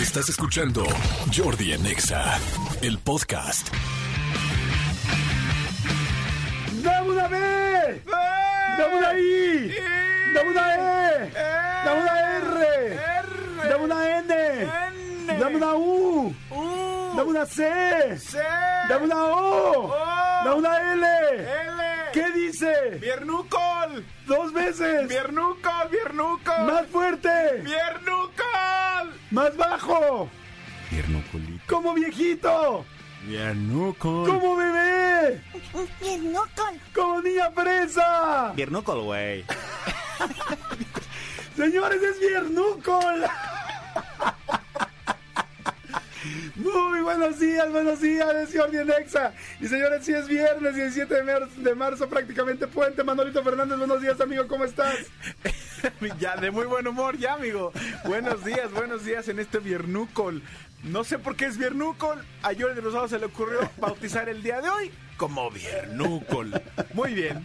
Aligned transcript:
Estás 0.00 0.28
escuchando 0.28 0.84
Jordi 1.36 1.72
en 1.72 1.84
Exa, 1.84 2.38
el 2.82 2.98
podcast. 2.98 3.66
¡Dame 6.84 7.10
una 7.10 7.26
B! 7.26 8.02
¡Dame 8.06 8.96
una 8.96 9.18
I! 9.18 9.74
¡Dame 10.32 10.50
una 10.50 10.74
E! 10.74 11.32
¡Dame 11.84 12.00
una 12.00 12.36
R! 12.38 13.00
¡Dame 13.68 13.84
una 13.84 14.18
N! 14.20 15.36
¡Dame 15.40 15.56
una 15.56 15.74
U! 15.74 16.34
¡Dame 17.16 17.30
una 17.30 17.44
C! 17.44 17.68
¡Dame 18.88 19.04
una 19.04 19.24
O! 19.24 19.96
¡Dame 20.44 20.58
una 20.58 20.92
L! 20.92 21.06
¿Qué 22.12 22.30
dice? 22.30 22.72
¡Viernucol! 23.00 24.06
¡Dos 24.28 24.52
veces! 24.52 25.08
¡Viernucol! 25.08 25.88
¡Viernucol! 25.90 26.66
¡Más 26.66 26.86
fuerte! 26.86 27.62
¡Viernucol! 27.64 28.17
¡Más 29.30 29.56
bajo! 29.56 30.28
Viernucolito. 30.90 31.62
¡Como 31.66 31.94
viejito! 31.94 32.84
Viernucol. 33.26 34.28
¡Como 34.28 34.56
bebé! 34.56 35.42
Viernucol. 36.00 36.80
¡Como 36.94 37.20
niña 37.20 37.50
fresa! 37.50 38.52
Viernucol, 38.54 39.02
güey. 39.02 39.44
Señores, 41.56 42.02
es 42.02 42.20
Viernucol. 42.20 43.24
Muy 46.56 47.00
buenos 47.00 47.38
días, 47.38 47.70
buenos 47.70 48.00
días, 48.00 48.34
es 48.34 48.56
Jordi 48.56 48.78
en 48.78 48.90
Exa. 48.90 49.32
Y 49.60 49.66
señores, 49.66 50.04
si 50.04 50.12
es 50.12 50.26
viernes 50.28 50.74
17 50.74 51.14
de 51.56 51.74
marzo, 51.74 52.08
prácticamente 52.08 52.66
puente. 52.66 53.04
Manolito 53.04 53.42
Fernández, 53.42 53.78
buenos 53.78 54.00
días, 54.00 54.20
amigo, 54.20 54.46
¿cómo 54.48 54.64
estás? 54.64 54.96
ya, 56.18 56.36
de 56.36 56.50
muy 56.50 56.66
buen 56.66 56.86
humor, 56.86 57.16
ya, 57.16 57.34
amigo. 57.34 57.72
Buenos 58.04 58.44
días, 58.44 58.70
buenos 58.72 59.04
días 59.04 59.28
en 59.28 59.38
este 59.38 59.58
Viernucol. 59.58 60.42
No 60.82 61.04
sé 61.04 61.18
por 61.18 61.36
qué 61.36 61.46
es 61.46 61.58
Viernucol. 61.58 62.24
A 62.42 62.48
Jordi 62.58 62.80
Rosado 62.80 63.08
se 63.08 63.18
le 63.18 63.26
ocurrió 63.26 63.70
bautizar 63.78 64.28
el 64.28 64.42
día 64.42 64.60
de 64.60 64.68
hoy 64.68 64.92
como 65.16 65.50
Viernucol. 65.50 66.62
Muy 66.94 67.12
bien. 67.12 67.44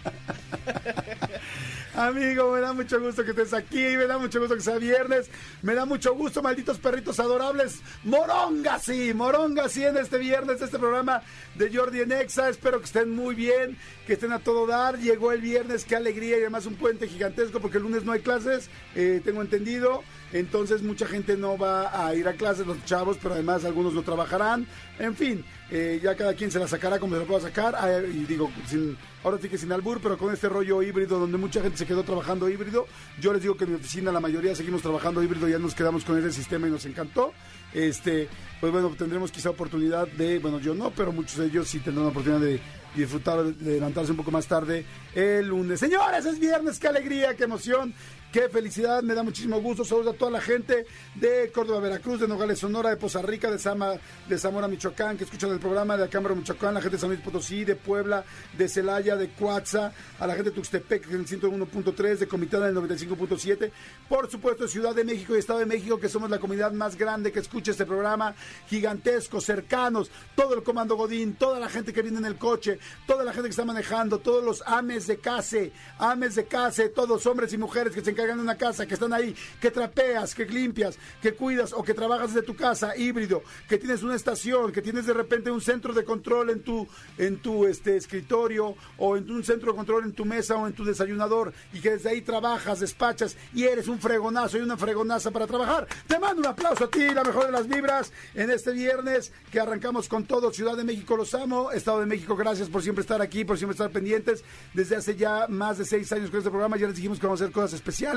Amigo, 1.95 2.52
me 2.52 2.59
da 2.59 2.73
mucho 2.73 2.99
gusto 2.99 3.23
que 3.23 3.30
estés 3.30 3.53
aquí, 3.53 3.77
me 3.77 4.08
da 4.08 4.17
mucho 4.17 4.39
gusto 4.39 4.55
que 4.55 4.61
sea 4.61 4.80
viernes, 4.80 5.30
me 5.61 5.75
da 5.75 5.86
mucho 5.86 6.16
gusto, 6.16 6.41
malditos 6.41 6.80
perritos 6.80 7.19
adorables. 7.19 7.81
Moronga, 8.03 8.80
sí, 8.80 9.13
moronga, 9.13 9.69
sí, 9.69 9.83
en 9.83 9.97
este 9.97 10.17
viernes, 10.17 10.59
este 10.59 10.80
programa 10.80 11.21
de 11.53 11.71
Jordi 11.71 12.02
en 12.02 12.11
Exa. 12.11 12.49
Espero 12.49 12.80
que 12.80 12.86
estén 12.86 13.11
muy 13.11 13.36
bien, 13.36 13.77
que 14.08 14.14
estén 14.14 14.31
a 14.31 14.39
todo 14.39 14.66
dar. 14.66 14.97
Llegó 14.97 15.31
el 15.31 15.41
viernes, 15.41 15.86
qué 15.86 15.95
alegría 15.95 16.38
y 16.38 16.41
además 16.41 16.66
un 16.66 16.75
puente 16.75 17.08
gigantesco 17.08 17.59
porque 17.59 17.77
el 17.77 17.83
lunes 17.83 18.03
no 18.03 18.11
hay 18.11 18.21
clases, 18.21 18.71
eh, 18.95 19.21
tengo 19.23 19.44
entendido. 19.44 20.02
Entonces 20.31 20.81
mucha 20.81 21.05
gente 21.05 21.38
no 21.38 21.59
va 21.59 22.08
a 22.08 22.16
ir 22.16 22.27
a 22.27 22.33
clases, 22.33 22.66
los 22.66 22.83
chavos, 22.86 23.19
pero 23.21 23.36
además 23.36 23.66
algunos 23.66 23.94
no 23.94 24.02
trabajarán. 24.02 24.66
En 24.97 25.16
fin, 25.16 25.45
eh, 25.75 25.99
ya 26.03 26.16
cada 26.16 26.35
quien 26.35 26.52
se 26.52 26.59
la 26.59 26.67
sacará 26.67 26.99
como 26.99 27.16
se 27.16 27.21
la 27.21 27.25
pueda 27.25 27.41
sacar. 27.41 27.73
Ah, 27.75 27.99
y 27.99 28.25
digo, 28.25 28.52
sin, 28.67 28.95
ahora 29.23 29.39
sí 29.41 29.49
que 29.49 29.57
sin 29.57 29.71
albur, 29.71 29.99
pero 30.03 30.19
con 30.19 30.31
este 30.31 30.47
rollo 30.47 30.83
híbrido 30.83 31.17
donde 31.17 31.39
mucha 31.39 31.63
gente 31.63 31.80
se 31.80 31.88
quedó 31.88 32.03
trabajando 32.03 32.47
híbrido. 32.47 32.85
Yo 33.19 33.33
les 33.33 33.41
digo 33.41 33.57
que 33.57 33.63
en 33.63 33.71
mi 33.71 33.75
oficina 33.77 34.11
la 34.11 34.19
mayoría 34.19 34.55
seguimos 34.55 34.83
trabajando 34.83 35.23
híbrido, 35.23 35.47
ya 35.47 35.57
nos 35.57 35.73
quedamos 35.73 36.05
con 36.05 36.15
ese 36.19 36.31
sistema 36.31 36.67
y 36.67 36.69
nos 36.69 36.85
encantó. 36.85 37.33
Este, 37.73 38.30
pues 38.61 38.71
bueno, 38.71 38.89
tendremos 38.95 39.31
quizá 39.31 39.49
oportunidad 39.49 40.07
de, 40.09 40.38
bueno, 40.38 40.59
yo 40.59 40.75
no, 40.75 40.91
pero 40.91 41.11
muchos 41.11 41.39
de 41.39 41.47
ellos 41.47 41.67
sí 41.67 41.80
tendrán 41.80 42.05
la 42.05 42.11
oportunidad 42.11 42.41
de 42.41 42.61
disfrutar 42.95 43.43
de 43.43 43.73
levantarse 43.73 44.11
un 44.11 44.17
poco 44.17 44.30
más 44.30 44.45
tarde 44.45 44.85
el 45.15 45.47
lunes. 45.47 45.80
Señores, 45.80 46.23
es 46.23 46.39
viernes, 46.39 46.77
qué 46.77 46.87
alegría, 46.87 47.35
qué 47.35 47.45
emoción. 47.45 47.95
Qué 48.34 48.50
felicidad, 48.50 49.03
me 49.03 49.14
da 49.14 49.22
muchísimo 49.22 49.62
gusto. 49.62 49.86
Saludos 49.86 50.16
a 50.16 50.17
toda 50.17 50.31
la 50.31 50.42
gente 50.42 50.88
de 51.14 51.52
Córdoba, 51.52 51.81
Veracruz, 51.81 52.20
de 52.20 52.28
Nogales, 52.28 52.58
Sonora, 52.58 52.89
de 52.89 52.98
Poza 52.98 53.22
Rica, 53.22 53.52
de, 53.52 53.59
Zamora, 53.59 54.67
Michoacán, 54.67 55.16
que 55.17 55.26
escuchan 55.26 55.52
el 55.52 55.59
programa 55.59 55.95
de 55.98 56.09
Cámara 56.09 56.34
Michoacán, 56.34 56.73
la 56.73 56.81
gente 56.81 56.95
de 56.95 57.00
San 57.00 57.11
Luis 57.11 57.22
Potosí, 57.22 57.64
de 57.64 57.76
Puebla, 57.76 58.26
de 58.58 58.67
Celaya, 58.67 59.16
de 59.17 59.30
Coatza, 59.34 59.93
a 60.20 60.26
la 60.26 60.33
gente 60.33 60.49
de 60.49 60.55
Tuxtepec, 60.55 61.11
en 61.11 61.20
el 61.20 61.27
101.3, 61.27 62.17
de 62.17 62.27
Comitán 62.27 62.61
del 62.61 62.76
95.7, 62.76 63.72
por 64.10 64.27
supuesto, 64.32 64.67
Ciudad 64.67 64.95
de 64.95 65.04
México 65.04 65.36
y 65.36 65.38
Estado 65.38 65.60
de 65.60 65.67
México, 65.67 65.99
que 65.99 66.10
somos 66.10 66.32
la 66.32 66.39
comunidad 66.39 66.72
más 66.72 66.98
grande 66.98 67.32
que 67.32 67.39
escucha 67.39 67.70
este 67.70 67.86
programa, 67.86 68.33
gigantescos, 68.67 69.45
cercanos, 69.45 70.10
todo 70.36 70.55
el 70.55 70.64
comando 70.64 70.95
Godín, 70.95 71.36
toda 71.36 71.60
la 71.60 71.70
gente 71.70 71.93
que 71.93 72.02
viene 72.02 72.17
en 72.17 72.26
el 72.26 72.38
coche, 72.38 72.80
toda 73.05 73.23
la 73.23 73.32
gente 73.32 73.49
que 73.49 73.52
está 73.52 73.64
manejando, 73.64 74.17
todos 74.17 74.43
los 74.43 74.64
ames 74.66 75.05
de 75.05 75.20
case, 75.20 75.72
ames 75.99 76.33
de 76.33 76.45
case, 76.45 76.89
todos 76.89 77.27
hombres 77.27 77.54
y 77.54 77.60
mujeres 77.60 77.93
que 77.93 78.02
se 78.02 78.10
encargan 78.10 78.23
de 78.28 78.42
una 78.42 78.58
casa, 78.58 78.86
que 78.86 78.94
están 78.94 79.14
ahí, 79.14 79.36
que 79.60 79.72
trapeas, 79.72 80.34
que 80.34 80.45
limpias, 80.45 80.98
que 81.22 81.34
cuidas 81.34 81.73
o 81.73 81.84
que 81.84 81.94
trabajas 81.94 82.34
desde 82.34 82.45
tu 82.45 82.56
casa, 82.56 82.95
híbrido, 82.95 83.44
que 83.67 83.78
tienes 83.78 84.04
una 84.04 84.16
estación, 84.16 84.72
que 84.72 84.82
tienes 84.82 85.06
de 85.06 85.14
repente 85.14 85.52
un 85.52 85.61
centro 85.61 85.94
de 85.94 86.04
control 86.04 86.50
en 86.50 86.64
tu, 86.64 86.88
en 87.17 87.38
tu 87.38 87.66
este, 87.66 87.98
escritorio 87.98 88.76
o 88.98 89.17
en 89.17 89.30
un 89.30 89.44
centro 89.44 89.72
de 89.72 89.78
control 89.78 90.06
en 90.06 90.14
tu 90.14 90.26
mesa 90.26 90.56
o 90.56 90.67
en 90.67 90.73
tu 90.73 90.84
desayunador 90.84 91.54
y 91.73 91.80
que 91.80 91.92
desde 91.92 92.10
ahí 92.10 92.22
trabajas, 92.22 92.80
despachas 92.80 93.36
y 93.54 93.64
eres 93.64 93.88
un 93.88 94.00
fregonazo 94.00 94.58
y 94.58 94.61
una 94.61 94.78
fregonaza 94.78 95.32
para 95.32 95.48
trabajar. 95.48 95.88
Te 96.08 96.20
mando 96.20 96.42
un 96.42 96.48
aplauso 96.48 96.86
a 96.86 96.90
ti, 96.90 97.08
la 97.14 97.23
mejor 97.23 97.45
de 97.45 97.52
las 97.52 97.67
vibras 97.67 98.11
en 98.34 98.50
este 98.50 98.72
viernes 98.72 99.32
que 99.52 99.60
arrancamos 99.60 100.08
con 100.08 100.26
todo. 100.26 100.52
Ciudad 100.52 100.78
de 100.78 100.84
México 100.84 101.17
los 101.17 101.34
amo, 101.34 101.72
Estado 101.72 102.00
de 102.00 102.05
México, 102.05 102.36
gracias 102.36 102.70
por 102.70 102.82
siempre 102.82 103.02
estar 103.02 103.22
aquí, 103.22 103.45
por 103.45 103.58
siempre 103.58 103.73
estar 103.73 103.92
pendientes. 103.92 104.44
Desde 104.73 104.95
hace 104.95 105.16
ya 105.16 105.48
más 105.48 105.78
de 105.78 105.86
seis 105.86 106.11
años 106.11 106.30
con 106.30 106.40
este 106.40 106.50
programa 106.50 106.78
ya 106.78 106.88
les 106.88 106.95
dijimos 106.95 107.20
que 107.20 107.26
vamos 107.26 107.42
a 107.42 107.45
hacer 107.45 107.54
cosas 107.54 107.73
especiales, 107.73 108.12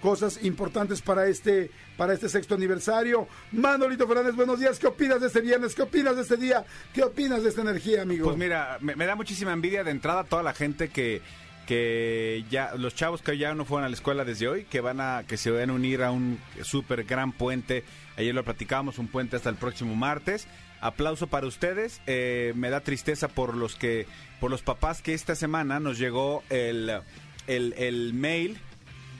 cosas 0.00 0.44
importantes 0.44 1.00
para 1.00 1.26
este, 1.26 1.70
para 1.96 2.12
este 2.12 2.28
sexto 2.28 2.54
aniversario. 2.54 3.26
Manolito 3.52 4.06
Fernández, 4.06 4.34
buenos 4.34 4.60
días. 4.60 4.78
¿Qué 4.78 4.86
opinas 4.86 5.20
de 5.20 5.28
este 5.28 5.40
viernes? 5.40 5.74
¿Qué 5.74 5.82
opinas 5.82 6.16
de 6.16 6.22
este 6.22 6.36
día? 6.36 6.64
¿Qué 6.92 7.02
opinas 7.02 7.42
de 7.42 7.48
esta 7.48 7.62
energía, 7.62 8.02
amigo? 8.02 8.26
Pues 8.26 8.36
mira, 8.36 8.78
me, 8.80 9.06
da 9.06 9.14
muchísima 9.14 9.52
envidia 9.52 9.82
de 9.84 9.90
entrada 9.90 10.20
a 10.20 10.24
toda 10.24 10.42
la 10.42 10.52
gente 10.52 10.88
que 10.88 11.22
que 11.66 12.44
ya 12.50 12.74
los 12.76 12.94
chavos 12.94 13.22
que 13.22 13.38
ya 13.38 13.54
no 13.54 13.64
fueron 13.64 13.86
a 13.86 13.88
la 13.88 13.94
escuela 13.94 14.26
desde 14.26 14.48
hoy, 14.48 14.64
que 14.64 14.82
van 14.82 15.00
a 15.00 15.24
que 15.26 15.38
se 15.38 15.50
van 15.50 15.70
a 15.70 15.72
unir 15.72 16.02
a 16.02 16.10
un 16.10 16.38
súper 16.62 17.04
gran 17.04 17.32
puente. 17.32 17.84
Ayer 18.18 18.34
lo 18.34 18.44
platicábamos, 18.44 18.98
un 18.98 19.08
puente 19.08 19.36
hasta 19.36 19.48
el 19.48 19.56
próximo 19.56 19.94
martes. 19.96 20.46
Aplauso 20.82 21.28
para 21.28 21.46
ustedes. 21.46 22.02
Eh, 22.06 22.52
me 22.56 22.68
da 22.68 22.80
tristeza 22.80 23.28
por 23.28 23.56
los 23.56 23.74
que 23.76 24.06
por 24.40 24.50
los 24.50 24.60
papás 24.60 25.00
que 25.00 25.14
esta 25.14 25.34
semana 25.34 25.80
nos 25.80 25.98
llegó 25.98 26.42
el, 26.50 27.00
el, 27.46 27.72
el 27.78 28.12
mail 28.12 28.60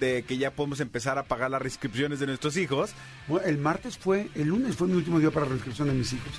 de 0.04 0.22
que 0.22 0.36
ya 0.38 0.50
podemos 0.50 0.80
empezar 0.80 1.18
a 1.18 1.24
pagar 1.24 1.50
las 1.50 1.62
inscripciones 1.64 2.20
de 2.20 2.26
nuestros 2.26 2.56
hijos. 2.56 2.92
Bueno, 3.28 3.46
el 3.46 3.58
martes 3.58 3.96
fue, 3.98 4.28
el 4.34 4.48
lunes 4.48 4.76
fue 4.76 4.86
mi 4.88 4.94
último 4.94 5.18
día 5.18 5.30
para 5.30 5.46
la 5.46 5.54
inscripción 5.54 5.88
de 5.88 5.94
mis 5.94 6.12
hijos. 6.12 6.32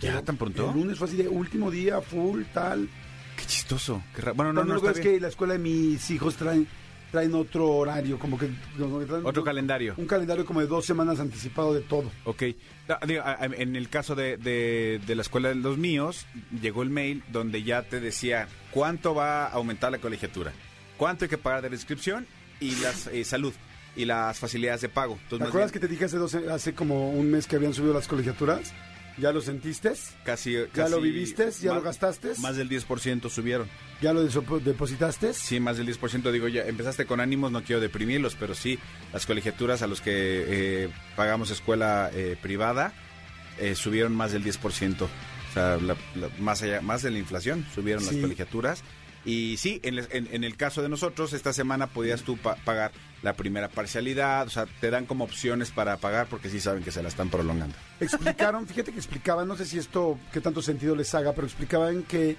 ¿Ya 0.00 0.22
tan 0.22 0.36
pronto? 0.36 0.70
El 0.70 0.80
lunes 0.80 0.98
fue 0.98 1.08
así 1.08 1.16
de 1.16 1.28
último 1.28 1.70
día, 1.70 2.00
full, 2.00 2.42
tal. 2.54 2.88
Qué 3.36 3.44
chistoso. 3.44 4.02
Qué 4.14 4.22
bueno, 4.32 4.52
no, 4.52 4.60
No, 4.62 4.66
no, 4.66 4.72
no, 4.74 4.76
está 4.78 4.90
es 4.92 4.98
bien. 5.04 5.14
que 5.16 5.20
la 5.20 5.28
escuela 5.28 5.52
de 5.54 5.58
mis 5.58 6.10
hijos 6.10 6.36
traen, 6.36 6.66
traen 7.10 7.34
otro 7.34 7.68
horario, 7.68 8.18
como 8.18 8.38
que, 8.38 8.48
como 8.78 8.98
que 9.00 9.06
traen 9.06 9.26
Otro 9.26 9.42
un- 9.42 9.46
calendario. 9.46 9.94
Un 9.98 10.06
calendario 10.06 10.46
como 10.46 10.60
de 10.60 10.66
dos 10.66 10.86
semanas 10.86 11.20
anticipado 11.20 11.74
de 11.74 11.80
todo. 11.82 12.10
Ok. 12.24 12.44
Ah, 12.88 12.98
digo, 13.06 13.22
a- 13.22 13.32
a- 13.42 13.44
en 13.46 13.76
el 13.76 13.88
caso 13.90 14.14
de, 14.14 14.36
de- 14.38 15.00
de 15.06 15.14
la 15.14 15.22
escuela 15.22 15.50
de 15.50 15.56
los 15.56 15.76
míos, 15.76 16.26
llegó 16.62 16.82
el 16.82 16.90
mail 16.90 17.22
donde 17.30 17.62
ya 17.62 17.82
te 17.82 18.00
decía 18.00 18.48
cuánto 18.70 19.14
va 19.14 19.46
a 19.46 19.50
aumentar 19.52 19.92
la 19.92 19.98
colegiatura, 19.98 20.52
cuánto 20.96 21.24
hay 21.24 21.28
que 21.28 21.38
pagar 21.38 21.60
de 21.62 21.68
la 21.70 21.76
inscripción 21.76 22.26
y 22.60 22.76
las 22.76 23.06
eh, 23.08 23.24
salud 23.24 23.52
y 23.96 24.04
las 24.04 24.38
facilidades 24.38 24.82
de 24.82 24.88
pago. 24.88 25.14
Entonces, 25.22 25.38
¿Te 25.38 25.48
acuerdas 25.48 25.72
bien, 25.72 25.80
que 25.80 25.86
te 25.86 25.92
dije 25.92 26.04
hace, 26.04 26.16
dos, 26.16 26.34
hace 26.34 26.74
como 26.74 27.10
un 27.10 27.30
mes 27.30 27.46
que 27.46 27.56
habían 27.56 27.74
subido 27.74 27.92
las 27.94 28.06
colegiaturas? 28.06 28.72
¿Ya 29.18 29.32
lo 29.32 29.40
sentiste? 29.42 29.92
casi, 30.24 30.52
¿Ya 30.54 30.66
casi 30.68 30.90
lo 30.92 31.00
viviste? 31.00 31.50
¿Ya 31.60 31.70
más- 31.72 31.76
lo 31.78 31.82
gastaste? 31.82 32.28
Más 32.38 32.56
del 32.56 32.68
10% 32.70 33.28
subieron. 33.28 33.68
¿Ya 34.00 34.12
lo 34.14 34.22
depositaste? 34.24 35.34
Sí, 35.34 35.60
más 35.60 35.76
del 35.76 35.86
10%. 35.86 36.30
Digo, 36.32 36.48
ya 36.48 36.62
empezaste 36.66 37.04
con 37.04 37.20
ánimos, 37.20 37.50
no 37.52 37.62
quiero 37.62 37.80
deprimirlos, 37.82 38.34
pero 38.38 38.54
sí, 38.54 38.78
las 39.12 39.26
colegiaturas 39.26 39.82
a 39.82 39.86
los 39.88 40.00
que 40.00 40.12
eh, 40.84 40.88
pagamos 41.16 41.50
escuela 41.50 42.10
eh, 42.14 42.36
privada 42.40 42.94
eh, 43.58 43.74
subieron 43.74 44.14
más 44.16 44.32
del 44.32 44.42
10%. 44.44 45.02
O 45.04 45.52
sea, 45.52 45.76
la- 45.78 45.96
la- 46.14 46.30
más, 46.38 46.62
allá, 46.62 46.80
más 46.80 47.02
de 47.02 47.10
la 47.10 47.18
inflación 47.18 47.66
subieron 47.74 48.02
Sí. 48.04 48.12
las 48.14 48.22
colegiaturas. 48.22 48.84
Y 49.24 49.56
sí, 49.58 49.80
en, 49.82 49.98
en- 49.98 50.28
en 50.32 50.44
el 50.44 50.56
caso 50.56 50.80
de 50.82 50.88
nosotros, 50.88 51.32
esta 51.34 51.52
semana 51.52 51.86
podías 51.88 52.22
tú 52.22 52.38
pa- 52.38 52.56
pagar 52.64 52.92
la 53.22 53.34
primera 53.34 53.68
parcialidad, 53.68 54.46
o 54.46 54.50
sea, 54.50 54.66
te 54.80 54.90
dan 54.90 55.04
como 55.04 55.24
opciones 55.24 55.70
para 55.70 55.98
pagar 55.98 56.26
porque 56.28 56.48
sí 56.48 56.58
saben 56.58 56.82
que 56.82 56.90
se 56.90 57.02
la 57.02 57.08
están 57.10 57.28
prolongando. 57.28 57.74
Explicaron, 58.00 58.66
fíjate 58.66 58.92
que 58.92 58.98
explicaban, 58.98 59.46
no 59.46 59.56
sé 59.56 59.66
si 59.66 59.76
esto, 59.78 60.18
qué 60.32 60.40
tanto 60.40 60.62
sentido 60.62 60.96
les 60.96 61.14
haga, 61.14 61.32
pero 61.34 61.46
explicaban 61.46 62.02
que 62.04 62.36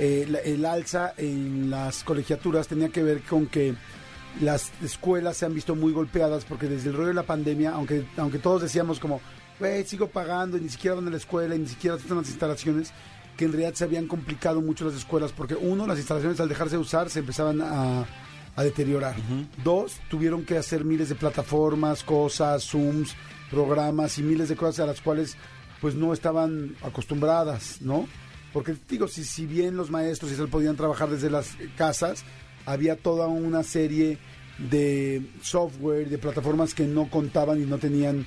eh, 0.00 0.42
el 0.44 0.64
alza 0.66 1.14
en 1.16 1.70
las 1.70 2.02
colegiaturas 2.02 2.66
tenía 2.66 2.88
que 2.88 3.04
ver 3.04 3.22
con 3.22 3.46
que 3.46 3.74
las 4.40 4.72
escuelas 4.82 5.36
se 5.36 5.46
han 5.46 5.54
visto 5.54 5.74
muy 5.76 5.92
golpeadas 5.92 6.44
porque 6.44 6.66
desde 6.66 6.90
el 6.90 6.96
rollo 6.96 7.08
de 7.08 7.14
la 7.14 7.22
pandemia, 7.22 7.70
aunque, 7.70 8.04
aunque 8.16 8.38
todos 8.40 8.62
decíamos 8.62 8.98
como, 8.98 9.20
güey, 9.60 9.84
sigo 9.86 10.08
pagando 10.08 10.58
y 10.58 10.60
ni 10.62 10.68
siquiera 10.68 10.96
van 10.96 11.06
a 11.06 11.10
la 11.10 11.16
escuela 11.16 11.54
y 11.54 11.60
ni 11.60 11.68
siquiera 11.68 11.96
están 11.96 12.18
las 12.18 12.28
instalaciones, 12.28 12.92
que 13.36 13.44
en 13.44 13.52
realidad 13.52 13.74
se 13.74 13.84
habían 13.84 14.06
complicado 14.06 14.60
mucho 14.60 14.84
las 14.84 14.94
escuelas 14.94 15.32
porque 15.32 15.54
uno, 15.54 15.86
las 15.86 15.98
instalaciones 15.98 16.40
al 16.40 16.48
dejarse 16.48 16.76
de 16.76 16.82
usar 16.82 17.10
se 17.10 17.20
empezaban 17.20 17.60
a, 17.60 18.06
a 18.56 18.64
deteriorar. 18.64 19.16
Dos, 19.62 19.96
tuvieron 20.08 20.44
que 20.44 20.56
hacer 20.56 20.84
miles 20.84 21.08
de 21.10 21.14
plataformas, 21.14 22.02
cosas, 22.02 22.64
Zooms, 22.64 23.14
programas 23.50 24.18
y 24.18 24.22
miles 24.22 24.48
de 24.48 24.56
cosas 24.56 24.80
a 24.80 24.86
las 24.86 25.00
cuales 25.00 25.36
pues 25.80 25.94
no 25.94 26.12
estaban 26.12 26.74
acostumbradas, 26.82 27.82
¿no? 27.82 28.08
Porque 28.52 28.74
digo, 28.88 29.06
si, 29.08 29.24
si 29.24 29.44
bien 29.44 29.76
los 29.76 29.90
maestros 29.90 30.32
y 30.32 30.36
se 30.36 30.46
podían 30.46 30.76
trabajar 30.76 31.10
desde 31.10 31.28
las 31.28 31.56
casas, 31.76 32.24
había 32.64 32.96
toda 32.96 33.26
una 33.26 33.62
serie 33.62 34.18
de 34.58 35.22
software, 35.42 36.08
de 36.08 36.16
plataformas 36.16 36.72
que 36.72 36.86
no 36.86 37.10
contaban 37.10 37.60
y 37.60 37.66
no 37.66 37.76
tenían 37.76 38.24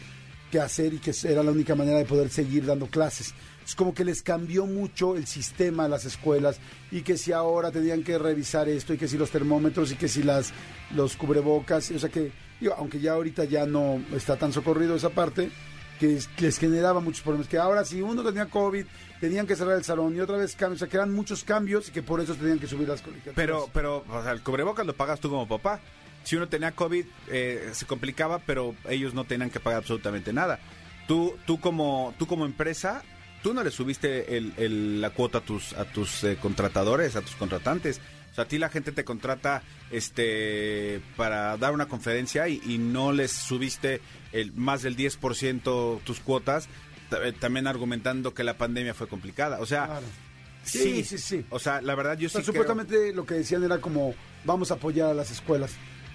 que 0.52 0.60
hacer 0.60 0.94
y 0.94 1.00
que 1.00 1.14
era 1.24 1.42
la 1.42 1.52
única 1.52 1.74
manera 1.74 1.98
de 1.98 2.06
poder 2.06 2.30
seguir 2.30 2.66
dando 2.66 2.86
clases. 2.88 3.34
Es 3.70 3.76
como 3.76 3.94
que 3.94 4.04
les 4.04 4.24
cambió 4.24 4.66
mucho 4.66 5.16
el 5.16 5.28
sistema 5.28 5.86
a 5.86 5.88
las 5.88 6.04
escuelas 6.04 6.60
y 6.90 7.04
que 7.04 7.20
si 7.20 7.34
ahora 7.34 7.70
tenían 7.70 8.04
que 8.04 8.18
revisar 8.18 8.68
esto 8.68 8.96
y 8.96 8.98
que 8.98 9.08
si 9.08 9.16
los 9.16 9.30
termómetros 9.30 9.92
y 9.92 9.96
que 9.96 10.08
si 10.08 10.24
las 10.24 10.52
los 10.96 11.16
cubrebocas, 11.16 11.92
o 11.92 12.00
sea 12.00 12.10
que 12.10 12.32
digo, 12.60 12.74
aunque 12.80 13.00
ya 13.00 13.12
ahorita 13.12 13.44
ya 13.44 13.68
no 13.68 14.02
está 14.16 14.38
tan 14.38 14.52
socorrido 14.54 14.96
esa 14.96 15.12
parte, 15.12 15.52
que 16.00 16.18
les 16.40 16.58
generaba 16.58 17.00
muchos 17.00 17.22
problemas, 17.22 17.48
que 17.48 17.60
ahora 17.60 17.86
si 17.86 18.02
uno 18.02 18.24
tenía 18.24 18.48
COVID, 18.48 18.88
tenían 19.22 19.46
que 19.46 19.56
cerrar 19.56 19.78
el 19.78 19.84
salón 19.84 20.16
y 20.16 20.20
otra 20.20 20.38
vez 20.38 20.56
cambios, 20.56 20.78
o 20.78 20.80
sea, 20.80 20.88
que 20.90 20.98
eran 20.98 21.14
muchos 21.14 21.44
cambios 21.44 21.90
y 21.90 21.92
que 21.92 22.02
por 22.02 22.22
eso 22.22 22.34
tenían 22.34 22.58
que 22.58 22.66
subir 22.66 22.88
las 22.88 23.04
colegiaturas. 23.04 23.36
Pero, 23.36 23.70
pero, 23.72 24.04
o 24.10 24.24
sea, 24.24 24.32
el 24.32 24.42
cubrebocas 24.42 24.84
lo 24.84 24.96
pagas 24.96 25.20
tú 25.20 25.30
como 25.30 25.48
papá. 25.48 25.80
Si 26.24 26.36
uno 26.36 26.50
tenía 26.50 26.72
COVID, 26.72 27.06
eh, 27.28 27.70
se 27.74 27.86
complicaba, 27.86 28.40
pero 28.40 28.74
ellos 28.90 29.14
no 29.14 29.26
tenían 29.26 29.52
que 29.52 29.60
pagar 29.60 29.78
absolutamente 29.82 30.34
nada. 30.34 30.60
Tú, 31.08 31.38
tú 31.46 31.60
como, 31.60 32.16
tú 32.18 32.26
como 32.26 32.48
empresa, 32.48 33.04
tú 33.42 33.54
no 33.54 33.64
le 33.64 33.72
subiste 33.72 34.38
el, 34.38 35.02
la 35.02 35.12
cuota 35.12 35.40
a 35.40 35.42
tus, 35.42 35.74
a 35.74 35.86
tus 35.86 36.24
eh, 36.24 36.38
contratadores, 36.42 37.16
a 37.16 37.22
tus 37.22 37.36
contratantes. 37.36 38.00
O 38.32 38.36
sea, 38.36 38.44
a 38.44 38.48
ti 38.48 38.58
la 38.58 38.70
gente 38.70 38.92
te 38.92 39.04
contrata 39.04 39.64
este 39.92 41.02
para 41.16 41.58
dar 41.58 41.74
una 41.74 41.88
conferencia 41.88 42.48
y, 42.48 42.78
no 42.78 43.12
les 43.12 43.32
subiste 43.32 44.02
el, 44.32 44.54
más 44.54 44.84
del 44.84 44.96
10% 44.96 46.02
tus 46.04 46.20
cuotas, 46.20 46.68
eh, 47.24 47.34
también 47.40 47.68
argumentando 47.68 48.34
que 48.34 48.44
la 48.44 48.58
pandemia 48.58 48.94
fue 48.94 49.08
complicada. 49.08 49.60
O 49.60 49.66
sea, 49.66 50.00
sí, 50.64 51.04
sí, 51.04 51.18
sí, 51.18 51.46
O 51.50 51.60
sea, 51.60 51.82
la 51.82 51.96
verdad 51.96 52.18
yo 52.18 52.30
sí 52.30 52.44
Supuestamente 52.44 53.14
lo 53.14 53.26
que 53.26 53.36
decían 53.36 53.64
era 53.64 53.82
como, 53.82 54.14
vamos 54.46 54.72
a 54.72 54.76
apoyar 54.76 55.10
a 55.10 55.14
las 55.14 55.32
escuelas, 55.32 55.72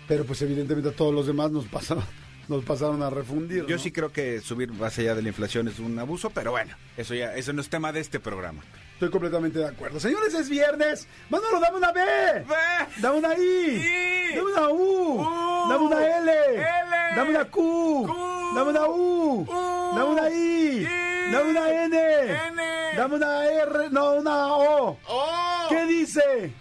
pero 0.07 0.25
pues 0.25 0.41
evidentemente 0.43 0.91
a 0.91 0.93
todos 0.93 1.13
los 1.13 1.27
demás 1.27 1.51
nos 1.51 1.67
pasaron 1.67 2.05
nos 2.49 2.65
pasaron 2.65 3.03
a 3.03 3.11
refundir. 3.11 3.67
Yo 3.67 3.79
sí 3.79 3.91
creo 3.91 4.13
que 4.13 4.41
subir 4.41 4.73
más 4.73 4.99
allá 4.99 5.15
de 5.15 5.23
la 5.23 5.29
inflación 5.29 5.69
es 5.69 5.79
un 5.79 5.99
abuso, 5.99 6.31
pero 6.31 6.51
bueno, 6.51 6.77
eso 6.97 7.15
ya 7.15 7.35
eso 7.35 7.53
no 7.53 7.61
es 7.61 7.69
tema 7.69 7.93
de 7.93 8.01
este 8.01 8.21
programa. 8.21 8.63
Estoy 8.95 9.11
completamente 9.11 9.59
de 9.59 9.67
acuerdo. 9.67 9.99
Señores, 9.99 10.35
es 10.35 10.49
viernes. 10.49 11.09
Manolo, 11.29 11.59
dame 11.59 11.79
una 11.79 11.93
B. 11.93 12.01
B. 12.01 12.55
Dame 12.99 13.19
una 13.19 13.35
I. 13.35 14.35
Dame 14.35 14.53
una 14.53 14.69
U. 14.71 15.69
Dame 15.69 15.85
una 15.85 16.19
L. 16.19 16.33
L. 16.33 17.17
Dame 17.17 17.31
una 17.31 17.45
Q. 17.45 18.07
Dame 18.55 18.71
una 18.71 18.87
U. 18.87 19.47
Dame 19.97 20.11
una 20.11 20.31
I. 20.31 20.87
Dame 21.33 21.51
una 21.51 21.85
N. 21.85 21.97
N. 21.97 22.97
Dame 22.97 23.15
una 23.17 23.47
R. 23.47 23.91
No, 23.91 24.13
una 24.15 24.47
O. 24.55 24.99
O. 25.09 25.69
¿Qué 25.69 25.85
dice? 25.87 26.53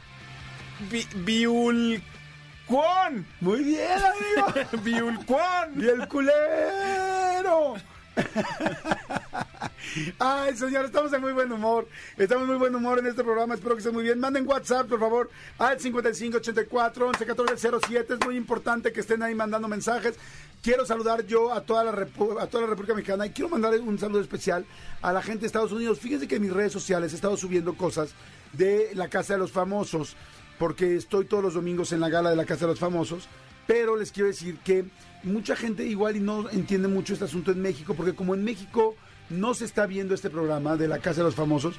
Biul 1.18 2.02
Juan. 2.74 3.26
Muy 3.40 3.64
bien, 3.64 4.00
amigo. 4.02 4.48
Biulcuán. 4.84 5.80
Y 5.80 5.88
el 5.90 6.08
culero. 6.08 7.76
Ay, 10.18 10.58
señor, 10.58 10.86
estamos 10.86 11.14
en 11.14 11.22
muy 11.22 11.34
buen 11.34 11.52
humor. 11.52 11.88
Estamos 12.18 12.46
en 12.46 12.50
muy 12.50 12.58
buen 12.58 12.74
humor 12.74 12.98
en 12.98 13.06
este 13.06 13.24
programa. 13.24 13.54
Espero 13.54 13.76
que 13.76 13.80
estén 13.80 13.94
muy 13.94 14.02
bien. 14.04 14.20
Manden 14.20 14.48
WhatsApp, 14.48 14.88
por 14.88 15.00
favor, 15.00 15.30
al 15.60 15.80
5584 15.80 17.10
111407. 17.10 18.16
Es 18.16 18.26
muy 18.26 18.38
importante 18.38 18.92
que 18.92 19.02
estén 19.02 19.22
ahí 19.22 19.36
mandando 19.36 19.68
mensajes. 19.68 20.16
Quiero 20.64 20.84
saludar 20.84 21.28
yo 21.28 21.54
a 21.54 21.62
toda, 21.62 21.84
la 21.84 21.92
a 21.92 22.48
toda 22.48 22.64
la 22.64 22.70
República 22.70 22.96
Mexicana 22.96 23.28
y 23.28 23.30
quiero 23.32 23.50
mandar 23.50 23.80
un 23.82 24.00
saludo 24.00 24.22
especial 24.22 24.66
a 25.04 25.14
la 25.14 25.22
gente 25.22 25.42
de 25.42 25.46
Estados 25.48 25.72
Unidos. 25.72 26.00
Fíjense 26.00 26.28
que 26.28 26.38
en 26.38 26.42
mis 26.42 26.54
redes 26.54 26.72
sociales 26.72 27.14
he 27.14 27.18
estado 27.18 27.38
subiendo 27.38 27.76
cosas 27.76 28.16
de 28.54 28.90
la 28.96 29.10
Casa 29.10 29.34
de 29.34 29.40
los 29.40 29.52
Famosos 29.52 30.16
porque 30.64 30.96
estoy 30.96 31.26
todos 31.26 31.44
los 31.44 31.56
domingos 31.56 31.92
en 31.92 32.00
la 32.00 32.08
gala 32.08 32.30
de 32.30 32.38
la 32.38 32.46
Casa 32.46 32.62
de 32.62 32.72
los 32.72 32.80
Famosos, 32.80 33.28
pero 33.68 33.98
les 33.98 34.14
quiero 34.14 34.28
decir 34.28 34.60
que 34.64 34.86
mucha 35.24 35.58
gente 35.58 35.86
igual 35.86 36.16
y 36.16 36.22
no 36.22 36.50
entiende 36.52 36.88
mucho 36.88 37.12
este 37.12 37.26
asunto 37.26 37.52
en 37.52 37.62
México, 37.62 37.96
porque 37.96 38.16
como 38.16 38.34
en 38.34 38.46
México 38.46 38.96
no 39.30 39.56
se 39.56 39.66
está 39.66 39.86
viendo 39.88 40.16
este 40.16 40.30
programa 40.30 40.78
de 40.78 40.88
la 40.88 41.00
Casa 41.00 41.18
de 41.18 41.26
los 41.26 41.36
Famosos, 41.36 41.76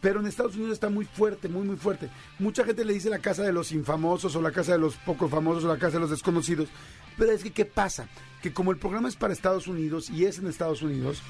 pero 0.00 0.18
en 0.18 0.26
Estados 0.26 0.56
Unidos 0.56 0.72
está 0.72 0.88
muy 0.88 1.04
fuerte, 1.04 1.48
muy, 1.48 1.64
muy 1.64 1.76
fuerte. 1.76 2.10
Mucha 2.40 2.64
gente 2.64 2.84
le 2.84 2.94
dice 2.94 3.08
la 3.08 3.20
Casa 3.20 3.44
de 3.44 3.52
los 3.52 3.70
Infamosos 3.70 4.34
o 4.34 4.42
la 4.42 4.50
Casa 4.50 4.72
de 4.72 4.78
los 4.78 4.96
Poco 4.96 5.28
Famosos 5.28 5.62
o 5.62 5.68
la 5.68 5.78
Casa 5.78 5.98
de 5.98 6.00
los 6.00 6.10
Desconocidos, 6.10 6.68
pero 7.16 7.30
es 7.30 7.44
que 7.44 7.52
¿qué 7.52 7.64
pasa? 7.64 8.08
Que 8.42 8.52
como 8.52 8.72
el 8.72 8.78
programa 8.78 9.08
es 9.08 9.14
para 9.14 9.32
Estados 9.32 9.68
Unidos 9.68 10.10
y 10.10 10.24
es 10.24 10.40
en 10.40 10.48
Estados 10.48 10.82
Unidos, 10.82 11.22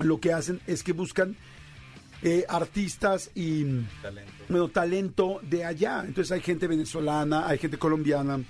lo 0.00 0.18
que 0.18 0.32
hacen 0.32 0.60
es 0.66 0.82
que 0.82 0.92
buscan 0.92 1.36
eh, 2.22 2.44
artistas 2.48 3.30
y 3.34 3.64
talento. 4.02 4.32
Bueno, 4.48 4.68
talento 4.68 5.40
de 5.42 5.64
allá. 5.64 6.02
Entonces 6.06 6.32
hay 6.32 6.40
gente 6.40 6.66
venezolana, 6.66 7.46
hay 7.46 7.58
gente 7.58 7.78
colombiana, 7.78 8.40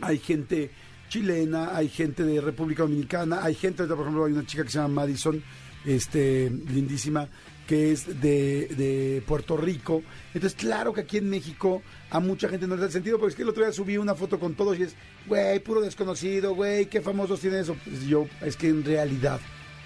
hay 0.00 0.18
gente 0.18 0.70
chilena, 1.08 1.76
hay 1.76 1.88
gente 1.88 2.24
de 2.24 2.40
República 2.40 2.82
Dominicana, 2.82 3.40
hay 3.42 3.54
gente, 3.54 3.84
por 3.84 4.00
ejemplo, 4.00 4.24
hay 4.24 4.32
una 4.32 4.46
chica 4.46 4.64
que 4.64 4.70
se 4.70 4.78
llama 4.78 5.02
Madison, 5.02 5.42
este, 5.84 6.50
lindísima, 6.50 7.28
que 7.66 7.92
es 7.92 8.20
de, 8.20 8.68
de 8.68 9.22
Puerto 9.26 9.56
Rico. 9.56 10.02
Entonces, 10.34 10.58
claro 10.58 10.92
que 10.92 11.02
aquí 11.02 11.18
en 11.18 11.28
México 11.28 11.82
a 12.10 12.20
mucha 12.20 12.48
gente 12.48 12.66
no 12.66 12.76
le 12.76 12.82
da 12.82 12.90
sentido, 12.90 13.18
porque 13.18 13.30
es 13.30 13.36
que 13.36 13.42
el 13.42 13.48
otro 13.48 13.62
día 13.62 13.72
subí 13.72 13.96
una 13.96 14.14
foto 14.14 14.38
con 14.38 14.54
todos 14.54 14.78
y 14.78 14.84
es, 14.84 14.96
güey, 15.26 15.58
puro 15.60 15.80
desconocido, 15.80 16.54
güey, 16.54 16.86
qué 16.86 17.00
famosos 17.00 17.40
tiene 17.40 17.60
eso. 17.60 17.76
Pues 17.84 18.06
yo, 18.06 18.26
es 18.40 18.56
que 18.56 18.68
en 18.68 18.84
realidad 18.84 19.40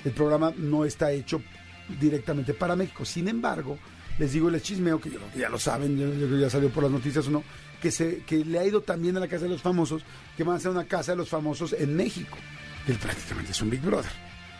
el 0.04 0.12
programa 0.12 0.52
no 0.56 0.84
está 0.84 1.12
hecho 1.12 1.42
directamente 1.98 2.54
para 2.54 2.76
México. 2.76 3.04
Sin 3.04 3.28
embargo, 3.28 3.78
les 4.19 4.32
digo, 4.32 4.50
les 4.50 4.62
chismeo, 4.62 5.00
que 5.00 5.10
yo 5.10 5.19
ya 5.37 5.48
lo 5.48 5.58
saben, 5.58 6.38
ya 6.38 6.50
salió 6.50 6.70
por 6.70 6.82
las 6.82 6.92
noticias 6.92 7.26
o 7.28 7.31
no, 7.31 7.42
que, 7.81 7.90
se, 7.90 8.22
que 8.25 8.44
le 8.44 8.58
ha 8.58 8.64
ido 8.64 8.82
también 8.82 9.16
a 9.16 9.20
la 9.20 9.28
Casa 9.28 9.44
de 9.44 9.50
los 9.50 9.62
Famosos, 9.62 10.02
que 10.37 10.44
van 10.44 10.54
a 10.54 10.56
hacer 10.58 10.70
una 10.70 10.84
Casa 10.84 11.12
de 11.12 11.16
los 11.16 11.28
Famosos 11.28 11.72
en 11.72 11.96
México, 11.96 12.37
que 12.87 12.92
prácticamente 12.94 13.52
es 13.52 13.62
un 13.62 13.70
Big 13.70 13.81
Brother. 13.81 14.10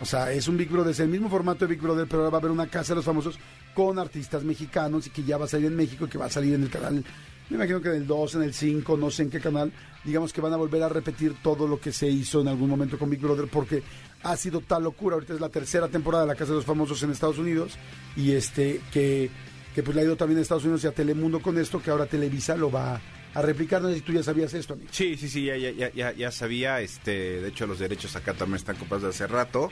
O 0.01 0.05
sea, 0.05 0.31
es 0.31 0.47
un 0.47 0.57
Big 0.57 0.69
Brother, 0.69 0.91
es 0.91 0.99
el 0.99 1.09
mismo 1.09 1.29
formato 1.29 1.65
de 1.65 1.75
Big 1.75 1.81
Brother, 1.81 2.07
pero 2.07 2.23
ahora 2.23 2.31
va 2.31 2.37
a 2.37 2.41
haber 2.41 2.51
una 2.51 2.67
Casa 2.67 2.93
de 2.93 2.97
los 2.97 3.05
Famosos 3.05 3.37
con 3.75 3.99
artistas 3.99 4.43
mexicanos 4.43 5.05
y 5.05 5.11
que 5.11 5.23
ya 5.23 5.37
va 5.37 5.45
a 5.45 5.47
salir 5.47 5.67
en 5.67 5.75
México, 5.75 6.07
que 6.07 6.17
va 6.17 6.25
a 6.25 6.29
salir 6.29 6.55
en 6.55 6.63
el 6.63 6.69
canal, 6.71 7.05
me 7.51 7.57
imagino 7.57 7.81
que 7.81 7.89
en 7.89 7.95
el 7.95 8.07
2, 8.07 8.35
en 8.35 8.43
el 8.43 8.53
5, 8.53 8.95
no 8.95 9.11
sé 9.11 9.23
en 9.23 9.29
qué 9.29 9.41
canal, 9.41 9.73
digamos 10.05 10.31
que 10.31 10.39
van 10.39 10.53
a 10.53 10.57
volver 10.57 10.81
a 10.83 10.89
repetir 10.89 11.35
todo 11.43 11.67
lo 11.67 11.81
que 11.81 11.91
se 11.91 12.07
hizo 12.07 12.39
en 12.39 12.47
algún 12.47 12.69
momento 12.69 12.97
con 12.97 13.09
Big 13.09 13.19
Brother, 13.19 13.49
porque 13.49 13.83
ha 14.23 14.37
sido 14.37 14.61
tal 14.61 14.83
locura. 14.83 15.15
Ahorita 15.15 15.33
es 15.33 15.41
la 15.41 15.49
tercera 15.49 15.89
temporada 15.89 16.23
de 16.23 16.29
La 16.29 16.35
Casa 16.35 16.51
de 16.51 16.57
los 16.57 16.65
Famosos 16.65 17.03
en 17.03 17.11
Estados 17.11 17.37
Unidos 17.37 17.77
y 18.15 18.31
este 18.31 18.79
que, 18.93 19.29
que 19.75 19.83
pues 19.83 19.93
le 19.95 20.01
ha 20.01 20.05
ido 20.05 20.15
también 20.15 20.39
a 20.39 20.41
Estados 20.41 20.63
Unidos 20.63 20.85
y 20.85 20.87
a 20.87 20.93
Telemundo 20.93 21.41
con 21.41 21.57
esto, 21.57 21.81
que 21.81 21.91
ahora 21.91 22.05
Televisa 22.05 22.55
lo 22.55 22.71
va 22.71 23.01
a 23.33 23.41
replicar. 23.41 23.81
No 23.81 23.89
sé 23.89 23.95
si 23.95 24.01
tú 24.01 24.13
ya 24.13 24.23
sabías 24.23 24.53
esto, 24.53 24.75
amigo. 24.75 24.89
Sí, 24.93 25.17
sí, 25.17 25.27
sí, 25.27 25.43
ya, 25.43 25.57
ya, 25.57 25.91
ya, 25.91 26.13
ya 26.13 26.31
sabía. 26.31 26.79
Este, 26.79 27.41
de 27.41 27.49
hecho, 27.49 27.67
los 27.67 27.79
derechos 27.79 28.15
acá 28.15 28.33
también 28.33 28.55
están 28.55 28.77
comprados 28.77 29.03
de 29.03 29.09
hace 29.09 29.27
rato. 29.27 29.69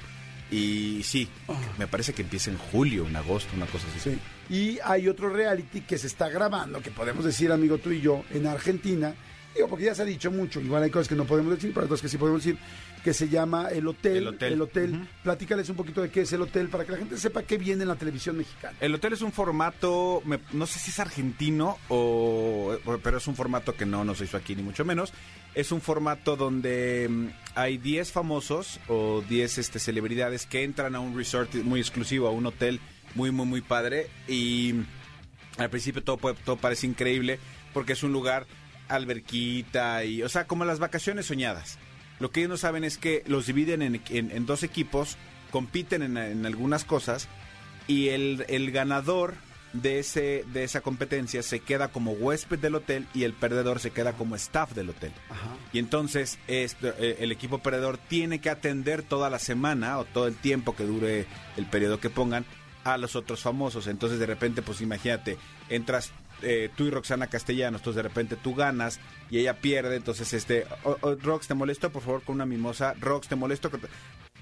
Y 0.52 1.02
sí, 1.04 1.30
ah. 1.48 1.58
me 1.78 1.88
parece 1.88 2.12
que 2.12 2.24
empieza 2.24 2.52
en 2.52 2.58
julio, 2.58 3.08
en 3.08 3.16
agosto, 3.16 3.56
una 3.56 3.68
cosa 3.68 3.88
así. 3.88 4.12
Sí. 4.12 4.20
Y 4.50 4.80
hay 4.84 5.08
otro 5.08 5.30
reality 5.30 5.82
que 5.82 5.98
se 5.98 6.08
está 6.08 6.30
grabando, 6.30 6.82
que 6.82 6.92
podemos 6.92 7.24
decir, 7.24 7.52
amigo, 7.52 7.78
tú 7.78 7.92
y 7.92 8.02
yo, 8.02 8.24
en 8.32 8.48
Argentina. 8.48 9.14
Digo, 9.54 9.68
porque 9.68 9.86
ya 9.86 9.96
se 9.96 10.04
ha 10.04 10.06
dicho 10.06 10.32
mucho, 10.32 10.62
igual 10.62 10.84
hay 10.84 10.90
cosas 10.90 11.08
que 11.08 11.16
no 11.16 11.26
podemos 11.26 11.54
decir, 11.54 11.72
pero 11.74 11.84
hay 11.84 11.90
cosas 11.90 12.04
que 12.04 12.10
sí 12.10 12.18
podemos 12.18 12.44
decir, 12.44 12.60
que 13.04 13.14
se 13.14 13.30
llama 13.30 13.70
El 13.70 13.88
Hotel. 13.88 14.18
El 14.18 14.28
Hotel. 14.28 14.54
El 14.54 14.62
hotel. 14.62 15.08
Platícales 15.24 15.70
un 15.70 15.76
poquito 15.76 16.02
de 16.02 16.10
qué 16.10 16.22
es 16.22 16.34
El 16.34 16.42
Hotel 16.42 16.70
para 16.70 16.86
que 16.86 16.92
la 16.92 16.98
gente 16.98 17.18
sepa 17.18 17.44
qué 17.44 17.58
viene 17.58 17.84
en 17.84 17.88
la 17.88 17.96
televisión 17.96 18.38
mexicana. 18.38 18.78
El 18.80 18.94
Hotel 18.94 19.14
es 19.14 19.22
un 19.22 19.32
formato, 19.32 20.22
no 20.54 20.66
sé 20.66 20.80
si 20.80 20.92
es 20.92 21.00
argentino 21.00 21.78
o 21.90 22.78
pero 23.04 23.18
es 23.18 23.28
un 23.28 23.36
formato 23.36 23.76
que 23.76 23.86
no, 23.86 24.04
no 24.04 24.16
se 24.16 24.26
hizo 24.26 24.38
aquí 24.38 24.56
ni 24.56 24.64
mucho 24.64 24.86
menos. 24.86 25.14
Es 25.56 25.72
un 25.72 25.82
formato 25.82 26.36
donde 26.36 27.08
mm, 27.10 27.28
hay 27.56 27.78
10 27.78 28.12
famosos 28.12 28.80
o 28.88 29.24
10 29.28 29.58
este, 29.58 29.80
celebridades 29.80 30.46
que 30.46 30.64
entran 30.64 30.96
a 30.96 31.00
un 31.00 31.18
resort 31.18 31.54
muy 31.56 31.80
exclusivo, 31.80 32.28
a 32.28 32.32
un 32.32 32.46
hotel 32.46 32.80
muy, 33.16 33.32
muy, 33.32 33.46
muy 33.46 33.62
padre. 33.62 34.08
Y 34.28 34.76
al 35.58 35.70
principio 35.70 36.04
todo, 36.04 36.18
todo 36.46 36.58
parece 36.58 36.88
increíble 36.88 37.40
porque 37.74 37.94
es 37.94 38.04
un 38.04 38.12
lugar 38.12 38.46
alberquita 38.88 40.04
y, 40.04 40.24
o 40.24 40.30
sea, 40.30 40.48
como 40.48 40.66
las 40.66 40.80
vacaciones 40.80 41.28
soñadas. 41.28 41.78
Lo 42.20 42.32
que 42.32 42.42
ellos 42.42 42.50
no 42.50 42.58
saben 42.58 42.84
es 42.84 42.98
que 42.98 43.24
los 43.28 43.46
dividen 43.46 43.82
en, 43.82 44.46
dos 44.46 44.64
equipos, 44.64 45.18
compiten 45.52 46.18
en, 46.18 46.46
algunas 46.46 46.84
cosas 46.84 47.30
y 47.88 48.10
el, 48.10 48.72
ganador 48.72 49.36
de, 49.72 50.00
ese, 50.00 50.44
de 50.52 50.66
esa 50.66 50.82
competencia 50.82 51.42
se 51.44 51.62
queda 51.62 51.88
como 51.90 52.12
huésped 52.12 52.60
del 52.60 52.76
hotel 52.76 53.08
y 53.14 53.24
el 53.24 53.34
perdedor 53.34 53.80
se 53.80 53.92
queda 53.92 54.14
como 54.14 54.36
staff 54.36 54.74
del 54.74 54.90
hotel. 54.90 55.14
Y 55.72 55.80
entonces 55.80 56.40
eh, 56.50 56.68
el 57.20 57.32
equipo 57.32 57.60
perdedor 57.60 57.98
tiene 57.98 58.42
que 58.42 58.50
atender 58.50 59.02
toda 59.02 59.30
la 59.30 59.40
semana 59.40 59.98
o 59.98 60.04
todo 60.04 60.28
el 60.28 60.36
tiempo 60.36 60.76
que 60.76 60.84
dure 60.84 61.26
el 61.56 61.66
periodo 61.68 62.02
que 62.02 62.10
pongan 62.10 62.46
a 62.94 62.98
los 62.98 63.16
otros 63.16 63.42
famosos. 63.42 63.88
Entonces 63.88 64.20
de 64.20 64.26
repente, 64.26 64.62
pues 64.62 64.82
imagínate, 64.82 65.38
entras 65.70 66.12
eh, 66.42 66.70
tú 66.76 66.86
y 66.86 66.90
Roxana 66.90 67.28
Castellanos, 67.28 67.82
entonces 67.82 67.98
de 67.98 68.08
repente 68.08 68.36
tú 68.38 68.56
ganas 68.56 69.00
y 69.30 69.40
ella 69.40 69.60
pierde, 69.60 69.96
entonces 69.98 70.32
este, 70.34 70.66
Rox, 71.22 71.48
te 71.48 71.54
molesto 71.54 71.90
por 71.92 72.02
favor 72.02 72.24
con 72.24 72.36
una 72.36 72.46
mimosa, 72.46 72.94
Rox, 73.00 73.28
te 73.28 73.36
molesto 73.36 73.70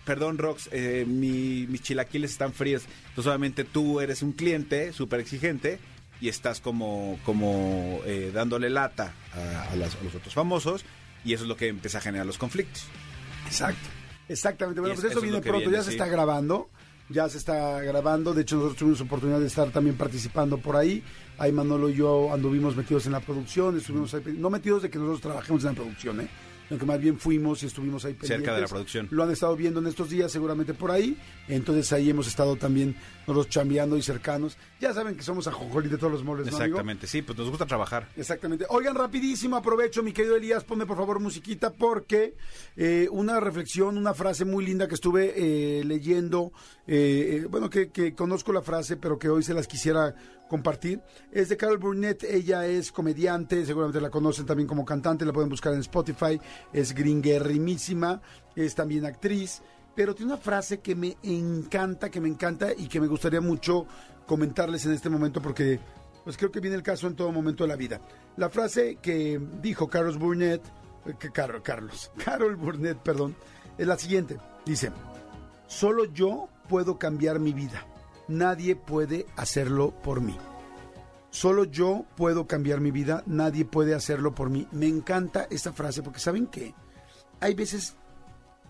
perdón 0.06 0.38
Rox, 0.38 0.70
eh, 0.72 1.06
mi- 1.08 1.66
mis 1.68 1.82
chilaquiles 1.82 2.32
están 2.32 2.54
fríos. 2.54 2.84
Entonces 3.10 3.27
obviamente 3.27 3.63
tú 3.63 4.00
eres 4.00 4.22
un 4.22 4.32
cliente 4.34 4.94
súper 4.94 5.20
exigente 5.20 5.80
y 6.22 6.30
estás 6.30 6.62
como, 6.62 7.20
como 7.25 8.00
eh, 8.06 8.32
dándole 8.34 8.70
lata 8.70 9.13
a, 9.34 9.72
a 9.72 9.75
las- 9.75 9.96
a 9.96 10.04
los 10.04 10.13
otros 10.16 10.34
famosos 10.34 10.86
y 11.25 11.34
eso 11.34 11.44
es 11.44 11.50
lo 11.50 11.58
que 11.58 11.68
empieza 11.68 11.98
a 11.98 12.01
generar 12.01 12.25
los 12.27 12.38
conflictos. 12.38 12.86
Exacto. 13.48 13.89
Exactamente. 14.30 14.80
Bueno, 14.82 14.94
es- 14.94 15.01
pues 15.01 15.12
eso, 15.12 15.20
eso 15.20 15.25
es 15.25 15.32
viene 15.32 15.42
pronto. 15.42 15.60
viene, 15.70 15.77
ya 15.77 15.84
se 15.84 15.92
está 15.92 16.06
grabando. 16.08 16.70
Ya 17.10 17.30
se 17.30 17.38
está 17.38 17.82
grabando. 17.82 18.34
De 18.34 18.42
hecho, 18.42 18.56
nosotros 18.56 18.78
tuvimos 18.78 19.02
oportunidad 19.02 19.40
de 19.40 19.48
estar 19.48 19.70
también 19.72 19.96
participando 19.96 20.58
por 20.58 20.76
ahí. 20.76 21.04
Ahí 21.38 21.52
Manolo 21.52 21.90
y 21.90 21.96
yo 21.96 22.34
anduvimos 22.34 22.76
metidos 22.76 23.06
en 23.06 23.14
la 23.14 23.20
producción. 23.22 23.78
Estuvimos 23.78 24.14
ahí, 24.14 24.24
no 24.38 24.50
metidos 24.50 24.82
de 24.82 24.90
que 24.90 24.98
nosotros 24.98 25.22
trabajemos 25.22 25.64
en 25.64 25.70
la 25.70 25.76
producción, 25.76 26.22
¿eh? 26.22 26.28
Sino 26.68 26.80
que 26.80 26.86
más 26.86 27.00
bien 27.00 27.18
fuimos 27.18 27.64
y 27.64 27.68
estuvimos 27.68 28.04
ahí 28.06 28.14
Cerca 28.14 28.28
de 28.28 28.38
la 28.38 28.44
pendientes. 28.46 28.70
producción. 28.72 29.08
Lo 29.12 29.24
han 29.24 29.32
estado 29.32 29.56
viendo 29.56 29.80
en 29.80 29.88
estos 29.88 30.10
días, 30.10 30.32
seguramente 30.32 30.74
por 30.74 30.92
ahí. 30.92 31.18
Entonces 31.48 31.92
ahí 31.94 32.10
hemos 32.10 32.28
estado 32.28 32.56
también 32.58 32.96
nosotros 33.26 33.48
chambeando 33.50 33.96
y 33.98 34.02
cercanos. 34.02 34.58
Ya 34.82 34.94
saben 34.94 35.16
que 35.16 35.24
somos 35.24 35.48
ajojolí 35.48 35.88
de 35.90 35.98
todos 35.98 36.12
los 36.12 36.24
moles, 36.24 36.46
¿no, 36.48 36.52
amigo? 36.58 36.66
Exactamente, 36.66 37.08
sí, 37.08 37.22
pues 37.22 37.38
nos 37.38 37.50
gusta 37.50 37.66
trabajar. 37.66 38.10
Exactamente. 38.18 38.66
Oigan, 38.70 38.96
rapidísimo, 38.96 39.56
aprovecho, 39.56 40.04
mi 40.04 40.12
querido 40.12 40.36
Elías, 40.36 40.64
ponme 40.64 40.86
por 40.86 40.98
favor 40.98 41.20
musiquita 41.20 41.72
porque 41.74 42.36
eh, 42.76 43.08
una 43.12 43.40
reflexión, 43.40 43.98
una 43.98 44.14
frase 44.14 44.44
muy 44.46 44.66
linda 44.66 44.88
que 44.88 44.96
estuve 44.96 45.34
eh, 45.36 45.84
leyendo, 45.86 46.52
eh, 46.86 47.42
eh, 47.44 47.48
bueno, 47.50 47.70
que, 47.70 47.90
que 47.90 48.14
conozco 48.14 48.52
la 48.52 48.62
frase, 48.62 48.98
pero 48.98 49.18
que 49.18 49.30
hoy 49.30 49.44
se 49.44 49.54
las 49.54 49.68
quisiera 49.68 50.16
compartir, 50.48 51.01
es 51.32 51.50
de 51.50 51.58
Carol 51.58 51.77
Burnett, 51.77 52.24
ella 52.24 52.66
es 52.66 52.92
comediante, 52.92 53.66
seguramente 53.66 54.01
la 54.01 54.10
conocen 54.10 54.46
también 54.46 54.68
como 54.68 54.86
cantante, 54.86 55.25
la 55.25 55.34
pueden 55.34 55.50
buscar 55.50 55.74
en 55.74 55.80
Spotify, 55.80 56.39
es 56.74 56.94
gringuerrimísima, 56.94 58.22
es 58.56 58.75
también 58.75 59.06
actriz, 59.06 59.62
pero 59.96 60.13
tiene 60.16 60.34
una 60.34 60.42
frase 60.42 60.80
que 60.80 60.96
me 60.96 61.18
encanta, 61.24 62.10
que 62.10 62.22
me 62.22 62.27
encanta 62.27 62.70
y 62.75 62.88
que 62.88 63.01
me 63.01 63.08
gustaría 63.08 63.42
mucho 63.42 63.88
comentarles 64.25 64.86
en 64.86 64.94
este 64.94 65.10
momento 65.10 65.42
porque 65.42 65.80
pues 66.24 66.36
creo 66.36 66.51
que 66.51 66.60
viene 66.60 66.75
el 66.75 66.84
caso 66.84 67.08
en 67.08 67.16
todo 67.16 67.32
momento 67.32 67.63
de 67.63 67.70
la 67.70 67.77
vida. 67.77 68.01
La 68.36 68.50
frase 68.50 68.98
que 69.01 69.39
dijo 69.62 69.88
Carlos 69.88 70.20
Burnett, 70.20 70.62
eh, 71.06 71.13
que 71.18 71.32
Carlos, 71.32 71.62
Carlos, 71.63 72.12
Carol 72.25 72.58
Burnett, 72.58 72.98
perdón, 72.98 73.36
es 73.77 73.88
la 73.88 73.98
siguiente. 73.98 74.38
Dice, 74.66 74.92
solo 75.68 76.06
yo 76.06 76.50
puedo 76.68 77.00
cambiar 77.00 77.39
mi 77.39 77.54
vida. 77.54 77.86
Nadie 78.27 78.75
puede 78.75 79.25
hacerlo 79.36 79.91
por 80.03 80.22
mí. 80.22 80.36
Solo 81.29 81.65
yo 81.65 82.05
puedo 82.15 82.48
cambiar 82.48 82.81
mi 82.81 82.91
vida. 82.91 83.24
Nadie 83.25 83.65
puede 83.65 83.93
hacerlo 83.93 84.34
por 84.34 84.50
mí. 84.50 84.67
Me 84.72 84.88
encanta 84.88 85.48
esta 85.50 85.74
frase 85.74 86.01
porque 86.01 86.19
¿saben 86.19 86.48
qué? 86.48 86.74
Hay 87.39 87.53
veces 87.53 87.96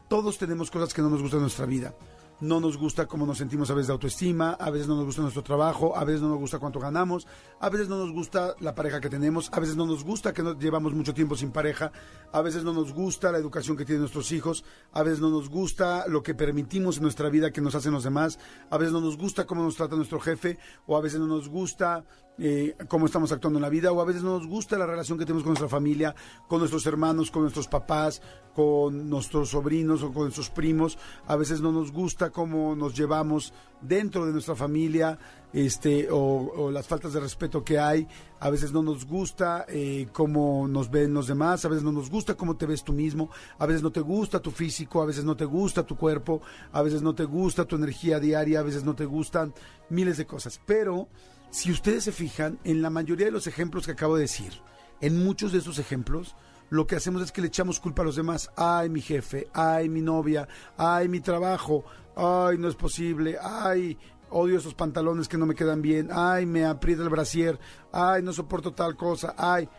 todos 0.07 0.37
tenemos 0.37 0.71
cosas 0.71 0.93
que 0.93 1.01
no 1.01 1.09
nos 1.09 1.21
gustan 1.21 1.39
en 1.39 1.43
nuestra 1.43 1.65
vida. 1.65 1.93
No 2.39 2.60
nos 2.60 2.77
gusta 2.77 3.08
cómo 3.08 3.25
nos 3.25 3.39
sentimos 3.39 3.72
a 3.72 3.74
veces 3.74 3.88
de 3.88 3.94
autoestima, 3.94 4.51
a 4.51 4.70
veces 4.70 4.88
no 4.88 4.96
nos 4.96 5.06
gusta 5.06 5.24
nuestro 5.24 5.41
trabajo, 5.41 5.98
a 5.98 6.03
veces 6.03 6.22
no 6.22 6.29
nos 6.29 6.38
gusta 6.38 6.60
cuánto 6.60 6.79
ganamos, 6.79 7.25
a 7.60 7.67
veces 7.70 7.89
no 7.89 7.98
nos 7.98 8.12
gusta 8.12 8.56
la 8.60 8.75
pareja 8.75 9.01
que 9.01 9.10
tenemos, 9.10 9.50
a 9.51 9.60
veces 9.60 9.75
no 9.75 9.88
nos 9.88 10.03
gusta 10.03 10.34
que 10.34 10.44
no 10.44 10.56
llevamos 10.56 10.94
mucho 10.94 11.15
tiempo 11.15 11.36
sin 11.36 11.51
pareja, 11.51 11.91
a 12.32 12.41
veces 12.44 12.63
no 12.63 12.74
nos 12.74 12.94
gusta 12.94 13.32
la 13.32 13.39
educación 13.39 13.75
que 13.75 13.86
tienen 13.86 14.01
nuestros 14.01 14.32
hijos, 14.32 14.63
a 14.91 15.01
veces 15.01 15.20
no 15.20 15.32
nos 15.32 15.50
gusta 15.50 16.06
lo 16.08 16.22
que 16.22 16.36
permitimos 16.36 16.98
en 16.98 17.03
nuestra 17.03 17.29
vida 17.29 17.50
que 17.50 17.60
nos 17.62 17.74
hacen 17.74 17.91
los 17.91 18.03
demás, 18.03 18.38
a 18.70 18.77
veces 18.77 18.94
no 18.94 19.01
nos 19.01 19.17
gusta 19.17 19.48
cómo 19.48 19.63
nos 19.63 19.75
trata 19.75 19.96
nuestro 19.96 20.20
jefe, 20.20 20.60
o 20.86 20.96
a 20.96 21.01
veces 21.01 21.20
no 21.20 21.25
nos 21.25 21.50
gusta 21.50 22.06
eh, 22.39 22.75
cómo 22.88 23.06
estamos 23.06 23.32
actuando 23.32 23.58
en 23.58 23.63
la 23.63 23.70
vida, 23.70 23.91
o 23.91 24.01
a 24.01 24.06
veces 24.06 24.24
no 24.24 24.38
nos 24.38 24.48
gusta 24.48 24.77
la 24.77 24.86
relación 24.86 25.17
que 25.17 25.25
tenemos 25.25 25.44
con 25.44 25.51
nuestra 25.51 25.70
familia, 25.70 26.15
con 26.48 26.60
nuestros 26.60 26.86
hermanos, 26.86 27.32
con 27.32 27.41
nuestros 27.41 27.67
papás, 27.67 28.22
con 28.53 29.10
nuestros 29.10 29.50
sobrinos 29.50 30.01
o 30.01 30.12
con 30.12 30.24
nuestros 30.24 30.50
primos, 30.50 30.98
a 31.27 31.36
veces 31.36 31.62
no 31.62 31.72
nos 31.72 31.91
gusta 31.91 32.32
cómo 32.32 32.75
nos 32.75 32.96
llevamos 32.96 33.53
dentro 33.82 34.25
de 34.25 34.32
nuestra 34.32 34.56
familia, 34.56 35.20
este, 35.53 36.08
o, 36.12 36.72
las 36.72 36.88
faltas 36.88 37.13
de 37.13 37.20
respeto 37.20 37.63
que 37.63 37.79
hay, 37.79 38.08
a 38.39 38.50
veces 38.50 38.74
no 38.74 38.82
nos 38.82 39.06
gusta 39.06 39.65
eh, 39.70 40.08
cómo 40.12 40.67
nos 40.67 40.89
ven 40.89 41.13
los 41.13 41.27
demás, 41.27 41.65
a 41.65 41.70
veces 41.70 41.84
no 41.84 41.91
nos 41.91 42.10
gusta 42.10 42.36
cómo 42.36 42.58
te 42.58 42.65
ves 42.65 42.84
tú 42.84 42.94
mismo, 42.94 43.29
a 43.60 43.65
veces 43.65 43.84
no 43.84 43.91
te 43.91 44.01
gusta 44.01 44.39
tu 44.39 44.51
físico, 44.51 45.01
a 45.01 45.06
veces 45.06 45.24
no 45.24 45.38
te 45.38 45.46
gusta 45.46 45.86
tu 45.86 45.96
cuerpo, 45.96 46.41
a 46.72 46.82
veces 46.82 47.01
no 47.01 47.13
te 47.13 47.25
gusta 47.25 47.65
tu 47.65 47.75
energía 47.75 48.20
diaria, 48.20 48.60
a 48.60 48.63
veces 48.63 48.84
no 48.84 48.96
te 48.96 49.06
gustan 49.06 49.53
miles 49.89 50.17
de 50.17 50.25
cosas, 50.25 50.60
pero 50.65 51.08
si 51.50 51.72
ustedes 51.72 52.04
se 52.04 52.12
fijan, 52.12 52.60
en 52.63 52.82
la 52.82 52.89
mayoría 52.89 53.25
de 53.25 53.32
los 53.32 53.48
ejemplos 53.48 53.86
que 53.86 53.94
acabo 53.94 54.16
de 54.16 54.24
decir, 54.24 54.54
en 55.01 55.24
muchos 55.24 55.51
de 55.51 55.60
esos 55.60 55.80
ejemplos, 55.80 56.36
lo 56.70 56.86
que 56.86 56.96
hacemos 56.96 57.22
es 57.22 57.32
que 57.32 57.42
le 57.42 57.48
echamos 57.48 57.80
culpa 57.80 58.01
a 58.01 58.06
los 58.06 58.16
demás. 58.16 58.50
Ay, 58.58 58.89
mi 58.89 59.01
jefe, 59.01 59.48
ay, 59.54 59.89
mi 59.89 60.01
novia, 60.01 60.48
ay, 60.77 61.08
mi 61.08 61.22
trabajo, 61.22 61.86
ay, 62.16 62.58
no 62.58 62.68
es 62.68 62.75
posible, 62.75 63.38
ay, 63.42 63.98
odio 64.30 64.58
esos 64.58 64.74
pantalones 64.74 65.27
que 65.27 65.38
no 65.38 65.46
me 65.46 65.56
quedan 65.56 65.82
bien, 65.82 66.10
ay, 66.12 66.46
me 66.46 66.66
aprieta 66.66 67.04
el 67.04 67.10
brasier, 67.10 67.58
ay, 67.94 68.22
no 68.22 68.34
soporto 68.34 68.74
tal 68.74 68.96
cosa, 68.96 69.34
ay. 69.38 69.70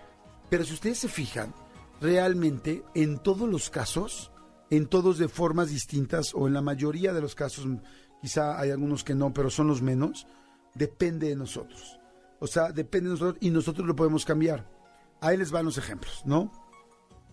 Pero 0.48 0.64
si 0.64 0.72
ustedes 0.72 0.98
se 0.98 1.08
fijan, 1.08 1.54
realmente 2.00 2.82
en 2.94 3.18
todos 3.18 3.48
los 3.48 3.68
casos, 3.68 4.32
en 4.70 4.86
todos 4.86 5.18
de 5.18 5.28
formas 5.28 5.68
distintas, 5.68 6.32
o 6.34 6.46
en 6.46 6.54
la 6.54 6.62
mayoría 6.62 7.12
de 7.12 7.20
los 7.20 7.34
casos, 7.34 7.66
quizá 8.22 8.58
hay 8.58 8.70
algunos 8.70 9.04
que 9.04 9.14
no, 9.14 9.32
pero 9.32 9.50
son 9.50 9.66
los 9.68 9.82
menos, 9.82 10.26
depende 10.78 11.28
de 11.28 11.36
nosotros. 11.36 11.98
O 12.38 12.46
sea, 12.46 12.70
depende 12.70 13.08
de 13.08 13.14
nosotros 13.14 13.36
y 13.40 13.50
nosotros 13.50 13.86
lo 13.86 13.96
podemos 13.96 14.24
cambiar. 14.24 14.64
Ahí 15.20 15.36
les 15.36 15.50
van 15.50 15.64
los 15.64 15.76
ejemplos, 15.76 16.22
¿no? 16.24 16.52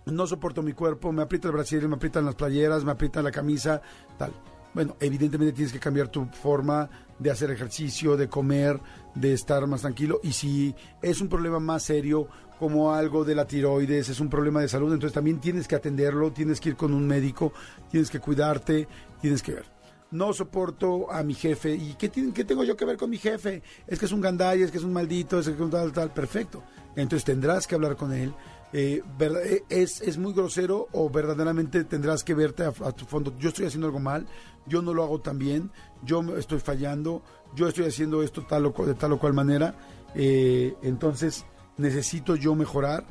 No 0.07 0.27
soporto 0.27 0.63
mi 0.63 0.73
cuerpo, 0.73 1.11
me 1.11 1.21
aprieta 1.21 1.47
el 1.47 1.53
brasier, 1.53 1.87
me 1.87 1.95
aprietan 1.95 2.25
las 2.25 2.35
playeras, 2.35 2.83
me 2.83 2.91
aprieta 2.91 3.21
la 3.21 3.31
camisa, 3.31 3.81
tal. 4.17 4.33
Bueno, 4.73 4.97
evidentemente 4.99 5.53
tienes 5.53 5.71
que 5.71 5.79
cambiar 5.79 6.09
tu 6.09 6.25
forma 6.25 6.89
de 7.17 7.31
hacer 7.31 7.49
ejercicio, 7.49 8.17
de 8.17 8.27
comer, 8.27 8.79
de 9.13 9.33
estar 9.33 9.65
más 9.67 9.81
tranquilo. 9.81 10.19
Y 10.21 10.33
si 10.33 10.75
es 11.01 11.21
un 11.21 11.29
problema 11.29 11.59
más 11.59 11.83
serio, 11.83 12.27
como 12.59 12.93
algo 12.93 13.23
de 13.23 13.35
la 13.35 13.45
tiroides, 13.45 14.09
es 14.09 14.19
un 14.19 14.29
problema 14.29 14.61
de 14.61 14.67
salud, 14.67 14.91
entonces 14.91 15.13
también 15.13 15.39
tienes 15.39 15.67
que 15.67 15.75
atenderlo, 15.75 16.31
tienes 16.31 16.59
que 16.59 16.69
ir 16.69 16.75
con 16.75 16.93
un 16.93 17.07
médico, 17.07 17.53
tienes 17.89 18.09
que 18.09 18.19
cuidarte, 18.19 18.87
tienes 19.21 19.41
que 19.41 19.53
ver 19.53 19.74
no 20.11 20.33
soporto 20.33 21.11
a 21.11 21.23
mi 21.23 21.33
jefe. 21.33 21.75
¿Y 21.75 21.95
qué, 21.95 22.09
tengo 22.09 22.63
yo 22.63 22.77
que 22.77 22.85
ver 22.85 22.97
con 22.97 23.09
mi 23.09 23.17
jefe? 23.17 23.61
Es 23.87 23.99
que 23.99 24.05
es 24.05 24.11
un 24.11 24.21
gandaya, 24.21 24.65
es 24.65 24.71
que 24.71 24.77
es 24.77 24.83
un 24.83 24.93
maldito, 24.93 25.39
es 25.39 25.47
que 25.47 25.53
es 25.53 25.59
un 25.59 25.69
tal, 25.69 25.91
tal. 25.91 26.11
Perfecto. 26.11 26.63
Entonces 26.95 27.25
tendrás 27.25 27.67
que 27.67 27.75
hablar 27.75 27.95
con 27.95 28.13
él. 28.13 28.33
Eh, 28.73 29.01
eh, 29.19 29.63
es, 29.69 30.01
es 30.01 30.17
muy 30.17 30.33
grosero 30.33 30.87
o 30.91 31.09
verdaderamente 31.09 31.83
tendrás 31.85 32.23
que 32.23 32.33
verte 32.33 32.63
a, 32.63 32.71
tu 32.91 33.05
fondo. 33.05 33.33
Yo 33.39 33.49
estoy 33.49 33.65
haciendo 33.65 33.87
algo 33.87 33.99
mal, 33.99 34.27
yo 34.65 34.81
no 34.81 34.93
lo 34.93 35.03
hago 35.03 35.21
tan 35.21 35.37
bien, 35.37 35.71
yo 36.03 36.21
estoy 36.37 36.59
fallando, 36.59 37.23
yo 37.55 37.67
estoy 37.67 37.85
haciendo 37.85 38.21
esto 38.21 38.45
tal 38.45 38.65
o, 38.65 38.85
de 38.85 38.93
tal 38.95 39.13
o 39.13 39.19
cual 39.19 39.33
manera. 39.33 39.75
Eh, 40.13 40.73
entonces 40.81 41.45
necesito 41.77 42.35
yo 42.35 42.55
mejorar 42.55 43.05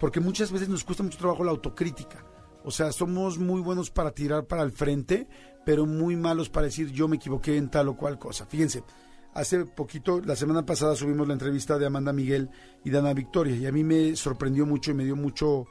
porque 0.00 0.20
muchas 0.20 0.52
veces 0.52 0.68
nos 0.68 0.84
cuesta 0.84 1.02
mucho 1.02 1.18
trabajo 1.18 1.44
la 1.44 1.50
autocrítica. 1.50 2.24
O 2.64 2.70
sea, 2.70 2.92
somos 2.92 3.38
muy 3.38 3.60
buenos 3.60 3.90
para 3.90 4.12
tirar 4.12 4.46
para 4.46 4.62
el 4.62 4.72
frente, 4.72 5.28
pero 5.64 5.86
muy 5.86 6.16
malos 6.16 6.48
para 6.48 6.66
decir 6.66 6.90
yo 6.90 7.08
me 7.08 7.16
equivoqué 7.16 7.56
en 7.56 7.68
tal 7.68 7.88
o 7.88 7.96
cual 7.96 8.18
cosa. 8.18 8.46
Fíjense, 8.46 8.84
hace 9.32 9.64
poquito, 9.64 10.20
la 10.20 10.36
semana 10.36 10.64
pasada 10.64 10.96
subimos 10.96 11.26
la 11.26 11.34
entrevista 11.34 11.78
de 11.78 11.86
Amanda 11.86 12.12
Miguel 12.12 12.50
y 12.84 12.90
de 12.90 12.98
Ana 12.98 13.14
Victoria, 13.14 13.56
y 13.56 13.66
a 13.66 13.72
mí 13.72 13.84
me 13.84 14.16
sorprendió 14.16 14.66
mucho 14.66 14.90
y 14.90 14.94
me 14.94 15.04
dio 15.04 15.16
mucho, 15.16 15.66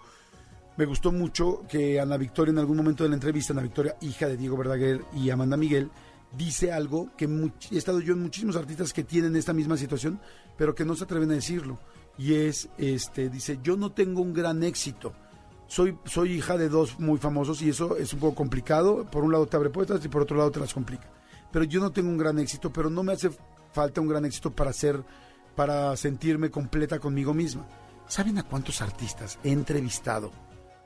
me 0.78 0.86
gustó 0.86 1.12
mucho 1.12 1.64
que 1.70 2.00
Ana 2.00 2.18
Victoria 2.18 2.52
en 2.52 2.60
algún 2.60 2.78
momento 2.78 3.04
de 3.04 3.10
la 3.10 3.16
entrevista, 3.16 3.54
Ana 3.54 3.62
Victoria, 3.62 3.96
hija 4.02 4.28
de 4.28 4.38
Diego 4.38 4.58
Verdaguer 4.58 5.02
y 5.14 5.30
Amanda 5.30 5.58
Miguel, 5.58 5.90
dice 6.38 6.72
algo 6.72 7.10
que 7.16 7.26
he 7.72 7.78
estado 7.78 8.00
yo 8.00 8.14
en 8.14 8.22
muchísimos 8.22 8.56
artistas 8.56 8.94
que 8.94 9.04
tienen 9.04 9.36
esta 9.36 9.54
misma 9.54 9.78
situación, 9.78 10.20
pero 10.58 10.74
que 10.76 10.86
no 10.86 10.96
se 10.96 11.04
atreven 11.04 11.32
a 11.32 11.36
decirlo. 11.36 11.80
Y 12.18 12.36
es, 12.36 12.70
este, 12.78 13.30
dice, 13.30 13.60
yo 13.64 13.76
no 13.76 13.92
tengo 13.92 14.22
un 14.22 14.34
gran 14.34 14.64
éxito. 14.64 15.14
Soy, 15.74 15.98
soy 16.06 16.34
hija 16.34 16.56
de 16.56 16.70
dos 16.70 17.00
muy 17.00 17.18
famosos 17.18 17.64
y 17.64 17.70
eso 17.70 17.98
es 17.98 18.14
un 18.14 18.20
poco 18.20 18.36
complicado. 18.36 19.08
Por 19.10 19.24
un 19.24 19.32
lado 19.32 19.48
te 19.48 19.58
abre 19.58 19.72
puertas 19.72 20.06
y 20.06 20.08
por 20.08 20.22
otro 20.22 20.38
lado 20.38 20.52
te 20.52 20.60
las 20.60 20.72
complica. 20.72 21.10
Pero 21.52 21.66
yo 21.66 21.82
no 21.82 21.92
tengo 21.92 22.10
un 22.10 22.18
gran 22.20 22.38
éxito, 22.38 22.72
pero 22.72 22.92
no 22.92 23.02
me 23.02 23.14
hace 23.14 23.32
falta 23.72 24.00
un 24.00 24.08
gran 24.08 24.24
éxito 24.24 24.52
para 24.52 24.72
ser, 24.72 25.04
para 25.56 25.98
sentirme 25.98 26.52
completa 26.52 27.00
conmigo 27.00 27.34
misma. 27.34 27.68
¿Saben 28.08 28.38
a 28.38 28.44
cuántos 28.44 28.84
artistas 28.84 29.40
he 29.44 29.52
entrevistado 29.52 30.32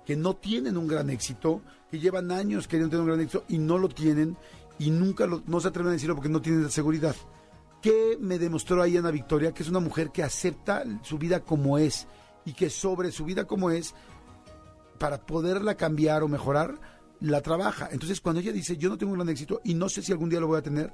que 0.06 0.16
no 0.16 0.38
tienen 0.38 0.78
un 0.78 0.88
gran 0.88 1.10
éxito, 1.10 1.62
que 1.92 2.00
llevan 2.00 2.32
años 2.32 2.66
queriendo 2.66 2.92
tener 2.92 3.02
un 3.02 3.08
gran 3.08 3.20
éxito 3.20 3.44
y 3.50 3.58
no 3.58 3.78
lo 3.78 3.90
tienen 3.90 4.38
y 4.80 4.90
nunca 4.90 5.28
no 5.28 5.60
se 5.60 5.68
atreven 5.68 5.90
a 5.90 5.96
decirlo 5.96 6.16
porque 6.16 6.30
no 6.30 6.42
tienen 6.42 6.64
la 6.64 6.70
seguridad? 6.70 7.16
¿Qué 7.82 8.18
me 8.22 8.40
demostró 8.40 8.82
ahí 8.82 8.96
Ana 8.96 9.12
Victoria? 9.12 9.52
Que 9.52 9.64
es 9.64 9.70
una 9.70 9.82
mujer 9.82 10.12
que 10.12 10.24
acepta 10.24 10.86
su 11.02 11.18
vida 11.18 11.42
como 11.42 11.78
es 11.78 12.08
y 12.46 12.54
que 12.54 12.70
sobre 12.70 13.12
su 13.12 13.26
vida 13.26 13.44
como 13.44 13.70
es, 13.70 13.94
para 14.98 15.26
poderla 15.26 15.76
cambiar 15.76 16.24
o 16.24 16.28
mejorar, 16.28 16.80
la 17.20 17.42
trabaja. 17.42 17.90
Entonces, 17.92 18.22
cuando 18.22 18.42
ella 18.42 18.52
dice, 18.52 18.78
yo 18.78 18.90
no 18.90 18.98
tengo 18.98 19.12
un 19.12 19.20
gran 19.20 19.30
éxito 19.30 19.62
y 19.64 19.74
no 19.74 19.90
sé 19.90 20.02
si 20.02 20.12
algún 20.12 20.30
día 20.30 20.40
lo 20.40 20.48
voy 20.48 20.60
a 20.60 20.64
tener, 20.64 20.94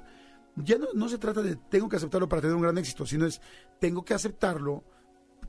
ya 0.56 0.78
no, 0.78 0.86
no 0.94 1.08
se 1.08 1.18
trata 1.18 1.42
de 1.42 1.56
tengo 1.56 1.88
que 1.88 1.96
aceptarlo 1.96 2.28
para 2.28 2.42
tener 2.42 2.56
un 2.56 2.62
gran 2.62 2.78
éxito, 2.78 3.06
sino 3.06 3.26
es 3.26 3.40
tengo 3.80 4.04
que 4.04 4.14
aceptarlo, 4.14 4.84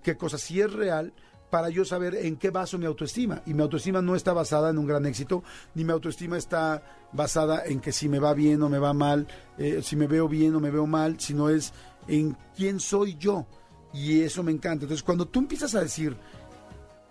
qué 0.01 0.17
cosa 0.17 0.37
sí 0.37 0.59
es 0.59 0.71
real, 0.73 1.13
para 1.49 1.69
yo 1.69 1.85
saber 1.85 2.15
en 2.15 2.37
qué 2.37 2.49
baso 2.49 2.77
mi 2.77 2.85
autoestima. 2.85 3.41
Y 3.45 3.53
mi 3.53 3.61
autoestima 3.61 4.01
no 4.01 4.15
está 4.15 4.33
basada 4.33 4.69
en 4.69 4.77
un 4.77 4.87
gran 4.87 5.05
éxito, 5.05 5.43
ni 5.73 5.83
mi 5.83 5.91
autoestima 5.91 6.37
está 6.37 6.83
basada 7.13 7.63
en 7.65 7.79
que 7.79 7.91
si 7.91 8.09
me 8.09 8.19
va 8.19 8.33
bien 8.33 8.61
o 8.63 8.69
me 8.69 8.79
va 8.79 8.93
mal, 8.93 9.27
eh, 9.57 9.81
si 9.81 9.95
me 9.95 10.07
veo 10.07 10.27
bien 10.27 10.55
o 10.55 10.59
me 10.59 10.71
veo 10.71 10.87
mal, 10.87 11.19
sino 11.19 11.49
es 11.49 11.73
en 12.07 12.35
quién 12.55 12.79
soy 12.79 13.15
yo. 13.17 13.45
Y 13.93 14.21
eso 14.21 14.43
me 14.43 14.51
encanta. 14.51 14.83
Entonces, 14.83 15.03
cuando 15.03 15.27
tú 15.27 15.39
empiezas 15.39 15.73
a 15.75 15.79
decir 15.79 16.17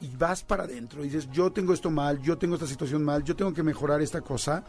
y 0.01 0.15
vas 0.17 0.43
para 0.43 0.65
adentro 0.65 1.01
y 1.01 1.09
dices, 1.09 1.29
yo 1.31 1.53
tengo 1.53 1.73
esto 1.73 1.91
mal, 1.91 2.21
yo 2.21 2.39
tengo 2.39 2.55
esta 2.55 2.67
situación 2.67 3.03
mal, 3.03 3.25
yo 3.25 3.37
tengo 3.37 3.53
que 3.53 3.63
mejorar 3.63 4.03
esta 4.03 4.21
cosa, 4.21 4.65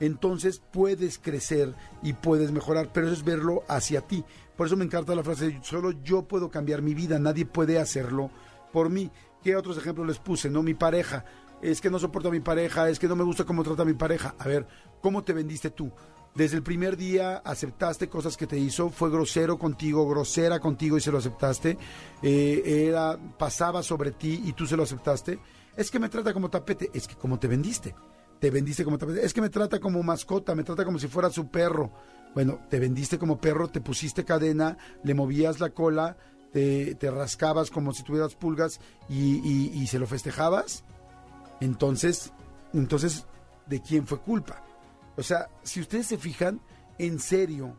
entonces 0.00 0.62
puedes 0.72 1.18
crecer 1.18 1.74
y 2.02 2.12
puedes 2.12 2.52
mejorar, 2.52 2.90
pero 2.92 3.06
eso 3.06 3.14
es 3.14 3.24
verlo 3.24 3.64
hacia 3.68 4.02
ti. 4.02 4.24
Por 4.56 4.66
eso 4.66 4.76
me 4.76 4.84
encanta 4.84 5.14
la 5.14 5.22
frase, 5.22 5.58
solo 5.62 5.92
yo 6.02 6.22
puedo 6.22 6.50
cambiar 6.50 6.82
mi 6.82 6.94
vida, 6.94 7.18
nadie 7.18 7.46
puede 7.46 7.78
hacerlo 7.78 8.30
por 8.72 8.90
mí. 8.90 9.10
¿Qué 9.42 9.56
otros 9.56 9.78
ejemplos 9.78 10.06
les 10.06 10.18
puse? 10.18 10.50
No, 10.50 10.62
mi 10.62 10.74
pareja, 10.74 11.24
es 11.62 11.80
que 11.80 11.90
no 11.90 11.98
soporto 11.98 12.28
a 12.28 12.32
mi 12.32 12.40
pareja, 12.40 12.88
es 12.88 12.98
que 12.98 13.08
no 13.08 13.16
me 13.16 13.24
gusta 13.24 13.44
cómo 13.44 13.62
trata 13.62 13.82
a 13.82 13.86
mi 13.86 13.94
pareja. 13.94 14.34
A 14.38 14.46
ver, 14.46 14.66
¿cómo 15.00 15.22
te 15.22 15.32
vendiste 15.32 15.70
tú? 15.70 15.90
Desde 16.36 16.58
el 16.58 16.62
primer 16.62 16.98
día 16.98 17.38
aceptaste 17.38 18.10
cosas 18.10 18.36
que 18.36 18.46
te 18.46 18.58
hizo, 18.58 18.90
fue 18.90 19.10
grosero 19.10 19.58
contigo, 19.58 20.06
grosera 20.06 20.60
contigo 20.60 20.98
y 20.98 21.00
se 21.00 21.10
lo 21.10 21.16
aceptaste, 21.16 21.78
eh, 22.22 22.62
era, 22.88 23.18
pasaba 23.38 23.82
sobre 23.82 24.10
ti 24.10 24.42
y 24.44 24.52
tú 24.52 24.66
se 24.66 24.76
lo 24.76 24.82
aceptaste. 24.82 25.38
Es 25.74 25.90
que 25.90 25.98
me 25.98 26.10
trata 26.10 26.34
como 26.34 26.50
tapete, 26.50 26.90
es 26.92 27.08
que 27.08 27.14
como 27.14 27.38
te 27.38 27.48
vendiste, 27.48 27.94
te 28.38 28.50
vendiste 28.50 28.84
como 28.84 28.98
tapete, 28.98 29.24
es 29.24 29.32
que 29.32 29.40
me 29.40 29.48
trata 29.48 29.80
como 29.80 30.02
mascota, 30.02 30.54
me 30.54 30.62
trata 30.62 30.84
como 30.84 30.98
si 30.98 31.08
fuera 31.08 31.30
su 31.30 31.48
perro. 31.48 31.90
Bueno, 32.34 32.60
te 32.68 32.80
vendiste 32.80 33.18
como 33.18 33.40
perro, 33.40 33.68
te 33.68 33.80
pusiste 33.80 34.26
cadena, 34.26 34.76
le 35.04 35.14
movías 35.14 35.58
la 35.58 35.70
cola, 35.70 36.18
te, 36.52 36.98
rascabas 37.00 37.70
como 37.70 37.94
si 37.94 38.02
tuvieras 38.02 38.34
pulgas 38.34 38.78
y, 39.08 39.38
y 39.72 39.86
se 39.86 39.98
lo 39.98 40.06
festejabas. 40.06 40.84
Entonces, 41.62 42.34
entonces, 42.74 43.24
¿de 43.66 43.80
quién 43.80 44.06
fue 44.06 44.18
culpa? 44.18 44.65
O 45.16 45.22
sea, 45.22 45.48
si 45.62 45.80
ustedes 45.80 46.06
se 46.06 46.18
fijan, 46.18 46.60
en 46.98 47.18
serio, 47.18 47.76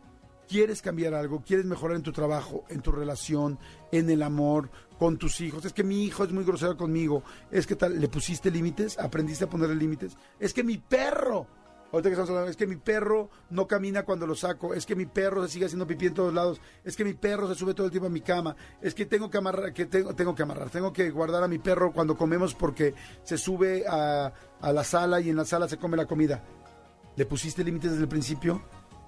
quieres 0.47 0.81
cambiar 0.81 1.13
algo, 1.13 1.43
quieres 1.45 1.65
mejorar 1.65 1.97
en 1.97 2.03
tu 2.03 2.11
trabajo, 2.11 2.63
en 2.69 2.81
tu 2.81 2.91
relación, 2.91 3.59
en 3.91 4.09
el 4.09 4.23
amor, 4.23 4.69
con 4.97 5.17
tus 5.17 5.41
hijos. 5.41 5.65
Es 5.65 5.73
que 5.73 5.83
mi 5.83 6.03
hijo 6.05 6.23
es 6.23 6.31
muy 6.31 6.43
grosero 6.43 6.77
conmigo. 6.77 7.23
Es 7.51 7.67
que 7.67 7.75
tal, 7.75 7.99
le 7.99 8.07
pusiste 8.07 8.49
límites, 8.49 8.97
aprendiste 8.97 9.45
a 9.45 9.49
ponerle 9.49 9.75
límites. 9.75 10.17
Es 10.39 10.53
que 10.53 10.63
mi 10.63 10.77
perro, 10.77 11.47
ahorita 11.91 12.09
que 12.09 12.13
estamos 12.13 12.29
hablando, 12.29 12.49
es 12.49 12.57
que 12.57 12.67
mi 12.67 12.77
perro 12.77 13.29
no 13.49 13.67
camina 13.67 14.03
cuando 14.03 14.25
lo 14.25 14.35
saco. 14.35 14.73
Es 14.73 14.85
que 14.85 14.95
mi 14.95 15.05
perro 15.05 15.43
se 15.45 15.53
sigue 15.53 15.65
haciendo 15.65 15.85
pipí 15.85 16.07
en 16.07 16.13
todos 16.13 16.33
lados. 16.33 16.59
Es 16.83 16.95
que 16.95 17.05
mi 17.05 17.13
perro 17.13 17.47
se 17.47 17.55
sube 17.55 17.73
todo 17.73 17.85
el 17.85 17.91
tiempo 17.91 18.07
a 18.07 18.11
mi 18.11 18.21
cama. 18.21 18.55
Es 18.81 18.95
que 18.95 19.05
tengo 19.05 19.29
que 19.29 19.37
amarrar, 19.37 19.73
que 19.73 19.85
tengo, 19.85 20.15
tengo 20.15 20.33
que 20.33 20.43
amarrar, 20.43 20.69
tengo 20.69 20.91
que 20.93 21.09
guardar 21.11 21.43
a 21.43 21.47
mi 21.47 21.59
perro 21.59 21.91
cuando 21.91 22.17
comemos 22.17 22.55
porque 22.55 22.95
se 23.23 23.37
sube 23.37 23.85
a, 23.87 24.33
a 24.61 24.73
la 24.73 24.83
sala 24.83 25.21
y 25.21 25.29
en 25.29 25.35
la 25.35 25.45
sala 25.45 25.67
se 25.67 25.77
come 25.77 25.97
la 25.97 26.07
comida. 26.07 26.43
¿Le 27.17 27.25
pusiste 27.25 27.63
límites 27.63 27.91
desde 27.91 28.03
el 28.03 28.09
principio? 28.09 28.61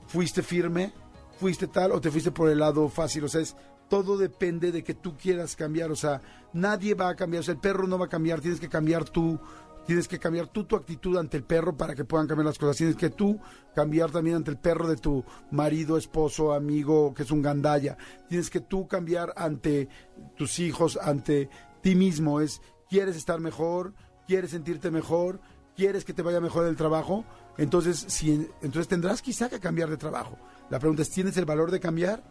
¿Fuiste 0.07 0.41
firme? 0.41 0.91
¿Fuiste 1.39 1.67
tal 1.67 1.91
o 1.91 2.01
te 2.01 2.09
fuiste 2.09 2.31
por 2.31 2.49
el 2.49 2.57
lado 2.57 2.89
fácil? 2.89 3.23
O 3.23 3.27
sea, 3.27 3.39
es, 3.39 3.55
todo 3.87 4.17
depende 4.17 4.71
de 4.71 4.83
que 4.83 4.95
tú 4.95 5.15
quieras 5.15 5.55
cambiar. 5.55 5.91
O 5.91 5.95
sea, 5.95 6.19
nadie 6.51 6.95
va 6.95 7.09
a 7.09 7.15
cambiar. 7.15 7.41
O 7.41 7.43
sea, 7.43 7.53
el 7.53 7.59
perro 7.59 7.87
no 7.87 7.99
va 7.99 8.05
a 8.05 8.09
cambiar. 8.09 8.41
Tienes 8.41 8.59
que 8.59 8.67
cambiar 8.67 9.05
tú. 9.05 9.39
Tienes 9.85 10.07
que 10.07 10.17
cambiar 10.17 10.47
tú 10.47 10.63
tu 10.63 10.75
actitud 10.75 11.17
ante 11.17 11.37
el 11.37 11.43
perro 11.43 11.77
para 11.77 11.93
que 11.93 12.03
puedan 12.03 12.27
cambiar 12.27 12.47
las 12.47 12.57
cosas. 12.57 12.77
Tienes 12.77 12.95
que 12.95 13.11
tú 13.11 13.39
cambiar 13.75 14.09
también 14.09 14.37
ante 14.37 14.49
el 14.49 14.57
perro 14.57 14.87
de 14.87 14.97
tu 14.97 15.23
marido, 15.51 15.95
esposo, 15.95 16.53
amigo, 16.53 17.13
que 17.13 17.23
es 17.23 17.31
un 17.31 17.43
gandaya. 17.43 17.95
Tienes 18.27 18.49
que 18.49 18.59
tú 18.59 18.87
cambiar 18.87 19.33
ante 19.35 19.87
tus 20.35 20.57
hijos, 20.57 20.97
ante 20.99 21.47
ti 21.81 21.93
mismo. 21.93 22.41
Es, 22.41 22.59
¿quieres 22.89 23.15
estar 23.15 23.39
mejor? 23.39 23.93
¿Quieres 24.27 24.49
sentirte 24.49 24.89
mejor? 24.89 25.41
¿Quieres 25.75 26.05
que 26.05 26.13
te 26.13 26.23
vaya 26.23 26.41
mejor 26.41 26.65
el 26.65 26.75
trabajo? 26.75 27.23
Entonces, 27.59 28.05
si, 28.07 28.31
entonces 28.61 28.87
tendrás 28.87 29.21
quizá 29.21 29.49
que 29.49 29.59
cambiar 29.59 29.89
de 29.89 29.97
trabajo. 29.97 30.37
La 30.69 30.79
pregunta 30.79 31.01
es, 31.01 31.09
¿tienes 31.09 31.35
el 31.35 31.43
valor 31.43 31.71
de 31.71 31.81
cambiar? 31.81 32.23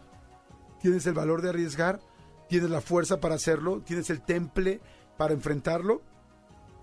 ¿Tienes 0.80 1.06
el 1.06 1.12
valor 1.12 1.42
de 1.42 1.50
arriesgar? 1.50 2.00
¿Tienes 2.48 2.70
la 2.70 2.80
fuerza 2.80 3.20
para 3.20 3.34
hacerlo? 3.34 3.82
¿Tienes 3.84 4.08
el 4.08 4.22
temple 4.22 4.80
para 5.18 5.34
enfrentarlo? 5.34 6.00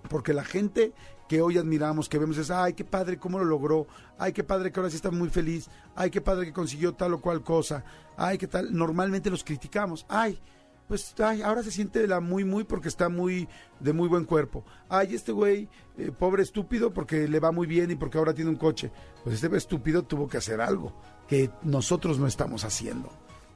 Porque 0.09 0.31
la 0.31 0.43
gente 0.43 0.93
que 1.27 1.41
hoy 1.41 1.57
admiramos, 1.57 2.07
que 2.07 2.19
vemos 2.19 2.37
es, 2.37 2.51
ay, 2.51 2.73
qué 2.73 2.85
padre, 2.85 3.17
cómo 3.17 3.39
lo 3.39 3.45
logró, 3.45 3.87
ay, 4.19 4.31
qué 4.31 4.43
padre 4.43 4.71
que 4.71 4.79
ahora 4.79 4.91
sí 4.91 4.97
está 4.97 5.09
muy 5.09 5.29
feliz, 5.29 5.67
ay, 5.95 6.11
qué 6.11 6.21
padre 6.21 6.45
que 6.45 6.53
consiguió 6.53 6.93
tal 6.93 7.15
o 7.15 7.21
cual 7.21 7.41
cosa, 7.41 7.83
ay, 8.15 8.37
qué 8.37 8.45
tal, 8.45 8.71
normalmente 8.75 9.31
los 9.31 9.43
criticamos, 9.43 10.05
ay, 10.07 10.39
pues 10.87 11.15
ay, 11.19 11.41
ahora 11.41 11.63
se 11.63 11.71
siente 11.71 12.07
la 12.07 12.19
muy 12.19 12.43
muy 12.43 12.63
porque 12.63 12.87
está 12.87 13.09
muy 13.09 13.47
de 13.79 13.93
muy 13.93 14.07
buen 14.07 14.25
cuerpo. 14.25 14.63
Ay, 14.87 15.15
este 15.15 15.31
güey, 15.31 15.67
eh, 15.97 16.11
pobre 16.17 16.43
estúpido 16.43 16.93
porque 16.93 17.27
le 17.27 17.39
va 17.39 17.51
muy 17.51 17.65
bien 17.65 17.89
y 17.91 17.95
porque 17.95 18.17
ahora 18.17 18.33
tiene 18.33 18.51
un 18.51 18.55
coche. 18.55 18.91
Pues 19.23 19.35
este 19.41 19.55
estúpido 19.57 20.03
tuvo 20.03 20.27
que 20.27 20.37
hacer 20.37 20.61
algo 20.61 20.93
que 21.27 21.49
nosotros 21.63 22.19
no 22.19 22.27
estamos 22.27 22.63
haciendo. 22.65 23.09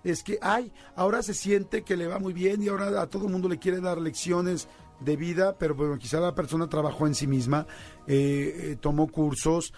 Es 0.04 0.24
que, 0.24 0.40
ay, 0.42 0.72
ahora 0.96 1.22
se 1.22 1.34
siente 1.34 1.84
que 1.84 1.98
le 1.98 2.08
va 2.08 2.20
muy 2.20 2.34
bien 2.34 2.64
y 2.64 2.70
ahora 2.70 3.02
a 3.02 3.08
todo 3.08 3.26
el 3.26 3.32
mundo 3.32 3.50
le 3.50 3.60
quiere 3.60 3.82
dar 3.82 4.00
lecciones 4.00 4.68
de 5.02 5.16
vida, 5.16 5.58
pero 5.58 5.76
bueno, 5.76 5.98
quizá 5.98 6.20
la 6.20 6.36
persona 6.36 6.68
trabajó 6.68 7.06
en 7.06 7.16
sí 7.16 7.28
misma, 7.28 7.68
eh, 8.08 8.72
eh, 8.72 8.78
tomó 8.80 9.08
cursos, 9.08 9.74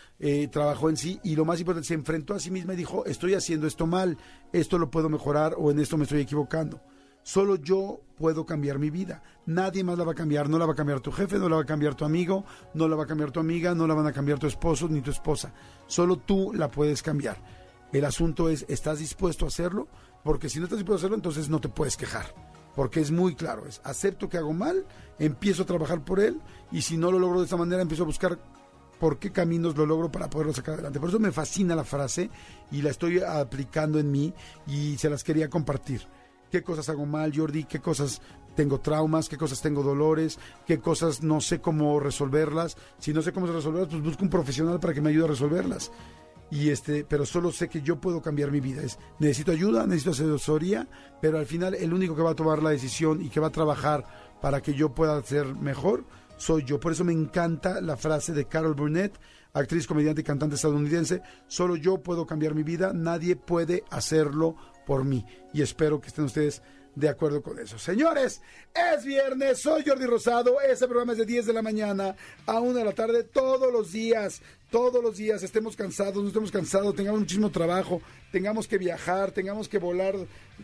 trabajó 0.52 0.90
en 0.90 0.98
sí 0.98 1.20
y 1.24 1.36
lo 1.36 1.44
más 1.44 1.60
importante, 1.60 1.88
se 1.88 1.96
enfrentó 1.96 2.34
a 2.34 2.40
sí 2.40 2.50
misma 2.50 2.74
y 2.74 2.78
dijo, 2.78 3.06
estoy 3.06 3.34
haciendo 3.34 3.68
esto 3.68 3.88
mal, 3.88 4.18
esto 4.54 4.78
lo 4.78 4.90
puedo 4.90 5.10
mejorar 5.10 5.56
o 5.58 5.70
en 5.70 5.80
esto 5.80 5.98
me 5.98 6.04
estoy 6.04 6.22
equivocando. 6.22 6.82
Solo 7.24 7.56
yo 7.56 8.02
puedo 8.18 8.46
cambiar 8.46 8.80
mi 8.80 8.90
vida. 8.90 9.24
Nadie 9.46 9.84
más 9.84 9.98
la 9.98 10.04
va 10.04 10.14
a 10.14 10.16
cambiar. 10.16 10.50
No 10.50 10.58
la 10.58 10.66
va 10.66 10.74
a 10.74 10.76
cambiar 10.76 11.02
tu 11.02 11.12
jefe, 11.12 11.38
no 11.38 11.50
la 11.50 11.58
va 11.58 11.62
a 11.64 11.66
cambiar 11.66 11.96
tu 11.96 12.06
amigo, 12.06 12.46
no 12.74 12.88
la 12.88 12.96
va 12.96 13.04
a 13.04 13.08
cambiar 13.08 13.32
tu 13.32 13.40
amiga, 13.40 13.76
no 13.76 13.88
la 13.88 13.94
van 13.94 14.08
a 14.08 14.14
cambiar 14.14 14.40
tu 14.40 14.48
esposo 14.48 14.88
ni 14.88 15.02
tu 15.02 15.12
esposa. 15.12 15.54
Solo 15.88 16.18
tú 16.18 16.52
la 16.54 16.70
puedes 16.70 17.04
cambiar. 17.04 17.38
El 17.92 18.06
asunto 18.06 18.50
es, 18.50 18.66
¿estás 18.70 19.00
dispuesto 19.00 19.46
a 19.46 19.50
hacerlo? 19.50 19.88
Porque 20.24 20.50
si 20.50 20.60
no 20.60 20.66
estás 20.66 20.80
dispuesto 20.80 20.98
a 20.98 21.02
hacerlo, 21.02 21.16
entonces 21.16 21.50
no 21.50 21.60
te 21.60 21.70
puedes 21.70 21.98
quejar. 21.98 22.34
Porque 22.76 23.02
es 23.02 23.12
muy 23.12 23.36
claro, 23.36 23.66
es 23.68 23.82
acepto 23.84 24.30
que 24.30 24.38
hago 24.38 24.54
mal, 24.54 24.86
empiezo 25.20 25.64
a 25.64 25.66
trabajar 25.66 26.06
por 26.06 26.22
él 26.22 26.40
y 26.72 26.84
si 26.84 26.96
no 26.96 27.12
lo 27.12 27.20
logro 27.20 27.40
de 27.40 27.46
esta 27.46 27.58
manera, 27.58 27.82
empiezo 27.82 28.04
a 28.04 28.06
buscar 28.06 28.40
por 28.98 29.20
qué 29.20 29.32
caminos 29.34 29.76
lo 29.76 29.86
logro 29.86 30.10
para 30.10 30.30
poderlo 30.30 30.54
sacar 30.54 30.76
adelante. 30.76 31.00
Por 31.00 31.10
eso 31.10 31.20
me 31.20 31.34
fascina 31.34 31.76
la 31.76 31.84
frase 31.84 32.30
y 32.72 32.82
la 32.82 32.92
estoy 32.92 33.20
aplicando 33.20 34.00
en 34.00 34.10
mí 34.10 34.34
y 34.68 34.98
se 34.98 35.10
las 35.10 35.24
quería 35.26 35.50
compartir 35.50 36.08
qué 36.52 36.62
cosas 36.62 36.90
hago 36.90 37.06
mal, 37.06 37.32
Jordi, 37.36 37.64
qué 37.64 37.80
cosas 37.80 38.22
tengo 38.56 38.80
traumas, 38.80 39.30
qué 39.30 39.38
cosas 39.38 39.62
tengo 39.62 39.82
dolores, 39.82 40.38
qué 40.68 40.80
cosas 40.80 41.24
no 41.24 41.42
sé 41.42 41.62
cómo 41.62 42.00
resolverlas. 42.00 42.78
Si 43.00 43.14
no 43.14 43.22
sé 43.22 43.32
cómo 43.32 43.48
resolverlas, 43.48 43.90
pues 43.90 44.04
busco 44.04 44.24
un 44.24 44.30
profesional 44.30 44.80
para 44.80 44.94
que 44.94 45.02
me 45.02 45.10
ayude 45.10 45.26
a 45.26 45.30
resolverlas. 45.30 45.92
Y 46.52 46.70
este, 46.70 47.06
pero 47.06 47.26
solo 47.26 47.52
sé 47.52 47.70
que 47.70 47.82
yo 47.82 48.02
puedo 48.02 48.22
cambiar 48.22 48.52
mi 48.52 48.60
vida. 48.60 48.82
Es, 48.84 49.00
necesito 49.20 49.54
ayuda, 49.54 49.88
necesito 49.88 50.12
asesoría, 50.12 50.88
pero 51.22 51.40
al 51.40 51.46
final 51.46 51.74
el 51.76 51.94
único 51.94 52.16
que 52.16 52.22
va 52.22 52.32
a 52.32 52.36
tomar 52.36 52.62
la 52.62 52.72
decisión 52.72 53.22
y 53.22 53.30
que 53.30 53.40
va 53.40 53.48
a 53.48 53.52
trabajar 53.52 54.04
para 54.42 54.62
que 54.62 54.74
yo 54.74 54.94
pueda 54.94 55.24
ser 55.24 55.56
mejor 55.56 56.04
soy 56.42 56.64
yo. 56.64 56.80
Por 56.80 56.92
eso 56.92 57.04
me 57.04 57.14
encanta 57.14 57.80
la 57.82 57.96
frase 57.96 58.34
de 58.34 58.46
Carol 58.46 58.74
Burnett, 58.74 59.14
actriz, 59.54 59.86
comediante 59.86 60.22
y 60.22 60.24
cantante 60.24 60.56
estadounidense. 60.56 61.22
Solo 61.48 61.76
yo 61.76 62.02
puedo 62.02 62.26
cambiar 62.26 62.56
mi 62.56 62.64
vida, 62.64 62.94
nadie 62.94 63.36
puede 63.36 63.84
hacerlo 63.92 64.56
por 64.86 65.04
mí. 65.04 65.26
Y 65.54 65.62
espero 65.62 66.00
que 66.02 66.08
estén 66.08 66.26
ustedes 66.26 66.62
de 66.96 67.10
acuerdo 67.10 67.42
con 67.42 67.58
eso. 67.60 67.80
Señores, 67.80 68.42
es 68.74 69.06
viernes, 69.06 69.62
soy 69.62 69.84
Jordi 69.86 70.06
Rosado, 70.06 70.60
ese 70.62 70.88
programa 70.88 71.14
es 71.14 71.20
de 71.20 71.26
10 71.26 71.46
de 71.46 71.54
la 71.54 71.62
mañana 71.62 72.16
a 72.46 72.60
1 72.60 72.74
de 72.74 72.84
la 72.84 72.92
tarde 72.92 73.24
todos 73.24 73.72
los 73.72 73.92
días, 73.92 74.42
todos 74.70 75.02
los 75.02 75.18
días, 75.18 75.42
estemos 75.44 75.76
cansados, 75.76 76.22
no 76.22 76.28
estemos 76.28 76.52
cansados, 76.52 76.96
tengamos 76.96 77.22
muchísimo 77.22 77.50
trabajo, 77.50 78.02
tengamos 78.32 78.68
que 78.68 78.78
viajar, 78.78 79.32
tengamos 79.32 79.70
que 79.70 79.78
volar, 79.78 80.16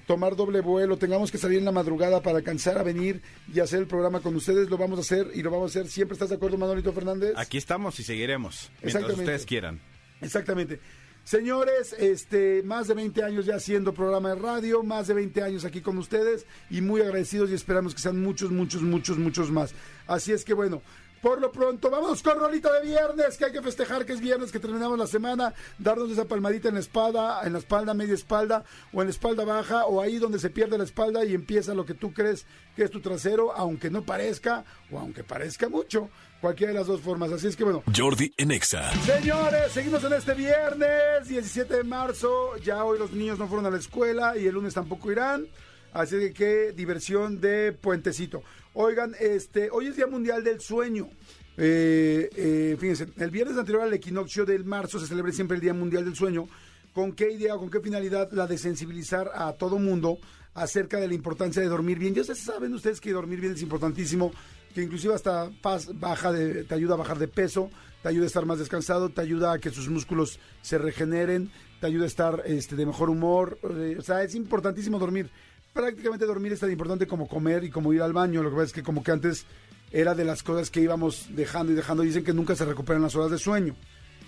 tomar 0.06 0.36
doble 0.36 0.62
vuelo, 0.62 0.98
tengamos 0.98 1.32
que 1.32 1.38
salir 1.38 1.60
en 1.60 1.66
la 1.66 1.72
madrugada 1.72 2.22
para 2.22 2.38
alcanzar 2.38 2.78
a 2.78 2.84
venir 2.84 3.22
y 3.54 3.60
hacer 3.60 3.80
el 3.80 3.88
programa 3.88 4.20
con 4.20 4.36
ustedes, 4.36 4.70
lo 4.70 4.78
vamos 4.78 5.00
a 5.00 5.02
hacer 5.02 5.32
y 5.34 5.42
lo 5.44 5.52
vamos 5.52 5.76
a 5.76 5.80
hacer. 5.80 5.92
¿Siempre 5.92 6.14
estás 6.14 6.30
de 6.30 6.36
acuerdo, 6.36 6.58
Manolito 6.58 6.92
Fernández? 6.92 7.34
Aquí 7.38 7.58
estamos 7.58 8.00
y 8.00 8.04
seguiremos, 8.04 8.70
mientras 8.82 9.18
ustedes 9.18 9.46
quieran. 9.46 9.80
Exactamente. 10.22 10.80
Señores, 11.28 11.94
este, 12.00 12.64
más 12.64 12.88
de 12.88 12.94
20 12.94 13.22
años 13.22 13.46
ya 13.46 13.56
haciendo 13.56 13.94
programa 13.94 14.30
de 14.30 14.36
radio, 14.36 14.82
más 14.82 15.08
de 15.08 15.14
20 15.14 15.42
años 15.44 15.66
aquí 15.66 15.82
con 15.82 15.98
ustedes 15.98 16.46
y 16.70 16.80
muy 16.80 17.02
agradecidos 17.02 17.50
y 17.50 17.54
esperamos 17.54 17.94
que 17.94 18.00
sean 18.00 18.22
muchos, 18.22 18.50
muchos, 18.50 18.82
muchos, 18.82 19.18
muchos 19.18 19.52
más. 19.52 19.74
Así 20.08 20.32
es 20.32 20.46
que 20.46 20.54
bueno, 20.54 20.82
por 21.22 21.42
lo 21.42 21.52
pronto, 21.52 21.90
vamos 21.90 22.24
con 22.24 22.40
rolito 22.40 22.72
de 22.72 22.88
viernes, 22.88 23.36
que 23.36 23.44
hay 23.44 23.52
que 23.52 23.62
festejar 23.62 24.06
que 24.06 24.14
es 24.14 24.22
viernes, 24.22 24.54
que 24.54 24.60
terminamos 24.62 24.98
la 24.98 25.06
semana, 25.06 25.54
darnos 25.78 26.10
esa 26.10 26.24
palmadita 26.24 26.70
en 26.70 26.76
la 26.76 26.80
espalda, 26.80 27.42
en 27.44 27.52
la 27.52 27.60
espalda, 27.60 27.94
media 27.94 28.14
espalda, 28.14 28.64
o 28.94 29.02
en 29.02 29.08
la 29.08 29.12
espalda 29.12 29.44
baja, 29.44 29.86
o 29.86 30.00
ahí 30.00 30.20
donde 30.20 30.40
se 30.40 30.50
pierde 30.50 30.78
la 30.78 30.86
espalda 30.86 31.26
y 31.26 31.34
empieza 31.34 31.74
lo 31.74 31.86
que 31.86 31.94
tú 31.94 32.14
crees 32.14 32.46
que 32.78 32.84
es 32.84 32.92
tu 32.92 33.02
trasero, 33.02 33.52
aunque 33.52 33.90
no 33.90 34.04
parezca, 34.04 34.64
o 34.92 35.00
aunque 35.00 35.26
parezca 35.26 35.68
mucho, 35.68 36.10
cualquiera 36.42 36.74
de 36.74 36.80
las 36.80 36.88
dos 36.88 37.02
formas. 37.02 37.32
Así 37.32 37.48
es 37.48 37.56
que 37.56 37.64
bueno. 37.64 37.84
Jordi 37.96 38.34
Enexa. 38.38 38.92
Señores, 39.02 39.72
seguimos 39.72 40.04
en 40.04 40.14
este 40.14 40.34
viernes, 40.34 41.28
17 41.28 41.78
de 41.78 41.84
marzo, 41.84 42.58
ya 42.58 42.84
hoy 42.84 43.00
los 43.00 43.12
niños 43.12 43.40
no 43.40 43.48
fueron 43.48 43.66
a 43.66 43.70
la 43.70 43.78
escuela 43.78 44.38
y 44.38 44.48
el 44.48 44.54
lunes 44.54 44.74
tampoco 44.74 45.12
irán. 45.12 45.48
Así 45.94 46.18
que 46.18 46.34
qué 46.34 46.72
diversión 46.74 47.42
de 47.42 47.72
puentecito. 47.72 48.44
Oigan, 48.74 49.16
este, 49.20 49.70
hoy 49.72 49.88
es 49.88 49.96
Día 49.96 50.08
Mundial 50.08 50.44
del 50.44 50.62
Sueño. 50.62 51.10
Eh, 51.58 52.30
eh, 52.36 52.78
fíjense, 52.80 53.08
el 53.18 53.32
viernes 53.32 53.58
anterior 53.58 53.82
al 53.82 53.94
equinoccio 53.94 54.46
del 54.46 54.64
marzo 54.64 55.00
se 55.00 55.08
celebra 55.08 55.32
siempre 55.32 55.56
el 55.56 55.62
Día 55.62 55.74
Mundial 55.74 56.06
del 56.06 56.16
Sueño. 56.16 56.48
¿Con 56.94 57.14
qué 57.14 57.32
idea 57.32 57.56
o 57.56 57.60
con 57.60 57.70
qué 57.70 57.80
finalidad? 57.80 58.32
La 58.32 58.46
de 58.48 58.58
sensibilizar 58.58 59.32
a 59.34 59.54
todo 59.54 59.80
mundo 59.80 60.20
acerca 60.54 61.00
de 61.00 61.08
la 61.08 61.14
importancia 61.14 61.62
de 61.62 61.68
dormir 61.68 62.00
bien. 62.00 62.14
Ya 62.14 62.24
saben 62.24 62.74
ustedes 62.74 63.00
que 63.00 63.12
dormir 63.12 63.40
bien 63.40 63.54
es 63.54 63.62
importantísimo, 63.62 64.32
que 64.78 64.84
inclusive 64.84 65.16
hasta 65.16 65.50
baja 65.96 66.32
de, 66.32 66.64
te 66.64 66.76
ayuda 66.76 66.94
a 66.94 66.98
bajar 66.98 67.18
de 67.18 67.28
peso, 67.28 67.72
te 68.04 68.10
ayuda 68.10 68.26
a 68.26 68.28
estar 68.28 68.46
más 68.46 68.60
descansado, 68.60 69.10
te 69.10 69.22
ayuda 69.22 69.54
a 69.54 69.58
que 69.58 69.72
sus 69.72 69.90
músculos 69.90 70.40
se 70.62 70.78
regeneren, 70.78 71.50
te 71.82 71.88
ayuda 71.88 72.04
a 72.04 72.08
estar 72.08 72.44
este, 72.46 72.76
de 72.76 72.86
mejor 72.86 73.10
humor. 73.10 73.58
Eh, 73.72 73.96
o 73.98 74.04
sea, 74.04 74.22
es 74.22 74.36
importantísimo 74.36 75.00
dormir. 75.00 75.32
Prácticamente 75.74 76.28
dormir 76.28 76.54
es 76.54 76.60
tan 76.60 76.72
importante 76.72 77.08
como 77.08 77.28
comer 77.28 77.64
y 77.64 77.72
como 77.72 77.92
ir 77.92 78.04
al 78.04 78.14
baño. 78.14 78.44
Lo 78.44 78.52
que 78.52 78.56
pasa 78.56 78.66
es 78.68 78.74
que 78.74 78.84
como 78.84 79.04
que 79.04 79.10
antes 79.10 79.48
era 79.92 80.14
de 80.14 80.26
las 80.26 80.44
cosas 80.44 80.70
que 80.70 80.80
íbamos 80.80 81.28
dejando 81.32 81.72
y 81.72 81.76
dejando. 81.76 82.04
Dicen 82.04 82.24
que 82.24 82.34
nunca 82.34 82.56
se 82.56 82.66
recuperan 82.66 83.02
las 83.02 83.16
horas 83.16 83.32
de 83.32 83.40
sueño. 83.40 83.76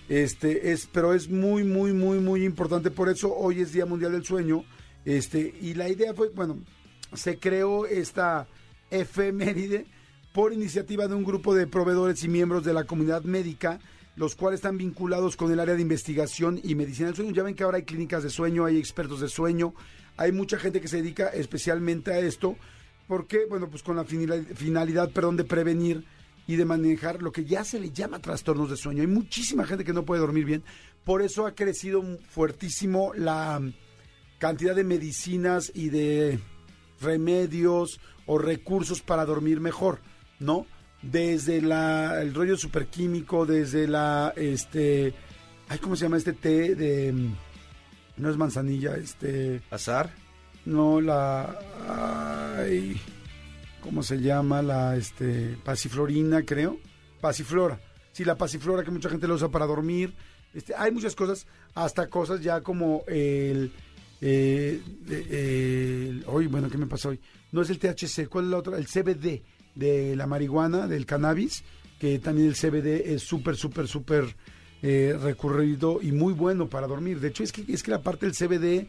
Este 0.07 0.71
es, 0.71 0.89
pero 0.91 1.13
es 1.13 1.29
muy, 1.29 1.63
muy, 1.63 1.93
muy, 1.93 2.17
muy 2.17 2.43
importante. 2.43 2.89
Por 2.89 3.07
eso 3.07 3.31
hoy 3.35 3.62
es 3.62 3.71
Día 3.71 3.85
Mundial 3.85 4.13
del 4.13 4.25
Sueño. 4.25 4.63
Este, 5.05 5.53
y 5.62 5.75
la 5.75 5.89
idea 5.89 6.15
fue, 6.15 6.29
bueno, 6.29 6.57
se 7.13 7.38
creó 7.38 7.85
esta 7.85 8.47
efeméride 8.89 9.85
por 10.34 10.54
iniciativa 10.54 11.08
de 11.08 11.15
un 11.15 11.24
grupo 11.24 11.54
de 11.54 11.68
proveedores 11.68 12.24
y 12.24 12.28
miembros 12.28 12.63
de 12.63 12.74
la 12.74 12.84
comunidad 12.84 13.24
médica, 13.24 13.80
los 14.15 14.36
cuales 14.36 14.60
están 14.60 14.78
vinculados 14.78 15.36
con 15.36 15.52
el 15.52 15.60
área 15.60 15.76
de 15.76 15.82
investigación 15.82 16.60
y 16.63 16.76
medicina 16.76 17.08
del 17.08 17.15
sueño. 17.15 17.32
Ya 17.32 17.44
ven 17.44 17.56
que 17.56 17.63
ahora 17.63 17.78
hay 17.78 17.84
clínicas 17.84 18.24
de 18.24 18.30
sueño, 18.30 18.65
hay 18.65 18.78
expertos 18.78 19.22
de 19.22 19.30
sueño, 19.30 19.74
hay 20.18 20.32
mucha 20.32 20.60
gente 20.60 20.82
que 20.82 20.88
se 20.88 20.98
dedica 20.98 21.28
especialmente 21.30 22.12
a 22.12 22.20
esto 22.20 22.58
¿Por 23.10 23.26
qué? 23.26 23.48
Bueno, 23.50 23.68
pues 23.72 23.82
con 23.82 23.96
la 23.96 24.06
finalidad, 24.06 25.10
perdón, 25.10 25.36
de 25.36 25.44
prevenir 25.44 26.06
y 26.46 26.58
de 26.58 26.63
manejar 26.63 27.24
lo 27.24 27.32
que 27.32 27.44
ya 27.44 27.63
se 27.63 27.80
le 27.80 27.89
llama 27.89 28.20
trastornos 28.20 28.70
de 28.70 28.78
sueño. 28.78 29.02
Hay 29.02 29.08
muchísima 29.08 29.65
gente 29.65 29.84
que 29.84 29.94
no 29.94 30.06
puede 30.06 30.22
dormir 30.22 30.46
bien. 30.46 30.63
Por 31.06 31.24
eso 31.24 31.48
ha 31.48 31.56
crecido 31.56 32.04
fuertísimo 32.30 33.12
la 33.15 33.63
cantidad 34.38 34.76
de 34.76 34.84
medicinas 34.84 35.72
y 35.74 35.89
de 35.89 36.39
remedios 37.02 38.00
o 38.28 38.38
recursos 38.38 39.02
para 39.02 39.26
dormir 39.26 39.60
mejor, 39.60 40.02
¿no? 40.39 40.65
Desde 41.02 41.62
la, 41.62 42.21
el 42.21 42.34
rollo 42.34 42.58
superquímico, 42.58 43.45
desde 43.45 43.88
la, 43.88 44.34
este, 44.36 45.13
ay, 45.67 45.80
¿cómo 45.80 45.95
se 45.95 46.06
llama 46.06 46.17
este 46.17 46.34
té 46.34 46.75
de, 46.75 47.13
no 48.17 48.30
es 48.30 48.38
manzanilla, 48.38 48.95
este... 48.97 49.62
¿Azar? 49.71 50.12
No, 50.65 50.99
la. 50.99 51.58
Ay, 52.58 52.99
¿Cómo 53.82 54.04
se 54.04 54.19
llama? 54.19 54.62
La 54.62 54.95
este, 54.97 55.58
pasiflorina, 55.63 56.43
creo. 56.43 56.78
Pasiflora. 57.21 57.80
Sí, 58.12 58.25
la 58.25 58.38
pasiflora 58.38 58.84
que 58.84 58.91
mucha 58.91 59.10
gente 59.10 59.28
la 59.28 59.36
usa 59.36 59.49
para 59.49 59.65
dormir. 59.65 60.13
Este, 60.54 60.75
hay 60.75 60.91
muchas 60.91 61.15
cosas, 61.15 61.47
hasta 61.73 62.10
cosas 62.10 62.41
ya 62.41 62.62
como 62.62 63.04
el. 63.08 63.71
Eh, 64.21 64.82
el 65.10 66.25
hoy, 66.28 66.47
bueno, 66.47 66.69
¿qué 66.69 66.78
me 66.78 66.88
pasó 66.88 67.10
hoy? 67.10 67.19
No 67.52 67.62
es 67.62 67.69
el 67.69 67.80
THC, 67.80 68.28
¿cuál 68.28 68.45
es 68.45 68.52
la 68.52 68.58
otra? 68.58 68.78
El 68.78 68.86
CBD 68.86 69.41
de 69.80 70.15
la 70.15 70.28
marihuana, 70.28 70.88
del 70.88 71.06
cannabis, 71.06 71.63
que 71.98 72.20
también 72.20 72.48
el 72.48 72.56
CBD 72.56 73.13
es 73.13 73.24
súper, 73.24 73.56
súper, 73.56 73.88
súper 73.88 74.36
eh, 74.82 75.18
recurrido 75.22 76.00
y 76.02 76.12
muy 76.12 76.34
bueno 76.34 76.70
para 76.70 76.88
dormir. 76.88 77.20
De 77.20 77.30
hecho, 77.30 77.44
es 77.44 77.52
que, 77.52 77.65
es 77.68 77.82
que 77.82 77.92
la 77.92 78.02
parte 78.02 78.26
del 78.26 78.36
CBD 78.36 78.88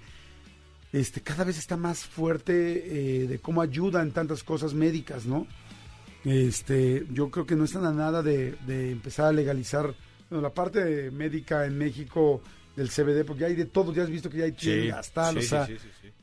este, 0.92 1.20
cada 1.20 1.44
vez 1.44 1.58
está 1.58 1.76
más 1.76 2.04
fuerte 2.04 3.22
eh, 3.22 3.26
de 3.26 3.38
cómo 3.38 3.62
ayuda 3.62 4.02
en 4.02 4.10
tantas 4.10 4.42
cosas 4.42 4.74
médicas, 4.74 5.26
¿no? 5.26 5.46
Este, 6.24 7.06
yo 7.12 7.30
creo 7.30 7.46
que 7.46 7.56
no 7.56 7.64
están 7.64 7.84
a 7.86 7.92
nada 7.92 8.22
de, 8.22 8.56
empezar 8.68 9.26
a 9.26 9.32
legalizar 9.32 9.94
la 10.30 10.50
parte 10.50 11.10
médica 11.10 11.64
en 11.64 11.78
México 11.78 12.42
del 12.76 12.88
CBD, 12.88 13.24
porque 13.24 13.44
hay 13.44 13.54
de 13.54 13.66
todo, 13.66 13.92
ya 13.92 14.02
has 14.02 14.10
visto 14.10 14.30
que 14.30 14.38
ya 14.38 14.44
hay 14.44 14.52
o 15.36 15.42
sea, 15.42 15.68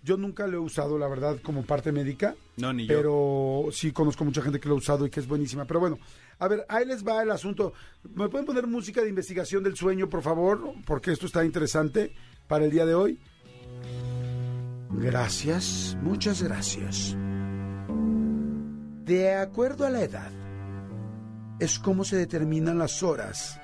yo 0.03 0.17
nunca 0.17 0.47
lo 0.47 0.57
he 0.57 0.59
usado, 0.59 0.97
la 0.97 1.07
verdad, 1.07 1.37
como 1.41 1.63
parte 1.63 1.91
médica. 1.91 2.35
No, 2.57 2.71
ni 2.73 2.87
yo. 2.87 2.95
Pero 2.95 3.65
sí 3.71 3.91
conozco 3.91 4.23
mucha 4.23 4.41
gente 4.41 4.59
que 4.59 4.69
lo 4.69 4.75
ha 4.75 4.77
usado 4.77 5.05
y 5.05 5.09
que 5.09 5.19
es 5.19 5.27
buenísima. 5.27 5.65
Pero 5.65 5.79
bueno, 5.79 5.99
a 6.39 6.47
ver, 6.47 6.65
ahí 6.69 6.85
les 6.85 7.05
va 7.05 7.21
el 7.21 7.31
asunto. 7.31 7.73
¿Me 8.15 8.29
pueden 8.29 8.45
poner 8.45 8.67
música 8.67 9.01
de 9.01 9.09
investigación 9.09 9.63
del 9.63 9.75
sueño, 9.75 10.09
por 10.09 10.21
favor? 10.21 10.73
Porque 10.85 11.11
esto 11.11 11.25
está 11.25 11.43
interesante 11.43 12.13
para 12.47 12.65
el 12.65 12.71
día 12.71 12.85
de 12.85 12.95
hoy. 12.95 13.19
Gracias, 14.91 15.97
muchas 16.01 16.41
gracias. 16.41 17.15
De 19.03 19.35
acuerdo 19.35 19.85
a 19.85 19.89
la 19.89 20.03
edad, 20.03 20.31
es 21.59 21.79
como 21.79 22.03
se 22.03 22.15
determinan 22.15 22.77
las 22.77 23.03
horas 23.03 23.59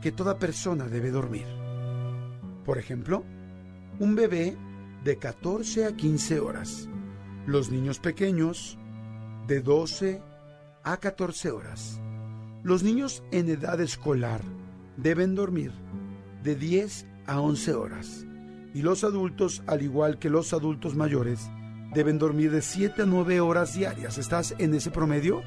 que 0.00 0.12
toda 0.12 0.38
persona 0.38 0.86
debe 0.86 1.10
dormir. 1.10 1.59
Por 2.64 2.78
ejemplo, 2.78 3.24
un 3.98 4.14
bebé 4.14 4.56
de 5.04 5.16
14 5.16 5.86
a 5.86 5.96
15 5.96 6.40
horas. 6.40 6.88
Los 7.46 7.70
niños 7.70 7.98
pequeños 7.98 8.78
de 9.46 9.60
12 9.60 10.22
a 10.82 10.96
14 10.98 11.50
horas. 11.50 12.00
Los 12.62 12.82
niños 12.82 13.22
en 13.32 13.48
edad 13.48 13.80
escolar 13.80 14.42
deben 14.96 15.34
dormir 15.34 15.72
de 16.42 16.54
10 16.54 17.06
a 17.26 17.40
11 17.40 17.74
horas 17.74 18.26
y 18.74 18.82
los 18.82 19.02
adultos, 19.04 19.62
al 19.66 19.82
igual 19.82 20.18
que 20.18 20.30
los 20.30 20.52
adultos 20.52 20.94
mayores, 20.94 21.50
deben 21.94 22.18
dormir 22.18 22.50
de 22.50 22.62
7 22.62 23.02
a 23.02 23.06
9 23.06 23.40
horas 23.40 23.74
diarias. 23.74 24.18
¿Estás 24.18 24.54
en 24.58 24.74
ese 24.74 24.90
promedio? 24.90 25.42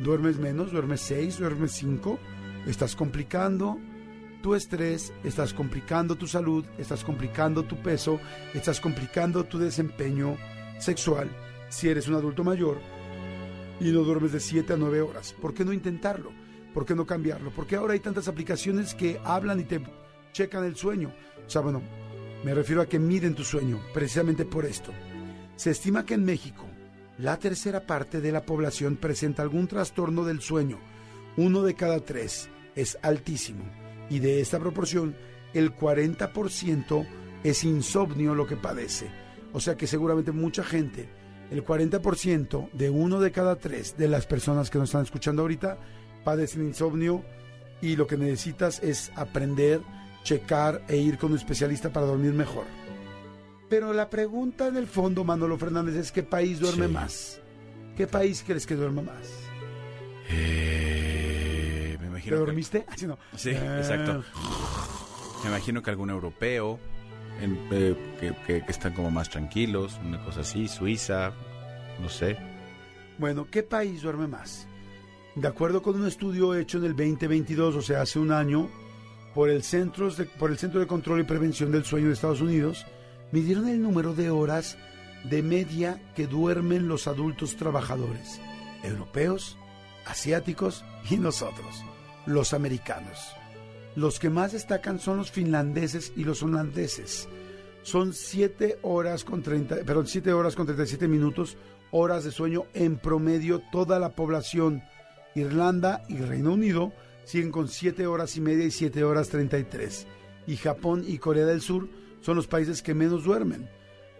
¿Duermes 0.00 0.38
menos? 0.38 0.72
¿Duermes 0.72 1.00
6? 1.02 1.38
¿Duermes 1.38 1.72
5? 1.72 2.18
¿Estás 2.66 2.96
complicando 2.96 3.78
tu 4.42 4.54
estrés? 4.54 5.12
¿Estás 5.24 5.52
complicando 5.52 6.16
tu 6.16 6.26
salud? 6.26 6.64
¿Estás 6.78 7.04
complicando 7.04 7.64
tu 7.64 7.76
peso? 7.76 8.20
¿Estás 8.54 8.80
complicando 8.80 9.44
tu 9.44 9.58
desempeño 9.58 10.36
sexual? 10.78 11.30
Si 11.68 11.88
eres 11.88 12.08
un 12.08 12.14
adulto 12.14 12.44
mayor 12.44 12.80
y 13.80 13.90
no 13.90 14.00
duermes 14.00 14.32
de 14.32 14.40
7 14.40 14.74
a 14.74 14.76
9 14.76 15.00
horas, 15.00 15.32
¿por 15.32 15.52
qué 15.54 15.64
no 15.64 15.72
intentarlo? 15.72 16.30
¿Por 16.72 16.84
qué 16.84 16.94
no 16.94 17.06
cambiarlo? 17.06 17.50
Porque 17.50 17.76
ahora 17.76 17.94
hay 17.94 18.00
tantas 18.00 18.28
aplicaciones 18.28 18.94
que 18.94 19.20
hablan 19.24 19.60
y 19.60 19.64
te 19.64 19.80
checan 20.32 20.64
el 20.64 20.76
sueño. 20.76 21.12
O 21.46 21.50
sea, 21.50 21.62
bueno, 21.62 21.82
me 22.44 22.54
refiero 22.54 22.82
a 22.82 22.86
que 22.86 22.98
miden 22.98 23.34
tu 23.34 23.44
sueño, 23.44 23.80
precisamente 23.94 24.44
por 24.44 24.64
esto. 24.64 24.92
Se 25.56 25.70
estima 25.70 26.04
que 26.04 26.14
en 26.14 26.24
México, 26.24 26.66
la 27.18 27.38
tercera 27.38 27.86
parte 27.86 28.20
de 28.20 28.30
la 28.30 28.44
población 28.44 28.96
presenta 28.96 29.42
algún 29.42 29.66
trastorno 29.66 30.24
del 30.24 30.42
sueño. 30.42 30.78
Uno 31.38 31.62
de 31.62 31.74
cada 31.74 32.00
tres 32.00 32.50
es 32.74 32.98
altísimo. 33.02 33.64
Y 34.10 34.18
de 34.20 34.40
esta 34.40 34.58
proporción, 34.58 35.16
el 35.54 35.74
40% 35.74 37.06
es 37.44 37.64
insomnio 37.64 38.34
lo 38.34 38.46
que 38.46 38.56
padece. 38.56 39.08
O 39.52 39.60
sea 39.60 39.76
que 39.76 39.86
seguramente 39.86 40.32
mucha 40.32 40.62
gente, 40.62 41.08
el 41.50 41.64
40% 41.64 42.70
de 42.72 42.90
uno 42.90 43.20
de 43.20 43.32
cada 43.32 43.56
tres 43.56 43.96
de 43.96 44.08
las 44.08 44.26
personas 44.26 44.70
que 44.70 44.78
nos 44.78 44.88
están 44.90 45.02
escuchando 45.02 45.42
ahorita, 45.42 45.78
padecen 46.24 46.66
insomnio 46.66 47.24
y 47.80 47.96
lo 47.96 48.06
que 48.06 48.16
necesitas 48.16 48.82
es 48.82 49.12
aprender 49.16 49.80
checar 50.26 50.82
e 50.88 50.96
ir 50.96 51.18
con 51.18 51.30
un 51.30 51.38
especialista 51.38 51.90
para 51.90 52.06
dormir 52.06 52.32
mejor. 52.32 52.64
Pero 53.68 53.92
la 53.92 54.10
pregunta 54.10 54.66
en 54.66 54.76
el 54.76 54.86
fondo, 54.86 55.24
Manolo 55.24 55.56
Fernández, 55.56 55.94
es 55.94 56.12
¿qué 56.12 56.24
país 56.24 56.58
duerme 56.58 56.88
más? 56.88 57.40
¿Qué 57.96 58.06
país 58.06 58.42
crees 58.44 58.66
que 58.66 58.74
duerme 58.74 59.02
más? 59.02 59.28
Eh, 60.28 61.05
imagino 62.26 62.36
¿Te 62.36 62.46
dormiste? 62.46 62.86
Ah, 62.88 62.94
sí, 62.96 63.06
sí 63.36 63.50
exacto. 63.50 64.24
Me 65.42 65.50
imagino 65.50 65.82
que 65.82 65.90
algún 65.90 66.10
europeo 66.10 66.78
eh, 67.40 67.96
que, 68.18 68.34
que, 68.46 68.70
están 68.70 68.94
como 68.94 69.10
más 69.10 69.28
tranquilos, 69.28 70.00
una 70.04 70.22
cosa 70.24 70.40
así, 70.40 70.68
Suiza, 70.68 71.32
no 72.00 72.08
sé. 72.08 72.36
Bueno, 73.18 73.46
¿qué 73.50 73.62
país 73.62 74.02
duerme 74.02 74.26
más? 74.26 74.66
De 75.34 75.48
acuerdo 75.48 75.82
con 75.82 76.00
un 76.00 76.06
estudio 76.06 76.54
hecho 76.54 76.78
en 76.78 76.84
el 76.84 76.96
2022, 76.96 77.76
o 77.76 77.82
sea, 77.82 78.02
hace 78.02 78.18
un 78.18 78.32
año, 78.32 78.70
por 79.34 79.50
el, 79.50 79.62
Centro 79.62 80.10
de, 80.10 80.24
por 80.24 80.50
el 80.50 80.58
Centro 80.58 80.80
de 80.80 80.86
Control 80.86 81.20
y 81.20 81.24
Prevención 81.24 81.70
del 81.70 81.84
Sueño 81.84 82.06
de 82.06 82.14
Estados 82.14 82.40
Unidos, 82.40 82.86
midieron 83.32 83.68
el 83.68 83.82
número 83.82 84.14
de 84.14 84.30
horas 84.30 84.78
de 85.24 85.42
media 85.42 86.00
que 86.14 86.26
duermen 86.26 86.88
los 86.88 87.06
adultos 87.06 87.56
trabajadores, 87.56 88.40
europeos, 88.82 89.58
asiáticos 90.06 90.84
y 91.10 91.16
nosotros, 91.18 91.84
los 92.26 92.52
americanos. 92.52 93.34
Los 93.94 94.18
que 94.18 94.28
más 94.28 94.52
destacan 94.52 94.98
son 94.98 95.16
los 95.16 95.30
finlandeses 95.30 96.12
y 96.16 96.24
los 96.24 96.42
holandeses. 96.42 97.28
Son 97.82 98.12
7 98.12 98.80
horas 98.82 99.24
con 99.24 99.42
30, 99.42 99.76
perdón, 99.86 100.06
7 100.06 100.32
horas 100.32 100.54
con 100.54 100.66
37 100.66 101.08
minutos, 101.08 101.56
horas 101.92 102.24
de 102.24 102.32
sueño 102.32 102.64
en 102.74 102.98
promedio 102.98 103.62
toda 103.72 103.98
la 103.98 104.14
población. 104.14 104.82
Irlanda 105.34 106.02
y 106.08 106.16
Reino 106.16 106.52
Unido 106.52 106.92
siguen 107.24 107.50
con 107.50 107.68
7 107.68 108.06
horas 108.06 108.36
y 108.36 108.40
media 108.40 108.64
y 108.64 108.70
7 108.70 109.04
horas 109.04 109.28
33. 109.28 110.06
Y 110.46 110.56
Japón 110.56 111.04
y 111.06 111.18
Corea 111.18 111.46
del 111.46 111.60
Sur 111.60 111.88
son 112.20 112.36
los 112.36 112.46
países 112.46 112.82
que 112.82 112.94
menos 112.94 113.24
duermen. 113.24 113.68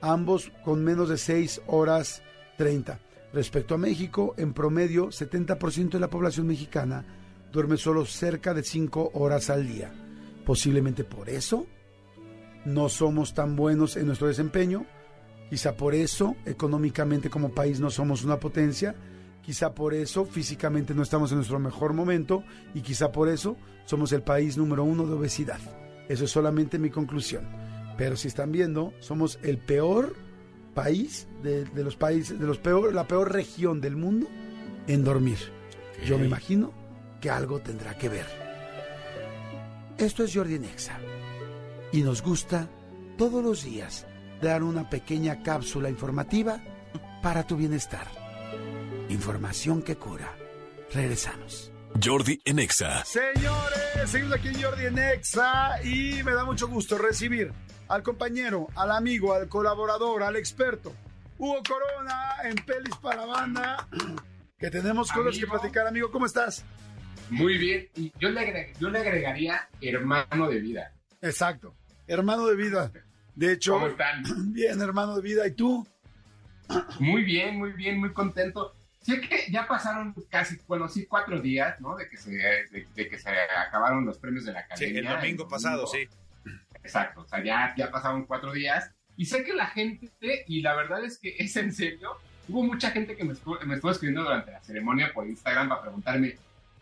ambos 0.01 0.53
con 0.65 0.85
menos 0.85 1.09
de 1.09 1.17
6 1.19 1.63
horas 1.67 2.23
30. 2.59 3.01
Respecto 3.33 3.75
a 3.75 3.79
México, 3.79 4.35
en 4.37 4.53
promedio, 4.53 5.09
70% 5.09 5.91
de 5.91 6.01
la 6.01 6.11
población 6.11 6.47
mexicana 6.47 7.05
duerme 7.57 7.79
solo 7.79 8.05
cerca 8.05 8.53
de 8.53 8.63
5 8.63 9.13
horas 9.15 9.49
al 9.49 9.67
día. 9.67 9.91
Posiblemente 10.45 11.05
por 11.05 11.31
eso 11.31 11.67
no 12.67 12.91
somos 12.91 13.33
tan 13.33 13.57
buenos 13.57 13.97
en 13.97 14.07
nuestro 14.07 14.29
desempeño, 14.29 14.85
quizá 15.49 15.75
por 15.75 15.95
eso 15.95 16.37
económicamente 16.45 17.31
como 17.31 17.55
país 17.55 17.81
no 17.81 17.89
somos 17.89 18.25
una 18.25 18.39
potencia, 18.39 18.95
quizá 19.43 19.75
por 19.75 19.95
eso 19.95 20.27
físicamente 20.27 20.93
no 20.93 21.03
estamos 21.03 21.31
en 21.31 21.39
nuestro 21.39 21.59
mejor 21.59 21.95
momento 21.95 22.45
y 22.75 22.83
quizá 22.83 23.11
por 23.11 23.31
eso 23.31 23.57
somos 23.87 24.13
el 24.13 24.21
país 24.21 24.59
número 24.59 24.85
uno 24.85 25.07
de 25.07 25.15
obesidad. 25.15 25.61
Eso 26.11 26.27
es 26.27 26.31
solamente 26.31 26.79
mi 26.79 26.91
conclusión. 26.91 27.49
Pero 27.97 28.17
si 28.17 28.29
están 28.29 28.53
viendo, 28.53 28.93
somos 29.01 29.39
el 29.43 29.57
peor 29.57 30.15
país 30.75 31.27
de, 31.43 31.65
de 31.65 31.85
los 31.85 31.97
países, 31.97 32.39
de 32.39 32.47
los 32.47 32.59
peor, 32.59 32.93
la 32.93 33.09
peor 33.09 33.33
región 33.33 33.81
del 33.81 33.97
mundo 33.97 34.29
en 34.87 35.05
dormir. 35.05 35.39
Yo 36.05 36.19
me 36.19 36.27
imagino 36.27 36.86
que 37.27 37.31
algo 37.33 37.59
tendrá 37.59 37.93
que 37.99 38.09
ver. 38.09 38.25
Esto 39.99 40.23
es 40.23 40.33
Jordi 40.33 40.61
Nexa 40.61 40.97
y 41.91 42.03
nos 42.03 42.23
gusta 42.23 42.69
todos 43.19 43.43
los 43.43 43.65
días 43.65 44.07
dar 44.41 44.63
una 44.63 44.89
pequeña 44.89 45.43
cápsula 45.43 45.91
informativa 45.91 46.61
para 47.25 47.45
tu 47.45 47.57
bienestar. 47.57 48.07
Información 49.09 49.83
que 49.83 49.97
cura. 49.97 50.33
Regresamos. 50.95 51.73
Jordi 52.01 52.41
en 52.45 52.61
Exa. 52.61 53.05
Señores, 53.05 54.09
seguimos 54.09 54.35
aquí 54.35 54.47
en 54.49 54.63
Jordi 54.63 54.87
en 54.87 54.99
Exa 54.99 55.83
y 55.83 56.23
me 56.23 56.33
da 56.33 56.45
mucho 56.45 56.69
gusto 56.69 56.97
recibir 56.97 57.53
al 57.89 58.05
compañero, 58.05 58.69
al 58.77 58.93
amigo, 58.93 59.35
al 59.35 59.49
colaborador, 59.49 60.23
al 60.23 60.37
experto, 60.37 60.93
Hugo 61.39 61.61
Corona 61.69 62.37
en 62.45 62.55
Pelis 62.65 62.95
para 63.03 63.27
Banda, 63.27 63.89
que 64.59 64.71
tenemos 64.71 65.11
cosas 65.11 65.33
que 65.37 65.45
Amigo. 65.45 65.59
platicar, 65.59 65.89
amigo. 65.89 66.13
¿Cómo 66.13 66.27
estás? 66.27 66.65
Muy 67.31 67.59
bien. 67.59 67.89
Y 67.97 68.13
yo 68.19 68.29
le, 68.31 68.41
agre- 68.41 68.73
yo 68.79 68.91
le 68.91 68.99
agregaría 69.01 69.69
hermano 69.81 70.49
de 70.49 70.61
vida. 70.61 70.93
Exacto. 71.23 71.75
Hermano 72.07 72.47
de 72.47 72.57
vida. 72.57 72.93
De 73.35 73.53
hecho, 73.53 73.73
¿Cómo 73.75 73.89
están? 73.89 74.23
bien, 74.53 74.81
hermano 74.81 75.17
de 75.17 75.23
vida. 75.23 75.47
¿Y 75.47 75.53
tú? 75.53 75.87
Muy 77.01 77.23
bien, 77.23 77.59
muy 77.59 77.73
bien, 77.73 77.99
muy 78.01 78.13
contento. 78.13 78.75
Sé 79.01 79.21
que 79.21 79.51
ya 79.53 79.69
pasaron 79.69 80.15
casi, 80.31 80.57
bueno, 80.67 80.89
sí, 80.89 81.07
cuatro 81.07 81.41
días, 81.41 81.81
¿no? 81.81 81.95
De 81.97 82.09
que 82.09 82.17
se, 82.17 82.31
de, 82.33 82.87
de 82.95 83.09
que 83.09 83.19
se 83.19 83.31
acabaron 83.67 84.05
los 84.05 84.19
premios 84.19 84.45
de 84.45 84.53
la 84.53 84.61
Sí, 84.75 84.87
academia. 84.87 85.11
el 85.13 85.21
domingo 85.21 85.47
pasado, 85.49 85.87
sí. 85.87 86.09
Exacto, 86.83 87.21
o 87.21 87.29
sea, 87.29 87.43
ya, 87.43 87.73
ya 87.77 87.91
pasaron 87.91 88.25
cuatro 88.27 88.53
días. 88.53 88.91
Y 89.17 89.27
sé 89.27 89.45
que 89.45 89.53
la 89.55 89.67
gente, 89.67 90.11
y 90.49 90.61
la 90.61 90.75
verdad 90.75 91.05
es 91.05 91.19
que 91.19 91.37
es 91.39 91.57
en 91.57 91.73
serio, 91.73 92.17
hubo 92.49 92.63
mucha 92.65 92.91
gente 92.91 93.17
que 93.17 93.25
me 93.25 93.33
estuvo, 93.33 93.59
me 93.65 93.75
estuvo 93.77 93.91
escribiendo 93.93 94.23
durante 94.25 94.51
la 94.51 94.61
ceremonia 94.63 95.13
por 95.15 95.27
Instagram 95.27 95.69
para 95.69 95.83
preguntarme 95.83 96.37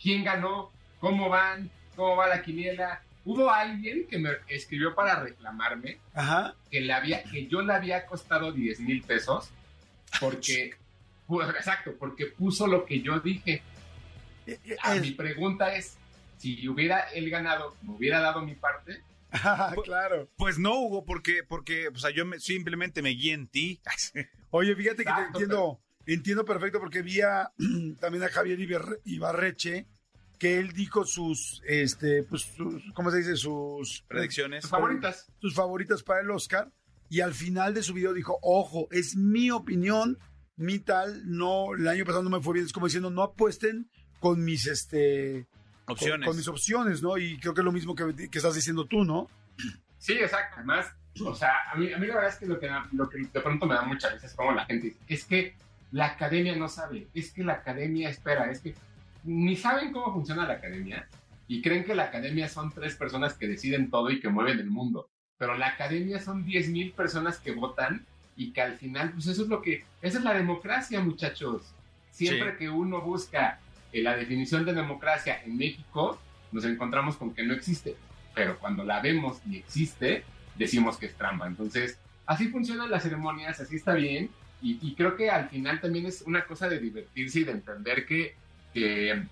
quién 0.05 0.23
ganó, 0.23 0.71
cómo 1.01 1.31
van, 1.31 1.71
cómo 1.97 2.15
va 2.17 2.29
la 2.29 2.43
quiniela. 2.43 3.03
Hubo 3.25 3.51
alguien 3.51 4.07
que 4.07 4.19
me 4.19 4.29
escribió 4.49 4.95
para 4.95 5.19
reclamarme 5.21 5.97
Ajá. 6.13 6.55
que, 6.71 6.83
le 6.83 6.93
había, 6.93 7.23
que 7.25 7.47
yo 7.47 7.63
le 7.63 7.73
había 7.73 8.05
costado 8.05 8.53
10 8.53 8.81
mil 8.81 9.03
pesos 9.03 9.49
porque, 10.21 10.75
exacto, 11.59 11.95
porque 11.99 12.27
puso 12.27 12.67
lo 12.67 12.85
que 12.85 13.01
yo 13.01 13.21
dije. 13.21 13.63
Eh, 14.47 14.59
eh, 14.67 14.77
Ah, 14.83 14.97
mi 14.97 15.13
pregunta 15.13 15.75
es, 15.75 15.97
si 16.37 16.69
hubiera 16.69 17.01
él 17.15 17.31
ganado, 17.31 17.75
me 17.81 17.95
hubiera 17.95 18.21
dado 18.21 18.43
mi 18.43 18.55
parte. 18.57 19.01
Ah, 19.33 19.75
claro. 19.85 20.29
Pues 20.37 20.59
no, 20.59 20.75
Hugo, 20.79 21.07
porque, 21.07 21.43
porque 21.49 21.89
o 21.89 21.97
sea, 21.97 22.11
yo 22.11 22.27
me- 22.27 22.39
simplemente 22.41 23.01
me 23.01 23.11
guié 23.15 23.33
en 23.33 23.49
ti. 23.49 23.81
Oye, 24.51 24.77
fíjate 24.77 25.03
que 25.05 25.11
te 25.13 25.23
entiendo, 25.29 25.81
entiendo 26.05 26.45
perfecto 26.45 26.79
porque 26.79 27.01
vi 27.01 27.23
a, 27.23 27.51
también 28.01 28.23
a 28.25 28.29
Javier 28.29 28.59
Iber- 28.61 29.01
Ibarreche 29.07 29.87
que 30.39 30.59
él 30.59 30.73
dijo 30.73 31.05
sus, 31.05 31.63
este, 31.67 32.23
pues, 32.25 32.43
sus, 32.43 32.83
¿cómo 32.93 33.11
se 33.11 33.19
dice? 33.19 33.37
Sus 33.37 34.05
Predicciones. 34.09 34.63
Tus 34.63 34.71
favoritas. 34.71 35.33
sus 35.41 35.55
favoritas 35.55 36.03
para 36.03 36.21
el 36.21 36.31
Oscar 36.31 36.71
y 37.09 37.21
al 37.21 37.35
final 37.35 37.75
de 37.75 37.83
su 37.83 37.95
video 37.95 38.13
dijo, 38.13 38.39
ojo, 38.43 38.89
es 38.91 39.17
mi 39.17 39.51
opinión, 39.51 40.19
mi 40.57 40.79
tal, 40.79 41.23
no, 41.25 41.75
el 41.75 41.87
año 41.89 42.05
pasado 42.05 42.23
no 42.25 42.31
me 42.31 42.43
fue 42.43 42.55
bien, 42.55 42.67
es 42.67 42.73
como 42.73 42.87
diciendo, 42.87 43.11
no 43.11 43.23
apuesten 43.23 43.89
con 44.21 44.43
mis, 44.45 44.67
este, 44.67 45.47
con- 45.85 45.95
Opciones. 45.95 46.27
Con, 46.27 46.37
mis 46.37 46.49
opciones, 46.49 47.03
¿no? 47.03 47.17
Y 47.19 47.39
creo 47.39 47.55
que 47.55 47.61
es 47.61 47.65
lo 47.65 47.73
mismo 47.73 47.95
que, 47.95 48.29
que 48.31 48.39
estás 48.39 48.55
diciendo 48.55 48.87
tú, 48.87 49.05
¿no? 49.05 49.29
Sí, 49.99 50.15
exacto. 50.15 50.57
Además, 50.57 50.87
o 51.25 51.35
sea, 51.35 51.53
a 51.73 51.77
mí, 51.77 51.93
a 51.93 51.99
mí 51.99 52.07
la 52.07 52.15
verdad 52.17 52.31
es 52.31 52.37
que 52.37 52.47
lo, 52.47 52.59
que 52.59 52.69
lo 52.93 53.09
que 53.09 53.19
de 53.19 53.41
pronto 53.41 53.67
me 53.67 53.75
da 53.75 53.83
muchas 53.83 54.15
veces 54.15 54.35
como 54.35 54.53
la 54.53 54.65
gente 54.67 54.87
dice, 54.89 54.99
es 55.09 55.25
que 55.25 55.55
la 55.93 56.07
academia 56.07 56.57
no 56.57 56.69
sabe, 56.69 57.07
es 57.15 57.33
que 57.33 57.45
la 57.45 57.53
academia 57.55 58.09
espera, 58.09 58.51
es 58.51 58.61
que 58.61 58.75
ni 59.25 59.57
saben 59.57 59.93
cómo 59.93 60.13
funciona 60.13 60.47
la 60.47 60.55
academia 60.55 61.09
y 61.49 61.61
creen 61.63 61.85
que 61.85 61.95
la 61.95 62.05
academia 62.05 62.49
son 62.49 62.73
tres 62.73 62.95
personas 62.97 63.35
que 63.35 63.49
deciden 63.49 63.91
todo 63.91 64.11
y 64.11 64.21
que 64.21 64.29
mueven 64.29 64.59
el 64.59 64.71
mundo. 64.71 65.09
Pero 65.39 65.57
la 65.59 65.69
academia 65.69 66.21
son 66.21 66.45
10 66.45 66.69
mil 66.71 66.93
personas 66.93 67.39
que 67.39 67.53
votan 67.53 68.07
y 68.37 68.53
que 68.53 68.61
al 68.63 68.77
final, 68.79 69.13
pues 69.13 69.27
eso 69.27 69.43
es 69.43 69.49
lo 69.49 69.61
que, 69.63 69.85
esa 70.01 70.19
es 70.19 70.25
la 70.25 70.35
democracia, 70.35 71.01
muchachos. 71.01 71.63
Siempre 72.11 72.53
Sí. 72.53 72.59
que 72.59 72.71
uno 72.71 73.01
busca 73.01 73.59
eh, 73.93 74.03
la 74.03 74.17
definición 74.17 74.65
de 74.65 74.73
democracia 74.73 75.43
en 75.45 75.57
México, 75.57 76.21
nos 76.53 76.65
encontramos 76.65 77.17
con 77.17 77.35
que 77.35 77.43
no 77.43 77.53
existe. 77.53 77.97
Pero 78.35 78.59
cuando 78.59 78.85
la 78.85 79.01
vemos 79.01 79.41
y 79.49 79.57
existe, 79.57 80.25
decimos 80.57 80.97
que 80.97 81.07
es 81.07 81.15
trampa. 81.15 81.47
Entonces, 81.47 81.99
así 82.27 82.49
funcionan 82.49 82.91
las 82.91 83.03
ceremonias, 83.03 83.61
así 83.61 83.77
está 83.77 83.95
bien. 83.95 84.31
Y, 84.63 84.79
y 84.81 84.95
creo 84.95 85.17
que 85.17 85.31
al 85.31 85.49
final 85.49 85.81
también 85.81 86.07
es 86.07 86.23
una 86.23 86.45
cosa 86.47 86.69
de 86.69 86.79
divertirse 86.79 87.41
y 87.41 87.45
de 87.45 87.53
entender 87.53 88.07
que, 88.07 88.35
que 88.75 89.23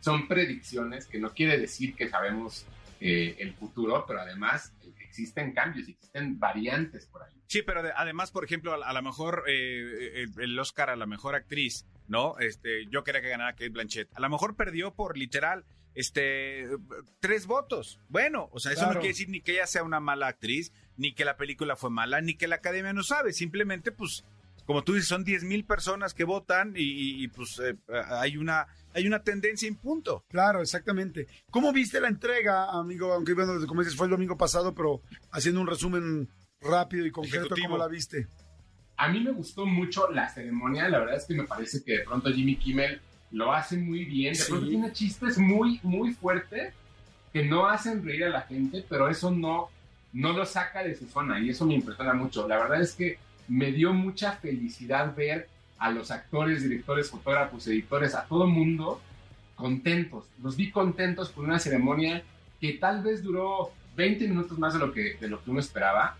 son 0.00 0.28
predicciones, 0.28 1.06
que 1.06 1.18
no 1.18 1.30
quiere 1.32 1.56
decir 1.58 1.94
que 1.94 2.08
sabemos 2.10 2.66
eh, 3.00 3.36
el 3.38 3.54
futuro, 3.54 4.04
pero 4.06 4.20
además 4.20 4.72
existen 5.00 5.52
cambios, 5.52 5.88
existen 5.88 6.38
variantes 6.38 7.06
por 7.06 7.22
ahí. 7.22 7.32
Sí, 7.46 7.62
pero 7.62 7.82
de- 7.82 7.92
además, 7.96 8.30
por 8.30 8.44
ejemplo, 8.44 8.72
a, 8.74 8.86
a 8.86 8.92
lo 8.92 9.02
mejor 9.02 9.44
eh, 9.48 10.22
el, 10.22 10.40
el 10.42 10.58
Oscar 10.58 10.90
a 10.90 10.96
la 10.96 11.06
mejor 11.06 11.34
actriz, 11.34 11.84
¿no? 12.08 12.38
Este, 12.38 12.86
yo 12.86 13.02
quería 13.04 13.20
que 13.22 13.28
ganara 13.30 13.52
Kate 13.52 13.70
Blanchett. 13.70 14.08
A 14.14 14.20
lo 14.20 14.28
mejor 14.28 14.54
perdió 14.56 14.92
por 14.94 15.16
literal 15.18 15.64
este 15.94 16.66
tres 17.20 17.46
votos. 17.46 17.98
Bueno, 18.08 18.48
o 18.52 18.60
sea, 18.60 18.72
eso 18.72 18.82
Claro. 18.82 18.94
no 18.94 19.00
quiere 19.00 19.12
decir 19.14 19.28
ni 19.28 19.40
que 19.40 19.52
ella 19.52 19.66
sea 19.66 19.82
una 19.82 20.00
mala 20.00 20.28
actriz, 20.28 20.72
ni 20.96 21.12
que 21.12 21.24
la 21.24 21.36
película 21.36 21.76
fue 21.76 21.90
mala, 21.90 22.20
ni 22.20 22.34
que 22.34 22.46
la 22.48 22.56
academia 22.56 22.92
no 22.92 23.02
sabe. 23.02 23.32
Simplemente, 23.32 23.90
pues, 23.92 24.24
como 24.66 24.84
tú 24.84 24.94
dices, 24.94 25.08
son 25.08 25.24
10 25.24 25.42
mil 25.44 25.64
personas 25.64 26.14
que 26.14 26.24
votan 26.24 26.74
y, 26.76 26.82
y- 26.82 27.24
y, 27.24 27.28
pues 27.28 27.58
eh, 27.58 27.74
hay 28.10 28.36
una 28.36 28.68
hay 28.94 29.06
una 29.06 29.22
tendencia 29.22 29.68
en 29.68 29.76
punto. 29.76 30.24
Claro, 30.28 30.60
exactamente. 30.60 31.26
¿Cómo 31.50 31.72
viste 31.72 32.00
la 32.00 32.08
entrega, 32.08 32.70
amigo? 32.70 33.12
Aunque, 33.12 33.34
bueno, 33.34 33.54
como 33.66 33.80
dices, 33.82 33.96
fue 33.96 34.06
el 34.06 34.10
domingo 34.12 34.36
pasado, 34.36 34.74
pero 34.74 35.00
haciendo 35.30 35.60
un 35.60 35.66
resumen 35.66 36.28
rápido 36.60 37.06
y 37.06 37.10
concreto, 37.10 37.38
Ejecutivo. 37.46 37.68
¿cómo 37.68 37.78
la 37.78 37.88
viste? 37.88 38.26
A 38.96 39.08
mí 39.08 39.20
me 39.20 39.30
gustó 39.32 39.64
mucho 39.64 40.10
la 40.10 40.28
ceremonia, 40.28 40.88
la 40.88 40.98
verdad 40.98 41.16
es 41.16 41.24
que 41.24 41.34
me 41.34 41.44
parece 41.44 41.82
que 41.82 41.98
de 41.98 42.04
pronto 42.04 42.30
Jimmy 42.30 42.56
Kimmel 42.56 43.00
lo 43.30 43.52
hace 43.52 43.76
muy 43.78 44.04
bien, 44.04 44.34
de 44.34 44.38
Sí. 44.38 44.50
pronto 44.50 44.68
tiene 44.68 44.92
chistes 44.92 45.38
muy, 45.38 45.80
muy 45.82 46.12
fuertes 46.12 46.74
que 47.32 47.44
no 47.46 47.66
hacen 47.66 48.04
reír 48.04 48.24
a 48.24 48.28
la 48.28 48.42
gente, 48.42 48.84
pero 48.88 49.08
eso 49.08 49.30
no, 49.30 49.68
no 50.12 50.32
lo 50.34 50.44
saca 50.44 50.82
de 50.82 50.94
su 50.96 51.06
zona 51.06 51.40
y 51.40 51.48
eso 51.50 51.64
me 51.64 51.74
impresiona 51.74 52.12
mucho. 52.12 52.46
La 52.46 52.58
verdad 52.58 52.82
es 52.82 52.92
que 52.92 53.18
me 53.48 53.72
dio 53.72 53.92
mucha 53.94 54.32
felicidad 54.32 55.14
ver 55.16 55.48
a 55.80 55.90
los 55.90 56.10
actores, 56.12 56.62
directores, 56.62 57.10
fotógrafos, 57.10 57.66
editores, 57.66 58.14
a 58.14 58.24
todo 58.26 58.46
mundo 58.46 59.00
contentos. 59.56 60.24
Los 60.42 60.56
vi 60.56 60.70
contentos 60.70 61.30
por 61.30 61.44
una 61.44 61.58
ceremonia 61.58 62.22
que 62.60 62.74
tal 62.74 63.02
vez 63.02 63.22
duró 63.22 63.72
20 63.96 64.28
minutos 64.28 64.58
más 64.58 64.74
de 64.74 64.78
lo 64.78 64.92
que, 64.92 65.14
de 65.20 65.28
lo 65.28 65.42
que 65.42 65.50
uno 65.50 65.60
esperaba, 65.60 66.16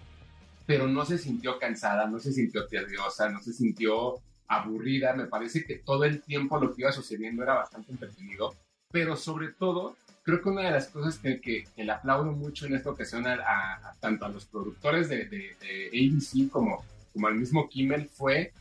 pero 0.66 0.86
no 0.86 1.04
se 1.04 1.18
sintió 1.18 1.58
cansada, 1.58 2.06
no 2.06 2.18
se 2.18 2.32
sintió 2.32 2.66
tediosa, 2.66 3.28
no 3.28 3.40
se 3.40 3.52
sintió 3.52 4.16
aburrida. 4.48 5.14
Me 5.14 5.26
parece 5.26 5.64
que 5.64 5.76
todo 5.76 6.04
el 6.04 6.20
tiempo 6.22 6.58
lo 6.58 6.74
que 6.74 6.82
iba 6.82 6.92
sucediendo 6.92 7.42
era 7.42 7.54
bastante 7.54 7.92
entretenido, 7.92 8.54
pero 8.90 9.16
sobre 9.16 9.48
todo, 9.48 9.96
creo 10.22 10.42
que 10.42 10.48
una 10.48 10.62
de 10.62 10.70
las 10.72 10.88
cosas 10.88 11.18
que, 11.18 11.40
que- 11.40 11.64
que 11.74 11.84
le 11.84 11.92
aplaudo 11.92 12.32
mucho 12.32 12.66
en 12.66 12.74
esta 12.74 12.90
ocasión 12.90 13.26
a, 13.26 13.34
a- 13.34 13.90
a 13.90 13.94
tanto 14.00 14.24
a 14.24 14.28
los 14.28 14.44
productores 14.46 15.08
de, 15.08 15.24
de- 15.26 15.56
de 15.60 15.88
ABC 15.88 16.50
como, 16.50 16.84
como 17.12 17.26
al 17.26 17.34
mismo 17.36 17.68
Kimmel 17.68 18.08
fue 18.08 18.52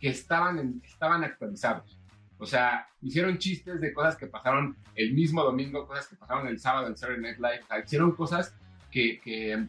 que 0.00 0.08
estaban, 0.08 0.80
estaban 0.84 1.24
actualizados. 1.24 1.98
O 2.38 2.46
sea, 2.46 2.86
hicieron 3.00 3.38
chistes 3.38 3.80
de 3.80 3.92
cosas 3.92 4.16
que 4.16 4.26
pasaron 4.26 4.76
el 4.94 5.14
mismo 5.14 5.42
domingo, 5.42 5.86
cosas 5.86 6.06
que 6.08 6.16
pasaron 6.16 6.46
el 6.48 6.58
sábado 6.58 6.86
en 6.88 6.96
Saturday 6.96 7.22
Night 7.22 7.38
Live. 7.38 7.82
Hicieron 7.84 8.14
cosas 8.14 8.54
que, 8.90 9.20
que, 9.20 9.66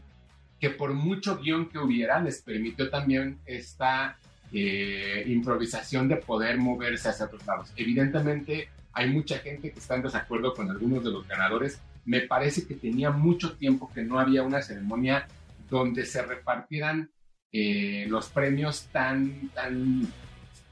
que 0.60 0.70
por 0.72 0.94
mucho 0.94 1.38
guion 1.38 1.70
que 1.70 1.80
hubiera, 1.80 2.20
les 2.20 2.42
permitió 2.42 2.90
también 2.90 3.40
esta 3.46 4.18
eh, 4.52 5.24
improvisación 5.28 6.08
de 6.08 6.18
poder 6.18 6.58
moverse 6.58 7.10
hacia 7.10 7.26
otros 7.26 7.46
lados. 7.46 7.72
Evidentemente, 7.76 8.70
hay 8.94 9.10
mucha 9.10 9.38
gente 9.40 9.72
que 9.72 9.80
está 9.80 9.96
en 9.96 10.04
desacuerdo 10.04 10.54
con 10.54 10.70
algunos 10.70 11.04
de 11.04 11.12
los 11.12 11.28
ganadores. 11.28 11.82
Me 12.06 12.22
parece 12.22 12.66
que 12.66 12.76
tenía 12.76 13.12
mucho 13.12 13.58
tiempo 13.58 13.92
que 13.94 14.04
no 14.04 14.20
había 14.20 14.44
una 14.44 14.62
ceremonia 14.62 15.28
donde 15.70 16.06
se 16.06 16.22
repartieran 16.22 17.10
eh, 17.54 18.06
los 18.10 18.28
premios 18.30 18.88
tan, 18.92 19.50
tan, 19.50 20.08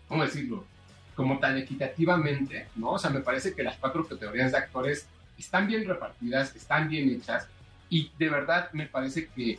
¿cómo 0.07 0.23
decirlo? 0.23 0.65
Como 1.15 1.39
tan 1.39 1.57
equitativamente, 1.57 2.67
¿no? 2.75 2.91
O 2.91 2.99
sea, 2.99 3.09
me 3.09 3.21
parece 3.21 3.53
que 3.53 3.63
las 3.63 3.77
cuatro 3.77 4.05
categorías 4.07 4.51
de 4.51 4.57
actores 4.57 5.07
están 5.37 5.67
bien 5.67 5.87
repartidas, 5.87 6.55
están 6.55 6.89
bien 6.89 7.09
hechas 7.09 7.47
y 7.89 8.11
de 8.17 8.29
verdad 8.29 8.69
me 8.73 8.87
parece 8.87 9.27
que 9.27 9.57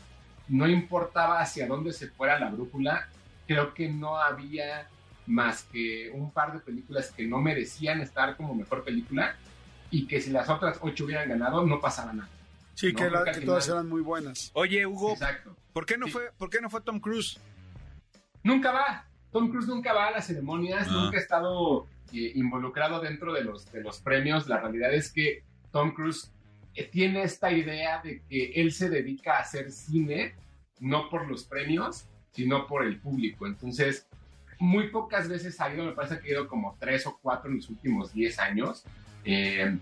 no 0.49 0.69
importaba 0.69 1.41
hacia 1.41 1.67
dónde 1.67 1.93
se 1.93 2.09
fuera 2.09 2.39
la 2.39 2.51
brújula, 2.51 3.09
creo 3.47 3.73
que 3.75 3.89
no 3.89 4.17
había 4.19 4.87
más 5.27 5.65
que 5.65 6.11
un 6.15 6.31
par 6.31 6.53
de 6.53 6.61
películas 6.61 7.11
que 7.11 7.27
no 7.27 7.39
merecían 7.41 8.01
estar 8.01 8.37
como 8.37 8.55
mejor 8.55 8.85
película 8.85 9.35
y 9.91 10.07
que 10.07 10.21
si 10.21 10.31
las 10.31 10.49
otras 10.49 10.79
ocho 10.83 11.05
hubieran 11.05 11.29
ganado 11.29 11.65
no 11.67 11.81
pasaba 11.81 12.13
nada. 12.13 12.29
Sí, 12.75 12.93
No, 12.93 12.99
que, 12.99 13.11
la- 13.11 13.25
que 13.25 13.41
todas 13.41 13.69
eran 13.69 13.89
muy 13.89 14.03
buenas. 14.03 14.51
Oye, 14.55 14.87
Hugo, 14.87 15.13
Exacto. 15.13 15.57
¿Por 15.77 15.85
qué 15.85 15.99
no 15.99 16.07
Sí. 16.07 16.13
fue, 16.13 16.31
por 16.39 16.49
qué 16.49 16.59
no 16.63 16.71
fue 16.71 16.81
Tom 16.81 17.01
Cruise? 17.01 17.39
Nunca 18.43 18.73
va. 18.73 19.05
Tom 19.31 19.51
Cruise 19.51 19.69
nunca 19.69 19.93
va 19.93 20.07
a 20.07 20.11
las 20.13 20.27
ceremonias, 20.27 20.89
Ah. 20.89 20.93
nunca 21.03 21.19
ha 21.19 21.21
estado 21.21 21.87
eh, 22.15 22.33
involucrado 22.35 23.01
dentro 23.01 23.35
de 23.35 23.45
los, 23.45 23.71
de 23.73 23.83
los 23.83 24.01
premios. 24.01 24.49
La 24.49 24.59
realidad 24.59 24.95
es 24.95 25.13
que 25.13 25.43
Tom 25.73 25.93
Cruise 25.93 26.33
eh, 26.75 26.85
tiene 26.85 27.25
esta 27.25 27.53
idea 27.53 28.01
de 28.01 28.23
que 28.27 28.53
él 28.55 28.73
se 28.73 28.89
dedica 28.89 29.37
a 29.37 29.41
hacer 29.41 29.71
cine, 29.71 30.35
no 30.81 31.11
por 31.11 31.29
los 31.29 31.45
premios, 31.45 32.07
sino 32.33 32.67
por 32.67 32.85
el 32.87 32.99
público. 32.99 33.47
Entonces, 33.47 34.07
muy 34.59 34.89
pocas 34.89 35.29
veces 35.29 35.61
ha 35.61 35.75
ido, 35.75 35.85
me 35.85 35.93
parece 35.93 36.19
que 36.21 36.29
ha 36.29 36.33
ido 36.33 36.49
como 36.49 36.75
tres 36.81 37.07
o 37.07 37.19
cuatro 37.21 37.51
en 37.51 37.57
los 37.57 37.69
últimos 37.69 38.15
diez 38.15 38.39
años. 38.39 38.83
eh, 39.25 39.77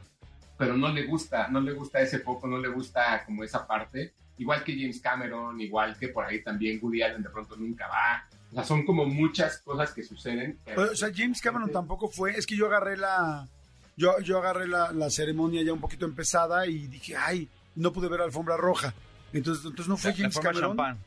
pero 0.59 0.77
no 0.77 0.89
le 0.89 1.05
gusta, 1.05 1.49
no 1.49 1.61
le 1.61 1.73
gusta 1.73 2.01
ese 2.01 2.19
poco, 2.21 2.47
no 2.49 2.59
le 2.59 2.69
gusta 2.69 3.23
como 3.27 3.45
esa 3.45 3.67
parte. 3.67 4.13
Igual 4.39 4.65
que 4.65 4.73
James 4.77 5.01
Cameron, 5.01 5.61
igual 5.61 5.97
que 5.99 6.09
por 6.09 6.25
ahí 6.25 6.43
también 6.43 6.79
Woody 6.83 7.03
Allen 7.03 7.23
de 7.23 7.31
pronto 7.31 7.57
nunca 7.57 7.87
va. 7.87 8.27
O 8.51 8.55
sea, 8.55 8.65
son 8.65 8.85
como 8.85 9.05
muchas 9.07 9.59
cosas 9.59 9.93
que 9.93 10.03
suceden. 10.03 10.55
que- 10.65 10.73
Pero, 10.75 10.83
o 10.93 10.97
sea, 10.97 11.11
James 11.15 11.41
Cameron 11.41 11.71
tampoco 11.71 12.09
fue. 12.09 12.33
Es 12.37 12.47
que 12.47 12.57
yo 12.57 12.67
agarré 12.67 12.97
la. 12.97 13.49
Yo, 13.97 14.19
yo 14.21 14.39
agarré 14.39 14.67
la, 14.67 14.91
la 14.93 15.09
ceremonia 15.11 15.63
ya 15.63 15.73
un 15.73 15.81
poquito 15.81 16.05
empezada 16.05 16.67
y 16.67 16.89
dije, 16.89 17.17
ay, 17.17 17.49
no 17.77 17.93
pude 17.93 18.09
ver 18.09 18.21
alfombra 18.23 18.57
roja. 18.57 18.93
Entonces, 19.33 19.65
entonces 19.65 19.89
no 19.89 19.97
fue 19.97 20.11
La- 20.11 20.17
la 20.17 20.23
James 20.23 20.35
forma 20.35 20.51
Cameron. 20.51 20.71
champán. 20.71 20.99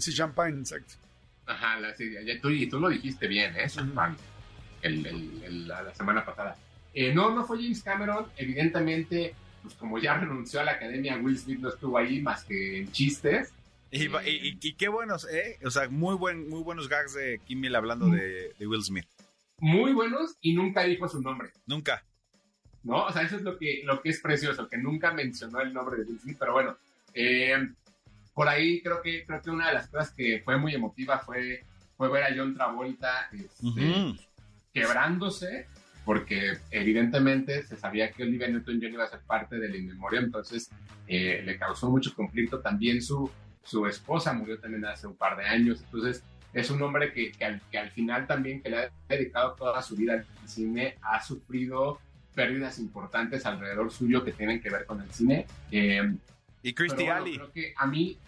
Sí, 0.00 0.12
champagne, 0.14 0.60
exacto. 0.60 0.94
Ajá, 1.46 1.80
la, 1.80 1.94
sí, 1.94 2.10
ya- 2.24 2.40
tú, 2.40 2.50
y 2.50 2.66
tú 2.68 2.78
lo 2.80 2.88
dijiste 2.90 3.26
bien, 3.26 3.54
¿eh? 3.56 3.66
Champán, 3.68 4.16
el- 4.82 5.06
el- 5.06 5.42
el- 5.44 5.68
la, 5.68 5.82
la 5.82 5.94
semana 5.94 6.24
pasada. 6.24 6.56
Eh, 6.92 7.12
no, 7.14 7.34
no 7.34 7.44
fue 7.46 7.56
James 7.62 7.82
Cameron. 7.82 8.26
Evidentemente, 8.36 9.34
pues 9.64 9.74
como 9.74 9.98
ya 9.98 10.14
renunció 10.14 10.60
a 10.60 10.64
la 10.64 10.72
academia, 10.72 11.16
Will 11.16 11.38
Smith 11.38 11.58
no 11.58 11.70
estuvo 11.70 11.98
ahí 11.98 12.22
más 12.22 12.44
que 12.44 12.80
en 12.80 12.92
chistes. 12.92 13.52
Y, 13.90 14.72
qué 14.74 14.88
buenos, 14.88 15.26
¿eh? 15.28 15.58
O 15.64 15.70
sea, 15.70 15.88
muy, 15.88 16.14
buen, 16.14 16.48
muy 16.48 16.62
buenos 16.62 16.88
gags 16.88 17.14
de 17.14 17.40
Kimmel 17.46 17.74
hablando 17.74 18.06
de, 18.06 18.52
de 18.58 18.66
Will 18.66 18.82
Smith. 18.84 19.06
Muy 19.58 19.92
buenos 19.92 20.36
y 20.40 20.52
nunca 20.52 20.82
dijo 20.82 21.08
su 21.08 21.22
nombre. 21.22 21.50
Nunca. 21.66 22.04
¿no? 22.84 23.06
O 23.06 23.12
sea, 23.12 23.22
eso 23.22 23.36
es 23.36 23.42
lo 23.42 23.58
que, 23.58 23.82
lo 23.84 24.00
que 24.00 24.10
es 24.10 24.20
precioso, 24.20 24.68
que 24.68 24.76
nunca 24.78 25.12
mencionó 25.12 25.60
el 25.60 25.72
nombre 25.72 25.96
de 25.96 26.04
Will 26.04 26.20
Smith, 26.20 26.36
pero 26.38 26.52
bueno, 26.52 26.76
eh, 27.14 27.56
por 28.34 28.48
ahí 28.48 28.80
creo 28.82 29.00
que, 29.02 29.24
creo 29.26 29.42
que 29.42 29.50
una 29.50 29.68
de 29.68 29.74
las 29.74 29.88
cosas 29.88 30.12
que 30.12 30.42
fue 30.44 30.56
muy 30.58 30.74
emotiva 30.74 31.18
fue, 31.18 31.64
fue 31.96 32.10
ver 32.10 32.24
a 32.24 32.34
John 32.36 32.54
Travolta 32.54 33.30
este, 33.32 34.14
quebrándose, 34.72 35.66
porque 36.04 36.58
evidentemente 36.70 37.62
se 37.62 37.76
sabía 37.76 38.10
que 38.12 38.22
Olivia 38.24 38.48
Newton-John 38.48 38.92
iba 38.92 39.04
a 39.04 39.08
ser 39.08 39.20
parte 39.20 39.58
del 39.58 39.74
In 39.74 39.86
Memoriam, 39.88 40.24
entonces 40.24 40.70
eh, 41.06 41.42
le 41.44 41.56
causó 41.58 41.90
mucho 41.90 42.14
conflicto. 42.14 42.60
También 42.60 43.00
su, 43.02 43.30
su 43.62 43.86
esposa 43.86 44.32
murió 44.32 44.58
también 44.58 44.84
hace 44.84 45.06
un 45.06 45.16
par 45.16 45.36
de 45.36 45.44
años, 45.44 45.80
entonces 45.82 46.22
es 46.52 46.70
un 46.70 46.80
hombre 46.82 47.12
que, 47.12 47.32
que, 47.32 47.44
al, 47.44 47.60
que 47.70 47.78
al 47.78 47.90
final 47.90 48.26
también, 48.26 48.62
que 48.62 48.68
le 48.70 48.76
ha 48.78 48.90
dedicado 49.08 49.54
toda 49.54 49.80
su 49.82 49.96
vida 49.96 50.12
al 50.14 50.26
cine, 50.48 50.96
ha 51.02 51.22
sufrido 51.22 51.98
pérdidas 52.34 52.78
importantes 52.78 53.46
alrededor 53.46 53.90
suyo 53.90 54.24
que 54.24 54.32
tienen 54.32 54.60
que 54.60 54.70
ver 54.70 54.84
con 54.86 55.00
el 55.00 55.10
cine. 55.10 55.46
Eh, 55.72 56.14
Y 56.62 56.72
Christy 56.74 57.04
bueno, 57.04 57.14
Alley. 57.14 57.34
Creo 57.36 57.52
que 57.52 57.74
a 57.76 57.86
mí, 57.86 58.18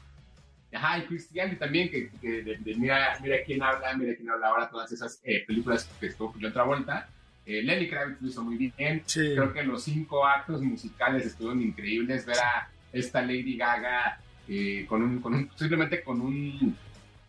ajá, 0.73 0.99
y 0.99 1.03
Christy 1.07 1.41
Alley 1.41 1.57
también, 1.57 1.91
que, 1.91 2.11
que 2.21 2.43
de- 2.43 2.57
de 2.57 2.75
mira, 2.77 3.17
mira 3.23 3.37
quién 3.45 3.62
habla, 3.62 3.95
mira 3.95 4.15
quién 4.17 4.29
habla 4.31 4.49
ahora, 4.49 4.69
todas 4.71 4.91
esas 4.93 5.21
eh, 5.25 5.45
películas 5.47 5.85
que 6.01 6.07
estuvo 6.07 6.33
con 6.33 6.45
otra 6.45 6.65
vuelta. 6.65 7.09
Eh, 7.47 7.63
Lenny 7.63 7.89
Kravitz 7.89 8.21
lo 8.21 8.29
hizo 8.29 8.43
muy 8.43 8.57
bien. 8.57 9.03
Sí. 9.07 9.21
Creo 9.35 9.53
que 9.53 9.63
los 9.63 9.83
cinco 9.85 10.27
actos 10.27 10.61
musicales 10.63 11.25
estuvieron 11.27 11.63
increíbles. 11.63 12.27
Ver 12.27 12.39
a 12.41 12.69
esta 12.93 13.23
Lady 13.23 13.57
Gaga 13.57 14.19
eh, 14.49 14.85
con 14.89 15.03
un, 15.03 15.21
con 15.21 15.35
un, 15.35 15.51
simplemente 15.57 16.03
con 16.03 16.21
un 16.21 16.77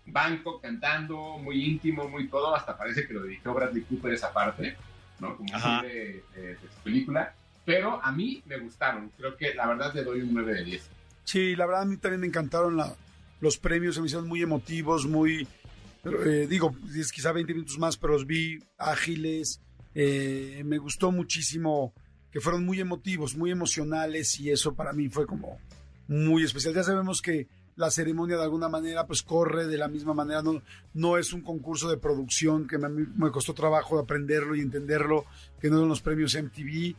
banco 0.08 0.60
cantando, 0.62 1.38
muy 1.38 1.64
íntimo, 1.66 2.08
muy 2.10 2.28
todo, 2.28 2.56
hasta 2.56 2.78
parece 2.78 3.06
que 3.08 3.14
lo 3.14 3.24
dirigió 3.24 3.54
Bradley 3.54 3.84
Cooper 3.84 4.14
esa 4.14 4.32
parte, 4.34 4.76
¿no? 5.20 5.36
Como 5.36 5.52
de, 5.84 6.24
de- 6.36 6.42
de 6.48 6.56
su 6.56 6.82
película. 6.84 7.34
Pero 7.66 8.02
a 8.04 8.12
mí 8.12 8.42
me 8.46 8.58
gustaron. 8.60 9.12
Creo 9.18 9.36
que 9.36 9.54
la 9.54 9.68
verdad 9.68 9.94
le 9.94 10.04
doy 10.04 10.22
un 10.22 10.34
9 10.34 10.54
de 10.54 10.64
10. 10.64 10.90
Sí, 11.26 11.56
la 11.58 11.66
verdad 11.66 11.82
a 11.82 11.86
mí 11.86 11.98
también 11.98 12.22
me 12.22 12.28
encantaron 12.28 12.78
la- 12.78 12.96
los 13.42 13.58
premios, 13.58 13.96
se 13.96 14.02
me 14.02 14.08
hicieron 14.08 14.28
muy 14.28 14.42
emotivos, 14.42 15.06
muy, 15.06 15.46
eh, 16.06 16.48
digo, 16.50 16.74
quizá 17.14 17.32
20 17.34 17.54
minutos 17.54 17.78
más, 17.78 17.98
pero 17.98 18.14
los 18.14 18.26
vi 18.26 18.58
ágiles, 18.78 19.60
eh, 20.00 20.62
me 20.64 20.78
gustó 20.78 21.12
muchísimo 21.12 21.92
que 22.30 22.40
fueron 22.40 22.64
muy 22.64 22.80
emotivos, 22.80 23.36
muy 23.36 23.50
emocionales 23.50 24.40
y 24.40 24.52
eso 24.52 24.76
para 24.76 24.94
mí 24.94 25.10
fue 25.10 25.26
como 25.26 25.58
muy 26.08 26.44
especial. 26.44 26.76
Ya 26.76 26.84
sabemos 26.84 27.20
que 27.20 27.48
la 27.76 27.90
ceremonia 27.90 28.38
de 28.38 28.44
alguna 28.44 28.70
manera 28.70 29.08
pues 29.08 29.24
corre 29.24 29.66
de 29.66 29.76
la 29.76 29.88
misma 29.88 30.14
manera, 30.14 30.44
no, 30.44 30.62
no 30.94 31.18
es 31.18 31.34
un 31.34 31.42
concurso 31.42 31.90
de 31.90 31.98
producción 31.98 32.68
que 32.68 32.78
mí 32.78 33.08
me 33.16 33.32
costó 33.32 33.56
trabajo 33.56 33.98
aprenderlo 33.98 34.56
y 34.56 34.62
entenderlo, 34.62 35.26
que 35.60 35.72
no 35.72 35.80
son 35.80 35.90
los 35.90 36.02
premios 36.02 36.36
MTV, 36.36 36.96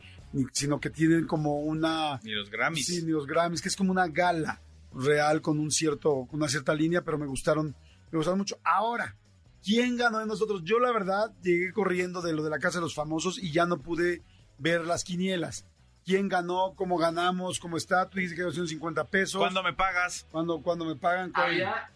sino 0.51 0.81
que 0.81 0.89
tienen 0.89 1.25
como 1.25 1.61
una... 1.61 2.19
Ni 2.21 2.33
los 2.33 2.49
Grammys. 2.49 2.85
Sí, 2.85 3.01
ni 3.03 3.11
los 3.11 3.25
Grammys, 3.25 3.61
que 3.61 3.69
es 3.69 3.77
como 3.77 3.91
una 3.93 4.09
gala 4.09 4.61
real 4.93 5.41
con 5.41 5.57
un 5.57 5.71
cierto, 5.71 6.27
con 6.29 6.41
una 6.41 6.49
cierta 6.49 6.75
línea, 6.75 7.01
pero 7.01 7.17
me 7.17 7.27
gustaron, 7.27 7.73
me 8.11 8.17
gustaron 8.17 8.39
mucho. 8.39 8.59
Ahora, 8.65 9.15
¿quién 9.63 9.97
ganó 9.97 10.19
de 10.19 10.25
nosotros? 10.25 10.61
Yo 10.63 10.79
la 10.79 10.91
verdad 10.91 11.31
llegué 11.43 11.71
corriendo 11.73 12.21
de 12.21 12.33
lo 12.33 12.43
de 12.43 12.49
la 12.49 12.59
Casa 12.59 12.79
de 12.79 12.83
los 12.83 12.95
Famosos 12.95 13.37
y 13.37 13.51
ya 13.51 13.65
no 13.65 13.77
pude 13.77 14.21
ver 14.57 14.85
las 14.85 15.03
quinielas. 15.03 15.65
¿Quién 16.05 16.27
ganó? 16.27 16.73
¿Cómo 16.75 16.97
ganamos? 16.97 17.59
¿Cómo 17.59 17.77
está? 17.77 18.09
Tú 18.09 18.17
dices 18.19 18.35
que 18.35 18.41
250 18.43 19.03
pesos. 19.05 19.39
¿Cuándo 19.39 19.61
me 19.61 19.73
pagas? 19.73 20.25
¿Cuándo, 20.31 20.59
cuándo 20.61 20.85
me 20.85 20.95
pagan? 20.95 21.31
¿Cuál? 21.31 21.45
Había, 21.45 21.89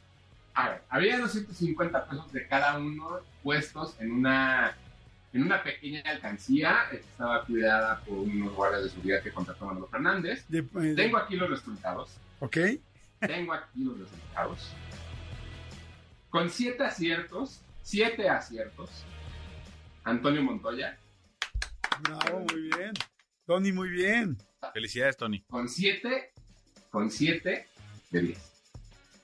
a 0.54 0.70
ver, 0.70 0.82
había 0.90 1.20
250 1.20 2.06
pesos 2.10 2.32
de 2.32 2.48
cada 2.48 2.78
uno 2.78 3.20
puestos 3.42 3.96
en 4.00 4.12
una, 4.12 4.78
en 5.34 5.44
una 5.44 5.64
pequeña 5.64 6.02
alcancía 6.06 6.86
que 6.92 6.98
estaba 6.98 7.44
cuidada 7.46 8.02
por 8.02 8.20
unos 8.20 8.54
guardias 8.54 8.84
de 8.84 8.90
seguridad 8.92 9.24
que 9.24 9.32
contrató 9.32 9.66
Manolo 9.66 9.88
Fernández. 9.88 10.46
De- 10.48 10.60
eh, 10.60 10.94
Tengo 10.96 11.18
aquí 11.18 11.36
los 11.36 11.50
resultados. 11.50 12.12
¿Ok? 12.40 12.58
Tengo 13.20 13.54
aquí 13.54 13.84
los 13.84 13.98
resultados. 14.00 14.70
Con 16.34 16.50
siete 16.50 16.84
aciertos, 16.84 17.62
siete 17.84 18.28
aciertos, 18.28 19.06
Antonio 20.04 20.42
Montoya. 20.42 20.98
Bravo, 22.02 22.40
muy 22.52 22.72
bien. 22.76 22.94
Tony, 23.46 23.72
muy 23.72 23.90
bien. 23.90 24.36
Felicidades, 24.74 25.16
Tony. 25.16 25.44
Con 25.44 25.70
siete, 25.70 26.32
con 26.90 27.12
siete 27.12 27.68
de 28.10 28.20
10. 28.20 28.52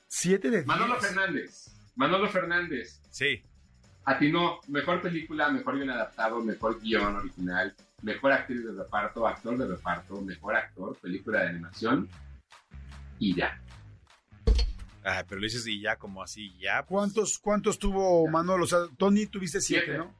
Siete 0.08 0.52
de 0.52 0.63
Manolo 0.65 1.00
diez. 1.00 1.08
Fernández. 1.08 1.72
Manolo 1.95 2.30
Fernández. 2.30 3.02
Sí. 3.10 3.41
Atinó 4.06 4.60
mejor 4.67 5.02
película, 5.02 5.50
mejor 5.50 5.78
guion 5.78 5.89
adaptado, 5.89 6.39
mejor 6.41 6.80
guion 6.80 7.15
original, 7.15 7.76
mejor 8.04 8.34
actriz 8.34 8.63
de 8.63 8.72
reparto, 8.72 9.26
actor 9.26 9.58
de 9.58 9.65
reparto, 9.65 10.22
mejor 10.22 10.58
actor, 10.58 10.95
película 11.00 11.41
de 11.41 11.50
animación 11.50 12.08
y 13.17 13.34
ya. 13.34 13.60
Ah, 15.04 15.24
pero 15.28 15.40
lo 15.40 15.46
dices 15.46 15.66
y 15.68 15.82
ya 15.82 15.96
como 15.98 16.22
así, 16.22 16.54
ya. 16.60 16.82
pues. 16.84 16.88
¿Cuántos, 16.90 17.40
¿Cuántos 17.40 17.80
tuvo 17.80 18.28
Manolo? 18.28 18.66
O 18.66 18.68
sea, 18.68 18.80
Tony 18.98 19.26
tuviste 19.28 19.62
siete, 19.62 19.86
Siete. 19.86 19.98
¿no? 20.00 20.14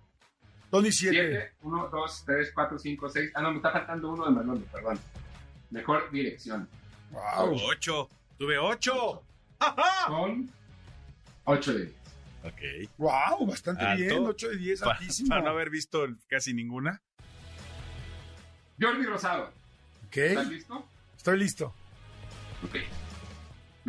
Tony 0.72 0.92
siete. 0.92 1.15
Siete, 1.30 1.52
uno, 1.63 1.89
dos, 1.89 2.24
tres, 2.26 2.52
cuatro, 2.54 2.78
cinco, 2.80 3.10
seis. 3.10 3.32
Ah, 3.36 3.42
no, 3.42 3.52
me 3.52 3.58
está 3.58 3.71
faltando 3.71 4.10
uno 4.12 4.25
de 4.25 4.32
Manolo, 4.32 4.62
perdón. 4.71 5.00
Mejor 5.71 6.10
dirección. 6.12 6.67
Wow. 7.12 7.60
Ocho. 7.71 8.10
Tuve 8.38 8.58
ocho. 8.58 9.23
Con 10.08 10.50
ocho 11.44 11.73
de 11.73 11.86
10. 11.88 11.96
Ok. 12.46 12.90
Wow, 12.98 13.46
bastante 13.48 13.84
Alto. 13.84 14.02
bien. 14.02 14.25
8 14.25 14.50
de 14.50 14.58
10, 14.58 14.80
Pa- 14.84 14.92
altísimo. 14.94 15.30
para 15.30 15.42
no 15.42 15.50
haber 15.50 15.69
visto 15.69 16.08
casi 16.30 16.54
ninguna. 16.54 17.02
Jordi 18.80 19.04
Rosado. 19.06 19.52
¿Estás 20.12 20.48
listo? 20.48 20.86
estoy 21.17 21.38
listo. 21.38 21.73
Ok. 22.63 22.75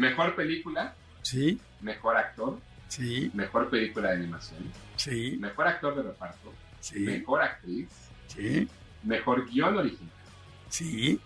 Mejor 0.01 0.34
película, 0.34 0.94
Sí, 1.20 1.61
mejor 1.82 2.16
actor, 2.16 2.59
sí, 2.88 3.30
mejor 3.34 3.68
película 3.68 4.09
de 4.09 4.14
animación, 4.16 4.72
sí, 4.96 5.36
mejor 5.38 5.68
actor 5.68 5.94
de 5.94 6.03
reparto, 6.03 6.55
sí, 6.80 7.01
mejor 7.01 7.42
actriz, 7.42 7.90
sí, 8.26 8.66
mejor 9.03 9.46
guion 9.51 9.76
original 9.76 10.11
sí. 10.70 11.20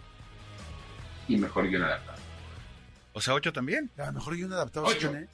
y 1.28 1.36
mejor 1.36 1.68
guion 1.68 1.84
adaptado. 1.84 2.18
O 3.12 3.20
sea, 3.20 3.34
ocho 3.34 3.52
también. 3.52 3.92
A 3.96 4.06
lo 4.06 4.14
mejor 4.14 4.34
guion 4.34 4.52
adaptado 4.52 4.86
Ocho. 4.86 4.98
sí 4.98 5.04
gané. 5.06 5.28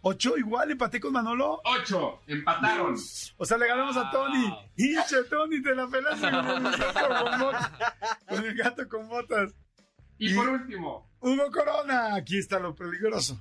¿Ocho 0.00 0.38
igual? 0.38 0.70
¿Empaté 0.70 0.98
con 0.98 1.12
Manolo? 1.12 1.60
Ocho, 1.64 2.22
empataron. 2.26 2.96
O 3.36 3.44
sea, 3.44 3.58
le 3.58 3.66
ganamos 3.68 3.98
a 3.98 4.10
Tony. 4.10 4.50
Hinche, 4.76 5.24
Tony, 5.28 5.60
te 5.60 5.74
la 5.74 5.86
pelaste 5.88 6.30
con 8.28 8.44
el 8.46 8.54
gato 8.54 8.88
con 8.88 9.08
botas. 9.08 9.52
Y, 10.18 10.32
Y- 10.32 10.34
por 10.34 10.48
último, 10.48 11.08
Hugo 11.20 11.50
Corona, 11.50 12.14
aquí 12.14 12.38
está 12.38 12.58
lo 12.58 12.74
peligroso. 12.74 13.40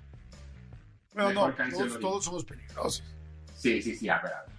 Bueno, 1.13 1.29
Mejor 1.29 1.55
no, 1.91 1.99
todos, 1.99 2.23
somos 2.25 2.45
peligrosos. 2.45 3.03
sí, 3.55 3.81
sí, 3.81 3.95
sí, 3.95 4.07
a 4.09 4.19
ver, 4.21 4.33
a 4.33 4.41
ver. 4.43 4.51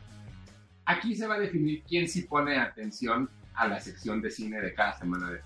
Aquí 0.86 1.14
se 1.14 1.26
va 1.26 1.34
a 1.36 1.38
definir 1.38 1.82
quién 1.84 2.08
sí 2.08 2.22
pone 2.22 2.58
atención 2.58 3.30
a 3.54 3.68
la 3.68 3.80
sección 3.80 4.20
de 4.22 4.30
cine 4.30 4.60
de 4.60 4.72
cada 4.74 4.98
semana 4.98 5.30
de 5.30 5.42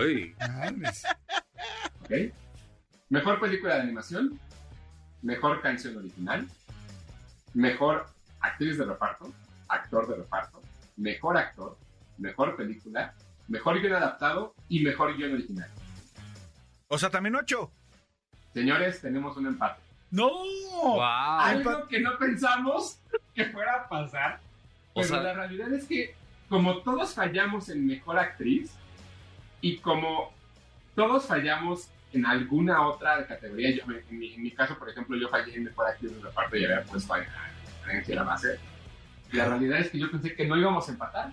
Ay. 0.00 0.34
Madres. 0.38 1.04
¿ok? 2.02 2.10
Mejor 3.08 3.40
película 3.40 3.76
de 3.76 3.82
animación, 3.82 4.38
mejor 5.22 5.62
canción 5.62 5.96
original, 5.96 6.46
mejor 7.54 8.06
actriz 8.40 8.76
de 8.78 8.84
reparto, 8.84 9.32
actor 9.68 10.08
de 10.08 10.16
reparto, 10.16 10.60
mejor 10.96 11.36
actor, 11.38 11.78
mejor 12.18 12.56
película, 12.56 13.14
mejor 13.48 13.80
guion 13.80 13.94
adaptado 13.94 14.54
y 14.68 14.82
mejor 14.82 15.16
guion 15.16 15.34
original. 15.34 15.70
O 16.88 16.98
sea, 16.98 17.10
también 17.10 17.34
ocho. 17.36 17.72
Señores, 18.54 19.00
tenemos 19.00 19.36
un 19.36 19.46
empate. 19.46 19.80
¡No! 20.10 20.28
Wow. 20.30 21.00
Algo 21.02 21.88
que 21.88 22.00
no 22.00 22.16
pensamos 22.18 22.98
que 23.34 23.46
fuera 23.46 23.74
a 23.82 23.88
pasar, 23.88 24.40
O 24.94 25.00
pero 25.02 25.08
sea- 25.08 25.22
la 25.22 25.32
realidad 25.34 25.72
es 25.72 25.84
que 25.86 26.14
como 26.48 26.78
todos 26.82 27.14
fallamos 27.14 27.68
en 27.68 27.86
mejor 27.86 28.18
actriz 28.18 28.70
y 29.60 29.78
como 29.78 30.32
todos 30.94 31.26
fallamos 31.26 31.88
en 32.12 32.24
alguna 32.24 32.86
otra 32.86 33.26
categoría, 33.26 33.74
yo, 33.76 33.82
en, 33.92 34.18
mi, 34.18 34.32
en 34.34 34.42
mi 34.44 34.52
caso, 34.52 34.78
por 34.78 34.88
ejemplo, 34.88 35.16
yo 35.16 35.28
fallé 35.28 35.54
en 35.56 35.64
mejor 35.64 35.88
actriz 35.88 36.14
de 36.14 36.22
reparto 36.22 36.56
y 36.56 36.64
había 36.64 36.82
puesto 36.84 37.12
a 37.12 37.18
a 37.18 38.14
la 38.14 38.22
base. 38.22 38.58
La 39.32 39.44
realidad 39.48 39.80
es 39.80 39.90
que 39.90 39.98
yo 39.98 40.10
pensé 40.10 40.34
que 40.34 40.46
no 40.46 40.56
íbamos 40.56 40.88
a 40.88 40.92
empatar. 40.92 41.32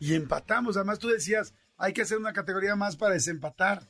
Y 0.00 0.14
empatamos. 0.14 0.76
Además, 0.76 0.98
tú 0.98 1.08
decías, 1.08 1.54
hay 1.76 1.92
que 1.92 2.02
hacer 2.02 2.18
una 2.18 2.32
categoría 2.32 2.74
más 2.76 2.96
para 2.96 3.14
desempatar. 3.14 3.82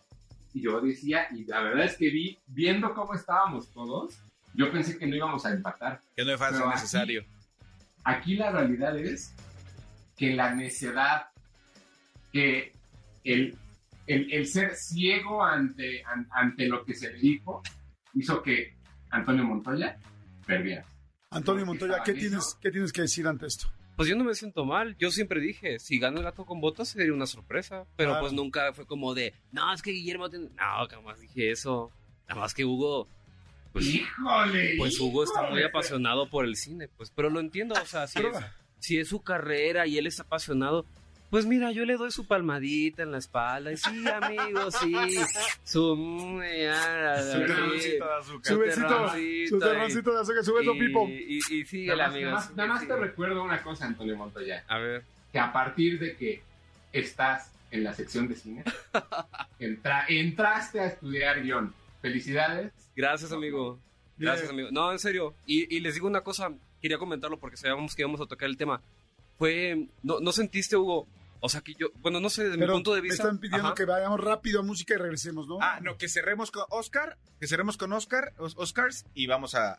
Y 0.54 0.62
yo 0.62 0.80
decía, 0.80 1.28
y 1.32 1.44
la 1.44 1.60
verdad 1.62 1.84
es 1.86 1.96
que 1.96 2.10
vi, 2.10 2.38
viendo 2.46 2.92
cómo 2.94 3.14
estábamos 3.14 3.70
todos, 3.72 4.18
yo 4.54 4.70
pensé 4.70 4.98
que 4.98 5.06
no 5.06 5.16
íbamos 5.16 5.44
a 5.46 5.50
empatar. 5.52 6.00
Que 6.16 6.24
no 6.24 6.32
aquí- 6.70 6.74
necesario. 6.74 7.24
Aquí 8.04 8.34
la 8.36 8.50
realidad 8.50 8.98
es 8.98 9.32
que 10.16 10.34
la 10.34 10.54
necedad, 10.54 11.26
que 12.32 12.72
el, 13.24 13.56
el, 14.06 14.32
el 14.32 14.46
ser 14.46 14.74
ciego 14.74 15.42
ante, 15.44 16.02
an- 16.04 16.28
ante 16.32 16.66
lo 16.68 16.84
que 16.84 16.94
se 16.94 17.12
le 17.12 17.18
dijo, 17.18 17.62
hizo 18.14 18.42
que 18.42 18.74
Antonio 19.10 19.44
Montoya 19.44 19.96
perdiera. 20.46 20.84
Antonio 21.30 21.64
Montoya, 21.64 22.02
¿qué 22.04 22.12
tienes, 22.14 22.56
¿qué 22.60 22.70
tienes 22.70 22.92
que 22.92 23.02
decir 23.02 23.26
ante 23.26 23.46
esto? 23.46 23.68
Pues 23.96 24.08
yo 24.08 24.16
no 24.16 24.24
me 24.24 24.34
siento 24.34 24.64
mal. 24.64 24.96
Yo 24.98 25.10
siempre 25.10 25.40
dije, 25.40 25.78
si 25.78 25.98
gana 25.98 26.18
el 26.18 26.24
gato 26.24 26.44
con 26.44 26.60
botas 26.60 26.88
sería 26.88 27.12
una 27.12 27.26
sorpresa. 27.26 27.84
Pero 27.96 28.10
Claro. 28.10 28.22
pues 28.22 28.32
nunca 28.32 28.72
fue 28.72 28.86
como 28.86 29.14
de, 29.14 29.34
no, 29.52 29.72
es 29.72 29.82
que 29.82 29.90
Guillermo... 29.92 30.28
tiene-". 30.30 30.48
No, 30.48 30.88
jamás 30.88 31.20
dije 31.20 31.50
eso. 31.50 31.90
Nada 32.28 32.40
más 32.40 32.54
que 32.54 32.64
Hugo... 32.64 33.06
Pues, 33.72 33.86
¡Híjole! 33.86 34.74
pues 34.76 35.00
Hugo 35.00 35.24
está 35.24 35.48
muy 35.50 35.62
apasionado 35.62 36.28
por 36.28 36.44
el 36.44 36.56
cine. 36.56 36.88
Pues, 36.88 37.10
pero 37.14 37.30
lo 37.30 37.40
entiendo, 37.40 37.74
o 37.80 37.86
sea, 37.86 38.06
si 38.06 38.18
es, 38.20 38.36
si 38.80 38.98
es 38.98 39.08
su 39.08 39.20
carrera 39.22 39.86
y 39.86 39.98
él 39.98 40.06
es 40.06 40.20
apasionado... 40.20 40.84
Pues 41.32 41.46
mira, 41.46 41.72
yo 41.72 41.86
le 41.86 41.96
doy 41.96 42.10
su 42.10 42.26
palmadita 42.26 43.02
en 43.02 43.10
la 43.10 43.16
espalda 43.16 43.72
y 43.72 43.78
sí, 43.78 44.04
amigo, 44.06 44.70
sí. 44.70 44.94
Su... 45.64 45.96
mm, 45.96 46.42
ya, 46.60 47.22
Su 47.22 47.38
terroncito 47.38 48.04
de 48.04 48.14
azúcar. 48.20 48.52
Su 48.52 48.58
besito, 48.58 48.86
terroncito 48.86 49.48
su 49.48 49.56
y- 49.56 49.60
terroncito 49.60 50.12
de 50.12 50.20
azúcar, 50.20 50.44
su 50.44 50.54
beso, 50.54 50.74
y, 50.74 50.78
Pipo. 50.78 51.08
y, 51.08 51.38
y 51.50 51.64
síguele, 51.64 51.96
Nada 51.96 52.08
más, 52.08 52.14
amigo. 52.14 52.30
nada 52.30 52.36
más- 52.42 52.54
nada 52.56 52.68
más 52.68 52.86
te 52.86 52.96
recuerdo 52.96 53.42
una 53.42 53.62
cosa, 53.62 53.86
Antonio 53.86 54.14
Montoya. 54.14 54.62
A 54.68 54.78
ver. 54.78 55.04
que 55.32 55.38
a 55.38 55.50
partir 55.54 55.98
de 55.98 56.14
que 56.16 56.42
estás 56.92 57.50
en 57.70 57.82
la 57.84 57.94
sección 57.94 58.28
de 58.28 58.34
cine, 58.36 58.62
entra- 59.58 60.04
entraste 60.08 60.80
a 60.80 60.86
estudiar 60.88 61.42
guion. 61.42 61.72
Felicidades. 62.02 62.72
Gracias, 62.94 63.32
amigo. 63.32 63.78
Gracias, 64.18 64.50
amigo. 64.50 64.68
No, 64.70 64.92
en 64.92 64.98
serio. 64.98 65.34
Y, 65.46 65.74
y 65.74 65.80
les 65.80 65.94
digo 65.94 66.06
una 66.06 66.20
cosa, 66.20 66.50
quería 66.82 66.98
comentarlo 66.98 67.38
porque 67.38 67.56
sabíamos 67.56 67.94
que 67.96 68.02
íbamos 68.02 68.20
a 68.20 68.26
tocar 68.26 68.50
el 68.50 68.58
tema. 68.58 68.82
Fue, 69.38 69.86
¿no, 70.02 70.20
no 70.20 70.30
sentiste, 70.32 70.76
Hugo? 70.76 71.06
O 71.44 71.48
sea, 71.48 71.60
que 71.60 71.74
yo, 71.74 71.88
bueno, 71.96 72.20
no 72.20 72.30
sé, 72.30 72.44
desde 72.44 72.56
mi 72.56 72.60
Pero 72.62 72.74
punto 72.74 72.94
de 72.94 73.02
me 73.02 73.08
vista. 73.08 73.24
están 73.24 73.38
pidiendo 73.40 73.66
Ajá. 73.66 73.74
que 73.74 73.84
vayamos 73.84 74.20
rápido 74.20 74.60
a 74.60 74.62
música 74.62 74.94
y 74.94 74.96
regresemos, 74.96 75.48
¿no? 75.48 75.58
Ah, 75.60 75.80
no, 75.82 75.96
que 75.98 76.08
cerremos 76.08 76.50
con 76.52 76.64
Oscar, 76.70 77.18
que 77.40 77.48
cerremos 77.48 77.76
con 77.76 77.92
Oscar, 77.92 78.32
Os- 78.38 78.54
Oscars 78.56 79.04
y 79.12 79.26
vamos 79.26 79.54
a, 79.56 79.72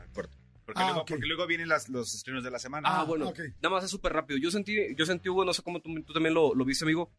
a 0.00 0.06
corte. 0.12 0.36
Porque, 0.66 0.80
Ah, 0.80 0.86
luego, 0.86 1.00
ok. 1.02 1.08
porque 1.10 1.26
luego 1.26 1.46
vienen 1.46 1.68
las, 1.68 1.88
los 1.88 2.14
estrenos 2.14 2.42
de 2.42 2.50
la 2.50 2.58
semana. 2.58 2.88
Ah, 2.90 3.04
bueno, 3.04 3.28
ok. 3.28 3.38
nada 3.62 3.76
más 3.76 3.84
es 3.84 3.90
súper 3.90 4.12
rápido. 4.12 4.38
Yo 4.40 4.50
sentí, 4.50 4.76
yo 4.96 5.06
sentí, 5.06 5.28
Hugo, 5.28 5.44
no 5.44 5.52
sé 5.54 5.62
cómo 5.62 5.80
tú, 5.80 5.94
tú 6.02 6.12
también 6.14 6.34
lo, 6.34 6.54
lo 6.54 6.64
viste, 6.64 6.84
amigo, 6.84 7.10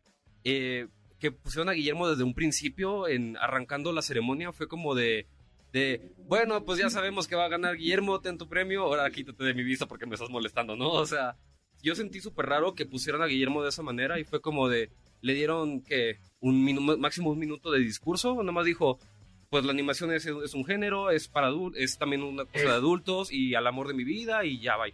eh, 0.44 0.88
que 1.20 1.32
pusieron 1.32 1.70
a 1.70 1.74
Guillermo 1.74 2.10
desde 2.10 2.24
un 2.24 2.34
principio, 2.34 3.08
en 3.08 3.38
arrancando 3.38 3.94
la 3.94 4.02
ceremonia, 4.02 4.52
fue 4.52 4.68
como 4.68 4.94
de, 4.96 5.28
de, 5.72 6.12
bueno, 6.28 6.66
pues 6.66 6.80
ya 6.80 6.90
sabemos 6.90 7.28
que 7.28 7.36
va 7.36 7.46
a 7.46 7.50
ganar 7.50 7.78
Guillermo, 7.78 8.20
ten 8.20 8.38
tu 8.38 8.50
premio, 8.50 8.82
ahora 8.84 9.10
quítate 9.10 9.44
de 9.44 9.54
mi 9.54 9.64
vista 9.64 9.86
porque 9.88 10.06
me 10.06 10.16
estás 10.16 10.30
molestando, 10.30 10.76
¿no? 10.76 10.90
O 10.92 11.06
sea, 11.06 11.38
yo 11.86 11.96
sentí 11.96 12.20
súper 12.20 12.48
raro 12.48 12.74
que 12.76 12.86
pusieran 12.86 13.22
a 13.22 13.28
Guillermo 13.28 13.64
de 13.64 13.70
esa 13.70 13.82
manera 13.84 14.20
y 14.20 14.24
fue 14.26 14.42
como 14.42 14.68
de, 14.68 14.90
le 15.22 15.34
dieron 15.34 15.82
que 15.82 16.18
un 16.42 16.66
minu- 16.66 16.98
máximo 16.98 17.30
un 17.32 17.40
minuto 17.40 17.72
de 17.72 17.80
discurso, 17.80 18.36
nada 18.42 18.52
más 18.52 18.66
dijo, 18.66 19.00
pues 19.50 19.64
la 19.64 19.72
animación 19.72 20.12
es, 20.12 20.26
es 20.26 20.54
un 20.54 20.66
género, 20.66 21.12
es 21.12 21.28
para 21.28 21.48
adultos, 21.48 21.80
es 21.82 21.98
también 21.98 22.24
una 22.24 22.44
cosa 22.46 22.58
Es- 22.58 22.64
de 22.66 22.72
adultos 22.72 23.32
y 23.32 23.56
al 23.56 23.68
amor 23.68 23.88
de 23.88 23.94
mi 23.94 24.04
vida 24.04 24.44
y 24.44 24.60
ya 24.60 24.76
va. 24.76 24.86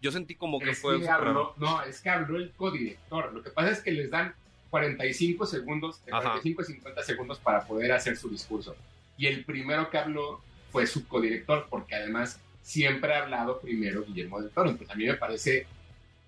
Yo 0.00 0.10
sentí 0.10 0.34
como 0.34 0.58
que 0.58 0.74
fue 0.74 1.00
que 1.00 1.08
habló, 1.08 1.54
no, 1.58 1.82
es 1.82 2.00
que 2.00 2.10
habló 2.10 2.36
el 2.36 2.50
codirector. 2.52 3.32
Lo 3.32 3.42
que 3.42 3.50
pasa 3.50 3.70
es 3.70 3.80
que 3.80 3.90
les 3.92 4.10
dan 4.10 4.34
45 4.70 5.46
segundos, 5.46 6.04
de 6.04 6.12
Ajá. 6.12 6.22
45 6.40 6.60
a 6.62 6.64
50 6.64 7.02
segundos 7.04 7.38
para 7.38 7.64
poder 7.66 7.92
hacer 7.92 8.16
su 8.16 8.28
discurso. 8.28 8.74
Y 9.16 9.26
el 9.26 9.44
primero 9.44 9.88
que 9.90 9.98
habló 9.98 10.40
fue 10.72 10.86
su 10.86 11.06
codirector, 11.06 11.68
porque 11.70 11.94
además 11.94 12.40
siempre 12.62 13.14
ha 13.14 13.22
hablado 13.22 13.60
primero 13.60 14.04
Guillermo 14.04 14.40
del 14.40 14.50
Toro. 14.50 14.70
Entonces 14.70 14.94
a 14.94 14.98
mí 14.98 15.06
me 15.06 15.14
parece, 15.14 15.66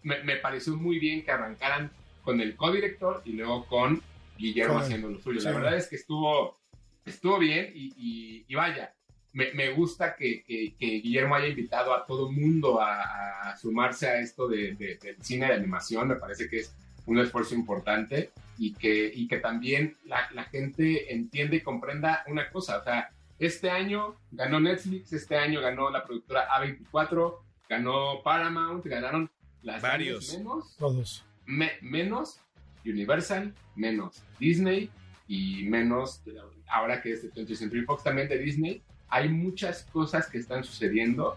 me, 0.07 0.22
me 0.22 0.36
pareció 0.36 0.74
muy 0.76 0.98
bien 0.98 1.24
que 1.24 1.32
arrancaran 1.32 1.90
con 2.22 2.40
el 2.40 2.54
codirector 2.57 3.22
y 3.24 3.32
luego 3.32 3.66
con 3.66 4.00
Guillermo 4.38 4.74
haciendo 4.78 5.09
lo 5.11 5.18
suyo. 5.20 5.40
sí. 5.40 5.46
La 5.46 5.52
verdad 5.52 5.76
es 5.76 5.88
que 5.88 5.96
estuvo, 5.96 6.57
estuvo 7.04 7.38
bien 7.38 7.72
y, 7.74 7.92
y- 7.96 8.44
y 8.48 8.54
vaya, 8.54 8.92
me, 9.32 9.52
me 9.52 9.70
gusta 9.72 10.14
que, 10.16 10.42
que- 10.44 10.74
que 10.78 10.86
Guillermo 11.00 11.34
haya 11.34 11.48
invitado 11.48 11.92
a 11.94 12.07
todo 12.07 12.30
mundo 12.30 12.80
a, 12.80 13.50
a 13.50 13.57
sumarse 13.57 14.07
a 14.09 14.20
esto 14.20 14.46
de, 14.48 14.74
de- 14.76 14.96
del 15.02 15.16
cine 15.22 15.46
de 15.46 15.54
animación. 15.54 16.09
Me 16.09 16.16
parece 16.16 16.48
que 16.48 16.59
es 16.61 16.74
un 17.07 17.18
esfuerzo 17.18 17.54
importante 17.54 18.30
y 18.59 18.72
que, 18.74 19.11
y 19.14 19.26
que 19.28 19.38
también 19.38 19.96
la, 20.07 20.28
la 20.32 20.44
gente 20.44 21.12
entiende 21.12 21.57
y 21.57 21.61
comprenda 21.62 22.24
una 22.28 22.48
cosa. 22.50 22.78
O 22.78 22.84
sea, 22.84 23.11
este 23.38 23.70
año 23.70 24.16
ganó 24.30 24.59
Netflix, 24.61 25.12
este 25.12 25.36
año 25.36 25.61
ganó 25.61 25.90
la 25.90 26.04
productora 26.04 26.48
A24, 26.48 27.34
ganó 27.68 28.22
Paramount, 28.24 28.84
ganaron 28.86 29.30
las 29.67 29.83
Varios. 29.83 30.33
menos 30.39 30.77
Todos. 30.79 31.25
me- 31.45 31.73
menos 31.83 32.41
Universal, 32.85 33.53
menos 33.75 34.23
Disney 34.39 34.91
y 35.27 35.64
menos, 35.64 36.23
ahora 36.69 37.03
que 37.03 37.12
es 37.12 37.23
de 37.23 37.31
20th 37.33 37.57
Century 37.57 37.85
Fox 37.85 38.05
también 38.05 38.29
de 38.29 38.39
Disney, 38.39 38.81
hay 39.09 39.29
muchas 39.29 39.83
cosas 39.93 40.29
que 40.29 40.39
están 40.39 40.62
sucediendo 40.62 41.37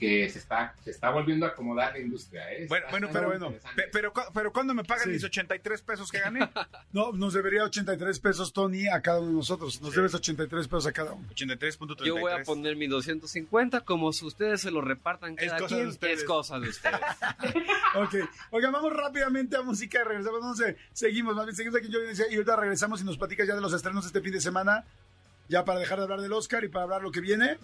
que 0.00 0.28
se 0.30 0.38
está, 0.38 0.74
se 0.82 0.90
está 0.90 1.10
volviendo 1.10 1.44
a 1.46 1.50
acomodar 1.50 1.92
la 1.92 1.98
industria. 2.00 2.50
¿eh? 2.52 2.64
Bueno, 2.68 2.86
bueno, 2.90 3.08
pero 3.12 3.26
bueno, 3.28 3.54
pero, 3.92 4.12
pero 4.34 4.52
¿cuándo 4.52 4.72
me 4.74 4.82
pagan 4.82 5.04
Sí. 5.04 5.10
mis 5.10 5.22
83 5.24 5.82
pesos 5.82 6.10
que 6.10 6.18
gané? 6.20 6.40
No, 6.92 7.12
nos 7.12 7.34
debería 7.34 7.62
83 7.64 8.18
pesos, 8.18 8.52
Tony, 8.52 8.88
a 8.88 9.00
cada 9.02 9.20
uno 9.20 9.28
de 9.28 9.34
nosotros. 9.36 9.80
Nos 9.82 9.90
Sí. 9.90 9.96
debes 9.96 10.14
83 10.14 10.66
pesos 10.66 10.86
a 10.86 10.92
cada 10.92 11.12
uno. 11.12 11.28
83.33. 11.34 12.04
Yo 12.06 12.18
voy 12.18 12.32
a 12.32 12.42
poner 12.42 12.74
mi 12.76 12.86
250 12.88 13.82
como 13.82 14.12
si 14.12 14.24
ustedes 14.24 14.62
se 14.62 14.70
lo 14.70 14.80
repartan 14.80 15.34
Es 15.38 15.48
cada 15.50 15.58
cosa 15.60 15.74
de 15.76 15.80
quien. 15.82 15.88
ustedes. 15.90 16.18
Es 16.20 16.24
cosa 16.24 16.58
de 16.58 16.68
ustedes. 16.70 16.98
Ok. 17.94 18.14
Oigan, 18.50 18.72
vamos 18.72 18.92
rápidamente 18.92 19.56
a 19.56 19.62
música 19.62 20.00
y 20.00 20.04
regresamos. 20.04 20.40
No 20.40 20.54
sé, 20.54 20.76
seguimos, 20.92 21.34
más 21.36 21.44
bien 21.44 21.56
seguimos 21.56 21.76
aquí 21.78 21.86
en 21.88 21.92
Yo 21.92 22.00
Decía, 22.00 22.26
y 22.30 22.34
ahorita 22.36 22.56
regresamos 22.56 23.00
y 23.00 23.04
nos 23.04 23.18
platicas 23.18 23.46
ya 23.46 23.54
de 23.54 23.60
los 23.60 23.72
estrenos 23.72 24.06
este 24.06 24.20
fin 24.20 24.32
de 24.32 24.40
semana. 24.40 24.84
Ya 25.48 25.64
para 25.64 25.80
dejar 25.80 25.98
de 25.98 26.04
hablar 26.04 26.20
del 26.20 26.32
Oscar 26.32 26.62
y 26.64 26.68
para 26.68 26.84
hablar 26.84 27.02
lo 27.02 27.10
que 27.10 27.20
viene. 27.20 27.58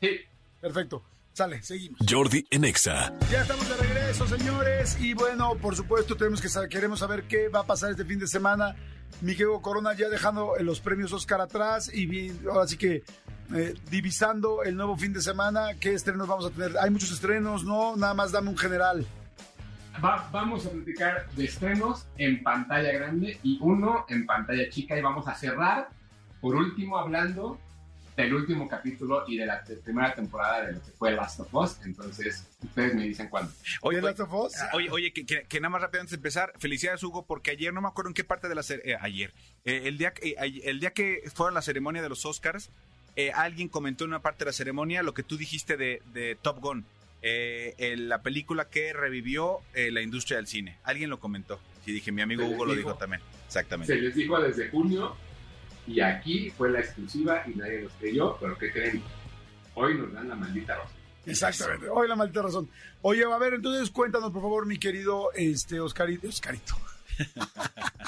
Sí, 0.00 0.20
Perfecto. 0.60 1.02
Sale, 1.32 1.62
seguimos. 1.62 1.98
Jordi 2.08 2.46
en 2.50 2.64
Exa. 2.64 3.12
Ya 3.30 3.40
estamos 3.42 3.66
de 3.68 3.76
regreso, 3.76 4.26
señores. 4.26 4.98
Y 5.00 5.14
bueno, 5.14 5.54
por 5.56 5.74
supuesto, 5.74 6.14
tenemos 6.16 6.42
que 6.42 6.48
saber, 6.50 6.68
queremos 6.68 6.98
saber 6.98 7.24
qué 7.24 7.48
va 7.48 7.60
a 7.60 7.66
pasar 7.66 7.90
este 7.90 8.04
fin 8.04 8.18
de 8.18 8.26
semana. 8.26 8.76
Miguel 9.22 9.48
Corona 9.62 9.94
ya 9.94 10.08
dejando 10.08 10.54
los 10.60 10.80
premios 10.80 11.12
Oscar 11.12 11.40
atrás 11.40 11.90
y 11.92 12.06
bien, 12.06 12.38
ahora 12.50 12.66
sí 12.66 12.76
que 12.76 13.02
eh, 13.54 13.74
divisando 13.90 14.62
el 14.62 14.76
nuevo 14.76 14.96
fin 14.96 15.12
de 15.12 15.22
semana. 15.22 15.74
¿Qué 15.80 15.94
estrenos 15.94 16.28
vamos 16.28 16.46
a 16.46 16.50
tener? 16.50 16.76
Hay 16.78 16.90
muchos 16.90 17.10
estrenos, 17.12 17.64
¿no? 17.64 17.96
Nada 17.96 18.12
más 18.14 18.30
dame 18.32 18.50
un 18.50 18.58
general. 18.58 19.06
Va- 20.04 20.28
vamos 20.32 20.66
a 20.66 20.70
platicar 20.70 21.30
de 21.32 21.44
estrenos 21.44 22.06
en 22.18 22.42
pantalla 22.42 22.92
grande 22.92 23.38
y 23.42 23.58
uno 23.62 24.04
en 24.08 24.26
pantalla 24.26 24.68
chica 24.70 24.98
y 24.98 25.02
vamos 25.02 25.26
a 25.28 25.34
cerrar 25.34 25.88
por 26.40 26.54
último 26.56 26.98
hablando 26.98 27.58
del 28.16 28.34
último 28.34 28.68
capítulo 28.68 29.24
y 29.26 29.38
de 29.38 29.46
la 29.46 29.62
te- 29.64 29.76
primera 29.76 30.14
temporada 30.14 30.66
de 30.66 30.72
lo 30.74 30.82
que 30.82 30.90
fue 30.92 31.12
Last 31.12 31.40
of 31.40 31.54
Us. 31.54 31.76
Entonces, 31.84 32.46
ustedes 32.62 32.94
me 32.94 33.04
dicen 33.04 33.28
cuándo. 33.28 33.50
Oye, 33.80 33.96
¿De 33.96 34.02
Last 34.02 34.20
of 34.20 34.32
Us? 34.34 34.52
Oye, 34.74 34.90
oye, 34.90 35.12
que, 35.12 35.24
que- 35.24 35.44
que 35.44 35.60
nada 35.60 35.70
más 35.70 35.80
rápido 35.82 36.00
antes 36.02 36.10
de 36.10 36.16
empezar, 36.16 36.52
felicidades 36.58 37.02
Hugo, 37.02 37.24
porque 37.24 37.50
ayer 37.52 37.72
no 37.72 37.80
me 37.80 37.88
acuerdo 37.88 38.10
en 38.10 38.14
qué 38.14 38.24
parte 38.24 38.48
de 38.48 38.54
la 38.54 38.62
serie, 38.62 38.96
ayer, 39.00 39.32
eh, 39.64 39.82
el, 39.84 39.96
día, 39.98 40.12
que- 40.12 40.30
eh, 40.30 40.60
el 40.64 40.80
día 40.80 40.90
que 40.92 41.22
fueron 41.34 41.54
la 41.54 41.62
ceremonia 41.62 42.02
de 42.02 42.08
los 42.10 42.26
Oscars, 42.26 42.70
eh, 43.16 43.30
alguien 43.32 43.68
comentó 43.68 44.04
en 44.04 44.10
una 44.10 44.20
parte 44.22 44.40
de 44.40 44.50
la 44.50 44.52
ceremonia 44.52 45.02
lo 45.02 45.14
que 45.14 45.22
tú 45.22 45.36
dijiste 45.36 45.76
de, 45.76 46.02
de 46.12 46.36
Top 46.40 46.60
Gun, 46.60 46.84
eh, 47.22 47.94
la 47.98 48.20
película 48.22 48.68
que 48.68 48.92
revivió 48.92 49.60
eh, 49.74 49.90
la 49.92 50.02
industria 50.02 50.36
del 50.38 50.46
cine. 50.46 50.76
Alguien 50.82 51.08
lo 51.10 51.20
comentó. 51.20 51.60
Sí, 51.84 51.92
dije, 51.92 52.10
mi 52.12 52.20
amigo 52.22 52.44
Hugo 52.46 52.64
lo 52.64 52.74
dijo. 52.74 52.88
dijo 52.90 52.98
también. 52.98 53.22
Exactamente. 53.46 53.94
Se 53.94 54.00
les 54.00 54.14
dijo 54.14 54.40
desde 54.40 54.68
junio 54.70 55.14
y 55.86 56.00
aquí 56.00 56.50
fue 56.50 56.70
la 56.70 56.80
exclusiva 56.80 57.42
y 57.46 57.54
nadie 57.54 57.82
nos 57.82 57.92
creyó, 57.94 58.36
pero 58.40 58.56
¿qué 58.58 58.70
creen? 58.72 59.02
Hoy 59.74 59.96
nos 59.98 60.12
dan 60.12 60.28
la 60.28 60.34
maldita 60.34 60.76
rosa. 60.76 60.90
Exactamente. 61.24 61.88
Hoy 61.88 62.08
la 62.08 62.16
maldita 62.16 62.42
razón. 62.42 62.68
Oye, 63.02 63.24
a 63.24 63.38
ver, 63.38 63.54
entonces 63.54 63.90
cuéntanos, 63.90 64.32
por 64.32 64.42
favor, 64.42 64.66
mi 64.66 64.78
querido 64.78 65.30
este 65.34 65.80
Oscarito. 65.80 66.28
Oscarito. 66.28 66.74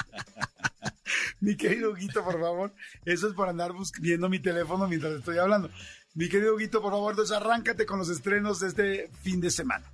mi 1.39 1.55
querido 1.55 1.91
Huguito, 1.91 2.23
por 2.23 2.39
favor. 2.39 2.73
Eso 3.05 3.27
es 3.27 3.33
por 3.33 3.47
andar 3.49 3.71
bus- 3.73 3.91
viendo 3.99 4.29
mi 4.29 4.39
teléfono 4.39 4.87
mientras 4.87 5.13
estoy 5.13 5.37
hablando. 5.37 5.69
Mi 6.13 6.29
querido 6.29 6.55
Huguito, 6.55 6.81
por 6.81 6.91
favor, 6.91 7.11
entonces 7.11 7.35
arráncate 7.35 7.85
con 7.85 7.99
los 7.99 8.09
estrenos 8.09 8.59
de 8.59 8.67
este 8.67 9.09
fin 9.21 9.41
de 9.41 9.51
semana. 9.51 9.85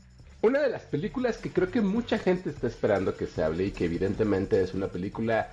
Una 0.41 0.59
de 0.59 0.69
las 0.69 0.83
películas 0.83 1.37
que 1.37 1.51
creo 1.51 1.69
que 1.69 1.81
mucha 1.81 2.17
gente 2.17 2.49
está 2.49 2.67
esperando 2.67 3.15
que 3.15 3.27
se 3.27 3.43
hable 3.43 3.65
y 3.65 3.71
que 3.71 3.85
evidentemente 3.85 4.61
es 4.63 4.73
una 4.73 4.87
película 4.87 5.51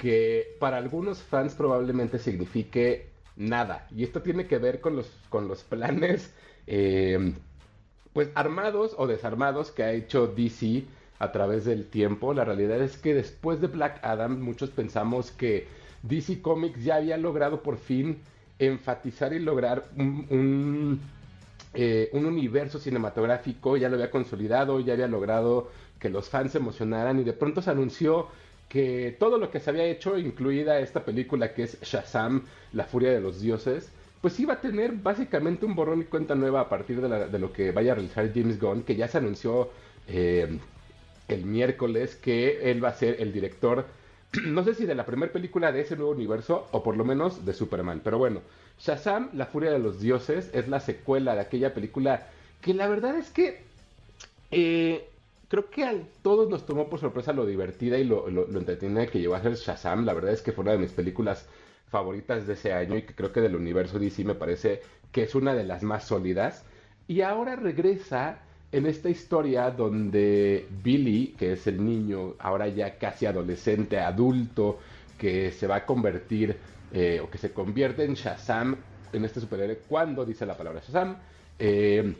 que 0.00 0.56
para 0.58 0.78
algunos 0.78 1.18
fans 1.22 1.54
probablemente 1.54 2.18
signifique 2.18 3.10
nada. 3.36 3.86
Y 3.94 4.02
esto 4.02 4.22
tiene 4.22 4.46
que 4.46 4.56
ver 4.56 4.80
con 4.80 4.96
los, 4.96 5.10
con 5.28 5.46
los 5.46 5.62
planes 5.62 6.32
eh, 6.66 7.34
pues 8.14 8.30
armados 8.34 8.94
o 8.96 9.06
desarmados 9.06 9.70
que 9.70 9.82
ha 9.82 9.92
hecho 9.92 10.26
DC 10.26 10.84
a 11.18 11.32
través 11.32 11.66
del 11.66 11.86
tiempo. 11.86 12.32
La 12.32 12.46
realidad 12.46 12.80
es 12.80 12.96
que 12.96 13.12
después 13.12 13.60
de 13.60 13.66
Black 13.66 14.00
Adam 14.02 14.40
muchos 14.40 14.70
pensamos 14.70 15.32
que 15.32 15.68
DC 16.02 16.40
Comics 16.40 16.82
ya 16.82 16.96
había 16.96 17.18
logrado 17.18 17.62
por 17.62 17.76
fin 17.76 18.22
enfatizar 18.58 19.34
y 19.34 19.38
lograr 19.38 19.84
un, 19.98 20.98
eh, 21.74 22.08
un 22.14 22.24
universo 22.24 22.78
cinematográfico, 22.78 23.76
ya 23.76 23.90
lo 23.90 23.96
había 23.96 24.10
consolidado, 24.10 24.80
ya 24.80 24.94
había 24.94 25.08
logrado 25.08 25.70
que 25.98 26.08
los 26.08 26.30
fans 26.30 26.52
se 26.52 26.58
emocionaran 26.58 27.20
y 27.20 27.24
de 27.24 27.34
pronto 27.34 27.60
se 27.60 27.70
anunció 27.70 28.28
que 28.70 29.16
todo 29.18 29.36
lo 29.36 29.50
que 29.50 29.58
se 29.58 29.68
había 29.68 29.84
hecho, 29.84 30.16
incluida 30.16 30.78
esta 30.78 31.04
película 31.04 31.52
que 31.52 31.64
es 31.64 31.78
Shazam, 31.82 32.46
La 32.72 32.84
Furia 32.84 33.10
de 33.10 33.20
los 33.20 33.40
Dioses, 33.40 33.90
pues 34.20 34.38
iba 34.38 34.54
a 34.54 34.60
tener 34.60 34.92
básicamente 34.92 35.66
un 35.66 35.74
borrón 35.74 36.02
y 36.02 36.04
cuenta 36.04 36.36
nueva 36.36 36.60
a 36.60 36.68
partir 36.68 37.00
de, 37.00 37.38
lo 37.38 37.52
que 37.52 37.72
vaya 37.72 37.92
a 37.92 37.94
realizar 37.96 38.30
James 38.32 38.60
Gunn, 38.60 38.84
que 38.84 38.94
ya 38.94 39.08
se 39.08 39.18
anunció 39.18 39.70
eh, 40.06 40.56
el 41.26 41.44
miércoles 41.44 42.14
que 42.14 42.70
él 42.70 42.82
va 42.82 42.90
a 42.90 42.94
ser 42.94 43.16
el 43.20 43.32
director, 43.32 43.86
no 44.44 44.62
sé 44.62 44.74
si 44.74 44.86
de 44.86 44.94
la 44.94 45.04
primera 45.04 45.32
película 45.32 45.72
de 45.72 45.80
ese 45.80 45.96
nuevo 45.96 46.12
universo 46.12 46.68
o 46.70 46.84
por 46.84 46.96
lo 46.96 47.04
menos 47.04 47.44
de 47.44 47.52
Superman, 47.52 48.02
pero 48.04 48.18
bueno, 48.18 48.40
Shazam, 48.78 49.30
La 49.34 49.46
Furia 49.46 49.72
de 49.72 49.80
los 49.80 50.00
Dioses, 50.00 50.48
es 50.54 50.68
la 50.68 50.78
secuela 50.78 51.34
de 51.34 51.40
aquella 51.40 51.74
película 51.74 52.28
que 52.60 52.72
la 52.72 52.86
verdad 52.86 53.16
es 53.16 53.30
que 53.30 53.62
eh, 54.52 55.09
creo 55.50 55.68
que 55.68 55.84
a 55.84 55.94
todos 56.22 56.48
nos 56.48 56.64
tomó 56.64 56.88
por 56.88 57.00
sorpresa 57.00 57.32
lo 57.32 57.44
divertida 57.44 57.98
y 57.98 58.04
lo, 58.04 58.30
lo, 58.30 58.46
lo 58.46 58.58
entretenida 58.60 59.08
que 59.08 59.18
llegó 59.18 59.34
a 59.34 59.42
ser 59.42 59.54
Shazam. 59.54 60.06
La 60.06 60.14
verdad 60.14 60.32
es 60.32 60.42
que 60.42 60.52
fue 60.52 60.62
una 60.62 60.72
de 60.72 60.78
mis 60.78 60.92
películas 60.92 61.46
favoritas 61.88 62.46
de 62.46 62.52
ese 62.52 62.72
año 62.72 62.96
y 62.96 63.02
que 63.02 63.16
creo 63.16 63.32
que 63.32 63.40
del 63.40 63.56
universo 63.56 63.98
DC 63.98 64.24
me 64.24 64.36
parece 64.36 64.80
que 65.10 65.24
es 65.24 65.34
una 65.34 65.52
de 65.54 65.64
las 65.64 65.82
más 65.82 66.04
sólidas. 66.04 66.64
Y 67.08 67.22
ahora 67.22 67.56
regresa 67.56 68.38
en 68.70 68.86
esta 68.86 69.10
historia 69.10 69.72
donde 69.72 70.68
Billy, 70.84 71.34
que 71.36 71.54
es 71.54 71.66
el 71.66 71.84
niño, 71.84 72.36
ahora 72.38 72.68
ya 72.68 72.96
casi 72.96 73.26
adolescente, 73.26 73.98
adulto, 73.98 74.78
que 75.18 75.50
se 75.50 75.66
va 75.66 75.76
a 75.76 75.84
convertir 75.84 76.56
eh, 76.92 77.20
o 77.20 77.28
que 77.28 77.38
se 77.38 77.52
convierte 77.52 78.04
en 78.04 78.14
Shazam, 78.14 78.76
en 79.12 79.24
este 79.24 79.40
superhéroe, 79.40 79.80
cuando 79.88 80.24
dice 80.24 80.46
la 80.46 80.56
palabra 80.56 80.80
Shazam, 80.80 81.16
eh, 81.58 82.14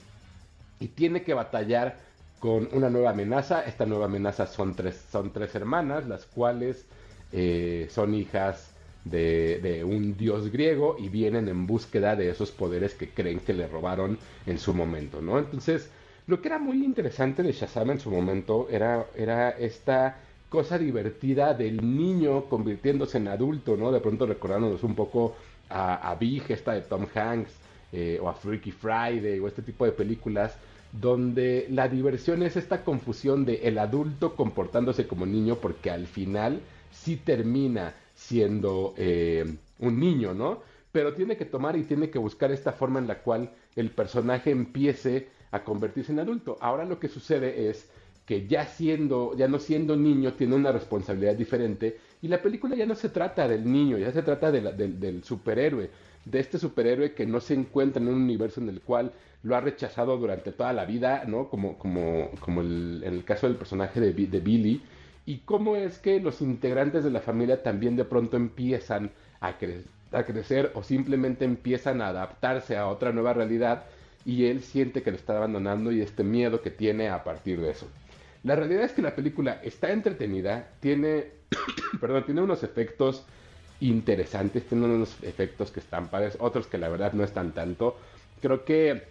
y 0.81 0.89
tiene 0.89 1.22
que 1.22 1.35
batallar 1.35 2.10
con 2.41 2.68
una 2.72 2.91
nueva 2.91 3.11
amenaza. 3.11 3.64
Esta 3.64 3.86
nueva 3.86 4.07
amenaza 4.07 4.47
son 4.47 4.74
tres, 4.74 5.05
son 5.12 5.32
tres 5.32 5.55
hermanas, 5.55 6.09
las 6.09 6.26
cuales 6.26 6.86
eh, 7.32 7.86
son 7.91 8.14
hijas 8.14 8.74
de, 9.05 9.61
de 9.62 9.84
un 9.84 10.16
dios 10.16 10.51
griego 10.51 10.97
y 10.99 11.09
vienen 11.09 11.49
en 11.49 11.66
búsqueda 11.66 12.16
de 12.16 12.30
esos 12.30 12.51
poderes 12.51 12.95
que 12.95 13.11
creen 13.11 13.41
que 13.41 13.53
le 13.53 13.68
robaron 13.68 14.18
en 14.47 14.59
su 14.59 14.74
momento, 14.74 15.22
¿no? 15.22 15.38
Entonces, 15.38 15.91
lo 16.26 16.41
que 16.41 16.49
era 16.49 16.59
muy 16.59 16.84
interesante 16.84 17.43
de 17.43 17.53
Shazam 17.53 17.91
en 17.93 18.01
su 18.01 18.11
momento 18.11 18.68
era, 18.70 19.07
era 19.16 19.51
esta 19.51 20.18
cosa 20.49 20.78
divertida 20.78 21.55
del 21.55 21.76
niño 21.97 22.45
convirtiéndose 22.47 23.18
en 23.18 23.28
adulto, 23.28 23.76
¿no? 23.76 23.93
De 23.93 24.01
pronto 24.01 24.26
recordándonos 24.26 24.82
un 24.82 24.95
poco 24.95 25.36
a, 25.68 26.11
a 26.11 26.14
Big, 26.16 26.45
esta 26.49 26.72
de 26.72 26.82
Tom 26.82 27.07
Hanks, 27.14 27.53
eh, 27.93 28.18
o 28.20 28.28
a 28.28 28.34
Freaky 28.34 28.72
Friday, 28.72 29.38
o 29.38 29.49
este 29.49 29.62
tipo 29.62 29.84
de 29.84 29.93
películas, 29.93 30.57
donde 30.93 31.66
la 31.70 31.88
diversión 31.88 32.43
es 32.43 32.57
esta 32.57 32.84
confusión 32.84 33.45
de 33.45 33.68
el 33.68 33.78
adulto 33.78 34.34
comportándose 34.34 35.07
como 35.07 35.26
niño, 35.26 35.57
porque 35.57 35.91
al 35.91 36.07
final 36.07 36.61
sí 36.91 37.16
termina 37.16 37.95
siendo 38.14 38.95
eh, 38.97 39.57
un 39.78 40.01
niño, 40.01 40.34
¿no? 40.34 40.62
Pero 40.93 41.14
tiene 41.14 41.36
que 41.36 41.45
tomar 41.45 41.76
y 41.76 41.84
tiene 41.84 42.11
que 42.11 42.18
buscar 42.18 42.51
esta 42.51 42.72
forma 42.72 42.99
en 42.99 43.07
la 43.07 43.22
cual 43.22 43.51
el 43.76 43.91
personaje 43.91 44.51
empiece 44.51 45.28
a 45.53 45.62
convertirse 45.62 46.12
en 46.12 46.18
adulto. 46.18 46.59
Ahora 46.61 46.84
lo 46.84 46.99
que 46.99 47.09
sucede 47.09 47.70
es 47.70 47.88
que 48.26 48.47
ya 48.47 48.66
siendo, 48.66 49.36
ya 49.36 49.49
no 49.49 49.59
siendo 49.59 49.97
niño, 49.97 50.34
tiene 50.34 50.55
una 50.55 50.72
responsabilidad 50.72 51.34
diferente 51.34 51.99
y 52.22 52.28
la 52.28 52.43
película 52.43 52.76
ya 52.76 52.86
no 52.86 52.95
se 52.95 53.09
trata 53.09 53.49
del 53.49 53.70
niño, 53.70 53.99
ya 53.99 54.12
se 54.12 54.22
trata 54.22 54.53
de 54.53 54.61
del 54.88 55.24
superhéroe, 55.24 55.91
de 56.24 56.38
este 56.38 56.59
superhéroe 56.59 57.14
que 57.14 57.26
no 57.26 57.41
se 57.41 57.55
encuentra 57.55 58.03
en 58.03 58.09
un 58.09 58.22
universo 58.22 58.61
en 58.61 58.68
el 58.68 58.80
cual 58.82 59.12
lo 59.43 59.57
ha 59.57 59.61
rechazado 59.61 60.16
durante 60.18 60.53
toda 60.53 60.72
la 60.72 60.84
vida, 60.84 61.24
¿no? 61.26 61.49
Como, 61.49 61.78
como, 61.78 62.30
como 62.41 62.61
el- 62.61 63.03
en 63.05 63.14
el 63.14 63.24
caso 63.24 63.47
del 63.47 63.57
personaje 63.57 64.01
de, 64.01 64.12
Bi- 64.12 64.26
de 64.26 64.41
Billy, 64.41 64.82
y 65.26 65.38
cómo 65.38 65.76
es 65.76 65.99
que 65.99 66.20
los 66.20 66.41
integrantes 66.43 67.05
de 67.05 67.11
la 67.11 67.20
familia 67.20 67.62
también 67.62 67.97
de 67.97 68.05
pronto 68.05 68.36
empiezan 68.36 69.11
a, 69.41 69.59
cre- 69.59 69.84
a 70.12 70.24
crecer 70.24 70.72
o 70.74 70.82
simplemente 70.82 71.45
empiezan 71.45 72.01
a 72.03 72.09
adaptarse 72.09 72.76
a 72.76 72.88
otra 72.88 73.12
nueva 73.12 73.32
realidad 73.32 73.84
y 74.24 74.47
él 74.47 74.62
siente 74.62 75.03
que 75.03 75.11
lo 75.11 75.16
está 75.16 75.36
abandonando 75.36 75.93
y 75.93 76.01
este 76.03 76.22
miedo 76.24 76.61
que 76.62 76.70
tiene 76.70 77.09
a 77.09 77.24
partir 77.24 77.61
de 77.61 77.70
eso. 77.70 77.86
La 78.43 78.57
realidad 78.57 78.84
es 78.84 78.93
que 78.93 79.03
la 79.03 79.14
película 79.14 79.61
está 79.62 79.91
entretenida, 79.93 80.68
tiene, 80.80 81.26
perdón, 82.01 82.24
tiene 82.24 82.43
unos 82.43 82.62
efectos 82.62 83.24
interesantes, 83.80 84.66
tiene 84.66 84.84
unos 84.86 85.16
efectos 85.22 85.70
que 85.70 85.80
están 85.80 86.09
padres, 86.09 86.36
otros 86.41 86.66
que 86.66 86.78
la 86.78 86.88
verdad 86.88 87.12
no 87.12 87.24
están 87.24 87.53
tanto. 87.53 87.97
Creo 88.41 88.64
que 88.64 89.05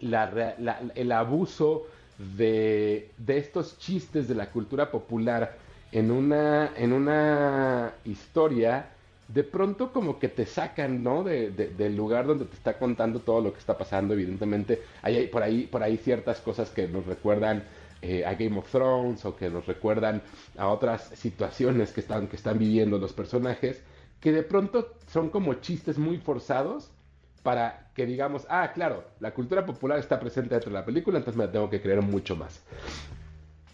la 0.00 0.54
la- 0.58 0.80
el 0.94 1.12
abuso 1.12 1.86
de, 2.18 3.10
de 3.18 3.38
estos 3.38 3.78
chistes 3.78 4.28
de 4.28 4.34
la 4.34 4.50
cultura 4.50 4.90
popular 4.90 5.56
en 5.92 6.10
una, 6.10 6.72
en 6.76 6.92
una 6.92 7.94
historia, 8.04 8.90
de 9.28 9.42
pronto 9.44 9.92
como 9.92 10.18
que 10.18 10.28
te 10.28 10.46
sacan, 10.46 11.02
¿no? 11.02 11.24
De, 11.24 11.50
de- 11.50 11.68
del 11.70 11.96
lugar 11.96 12.26
donde 12.26 12.44
te 12.46 12.54
está 12.56 12.78
contando 12.78 13.20
todo 13.20 13.40
lo 13.40 13.52
que 13.52 13.58
está 13.58 13.76
pasando. 13.76 14.14
Evidentemente, 14.14 14.82
hay 15.02 15.26
por, 15.28 15.42
ahí, 15.42 15.66
por 15.66 15.82
ahí 15.82 15.96
ciertas 15.96 16.40
cosas 16.40 16.70
que 16.70 16.88
nos 16.88 17.06
recuerdan 17.06 17.64
eh, 18.02 18.24
a 18.24 18.34
Game 18.34 18.58
of 18.58 18.70
Thrones 18.70 19.24
o 19.24 19.36
que 19.36 19.50
nos 19.50 19.66
recuerdan 19.66 20.22
a 20.56 20.68
otras 20.68 21.08
situaciones 21.14 21.92
que 21.92 22.00
están, 22.00 22.28
que 22.28 22.36
están 22.36 22.58
viviendo 22.58 22.98
los 22.98 23.12
personajes, 23.12 23.82
que 24.20 24.32
de 24.32 24.42
pronto 24.42 24.94
son 25.08 25.30
como 25.30 25.54
chistes 25.54 25.98
muy 25.98 26.18
forzados 26.18 26.90
para 27.46 27.90
que 27.94 28.06
digamos, 28.06 28.44
ah, 28.50 28.72
claro, 28.74 29.04
la 29.20 29.32
cultura 29.32 29.64
popular 29.64 30.00
está 30.00 30.18
presente 30.18 30.56
dentro 30.56 30.72
de 30.72 30.80
la 30.80 30.84
película, 30.84 31.18
entonces 31.18 31.38
me 31.38 31.46
la 31.46 31.52
tengo 31.52 31.70
que 31.70 31.80
creer 31.80 32.02
mucho 32.02 32.34
más. 32.34 32.60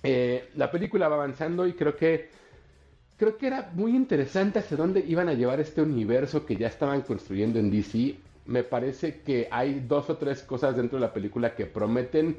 Eh, 0.03 0.51
la 0.57 0.71
película 0.71 1.09
va 1.09 1.15
avanzando 1.15 1.67
y 1.67 1.73
creo 1.73 1.97
que 1.97 2.29
creo 3.17 3.39
que 3.39 3.47
era 3.47 3.71
muy 3.73 3.97
interesante 3.97 4.59
hacia 4.59 4.77
dónde 4.77 5.03
iban 5.09 5.31
a 5.31 5.33
llevar 5.33 5.59
este 5.59 5.81
universo 5.81 6.45
que 6.45 6.55
ya 6.57 6.67
estaban 6.67 7.01
construyendo 7.01 7.59
en 7.59 7.71
DC. 7.71 8.17
Me 8.45 8.63
parece 8.63 9.23
que 9.23 9.49
hay 9.51 9.81
dos 9.81 10.11
o 10.11 10.19
tres 10.19 10.43
cosas 10.43 10.77
dentro 10.77 10.99
de 10.99 11.07
la 11.07 11.15
película 11.15 11.55
que 11.55 11.65
prometen 11.65 12.37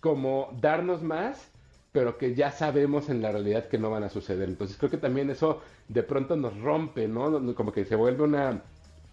como 0.00 0.48
darnos 0.60 1.00
más, 1.00 1.48
pero 1.92 2.18
que 2.18 2.34
ya 2.34 2.50
sabemos 2.50 3.08
en 3.08 3.22
la 3.22 3.30
realidad 3.30 3.68
que 3.68 3.78
no 3.78 3.88
van 3.88 4.02
a 4.02 4.08
suceder. 4.08 4.48
Entonces 4.48 4.76
creo 4.76 4.90
que 4.90 4.98
también 4.98 5.30
eso 5.30 5.62
de 5.86 6.02
pronto 6.02 6.34
nos 6.34 6.58
rompe, 6.58 7.06
¿no? 7.06 7.54
Como 7.54 7.70
que 7.70 7.84
se 7.84 7.94
vuelve 7.94 8.24
una, 8.24 8.64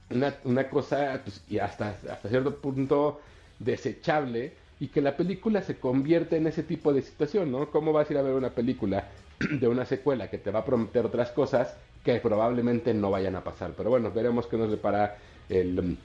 una, 0.10 0.70
cosa 0.70 1.22
pues, 1.24 1.44
y 1.50 1.60
hasta, 1.60 1.98
hasta 2.10 2.30
cierto 2.30 2.56
punto 2.56 3.20
desechable 3.60 4.54
y 4.80 4.88
que 4.88 5.02
la 5.02 5.18
película 5.18 5.62
se 5.62 5.78
convierte 5.78 6.38
en 6.38 6.48
ese 6.48 6.64
tipo 6.64 6.94
de 6.94 7.02
situación, 7.02 7.52
¿no? 7.52 7.70
¿Cómo 7.72 7.92
vas 7.94 8.10
a 8.10 8.14
ir 8.14 8.20
a 8.20 8.22
ver 8.22 8.34
una 8.34 8.52
película 8.52 9.10
de 9.40 9.68
una 9.68 9.86
secuela 9.86 10.30
que 10.30 10.38
te 10.38 10.52
va 10.52 10.60
a 10.60 10.66
prometer 10.66 11.06
otras 11.06 11.32
cosas 11.32 11.76
que 12.04 12.20
probablemente 12.20 12.94
no 12.94 13.12
vayan 13.12 13.36
a 13.36 13.44
pasar? 13.44 13.74
Pero 13.76 13.90
bueno, 13.90 14.12
veremos 14.12 14.48
qué 14.48 14.58
nos 14.58 14.70
depara 14.70 15.18
el, 15.50 15.98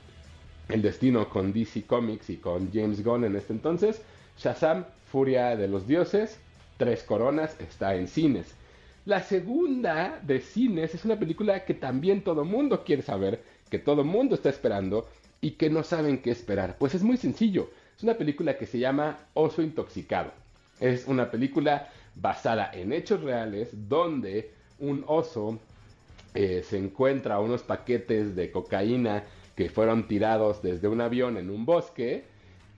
el 0.69 0.83
destino 0.83 1.29
con 1.29 1.53
DC 1.53 1.83
Comics 1.83 2.31
y 2.31 2.37
con 2.37 2.73
James 2.73 3.05
Gunn 3.05 3.25
en 3.25 3.37
este 3.37 3.53
entonces. 3.53 4.03
Shazam, 4.39 4.87
Furia 5.11 5.57
de 5.57 5.69
los 5.69 5.87
Dioses, 5.87 6.39
Tres 6.79 7.03
Coronas, 7.03 7.61
está 7.61 7.95
en 7.95 8.09
cines. 8.09 8.55
La 9.05 9.21
segunda 9.21 10.21
de 10.23 10.41
cines 10.41 10.95
es 10.95 11.05
una 11.05 11.19
película 11.19 11.65
que 11.65 11.75
también 11.75 12.23
todo 12.23 12.45
mundo 12.45 12.85
quiere 12.85 13.03
saber, 13.03 13.43
que 13.73 13.79
todo 13.79 14.05
mundo 14.05 14.35
está 14.35 14.51
esperando 14.51 15.09
y 15.41 15.53
que 15.53 15.71
no 15.71 15.83
saben 15.83 16.19
qué 16.19 16.31
esperar. 16.31 16.77
Pues 16.79 16.95
es 16.95 17.03
muy 17.03 17.17
sencillo. 17.17 17.71
Es 17.97 18.03
una 18.03 18.19
película 18.19 18.59
que 18.59 18.67
se 18.67 18.79
llama 18.79 19.17
Oso 19.33 19.63
Intoxicado. 19.63 20.31
Es 20.79 21.07
una 21.07 21.31
película 21.31 21.89
basada 22.15 22.71
en 22.75 22.93
hechos 22.93 23.23
reales 23.23 23.71
donde 23.89 24.51
un 24.79 25.05
oso 25.07 25.59
eh, 26.35 26.63
se 26.69 26.77
encuentra 26.77 27.41
unos 27.41 27.63
paquetes 27.63 28.37
de 28.37 28.53
cocaína 28.53 29.25
que 29.57 29.71
fueron 29.71 30.07
tirados 30.07 30.61
desde 30.61 30.89
un 30.89 31.01
avión 31.01 31.39
en 31.39 31.49
un 31.49 31.65
bosque. 31.65 32.25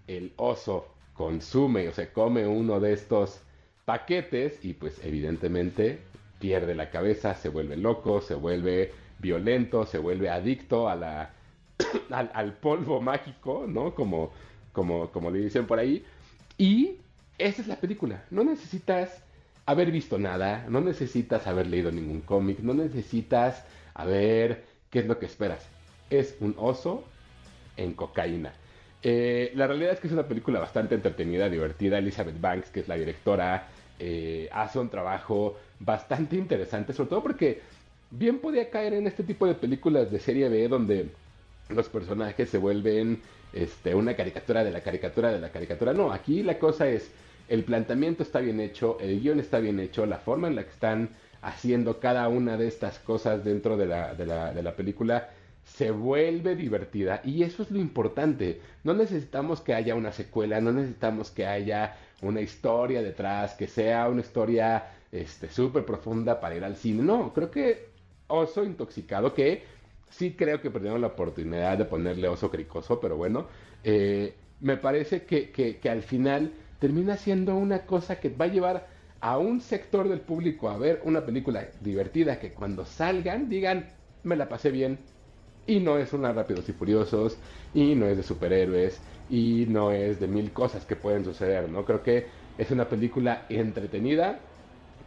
El 0.07 0.33
oso 0.37 0.87
consume 1.15 1.89
o 1.89 1.93
se 1.93 2.13
come 2.13 2.47
uno 2.47 2.79
de 2.79 2.93
estos 2.93 3.41
paquetes 3.85 4.65
y 4.65 4.75
pues 4.75 5.01
evidentemente 5.03 5.99
pierde 6.39 6.77
la 6.77 6.91
cabeza, 6.91 7.35
se 7.35 7.49
vuelve 7.49 7.77
loco, 7.77 8.21
se 8.21 8.37
vuelve 8.37 8.93
violento, 9.19 9.87
se 9.87 9.99
vuelve 9.99 10.31
adicto 10.31 10.89
a 10.89 10.95
la, 10.95 11.31
al, 12.11 12.53
polvo 12.55 13.01
mágico, 13.01 13.67
¿no? 13.69 13.95
Como, 13.95 14.33
como, 14.73 15.11
como 15.11 15.31
le 15.31 15.41
dicen 15.41 15.67
por 15.67 15.79
ahí. 15.79 16.05
Y 16.59 16.99
esa 17.39 17.63
es 17.63 17.69
la 17.69 17.77
película. 17.77 18.25
No 18.31 18.45
necesitas 18.45 19.23
haber 19.67 19.91
visto 19.91 20.19
nada, 20.19 20.67
no 20.69 20.81
necesitas 20.81 21.47
haber 21.47 21.67
leído 21.67 21.91
ningún 21.91 22.21
cómic, 22.21 22.59
no 22.61 22.75
necesitas 22.75 23.65
haber 23.95 24.65
qué 24.91 25.01
es 25.01 25.07
lo 25.07 25.19
que 25.19 25.27
esperas. 25.27 25.67
Es 26.11 26.37
un 26.41 26.55
oso 26.59 27.05
en 27.77 27.95
cocaína. 27.95 28.53
Eh, 29.03 29.53
la 29.55 29.67
realidad 29.67 29.93
es 29.93 30.01
que 30.01 30.07
es 30.07 30.13
una 30.13 30.27
película 30.29 30.61
bastante 30.61 30.95
entretenida, 30.95 31.49
divertida. 31.49 31.99
Elizabeth 31.99 32.41
Banks, 32.41 32.71
que 32.71 32.81
es 32.81 32.89
la 32.89 32.97
directora, 32.97 33.69
eh, 33.99 34.49
hace 34.53 34.79
un 34.79 34.89
trabajo 34.89 35.57
bastante 35.79 36.37
interesante, 36.37 36.93
sobre 36.93 37.11
todo 37.11 37.23
porque 37.23 37.61
bien 38.19 38.39
podía 38.39 38.71
caer 38.71 38.95
en 38.95 39.07
este 39.07 39.23
tipo 39.23 39.47
de 39.47 39.55
películas 39.55 40.11
de 40.11 40.19
serie 40.19 40.49
B 40.49 40.69
donde 40.69 41.09
los 41.69 41.89
personajes 41.89 42.49
se 42.51 42.59
vuelven 42.59 43.21
este, 43.53 43.95
una 43.95 44.15
caricatura 44.15 44.65
de 44.65 44.71
la 44.71 44.83
caricatura 44.83 45.33
de 45.33 45.41
la 45.41 45.51
caricatura. 45.51 45.93
No, 45.93 46.13
aquí 46.13 46.43
la 46.43 46.59
cosa 46.59 46.89
es, 46.89 47.11
el 47.49 47.65
planteamiento 47.65 48.23
está 48.23 48.41
bien 48.41 48.61
hecho, 48.61 48.99
el 49.01 49.21
guion 49.21 49.41
está 49.41 49.59
bien 49.59 49.81
hecho, 49.81 50.07
la 50.07 50.19
forma 50.19 50.49
en 50.49 50.57
la 50.57 50.65
que 50.65 50.71
están 50.71 51.11
haciendo 51.43 52.01
cada 52.01 52.29
una 52.29 52.57
de 52.57 52.69
estas 52.69 52.99
cosas 52.99 53.45
dentro 53.45 53.77
de 53.77 53.87
la, 53.87 54.15
de 54.15 54.27
la, 54.27 54.53
de 54.53 54.63
la 54.63 54.75
película 54.75 55.31
se 55.65 55.91
vuelve 55.91 56.57
divertida 56.57 57.21
y 57.25 57.43
eso 57.43 57.63
es 57.63 57.71
lo 57.71 57.79
importante. 57.79 58.61
No 58.83 58.95
necesitamos 58.95 59.61
que 59.61 59.75
haya 59.75 59.95
una 59.95 60.13
secuela, 60.13 60.61
no 60.61 60.73
necesitamos 60.73 61.31
que 61.31 61.47
haya 61.47 61.97
una 62.23 62.41
historia 62.41 63.03
detrás, 63.03 63.55
que 63.55 63.67
sea 63.67 64.09
una 64.09 64.21
historia 64.21 64.91
este 65.13 65.49
súper 65.49 65.85
profunda 65.85 66.41
para 66.41 66.57
ir 66.57 66.65
al 66.65 66.77
cine. 66.77 67.03
No, 67.03 67.33
creo 67.33 67.51
que 67.51 67.94
Oso 68.29 68.65
Intoxicado, 68.65 69.35
que 69.35 69.65
sí 70.11 70.35
creo 70.37 70.61
que 70.61 70.71
perdieron 70.71 71.01
la 71.01 71.09
oportunidad 71.09 71.79
de 71.79 71.85
ponerle 71.85 72.29
Oso 72.29 72.51
Cricoso, 72.51 73.01
pero 73.01 73.17
bueno, 73.17 73.49
eh, 73.83 74.35
me 74.61 74.77
parece 74.77 75.25
que, 75.25 75.51
que 75.53 75.91
al 75.91 76.03
final 76.03 76.53
termina 76.79 77.17
siendo 77.17 77.57
una 77.57 77.87
cosa 77.87 78.21
que 78.21 78.31
va 78.31 78.47
a 78.47 78.49
llevar 78.49 78.89
a 79.21 79.39
un 79.39 79.61
sector 79.61 80.09
del 80.09 80.21
público 80.21 80.69
a 80.69 80.77
ver 80.79 81.01
una 81.05 81.25
película 81.25 81.69
divertida 81.81 82.39
que 82.39 82.53
cuando 82.53 82.85
salgan 82.85 83.49
digan, 83.49 83.91
me 84.23 84.37
la 84.37 84.49
pasé 84.49 84.71
bien, 84.71 84.99
y 85.67 85.81
no 85.81 85.99
es 85.99 86.13
una 86.13 86.33
Rápidos 86.33 86.69
y 86.69 86.73
Furiosos, 86.73 87.39
y 87.73 87.95
no 87.95 88.07
es 88.07 88.17
de 88.17 88.23
superhéroes, 88.23 89.03
y 89.29 89.67
no 89.69 89.93
es 89.93 90.21
de 90.21 90.29
mil 90.29 90.53
cosas 90.53 90.85
que 90.85 90.97
pueden 90.97 91.25
suceder, 91.25 91.71
¿no? 91.71 91.85
Creo 91.85 92.03
que 92.03 92.29
es 92.59 92.71
una 92.71 92.89
película 92.89 93.47
entretenida, 93.49 94.41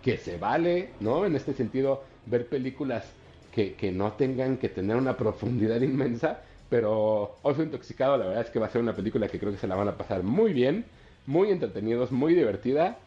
que 0.02 0.18
se 0.18 0.38
vale, 0.38 0.96
¿no? 1.00 1.26
En 1.26 1.36
este 1.36 1.54
sentido, 1.54 2.04
ver 2.30 2.48
películas 2.48 3.06
que, 3.54 3.74
que 3.74 3.92
no 3.92 4.14
tengan 4.14 4.58
que 4.58 4.70
tener 4.70 4.96
una 4.96 5.18
profundidad 5.18 5.82
inmensa, 5.82 6.42
pero 6.70 7.38
Oso 7.42 7.64
Intoxicado, 7.64 8.18
la 8.18 8.26
verdad 8.26 8.44
es 8.44 8.50
que 8.50 8.60
va 8.60 8.68
a 8.68 8.70
ser 8.70 8.82
una 8.82 8.96
película 8.96 9.28
que 9.28 9.40
creo 9.40 9.52
que 9.52 9.58
se 9.58 9.68
la 9.68 9.76
van 9.76 9.88
a 9.88 9.98
pasar 9.98 10.24
muy 10.24 10.54
bien, 10.54 10.86
muy 11.26 11.52
entretenidos, 11.52 12.12
muy 12.12 12.34
divertida. 12.34 12.98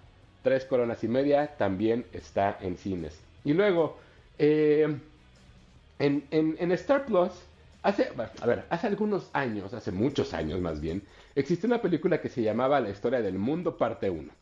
Tres 0.43 0.65
coronas 0.65 1.05
y 1.05 1.09
media 1.09 1.57
también 1.59 2.07
está 2.13 2.57
en 2.63 2.79
cines. 2.79 3.21
Y 3.45 3.53
luego, 3.53 3.99
eh, 4.39 4.97
en, 5.99 6.73
Star 6.73 7.05
Plus, 7.05 7.31
hace, 7.83 8.09
a 8.41 8.47
ver, 8.47 8.65
hace 8.71 8.87
algunos 8.87 9.29
años, 9.35 9.75
hace 9.75 9.93
muchos 9.93 10.33
años 10.33 10.61
más 10.61 10.81
bien, 10.81 11.03
existió 11.35 11.67
una 11.67 11.83
película 11.83 12.23
que 12.23 12.31
se 12.31 12.43
llamaba 12.43 12.81
La 12.81 12.91
historia 12.91 13.21
del 13.21 13.39
mundo 13.39 13.77
parte 13.77 14.09
1. 14.09 14.33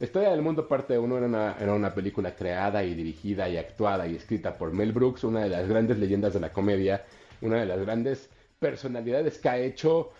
Historia 0.00 0.30
del 0.30 0.42
mundo 0.42 0.68
parte 0.68 0.96
1 0.96 1.16
era 1.16 1.26
una, 1.26 1.56
era 1.58 1.74
una 1.74 1.92
película 1.92 2.34
creada 2.34 2.84
y 2.84 2.94
dirigida 2.94 3.48
y 3.48 3.56
actuada 3.56 4.06
y 4.06 4.14
escrita 4.14 4.56
por 4.56 4.72
Mel 4.72 4.92
Brooks, 4.92 5.24
una 5.24 5.40
de 5.40 5.48
las 5.48 5.68
grandes 5.68 5.98
leyendas 5.98 6.34
de 6.34 6.40
la 6.40 6.52
comedia, 6.52 7.04
una 7.40 7.56
de 7.56 7.66
las 7.66 7.80
grandes 7.80 8.30
personalidades 8.60 9.38
que 9.38 9.48
ha 9.48 9.58
hecho 9.58 10.10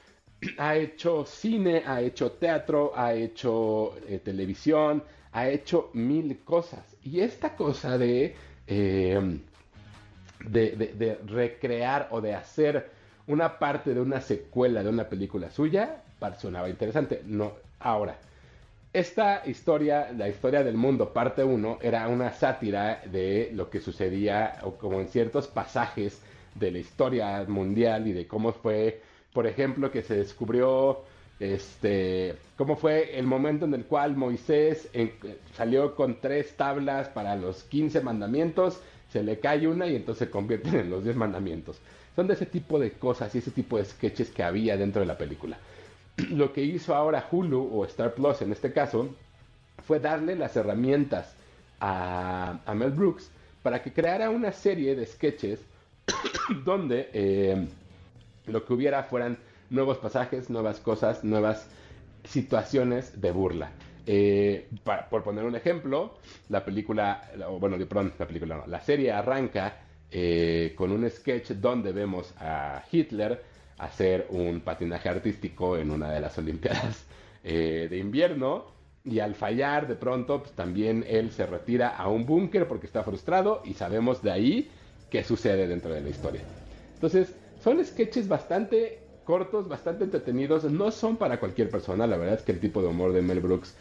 ha 0.59 0.76
hecho 0.76 1.24
cine, 1.24 1.83
ha 1.87 2.01
hecho 2.01 2.33
teatro, 2.33 2.93
ha 2.97 3.14
hecho 3.14 3.95
eh, 4.09 4.18
televisión, 4.18 5.03
ha 5.33 5.49
hecho 5.49 5.91
mil 5.93 6.41
cosas. 6.45 6.85
Y 7.05 7.20
esta 7.20 7.55
cosa 7.55 7.99
de 7.99 8.35
eh, 8.66 9.39
de, 10.45 11.18
recrear 11.26 12.09
o 12.11 12.20
de 12.20 12.35
hacer 12.35 12.91
una 13.26 13.59
parte 13.59 13.95
de 13.95 14.01
una 14.01 14.20
secuela 14.20 14.83
de 14.83 14.89
una 14.89 15.09
película 15.09 15.51
suya, 15.51 16.03
sonaba 16.39 16.68
interesante. 16.68 17.22
No, 17.26 17.53
ahora, 17.81 18.18
esta 18.99 19.42
historia, 19.46 20.12
la 20.12 20.28
historia 20.28 20.64
del 20.64 20.76
mundo, 20.76 21.12
parte 21.12 21.44
1, 21.44 21.78
era 21.82 22.09
una 22.09 22.32
sátira 22.32 23.03
de 23.11 23.51
lo 23.55 23.70
que 23.70 23.80
sucedía, 23.80 24.59
o 24.62 24.72
como 24.72 25.01
en 25.01 25.09
ciertos 25.09 25.46
pasajes 25.46 26.20
de 26.55 26.70
la 26.70 26.78
historia 26.78 27.44
mundial 27.46 28.07
y 28.07 28.12
de 28.12 28.26
cómo 28.26 28.53
fue, 28.53 29.01
por 29.32 29.46
ejemplo, 29.46 29.90
que 29.90 30.03
se 30.03 30.16
descubrió, 30.16 31.03
este, 31.38 32.34
cómo 32.57 32.76
fue 32.76 33.18
el 33.18 33.26
momento 33.26 33.66
en 33.66 33.74
el 33.74 33.84
cual 33.84 34.16
Moisés 34.16 34.88
salió 35.55 35.94
con 35.94 36.20
tres 36.20 36.57
tablas 36.57 37.09
para 37.09 37.36
los 37.36 37.62
15 37.64 38.01
mandamientos 38.01 38.80
se 39.12 39.22
le 39.22 39.38
cae 39.38 39.66
una 39.66 39.86
y 39.86 39.96
entonces 39.96 40.26
se 40.26 40.30
convierten 40.30 40.76
en 40.76 40.90
los 40.90 41.05
10 41.05 41.16
mandamientos. 41.16 41.78
Son 42.14 42.26
de 42.26 42.34
ese 42.34 42.46
tipo 42.46 42.78
de 42.78 42.92
cosas 42.92 43.34
y 43.34 43.38
ese 43.38 43.51
tipo 43.51 43.78
de 43.78 43.84
sketches 43.84 44.30
que 44.30 44.42
había 44.42 44.76
dentro 44.76 45.01
de 45.01 45.07
la 45.07 45.16
película. 45.16 45.59
Lo 46.30 46.52
que 46.52 46.62
hizo 46.62 46.94
ahora 46.94 47.26
Hulu 47.30 47.70
o 47.72 47.84
Star 47.84 48.14
Plus 48.14 48.42
en 48.42 48.52
este 48.52 48.72
caso 48.72 49.14
fue 49.86 50.00
darle 50.00 50.34
las 50.34 50.56
herramientas 50.56 51.34
a, 51.80 52.58
Mel 52.74 52.90
Brooks 52.90 53.30
para 53.62 53.82
que 53.82 53.92
creara 53.92 54.30
una 54.30 54.52
serie 54.52 54.96
de 54.96 55.06
sketches 55.06 55.60
donde 56.64 57.08
eh, 57.12 57.68
lo 58.46 58.64
que 58.64 58.72
hubiera 58.72 59.04
fueran 59.04 59.38
nuevos 59.70 59.98
pasajes, 59.98 60.50
nuevas 60.50 60.80
cosas, 60.80 61.22
nuevas 61.22 61.68
situaciones 62.24 63.20
de 63.20 63.30
burla. 63.30 63.70
Eh, 64.06 64.68
por 65.10 65.22
poner 65.22 65.44
un 65.44 65.54
ejemplo, 65.54 66.14
la 66.48 66.64
película, 66.64 67.30
bueno, 67.60 67.76
perdón, 67.86 68.14
la 68.18 68.26
película 68.26 68.56
no, 68.56 68.66
la 68.66 68.80
serie 68.80 69.12
arranca 69.12 69.80
eh, 70.10 70.72
con 70.74 70.90
un 70.90 71.08
sketch 71.10 71.50
donde 71.50 71.92
vemos 71.92 72.32
a 72.38 72.82
Hitler 72.90 73.42
hacer 73.79 74.26
un 74.31 74.61
patinaje 74.61 75.09
artístico 75.09 75.76
en 75.76 75.91
una 75.91 76.11
de 76.11 76.20
las 76.20 76.37
Olimpiadas 76.39 77.05
eh, 77.45 77.87
de 77.89 77.99
invierno 77.99 78.66
y 79.05 79.20
al 79.20 79.35
fallar 79.35 79.87
de 79.89 79.95
pronto 79.95 80.41
pues, 80.43 80.53
también 80.53 81.05
él 81.09 81.31
se 81.31 81.47
retira 81.47 81.89
a 81.89 82.09
un 82.09 82.26
búnker 82.26 82.66
porque 82.66 82.87
está 82.87 83.03
frustrado 83.03 83.62
y 83.64 83.74
sabemos 83.74 84.22
de 84.22 84.31
ahí 84.31 84.70
qué 85.11 85.24
sucede 85.24 85.66
dentro 85.66 85.93
de 85.95 86.01
la 86.01 86.11
historia. 86.11 86.43
Entonces, 86.95 87.35
son 87.62 87.85
sketches 87.85 88.29
bastante 88.29 89.01
cortos, 89.24 89.68
bastante 89.68 90.05
entretenidos, 90.05 90.64
no 90.64 90.91
son 90.91 91.16
para 91.16 91.39
cualquier 91.39 91.70
persona, 91.70 92.07
la 92.07 92.16
verdad 92.16 92.37
es 92.37 92.43
que 92.43 92.53
el 92.53 92.61
tipo 92.61 92.83
de 92.83 92.89
humor 92.89 93.12
de 93.12 93.22
Mel 93.22 93.41
Brooks 93.41 93.74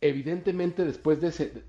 evidentemente 0.00 0.84
después 0.84 1.18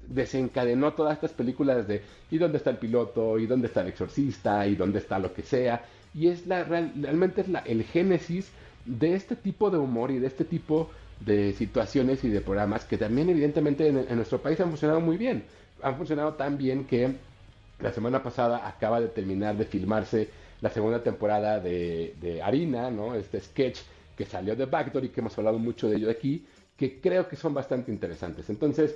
desencadenó 0.07 0.93
todas 0.93 1.13
estas 1.13 1.31
películas 1.31 1.87
de 1.87 2.01
¿y 2.29 2.37
dónde 2.37 2.57
está 2.57 2.69
el 2.69 2.77
piloto? 2.77 3.39
¿y 3.39 3.45
dónde 3.47 3.67
está 3.67 3.81
el 3.81 3.87
exorcista? 3.87 4.67
¿y 4.67 4.75
dónde 4.75 4.99
está 4.99 5.19
lo 5.19 5.33
que 5.33 5.41
sea? 5.41 5.85
Y 6.15 6.27
es 6.29 6.47
la, 6.47 6.63
realmente 6.63 7.41
es 7.41 7.49
la, 7.49 7.59
el 7.59 7.83
génesis 7.83 8.49
de 8.85 9.15
este 9.15 9.35
tipo 9.35 9.69
de 9.69 9.77
humor 9.77 10.11
y 10.11 10.19
de 10.19 10.27
este 10.27 10.45
tipo 10.45 10.89
de 11.19 11.53
situaciones 11.53 12.23
y 12.23 12.29
de 12.29 12.41
programas 12.41 12.85
que 12.85 12.97
también 12.97 13.29
evidentemente 13.29 13.87
en, 13.87 14.15
nuestro 14.15 14.41
país 14.41 14.59
han 14.59 14.69
funcionado 14.69 15.01
muy 15.01 15.17
bien. 15.17 15.43
Han 15.81 15.97
funcionado 15.97 16.33
tan 16.33 16.57
bien 16.57 16.85
que 16.85 17.15
la 17.81 17.91
semana 17.91 18.23
pasada 18.23 18.67
acaba 18.67 19.01
de 19.01 19.07
terminar 19.07 19.57
de 19.57 19.65
filmarse 19.65 20.29
la 20.61 20.69
segunda 20.69 21.03
temporada 21.03 21.59
de, 21.59 22.15
de 22.21 22.41
Harina, 22.41 22.89
¿no? 22.89 23.15
Este 23.15 23.39
sketch 23.41 23.79
que 24.17 24.25
salió 24.25 24.55
de 24.55 24.65
Backdoor 24.65 25.03
y 25.05 25.09
que 25.09 25.19
hemos 25.19 25.37
hablado 25.37 25.59
mucho 25.59 25.89
de 25.89 25.97
ello 25.97 26.09
aquí 26.09 26.45
que 26.77 26.99
creo 26.99 27.27
que 27.27 27.35
son 27.35 27.53
bastante 27.53 27.91
interesantes. 27.91 28.49
Entonces, 28.49 28.95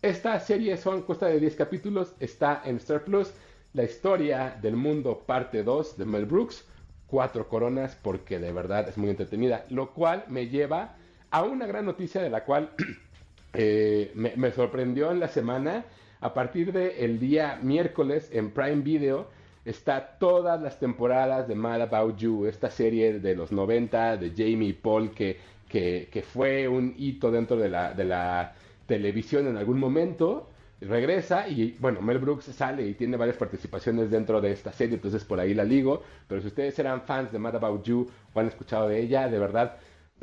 esta 0.00 0.38
serie 0.40 0.76
son 0.76 1.02
costa 1.02 1.26
de 1.26 1.38
10 1.38 1.54
capítulos, 1.54 2.12
está 2.18 2.62
en 2.64 2.76
Star 2.76 3.04
Plus, 3.04 3.30
la 3.74 3.84
historia 3.84 4.58
del 4.60 4.76
mundo 4.76 5.22
parte 5.24 5.62
2 5.62 5.96
de 5.96 6.04
Mel 6.04 6.26
Brooks, 6.26 6.66
cuatro 7.06 7.48
coronas 7.48 7.96
porque 8.00 8.38
de 8.38 8.52
verdad 8.52 8.88
es 8.88 8.98
muy 8.98 9.10
entretenida. 9.10 9.64
Lo 9.70 9.92
cual 9.92 10.24
me 10.28 10.48
lleva 10.48 10.96
a 11.30 11.42
una 11.42 11.66
gran 11.66 11.86
noticia 11.86 12.22
de 12.22 12.30
la 12.30 12.44
cual 12.44 12.70
eh, 13.54 14.12
me, 14.14 14.50
sorprendió 14.52 15.10
en 15.10 15.20
la 15.20 15.28
semana. 15.28 15.84
A 16.20 16.34
partir 16.34 16.72
del 16.72 17.18
día 17.18 17.58
miércoles 17.62 18.28
en 18.32 18.50
Prime 18.50 18.82
Video 18.82 19.28
está 19.64 20.18
todas 20.18 20.60
las 20.60 20.78
temporadas 20.78 21.48
de 21.48 21.54
Mad 21.54 21.82
About 21.82 22.16
You, 22.16 22.46
esta 22.46 22.70
serie 22.70 23.18
de 23.18 23.34
los 23.34 23.50
90 23.50 24.18
de 24.18 24.30
Jamie 24.30 24.68
y 24.68 24.72
Paul 24.72 25.10
que, 25.10 25.38
que, 25.68 26.08
que 26.12 26.22
fue 26.22 26.68
un 26.68 26.94
hito 26.96 27.30
dentro 27.30 27.56
de 27.56 27.68
la, 27.68 27.92
de 27.94 28.04
la 28.04 28.54
televisión 28.86 29.48
en 29.48 29.56
algún 29.56 29.78
momento. 29.80 30.51
Regresa 30.88 31.48
y 31.48 31.76
bueno, 31.78 32.02
Mel 32.02 32.18
Brooks 32.18 32.46
sale 32.46 32.86
y 32.86 32.94
tiene 32.94 33.16
varias 33.16 33.36
participaciones 33.36 34.10
dentro 34.10 34.40
de 34.40 34.52
esta 34.52 34.72
serie, 34.72 34.96
entonces 34.96 35.24
por 35.24 35.38
ahí 35.38 35.54
la 35.54 35.64
ligo. 35.64 36.02
Pero 36.28 36.40
si 36.40 36.48
ustedes 36.48 36.78
eran 36.78 37.02
fans 37.02 37.30
de 37.30 37.38
Mad 37.38 37.56
About 37.56 37.84
You 37.84 38.10
o 38.34 38.40
han 38.40 38.48
escuchado 38.48 38.88
de 38.88 39.00
ella, 39.00 39.28
de 39.28 39.38
verdad, 39.38 39.76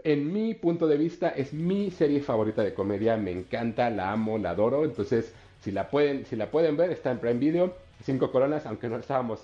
en 0.04 0.32
mi 0.32 0.54
punto 0.56 0.88
de 0.88 0.98
vista 0.98 1.30
es 1.30 1.54
mi 1.54 1.92
serie 1.92 2.22
favorita 2.22 2.62
de 2.64 2.74
comedia, 2.74 3.18
me 3.18 3.32
encanta, 3.32 3.90
la 3.90 4.12
amo, 4.12 4.38
la 4.38 4.52
adoro, 4.52 4.86
entonces 4.86 5.34
si 5.62 5.72
la 5.72 5.90
pueden, 5.90 6.26
si 6.26 6.36
la 6.36 6.52
pueden 6.52 6.78
ver, 6.78 6.92
está 6.92 7.12
en 7.12 7.20
Prime 7.20 7.40
Video, 7.40 7.76
cinco 8.04 8.32
coronas, 8.32 8.66
aunque 8.66 8.88
no 8.88 8.98
estábamos 8.98 9.40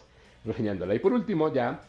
reseñándola. 0.45 0.95
Y 0.95 0.99
por 0.99 1.13
último 1.13 1.53
ya, 1.53 1.81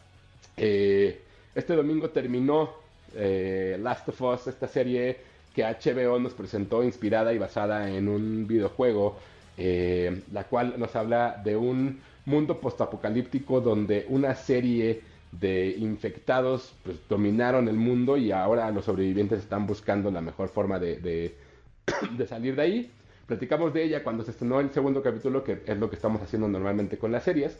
eh, 0.55 1.21
este 1.55 1.75
domingo 1.75 2.09
terminó 2.09 2.71
eh, 3.15 3.77
Last 3.81 4.09
of 4.09 4.21
Us, 4.21 4.47
esta 4.47 4.67
serie 4.67 5.17
que 5.57 5.63
HBO 5.63 6.19
nos 6.19 6.35
presentó 6.35 6.83
inspirada 6.83 7.33
y 7.33 7.39
basada 7.39 7.89
en 7.89 8.07
un 8.07 8.45
videojuego, 8.45 9.17
eh, 9.57 10.21
la 10.31 10.43
cual 10.43 10.75
nos 10.77 10.95
habla 10.95 11.41
de 11.43 11.57
un 11.57 11.99
mundo 12.25 12.61
postapocalíptico 12.61 13.59
donde 13.59 14.05
una 14.09 14.35
serie 14.35 15.01
de 15.31 15.69
infectados 15.79 16.75
pues, 16.83 16.97
dominaron 17.09 17.67
el 17.67 17.75
mundo 17.75 18.17
y 18.17 18.31
ahora 18.31 18.69
los 18.69 18.85
sobrevivientes 18.85 19.39
están 19.39 19.65
buscando 19.65 20.11
la 20.11 20.21
mejor 20.21 20.49
forma 20.49 20.77
de, 20.77 20.97
de, 20.97 22.27
salir 22.27 22.55
de 22.55 22.61
ahí. 22.61 22.91
Platicamos 23.25 23.73
de 23.73 23.83
ella 23.83 24.03
cuando 24.03 24.23
se 24.23 24.29
estrenó 24.29 24.59
el 24.59 24.69
segundo 24.69 25.01
capítulo, 25.01 25.43
que 25.43 25.63
es 25.65 25.77
lo 25.79 25.89
que 25.89 25.95
estamos 25.95 26.21
haciendo 26.21 26.47
normalmente 26.47 26.99
con 26.99 27.11
las 27.11 27.23
series. 27.23 27.57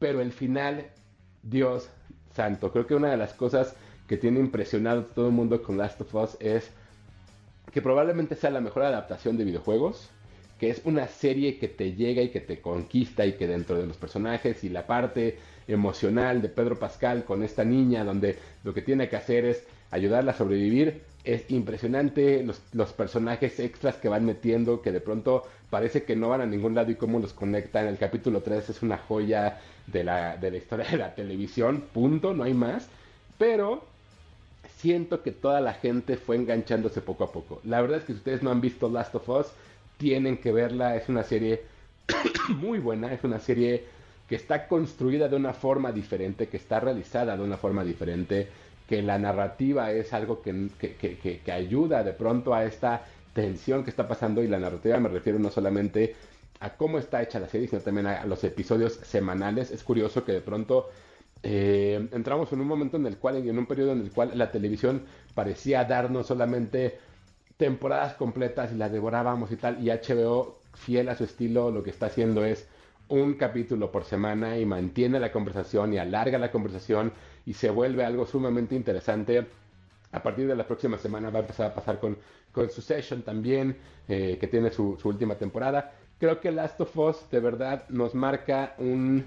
Pero 0.00 0.20
el 0.20 0.32
final, 0.32 0.86
Dios 1.44 1.88
santo, 2.34 2.72
creo 2.72 2.88
que 2.88 2.96
una 2.96 3.12
de 3.12 3.16
las 3.16 3.32
cosas 3.32 3.76
que 4.08 4.16
tiene 4.16 4.40
impresionado 4.40 5.02
a 5.02 5.14
todo 5.14 5.28
el 5.28 5.34
mundo 5.34 5.62
con 5.62 5.78
Last 5.78 6.00
of 6.00 6.12
Us 6.16 6.36
es 6.40 6.72
que 7.72 7.82
probablemente 7.82 8.34
sea 8.34 8.50
la 8.50 8.60
mejor 8.60 8.84
adaptación 8.84 9.36
de 9.36 9.44
videojuegos, 9.44 10.10
que 10.58 10.70
es 10.70 10.80
una 10.84 11.06
serie 11.06 11.58
que 11.58 11.68
te 11.68 11.92
llega 11.92 12.22
y 12.22 12.30
que 12.30 12.40
te 12.40 12.60
conquista 12.60 13.24
y 13.24 13.34
que 13.34 13.46
dentro 13.46 13.76
de 13.76 13.86
los 13.86 13.96
personajes 13.96 14.64
y 14.64 14.68
la 14.68 14.86
parte 14.86 15.38
emocional 15.68 16.42
de 16.42 16.48
Pedro 16.48 16.78
Pascal 16.78 17.24
con 17.24 17.42
esta 17.42 17.64
niña 17.64 18.04
donde 18.04 18.38
lo 18.64 18.74
que 18.74 18.82
tiene 18.82 19.08
que 19.08 19.16
hacer 19.16 19.44
es 19.44 19.64
ayudarla 19.90 20.32
a 20.32 20.36
sobrevivir, 20.36 21.02
es 21.24 21.50
impresionante 21.50 22.42
los, 22.42 22.60
los, 22.72 22.92
personajes 22.92 23.60
extras 23.60 23.96
que 23.96 24.08
van 24.08 24.24
metiendo, 24.24 24.82
que 24.82 24.92
de 24.92 25.00
pronto 25.00 25.44
parece 25.70 26.04
que 26.04 26.16
no 26.16 26.28
van 26.28 26.40
a 26.40 26.46
ningún 26.46 26.74
lado 26.74 26.90
y 26.90 26.94
cómo 26.94 27.18
los 27.18 27.32
conectan. 27.32 27.86
El 27.86 27.98
capítulo 27.98 28.40
3 28.40 28.70
es 28.70 28.82
una 28.82 28.98
joya 28.98 29.60
de 29.86 30.04
la, 30.04 30.36
de 30.36 30.50
la 30.50 30.56
historia 30.56 30.86
de 30.90 30.96
la 30.96 31.14
televisión, 31.14 31.84
punto, 31.92 32.34
no 32.34 32.44
hay 32.44 32.54
más. 32.54 32.88
Pero 33.36 33.84
siento 34.78 35.22
que 35.22 35.32
toda 35.32 35.60
la 35.60 35.74
gente 35.74 36.16
fue 36.16 36.36
enganchándose 36.36 37.00
poco 37.00 37.24
a 37.24 37.32
poco. 37.32 37.60
La 37.64 37.80
verdad 37.80 37.98
es 37.98 38.04
que 38.04 38.12
si 38.12 38.18
ustedes 38.18 38.42
no 38.42 38.50
han 38.50 38.60
visto 38.60 38.88
Last 38.88 39.14
of 39.14 39.28
Us, 39.28 39.46
tienen 39.98 40.38
que 40.38 40.52
verla. 40.52 40.96
Es 40.96 41.08
una 41.08 41.24
serie 41.24 41.62
muy 42.48 42.78
buena, 42.78 43.12
es 43.12 43.24
una 43.24 43.40
serie 43.40 43.84
que 44.28 44.36
está 44.36 44.68
construida 44.68 45.28
de 45.28 45.36
una 45.36 45.52
forma 45.52 45.90
diferente, 45.92 46.48
que 46.48 46.58
está 46.58 46.80
realizada 46.80 47.36
de 47.36 47.42
una 47.42 47.56
forma 47.56 47.84
diferente 47.84 48.48
que 48.88 49.02
la 49.02 49.18
narrativa 49.18 49.92
es 49.92 50.12
algo 50.14 50.40
que, 50.40 50.68
que, 50.78 50.94
que, 50.94 51.40
que, 51.44 51.52
ayuda 51.52 52.02
de 52.02 52.12
pronto 52.12 52.54
a 52.54 52.64
esta 52.64 53.04
tensión 53.34 53.84
que 53.84 53.90
está 53.90 54.08
pasando 54.08 54.42
y 54.42 54.48
la 54.48 54.58
narrativa 54.58 54.98
me 54.98 55.10
refiero 55.10 55.38
no 55.38 55.50
solamente 55.50 56.16
a 56.60 56.70
cómo 56.70 56.98
está 56.98 57.22
hecha 57.22 57.38
la 57.38 57.48
serie, 57.48 57.68
sino 57.68 57.82
también 57.82 58.06
a, 58.06 58.24
los 58.24 58.42
episodios 58.44 58.94
semanales. 58.94 59.70
Es 59.70 59.84
curioso 59.84 60.24
que 60.24 60.32
de 60.32 60.40
pronto 60.40 60.88
eh, 61.42 62.08
entramos 62.12 62.52
en 62.52 62.60
un 62.60 62.66
momento 62.66 62.96
en 62.96 63.06
el 63.06 63.18
cual, 63.18 63.36
en 63.36 63.58
un 63.58 63.66
periodo 63.66 63.92
en 63.92 64.00
el 64.00 64.10
cual 64.10 64.32
la 64.34 64.50
televisión 64.50 65.02
parecía 65.34 65.84
darnos 65.84 66.26
solamente 66.26 66.98
temporadas 67.56 68.14
completas 68.14 68.72
y 68.72 68.76
las 68.76 68.92
devorábamos 68.92 69.50
y 69.52 69.56
tal, 69.56 69.82
y 69.84 69.90
HBO, 69.90 70.58
fiel 70.74 71.08
a 71.08 71.16
su 71.16 71.24
estilo, 71.24 71.70
lo 71.70 71.82
que 71.82 71.90
está 71.90 72.06
haciendo 72.06 72.44
es 72.44 72.68
un 73.08 73.34
capítulo 73.34 73.90
por 73.90 74.04
semana 74.04 74.58
y 74.58 74.66
mantiene 74.66 75.18
la 75.18 75.32
conversación 75.32 75.92
y 75.92 75.98
alarga 75.98 76.38
la 76.38 76.50
conversación 76.50 77.12
y 77.46 77.54
se 77.54 77.70
vuelve 77.70 78.04
algo 78.04 78.26
sumamente 78.26 78.74
interesante. 78.74 79.46
A 80.12 80.22
partir 80.22 80.46
de 80.46 80.56
la 80.56 80.66
próxima 80.66 80.98
semana 80.98 81.30
va 81.30 81.38
a 81.38 81.42
empezar 81.42 81.70
a 81.70 81.74
pasar 81.74 81.98
con, 81.98 82.16
con 82.52 82.70
Succession 82.70 83.22
también, 83.22 83.76
eh, 84.08 84.36
que 84.40 84.46
tiene 84.46 84.70
su, 84.70 84.96
su, 85.00 85.08
última 85.08 85.34
temporada. 85.34 85.92
Creo 86.18 86.40
que 86.40 86.50
Last 86.50 86.80
of 86.80 86.96
Us 86.96 87.30
de 87.30 87.40
verdad 87.40 87.88
nos 87.88 88.14
marca 88.14 88.74
un 88.78 89.26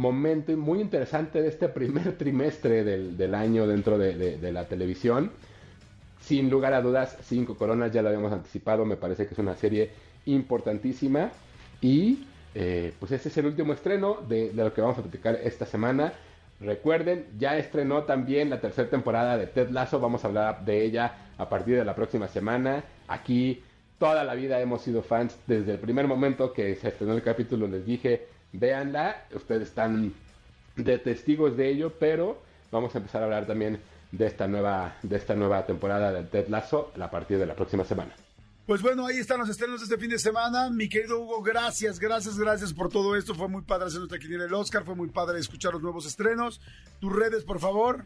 momento 0.00 0.56
muy 0.56 0.80
interesante 0.80 1.42
de 1.42 1.48
este 1.48 1.68
primer 1.68 2.12
trimestre 2.18 2.82
del, 2.82 3.16
del 3.16 3.34
año 3.34 3.66
dentro 3.66 3.98
de, 3.98 4.38
de, 4.38 4.52
la 4.52 4.64
televisión. 4.64 5.30
Sin 6.20 6.50
lugar 6.50 6.72
a 6.72 6.80
dudas, 6.80 7.16
Cinco 7.22 7.54
Coronas 7.54 7.92
ya 7.92 8.02
lo 8.02 8.08
habíamos 8.08 8.32
anticipado, 8.32 8.84
me 8.84 8.96
parece 8.96 9.26
que 9.26 9.34
es 9.34 9.38
una 9.38 9.56
serie 9.56 9.90
importantísima 10.26 11.30
y 11.80 12.24
eh, 12.54 12.92
pues 12.98 13.12
ese 13.12 13.28
es 13.28 13.36
el 13.38 13.46
último 13.46 13.72
estreno 13.72 14.18
de, 14.28 14.50
de, 14.50 14.64
lo 14.64 14.72
que 14.72 14.80
vamos 14.80 14.98
a 14.98 15.02
platicar 15.02 15.38
esta 15.42 15.66
semana. 15.66 16.12
Recuerden, 16.60 17.26
ya 17.38 17.56
estrenó 17.56 18.04
también 18.04 18.50
la 18.50 18.60
tercera 18.60 18.88
temporada 18.88 19.36
de 19.38 19.46
Ted 19.46 19.70
Lasso. 19.70 19.98
Vamos 19.98 20.24
a 20.24 20.28
hablar 20.28 20.64
de 20.64 20.84
ella 20.84 21.14
a 21.38 21.48
partir 21.48 21.76
de 21.76 21.84
la 21.84 21.94
próxima 21.94 22.28
semana. 22.28 22.84
Aquí 23.08 23.62
toda 23.98 24.24
la 24.24 24.34
vida 24.34 24.60
hemos 24.60 24.82
sido 24.82 25.02
fans. 25.02 25.38
Desde 25.46 25.72
el 25.72 25.78
primer 25.78 26.06
momento 26.06 26.52
que 26.52 26.74
se 26.76 26.88
estrenó 26.88 27.14
el 27.14 27.22
capítulo 27.22 27.66
les 27.66 27.86
dije, 27.86 28.26
véanla. 28.52 29.24
Ustedes 29.34 29.68
están 29.68 30.12
de 30.76 30.98
testigos 30.98 31.56
de 31.56 31.68
ello, 31.68 31.92
pero 31.98 32.42
vamos 32.70 32.94
a 32.94 32.98
empezar 32.98 33.22
a 33.22 33.24
hablar 33.26 33.46
también 33.46 33.80
de 34.12 34.26
esta 34.26 34.48
nueva, 34.48 34.96
de 35.02 35.16
esta 35.16 35.34
nueva 35.34 35.64
temporada 35.66 36.12
de 36.12 36.24
Ted 36.24 36.48
Lasso 36.48 36.92
a 37.00 37.10
partir 37.10 37.38
de 37.38 37.46
la 37.46 37.54
próxima 37.54 37.84
semana. 37.84 38.12
Pues 38.66 38.82
bueno, 38.82 39.06
ahí 39.06 39.16
están 39.16 39.40
los 39.40 39.48
estrenos 39.48 39.80
de 39.80 39.84
este 39.84 39.98
fin 39.98 40.10
de 40.10 40.18
semana. 40.18 40.70
Mi 40.70 40.88
querido 40.88 41.20
Hugo, 41.20 41.42
gracias, 41.42 41.98
gracias, 41.98 42.38
gracias 42.38 42.72
por 42.72 42.88
todo 42.88 43.16
esto. 43.16 43.34
Fue 43.34 43.48
muy 43.48 43.62
padre 43.62 43.86
hacer 43.86 43.98
nuestra 43.98 44.18
quiniela 44.18 44.44
el 44.44 44.54
Oscar, 44.54 44.84
fue 44.84 44.94
muy 44.94 45.08
padre 45.08 45.40
escuchar 45.40 45.72
los 45.72 45.82
nuevos 45.82 46.06
estrenos. 46.06 46.60
Tus 47.00 47.12
redes, 47.12 47.42
por 47.42 47.58
favor. 47.58 48.04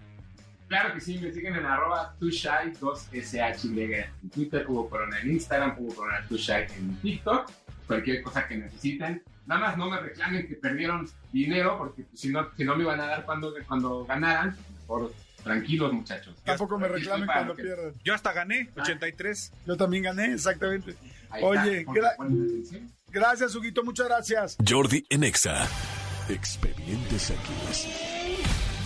Claro 0.69 0.95
que 0.95 1.01
sí, 1.01 1.19
me 1.19 1.31
siguen 1.33 1.55
en 1.57 1.67
arroba 1.67 2.17
tushai 2.19 2.73
2SHY 2.73 4.07
en 4.23 4.31
Twitter, 4.31 4.65
Hugo 4.67 4.89
Corona 4.89 5.21
en 5.21 5.33
Instagram, 5.33 5.77
Hugo 5.79 5.97
Corona 5.97 6.27
tushai 6.27 6.67
en 6.79 6.97
TikTok. 6.97 7.51
Cualquier 7.87 8.23
cosa 8.23 8.49
que 8.49 8.57
necesiten. 8.57 9.23
Nada 9.47 9.61
más 9.61 9.77
no 9.77 9.91
me 9.91 10.01
reclamen 10.01 10.47
que 10.49 10.55
perdieron 10.55 11.09
dinero, 11.33 11.77
porque 11.79 12.07
si 12.15 12.31
no, 12.31 12.49
si 12.57 12.65
no 12.65 12.77
me 12.77 12.83
iban 12.83 13.01
a 13.01 13.07
dar 13.07 13.25
cuando, 13.25 13.53
cuando 13.67 14.05
ganaran, 14.05 14.57
por 14.87 15.13
Tranquilos, 15.45 15.93
muchachos. 15.93 16.35
Tampoco 16.43 16.79
me 16.79 16.89
reclamen 16.89 17.27
cuando 17.27 17.55
que... 17.55 17.63
pierdan. 17.63 17.93
Yo 18.03 18.15
hasta 18.15 18.33
gané, 18.33 18.71
83. 18.77 19.53
Yo 19.67 19.77
también 19.77 20.05
gané, 20.05 20.33
exactamente. 20.33 20.97
Ahí 21.29 21.43
Oye, 21.45 21.85
gra 21.85 22.17
gracias, 23.11 23.55
Huguito, 23.55 23.85
muchas 23.85 24.09
gracias. 24.09 24.57
Jordi 24.67 25.05
Enexa. 25.11 25.69
Expedientes 26.31 27.31
X. 27.31 27.89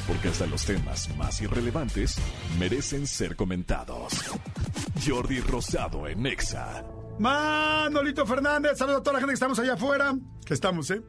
Porque 0.09 0.29
hasta 0.29 0.47
los 0.47 0.65
temas 0.65 1.15
más 1.17 1.41
irrelevantes 1.41 2.17
merecen 2.59 3.07
ser 3.07 3.37
comentados. 3.37 4.13
Jordi 5.07 5.39
Rosado 5.39 6.09
en 6.09 6.27
Exa. 6.27 6.98
Manolito 7.19 8.25
Fernández, 8.27 8.79
saludos 8.79 9.01
a 9.01 9.03
toda 9.03 9.15
la 9.15 9.19
gente 9.19 9.33
que 9.33 9.35
estamos 9.35 9.59
allá 9.59 9.75
afuera. 9.75 10.15
Que 10.45 10.55
estamos, 10.55 10.89
¿eh? 10.93 11.03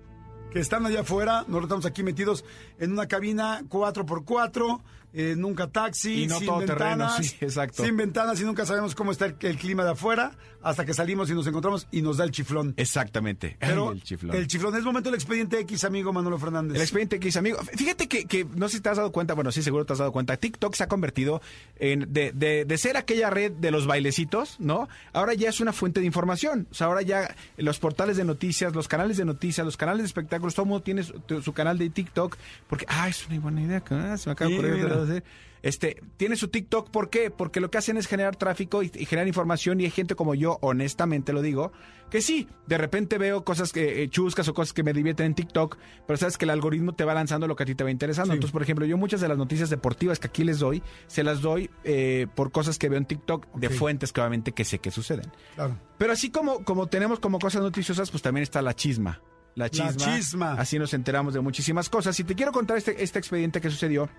Que 0.51 0.59
están 0.59 0.83
allá 0.85 1.01
afuera. 1.01 1.41
Nosotros 1.41 1.63
estamos 1.65 1.85
aquí 1.85 2.01
metidos 2.01 2.43
en 2.79 2.93
una 2.93 3.07
cabina 3.07 3.61
4x4 3.69 4.81
eh, 5.13 5.35
nunca 5.37 5.67
taxi, 5.67 6.23
y 6.23 6.27
no 6.27 6.37
sin 6.37 6.47
todo 6.47 6.59
ventanas, 6.59 7.15
terreno, 7.15 7.29
sí, 7.29 7.35
exacto. 7.41 7.83
sin 7.83 7.97
ventanas 7.97 8.39
y 8.39 8.43
nunca 8.43 8.65
sabemos 8.65 8.93
cómo 8.93 9.11
está 9.11 9.25
el, 9.25 9.35
el, 9.41 9.57
clima 9.57 9.83
de 9.83 9.91
afuera 9.91 10.33
hasta 10.61 10.85
que 10.85 10.93
salimos 10.93 11.29
y 11.29 11.33
nos 11.33 11.47
encontramos 11.47 11.87
y 11.91 12.01
nos 12.01 12.17
da 12.17 12.25
el 12.25 12.31
chiflón. 12.31 12.73
Exactamente. 12.77 13.57
Pero 13.59 13.89
Ay, 13.89 13.97
el 13.97 14.03
chiflón. 14.03 14.35
El 14.35 14.47
chiflón 14.47 14.75
es 14.75 14.83
momento 14.83 15.09
del 15.09 15.15
expediente 15.15 15.59
X, 15.61 15.83
amigo 15.83 16.13
Manolo 16.13 16.37
Fernández. 16.37 16.75
El 16.75 16.81
expediente 16.81 17.15
X, 17.15 17.37
amigo. 17.37 17.59
Fíjate 17.75 18.07
que, 18.07 18.25
que, 18.25 18.45
no 18.45 18.67
sé 18.67 18.77
si 18.77 18.83
te 18.83 18.89
has 18.89 18.97
dado 18.97 19.11
cuenta, 19.11 19.33
bueno, 19.33 19.51
sí, 19.51 19.63
seguro 19.63 19.85
te 19.85 19.93
has 19.93 19.99
dado 19.99 20.11
cuenta. 20.11 20.37
TikTok 20.37 20.75
se 20.75 20.83
ha 20.83 20.87
convertido 20.87 21.41
en 21.77 22.11
de, 22.13 22.31
de, 22.33 22.65
de 22.65 22.77
ser 22.77 22.97
aquella 22.97 23.29
red 23.29 23.51
de 23.53 23.71
los 23.71 23.87
bailecitos, 23.87 24.57
¿no? 24.59 24.89
Ahora 25.13 25.33
ya 25.33 25.49
es 25.49 25.59
una 25.59 25.73
fuente 25.73 26.01
de 26.01 26.05
información. 26.05 26.67
O 26.71 26.73
sea, 26.73 26.87
ahora 26.87 27.01
ya 27.01 27.35
los 27.57 27.79
portales 27.79 28.17
de 28.17 28.25
noticias, 28.25 28.75
los 28.75 28.87
canales 28.87 29.17
de 29.17 29.25
noticias, 29.25 29.65
los 29.65 29.77
canales 29.77 30.03
de 30.03 30.07
espectáculos, 30.07 30.53
todo 30.55 30.63
el 30.63 30.69
mundo 30.69 30.83
tiene 30.83 31.03
su, 31.03 31.41
su 31.41 31.53
canal 31.53 31.77
de 31.77 31.89
TikTok 31.89 32.37
porque, 32.67 32.85
ah, 32.89 33.07
es 33.07 33.25
una 33.27 33.39
buena 33.39 33.61
idea, 33.61 33.83
ah, 33.89 34.17
se 34.17 34.29
me 34.29 34.33
acaba 34.33 34.51
de. 34.51 34.98
Puedo 35.01 35.13
decir. 35.13 35.23
Este, 35.61 36.01
tiene 36.15 36.37
su 36.37 36.47
TikTok, 36.47 36.89
¿por 36.89 37.09
qué? 37.09 37.31
Porque 37.31 37.59
lo 37.59 37.69
que 37.69 37.77
hacen 37.77 37.97
es 37.97 38.07
generar 38.07 38.35
tráfico 38.37 38.81
y, 38.81 38.91
y 38.95 39.05
generar 39.05 39.27
información 39.27 39.81
y 39.81 39.85
hay 39.85 39.91
gente 39.91 40.15
como 40.15 40.33
yo, 40.33 40.57
honestamente 40.61 41.33
lo 41.33 41.41
digo, 41.41 41.73
que 42.09 42.21
sí, 42.21 42.47
de 42.65 42.77
repente 42.77 43.17
veo 43.17 43.43
cosas 43.43 43.71
que 43.71 44.03
eh, 44.03 44.09
chuscas 44.09 44.47
o 44.47 44.53
cosas 44.53 44.73
que 44.73 44.83
me 44.83 44.93
divierten 44.93 45.27
en 45.27 45.35
TikTok, 45.35 45.77
pero 46.07 46.17
sabes 46.17 46.37
que 46.37 46.45
el 46.45 46.51
algoritmo 46.51 46.93
te 46.93 47.03
va 47.03 47.13
lanzando 47.13 47.47
lo 47.47 47.55
que 47.55 47.63
a 47.63 47.65
ti 47.65 47.75
te 47.75 47.83
va 47.83 47.91
interesando. 47.91 48.33
Sí. 48.33 48.37
Entonces, 48.37 48.51
por 48.51 48.63
ejemplo, 48.63 48.85
yo 48.85 48.97
muchas 48.97 49.21
de 49.21 49.27
las 49.27 49.37
noticias 49.37 49.69
deportivas 49.69 50.19
que 50.19 50.27
aquí 50.27 50.43
les 50.43 50.59
doy, 50.59 50.81
se 51.07 51.23
las 51.23 51.41
doy 51.41 51.69
eh, 51.83 52.27
por 52.35 52.51
cosas 52.51 52.77
que 52.79 52.89
veo 52.89 52.97
en 52.97 53.05
TikTok 53.05 53.53
de 53.53 53.69
fuentes 53.69 54.11
que 54.11 54.21
obviamente 54.21 54.53
que 54.53 54.65
sé 54.65 54.79
que 54.79 54.91
suceden. 54.91 55.31
Claro. 55.55 55.77
Pero 55.97 56.13
así 56.13 56.31
como, 56.31 56.63
como 56.63 56.87
tenemos 56.87 57.19
como 57.19 57.37
cosas 57.39 57.61
noticiosas, 57.61 58.09
pues 58.09 58.23
también 58.23 58.43
está 58.43 58.61
la 58.61 58.73
chisma. 58.73 59.21
La 59.55 59.69
chisma. 59.69 59.95
chisma. 59.95 60.53
Así 60.53 60.79
nos 60.79 60.93
enteramos 60.93 61.33
de 61.33 61.41
muchísimas 61.41 61.89
cosas. 61.89 62.19
Y 62.19 62.23
te 62.23 62.33
quiero 62.33 62.51
contar 62.51 62.77
este, 62.77 63.03
este 63.03 63.19
expediente 63.19 63.59
que 63.61 63.69
sucedió. 63.69 64.09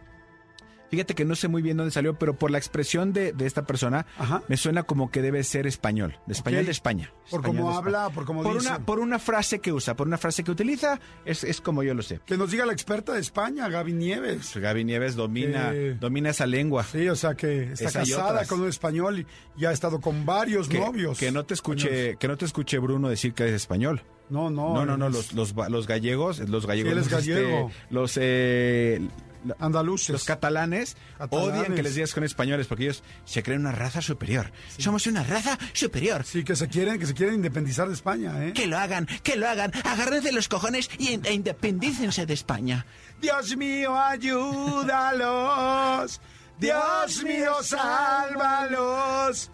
Fíjate 0.91 1.15
que 1.15 1.25
no 1.25 1.37
sé 1.37 1.49
muy 1.49 1.63
bien 1.63 1.77
dónde 1.77 1.93
salió, 1.93 2.19
pero 2.19 2.35
por 2.37 2.51
la 2.51 2.59
expresión 2.59 3.13
de, 3.13 3.33
de 3.33 3.47
esta 3.47 3.65
persona, 3.65 4.07
Ajá. 4.19 4.43
me 4.49 4.57
suena 4.57 4.83
como 4.83 5.11
que 5.11 5.23
debe 5.23 5.45
ser 5.45 5.67
español, 5.67 6.19
de 6.27 6.33
español 6.33 6.65
de 6.65 6.73
España. 6.73 7.13
Por 7.31 7.43
cómo 7.43 7.71
habla, 7.77 8.11
por 8.11 8.25
cómo 8.25 8.43
por 8.43 8.55
dice. 8.55 8.69
una, 8.69 8.79
por 8.85 8.99
una 8.99 9.19
frase 9.19 9.61
que 9.61 9.73
usa, 9.73 9.95
por 9.95 10.07
una 10.09 10.19
frase 10.19 10.43
que 10.43 10.51
utiliza, 10.51 10.99
es, 11.25 11.45
es 11.45 11.61
como 11.61 11.83
yo 11.85 11.95
lo 11.95 12.03
sé. 12.03 12.21
Que 12.27 12.37
nos 12.37 12.51
diga 12.51 12.67
la 12.67 12.73
experta 12.73 13.13
de 13.13 13.21
España, 13.21 13.69
Gaby 13.69 13.93
Nieves. 13.93 14.51
Pues 14.53 14.57
Gaby 14.63 14.85
Nieves 14.85 15.15
domina, 15.15 15.71
Eh, 15.73 15.97
domina 16.01 16.31
esa 16.31 16.47
lengua. 16.47 16.83
Sí, 16.85 17.09
o 17.09 17.15
sea 17.17 17.35
que 17.35 17.73
está 17.73 17.85
Esa 17.87 17.99
casada 18.01 18.45
con 18.47 18.61
un 18.61 18.69
español 18.69 19.21
y, 19.21 19.27
y 19.57 19.65
ha 19.67 19.73
estado 19.73 20.01
con 20.01 20.27
varios 20.27 20.69
Que, 20.69 20.79
novios. 20.81 21.19
que 21.19 21.31
no 21.31 21.45
te 21.45 21.55
escuche, 21.55 22.17
que 22.17 22.27
no 22.29 22.37
te 22.37 22.45
escuche 22.47 22.79
Bruno 22.79 23.09
decir 23.09 23.33
que 23.33 23.47
es 23.47 23.53
español. 23.55 24.03
No, 24.29 24.49
no. 24.51 24.75
No, 24.75 24.87
no, 24.87 24.97
no, 24.97 25.09
los, 25.09 25.33
los, 25.35 25.55
los 25.71 25.87
gallegos, 25.87 26.39
los 26.49 26.67
gallegos, 26.67 26.93
es 26.97 27.11
los, 27.11 27.27
este, 27.27 27.67
los, 27.91 28.17
eh, 28.21 29.01
Andaluces. 29.59 30.11
los 30.11 30.25
catalanes, 30.25 30.97
Catalanes. 31.19 31.51
odian 31.61 31.75
que 31.75 31.83
les 31.83 31.95
digas 31.95 32.13
con 32.15 32.25
españoles 32.25 32.67
porque 32.67 32.85
ellos 32.85 33.03
se 33.25 33.43
creen 33.43 33.61
una 33.61 33.73
raza 33.73 34.01
superior. 34.03 34.53
Somos 34.79 35.07
una 35.07 35.23
raza 35.23 35.59
superior. 35.73 36.25
Sí, 36.25 36.45
que 36.45 36.57
se 36.57 36.69
quieren, 36.69 36.99
que 36.99 37.07
se 37.07 37.15
quieren 37.15 37.37
independizar 37.37 37.89
de 37.89 37.95
España, 37.95 38.47
¿eh? 38.47 38.53
Que 38.53 38.67
lo 38.67 38.79
hagan, 38.79 39.07
que 39.23 39.37
lo 39.37 39.49
hagan, 39.49 39.73
agárrense 39.85 40.33
los 40.33 40.49
cojones 40.49 40.91
y 40.99 41.09
e 41.23 41.33
independícense 41.33 42.27
de 42.27 42.35
España. 42.35 42.85
Dios 43.21 43.57
mío, 43.57 43.99
ayúdalos. 45.01 46.21
Dios 46.61 47.25
mío, 47.25 47.55
sálvalos. 47.63 49.51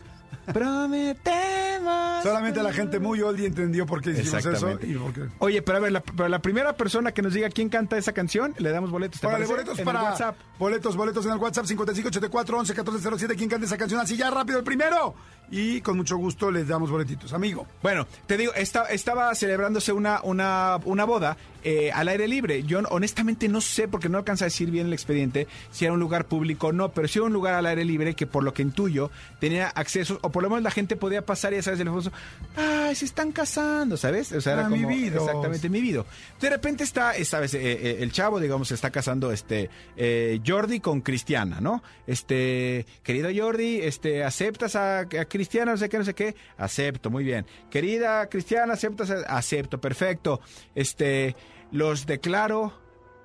Prometemos. 0.52 2.22
Solamente 2.22 2.62
la 2.62 2.72
gente 2.72 2.98
muy 2.98 3.20
oldie 3.22 3.46
entendió 3.46 3.86
por 3.86 4.00
qué 4.02 4.10
hicimos 4.10 4.34
eso. 4.34 4.48
Exactamente. 4.48 4.86
Y 4.86 4.94
por 4.94 5.12
qué. 5.12 5.22
Oye, 5.38 5.62
pero 5.62 5.78
a 5.78 5.80
ver, 5.80 5.92
la, 5.92 6.00
pero 6.00 6.28
la 6.28 6.40
primera 6.40 6.76
persona 6.76 7.12
que 7.12 7.22
nos 7.22 7.32
diga 7.34 7.48
quién 7.50 7.68
canta 7.68 7.96
esa 7.96 8.12
canción, 8.12 8.54
le 8.58 8.70
damos 8.70 8.90
boletos. 8.90 9.20
¿te 9.20 9.26
Órale, 9.26 9.46
boletos 9.46 9.74
En 9.74 9.80
el 9.80 9.84
para 9.84 10.02
WhatsApp. 10.02 10.36
boletos, 10.58 10.96
boletos 10.96 11.26
en 11.26 11.32
el 11.32 11.38
WhatsApp 11.38 11.66
5584 11.66 12.58
11 12.58 12.72
1407. 12.72 13.36
¿Quién 13.36 13.48
canta 13.50 13.66
esa 13.66 13.76
canción? 13.76 14.00
Así 14.00 14.16
ya 14.16 14.30
rápido 14.30 14.58
el 14.58 14.64
primero. 14.64 15.14
Y 15.50 15.80
con 15.80 15.96
mucho 15.96 16.16
gusto 16.16 16.50
les 16.50 16.66
damos 16.66 16.90
boletitos, 16.90 17.32
amigo. 17.32 17.66
Bueno, 17.82 18.06
te 18.26 18.36
digo, 18.36 18.52
esta- 18.54 18.86
estaba 18.86 19.32
celebrándose 19.34 19.92
una, 19.92 20.20
una, 20.24 20.78
una 20.84 21.04
boda 21.04 21.36
eh, 21.62 21.90
al 21.92 22.08
aire 22.08 22.26
libre. 22.28 22.62
Yo 22.64 22.80
honestamente 22.90 23.48
no 23.48 23.60
sé, 23.60 23.86
porque 23.88 24.08
no 24.08 24.18
alcanza 24.18 24.44
a 24.44 24.46
decir 24.48 24.70
bien 24.70 24.86
el 24.88 24.92
expediente, 24.92 25.46
si 25.70 25.84
era 25.84 25.94
un 25.94 26.00
lugar 26.00 26.26
público 26.26 26.68
o 26.68 26.72
no, 26.72 26.90
pero 26.92 27.06
sí 27.08 27.18
era 27.18 27.26
un 27.26 27.32
lugar 27.32 27.54
al 27.54 27.66
aire 27.66 27.84
libre 27.84 28.14
que 28.14 28.26
por 28.26 28.42
lo 28.44 28.52
que 28.54 28.62
intuyo 28.62 29.10
tenía 29.40 29.68
accesos, 29.68 30.18
o 30.22 30.30
por 30.30 30.42
lo 30.42 30.48
menos 30.50 30.62
la 30.64 30.70
gente 30.70 30.96
podía 30.96 31.24
pasar 31.24 31.52
y 31.52 31.56
ya 31.56 31.62
sabes, 31.62 31.80
el 31.80 31.86
famoso, 31.88 32.12
ay, 32.56 32.94
se 32.94 33.04
están 33.04 33.30
casando, 33.32 33.96
¿sabes? 33.96 34.30
O 34.32 34.40
sea, 34.40 34.52
era 34.54 34.66
Ah, 34.66 34.68
como, 34.68 34.76
mi 34.88 34.94
vida. 34.94 35.16
exactamente, 35.18 35.68
mi 35.68 35.80
vida. 35.80 36.04
De 36.40 36.50
repente 36.50 36.84
está, 36.84 37.16
eh, 37.16 37.24
sabes, 37.24 37.54
Eh, 37.54 37.60
eh, 37.62 37.96
el 38.00 38.12
chavo, 38.12 38.38
digamos, 38.40 38.68
se 38.68 38.74
está 38.74 38.90
casando, 38.90 39.30
este, 39.32 39.70
eh, 39.96 40.40
Jordi 40.46 40.80
con 40.80 41.00
Cristiana, 41.00 41.60
¿no? 41.60 41.82
Este, 42.06 42.86
querido 43.02 43.28
Jordi, 43.34 43.80
este, 43.82 44.24
¿aceptas 44.24 44.76
a, 44.76 45.00
a 45.00 45.24
Cristiana, 45.36 45.72
no 45.72 45.78
sé 45.78 45.88
qué, 45.88 45.98
no 45.98 46.04
sé 46.04 46.14
qué? 46.14 46.34
Acepto, 46.56 47.10
muy 47.10 47.22
bien. 47.24 47.46
Querida 47.70 48.28
Cristiana, 48.28 48.72
¿aceptas? 48.74 49.10
a- 49.10 49.36
Acepto, 49.36 49.80
perfecto. 49.80 50.40
Este, 50.74 51.36
los 51.72 52.06
declaro 52.06 52.72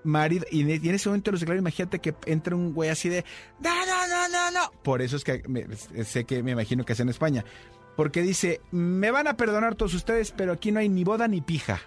marido, 0.03 0.45
y, 0.51 0.61
en- 0.61 0.93
ese 0.95 1.09
momento 1.09 1.31
los 1.31 1.39
declaro, 1.39 1.59
imagínate 1.59 1.99
que 1.99 2.13
entra 2.25 2.55
un 2.55 2.73
güey 2.73 2.89
así 2.89 3.07
de, 3.09 3.23
no, 3.59 3.85
no, 3.85 4.07
no, 4.07 4.27
no, 4.29 4.51
no. 4.51 4.71
Por 4.83 5.01
eso 5.01 5.15
es 5.15 5.23
que 5.23 5.41
sé 6.05 6.25
que 6.25 6.41
me 6.43 6.51
imagino 6.51 6.83
que 6.85 6.93
es 6.93 6.99
en 6.99 7.09
España. 7.09 7.45
Porque 7.95 8.21
dice, 8.21 8.61
me 8.71 9.11
van 9.11 9.27
a 9.27 9.35
perdonar 9.37 9.75
todos 9.75 9.93
ustedes, 9.93 10.31
pero 10.31 10.53
aquí 10.53 10.71
no 10.71 10.79
hay 10.79 10.89
ni 10.89 11.03
boda 11.03 11.27
ni 11.27 11.41
pija. 11.41 11.79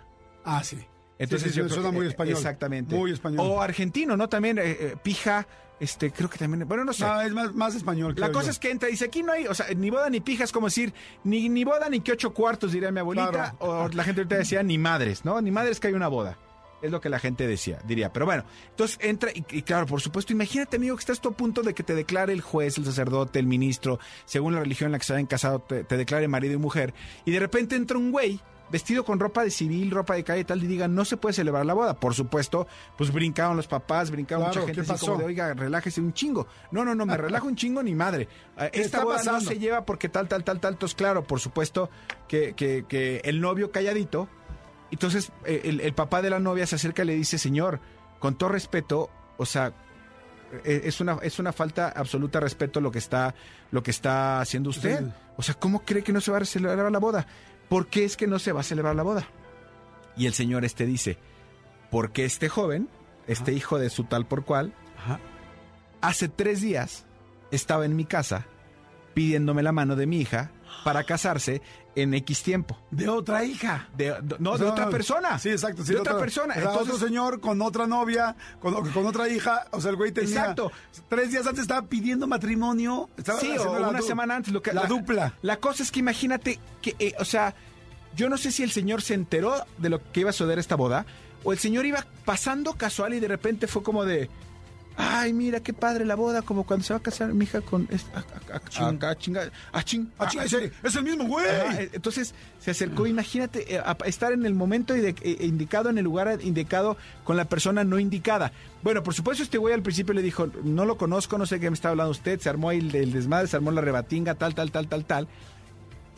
Ah, 0.44 0.62
sí. 0.62 0.78
Entonces 1.18 1.48
Sí, 1.48 1.54
sí, 1.54 1.58
yo 1.58 1.64
creo 1.64 1.74
suena 1.76 1.90
que- 1.90 1.96
muy 1.96 2.06
español. 2.06 2.36
Exactamente. 2.36 2.94
Muy 2.96 3.12
español. 3.12 3.40
O 3.48 3.60
argentino, 3.62 4.16
¿no? 4.16 4.28
También 4.28 4.58
eh, 4.58 4.62
eh, 4.66 4.94
pija, 5.02 5.46
este, 5.80 6.10
creo 6.10 6.28
que 6.28 6.38
también, 6.38 6.66
bueno, 6.66 6.84
no 6.84 6.92
sé. 6.92 7.04
No, 7.04 7.20
es 7.20 7.32
más, 7.32 7.54
más 7.54 7.74
español. 7.74 8.14
La 8.16 8.32
cosa 8.32 8.46
yo. 8.46 8.50
es 8.52 8.58
que 8.58 8.70
entra 8.70 8.88
y 8.88 8.92
dice, 8.92 9.04
aquí 9.06 9.22
no 9.22 9.32
hay, 9.32 9.46
o 9.46 9.54
sea, 9.54 9.66
ni 9.76 9.90
boda 9.90 10.10
ni 10.10 10.20
pija, 10.20 10.44
es 10.44 10.52
como 10.52 10.66
decir, 10.66 10.92
ni, 11.24 11.48
ni 11.48 11.64
boda 11.64 11.88
ni 11.88 12.00
que 12.00 12.12
ocho 12.12 12.32
cuartos, 12.34 12.72
diría 12.72 12.90
mi 12.90 13.00
abuelita, 13.00 13.30
Claro. 13.30 13.56
o 13.60 13.88
la 13.88 14.02
gente 14.04 14.22
ahorita 14.22 14.36
decía, 14.36 14.62
ni 14.62 14.76
madres, 14.78 15.24
¿no? 15.24 15.40
Ni 15.40 15.50
madres 15.50 15.78
que 15.80 15.88
hay 15.88 15.94
una 15.94 16.08
boda. 16.08 16.38
Es 16.82 16.90
lo 16.90 17.00
que 17.00 17.08
la 17.08 17.18
gente 17.18 17.46
decía, 17.46 17.78
diría. 17.86 18.12
Pero 18.12 18.26
bueno, 18.26 18.44
entonces 18.68 18.98
entra 19.00 19.30
y, 19.32 19.42
y 19.52 19.62
claro, 19.62 19.86
por 19.86 20.02
supuesto, 20.02 20.34
imagínate, 20.34 20.76
amigo, 20.76 20.96
que 20.96 21.00
estás 21.00 21.18
tú 21.20 21.30
a 21.30 21.32
punto 21.32 21.62
de 21.62 21.72
que 21.72 21.82
te 21.82 21.94
declare 21.94 22.32
el 22.34 22.42
juez, 22.42 22.76
el 22.76 22.84
sacerdote, 22.84 23.38
el 23.38 23.46
ministro, 23.46 23.98
según 24.26 24.52
la 24.52 24.60
religión 24.60 24.88
en 24.88 24.92
la 24.92 24.98
que 24.98 25.04
se 25.06 25.14
hayan 25.14 25.24
casado, 25.26 25.60
te, 25.60 25.84
te 25.84 25.96
declare 25.96 26.28
marido 26.28 26.52
y 26.54 26.58
mujer, 26.58 26.92
y 27.24 27.30
de 27.30 27.40
repente 27.40 27.74
entra 27.76 27.96
un 27.96 28.12
güey 28.12 28.38
vestido 28.70 29.04
con 29.04 29.20
ropa 29.20 29.44
de 29.44 29.50
civil, 29.50 29.90
ropa 29.90 30.14
de 30.14 30.24
calle 30.24 30.40
y 30.40 30.44
tal, 30.44 30.62
y 30.62 30.66
diga, 30.66 30.88
no 30.88 31.04
se 31.04 31.16
puede 31.16 31.32
celebrar 31.32 31.64
la 31.66 31.74
boda. 31.74 31.94
Por 31.94 32.14
supuesto, 32.14 32.66
pues 32.96 33.12
brincaron 33.12 33.56
los 33.56 33.66
papás, 33.66 34.10
brincaron 34.10 34.44
Claro, 34.44 34.60
mucha 34.60 34.74
gente 34.74 34.86
¿qué 34.86 34.92
así 34.92 35.06
como 35.06 35.18
de, 35.18 35.24
oiga, 35.24 35.54
relájese 35.54 36.00
un 36.00 36.12
chingo. 36.12 36.46
No, 36.70 36.84
no, 36.84 36.94
no, 36.94 37.06
me 37.06 37.16
relajo 37.16 37.46
un 37.46 37.56
chingo 37.56 37.82
ni 37.82 37.94
madre. 37.94 38.28
¿Qué 38.72 38.80
Esta 38.80 39.04
boda 39.04 39.22
no 39.24 39.40
se 39.40 39.58
lleva 39.58 39.84
porque 39.84 40.08
tal, 40.08 40.28
tal, 40.28 40.44
tal, 40.44 40.60
tal. 40.60 40.74
Entonces, 40.74 40.94
claro, 40.94 41.24
por 41.24 41.40
supuesto 41.40 41.90
que, 42.28 42.54
que, 42.54 42.84
que 42.88 43.20
el 43.24 43.40
novio 43.40 43.70
calladito. 43.70 44.28
Entonces, 44.90 45.32
eh, 45.44 45.62
el, 45.64 45.80
el 45.80 45.92
papá 45.92 46.22
de 46.22 46.30
la 46.30 46.38
novia 46.38 46.66
se 46.66 46.76
acerca 46.76 47.02
y 47.02 47.06
le 47.06 47.14
dice, 47.14 47.38
señor, 47.38 47.80
con 48.20 48.36
todo 48.36 48.50
respeto, 48.50 49.10
o 49.38 49.46
sea, 49.46 49.72
eh, 50.64 50.82
es 50.84 51.00
una, 51.00 51.18
es 51.22 51.38
una 51.38 51.52
falta 51.52 51.88
absoluta 51.88 52.38
de 52.38 52.44
respeto 52.44 52.80
lo 52.80 52.90
que 52.90 52.98
está, 52.98 53.34
lo 53.70 53.82
que 53.82 53.90
está 53.90 54.40
haciendo 54.40 54.70
usted. 54.70 55.04
O 55.36 55.42
sea, 55.42 55.54
¿cómo 55.54 55.80
cree 55.80 56.02
que 56.02 56.12
no 56.12 56.20
se 56.20 56.30
va 56.30 56.38
a 56.38 56.44
celebrar 56.44 56.90
la 56.90 56.98
boda? 56.98 57.26
¿Por 57.74 57.88
qué 57.88 58.04
es 58.04 58.16
que 58.16 58.28
no 58.28 58.38
se 58.38 58.52
va 58.52 58.60
a 58.60 58.62
celebrar 58.62 58.94
la 58.94 59.02
boda? 59.02 59.26
Y 60.16 60.26
el 60.26 60.32
señor 60.32 60.64
este 60.64 60.86
dice, 60.86 61.18
porque 61.90 62.24
este 62.24 62.48
joven, 62.48 62.88
este 63.26 63.52
hijo 63.52 63.80
de 63.80 63.90
su 63.90 64.04
tal 64.04 64.26
por 64.26 64.44
cual, 64.44 64.72
Ajá. 64.96 65.18
hace 66.00 66.28
tres 66.28 66.60
días 66.60 67.04
estaba 67.50 67.84
en 67.84 67.96
mi 67.96 68.04
casa 68.04 68.46
pidiéndome 69.12 69.64
la 69.64 69.72
mano 69.72 69.96
de 69.96 70.06
mi 70.06 70.20
hija 70.20 70.52
para 70.84 71.02
casarse 71.04 71.62
en 71.96 72.14
X 72.14 72.42
tiempo. 72.42 72.78
De 72.90 73.08
otra 73.08 73.44
hija. 73.44 73.88
De, 73.96 74.14
no, 74.38 74.52
O 74.52 74.58
de 74.58 74.66
otra 74.66 74.88
persona. 74.90 75.38
Sí, 75.38 75.50
exacto. 75.50 75.84
sí, 75.84 75.92
de 75.94 76.00
otra 76.00 76.18
persona. 76.18 76.54
o 76.54 76.60
sea, 76.60 76.70
Entonces, 76.70 76.94
otro 76.94 77.06
señor 77.06 77.40
con 77.40 77.60
otra 77.62 77.86
novia, 77.86 78.36
con, 78.60 78.90
con 78.90 79.06
otra 79.06 79.28
hija. 79.28 79.66
O 79.70 79.80
sea, 79.80 79.90
el 79.90 79.96
güey 79.96 80.12
tenía. 80.12 80.40
Exacto. 80.40 80.72
Tres 81.08 81.30
días 81.30 81.46
antes 81.46 81.62
estaba 81.62 81.86
pidiendo 81.86 82.26
matrimonio. 82.26 83.08
Estaba 83.16 83.40
sí, 83.40 83.56
o 83.58 83.88
una 83.88 84.02
semana 84.02 84.36
antes. 84.36 84.52
Lo 84.52 84.62
que, 84.62 84.72
la, 84.72 84.86
dupla. 84.86 85.34
La 85.42 85.58
cosa 85.58 85.82
es 85.82 85.90
que 85.90 86.00
imagínate 86.00 86.58
que, 86.82 86.96
eh, 86.98 87.14
o 87.18 87.24
sea, 87.24 87.54
yo 88.16 88.28
no 88.28 88.36
sé 88.36 88.52
si 88.52 88.62
el 88.62 88.70
señor 88.70 89.02
se 89.02 89.14
enteró 89.14 89.54
de 89.78 89.88
lo 89.88 90.00
que 90.12 90.20
iba 90.20 90.30
a 90.30 90.32
suceder 90.32 90.58
esta 90.58 90.76
boda, 90.76 91.06
o 91.42 91.52
el 91.52 91.58
señor 91.58 91.86
iba 91.86 92.06
pasando 92.24 92.74
casual 92.74 93.14
y 93.14 93.20
de 93.20 93.28
repente 93.28 93.66
fue 93.66 93.82
como 93.82 94.04
de, 94.04 94.30
ay, 94.96 95.32
mira 95.32 95.60
qué 95.60 95.72
padre 95.72 96.04
la 96.04 96.14
boda, 96.14 96.42
como 96.42 96.64
cuando 96.64 96.84
se 96.84 96.92
va 96.92 96.98
a 96.98 97.02
casar 97.02 97.32
mi 97.34 97.44
hija 97.44 97.60
con 97.60 97.88
esta, 97.90 98.18
a- 98.18 98.20
a- 98.20 98.54
a- 98.54 98.88
acá, 98.90 99.16
chinga, 99.18 99.50
ah, 99.72 99.82
ching, 99.82 100.08
chinga, 100.28 100.44
ese- 100.44 100.72
es 100.82 100.94
el 100.96 101.02
mismo 101.04 101.24
güey. 101.24 101.46
Ajá, 101.48 101.82
eh, 101.82 101.90
entonces 101.92 102.34
se 102.60 102.70
acercó, 102.70 103.06
imagínate, 103.06 103.74
eh, 103.74 103.78
a 103.84 103.96
estar 104.06 104.32
en 104.32 104.46
el 104.46 104.54
momento 104.54 104.94
inde- 104.96 105.16
eh, 105.22 105.38
indicado, 105.46 105.90
en 105.90 105.98
el 105.98 106.04
lugar 106.04 106.38
indicado, 106.42 106.96
con 107.24 107.36
la 107.36 107.44
persona 107.46 107.82
no 107.84 107.98
indicada. 107.98 108.52
Bueno, 108.82 109.02
por 109.02 109.14
supuesto, 109.14 109.42
este 109.42 109.58
güey 109.58 109.74
al 109.74 109.82
principio 109.82 110.14
le 110.14 110.22
dijo, 110.22 110.48
no 110.62 110.84
lo 110.84 110.96
conozco, 110.96 111.38
no 111.38 111.46
sé 111.46 111.58
qué 111.58 111.70
me 111.70 111.74
está 111.74 111.88
hablando 111.88 112.10
usted, 112.12 112.38
se 112.40 112.48
armó 112.48 112.68
ahí 112.68 112.78
el, 112.78 112.94
el 112.94 113.12
desmadre, 113.12 113.48
se 113.48 113.56
armó 113.56 113.70
la 113.70 113.80
rebatinga, 113.80 114.34
tal, 114.34 114.54
tal, 114.54 114.70
tal, 114.70 114.86
tal, 114.88 115.04
tal. 115.04 115.28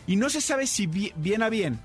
Y 0.06 0.16
no 0.16 0.28
se 0.28 0.40
sabe 0.40 0.66
si 0.66 0.86
bi- 0.86 1.12
bien 1.16 1.42
a 1.42 1.48
bien, 1.48 1.80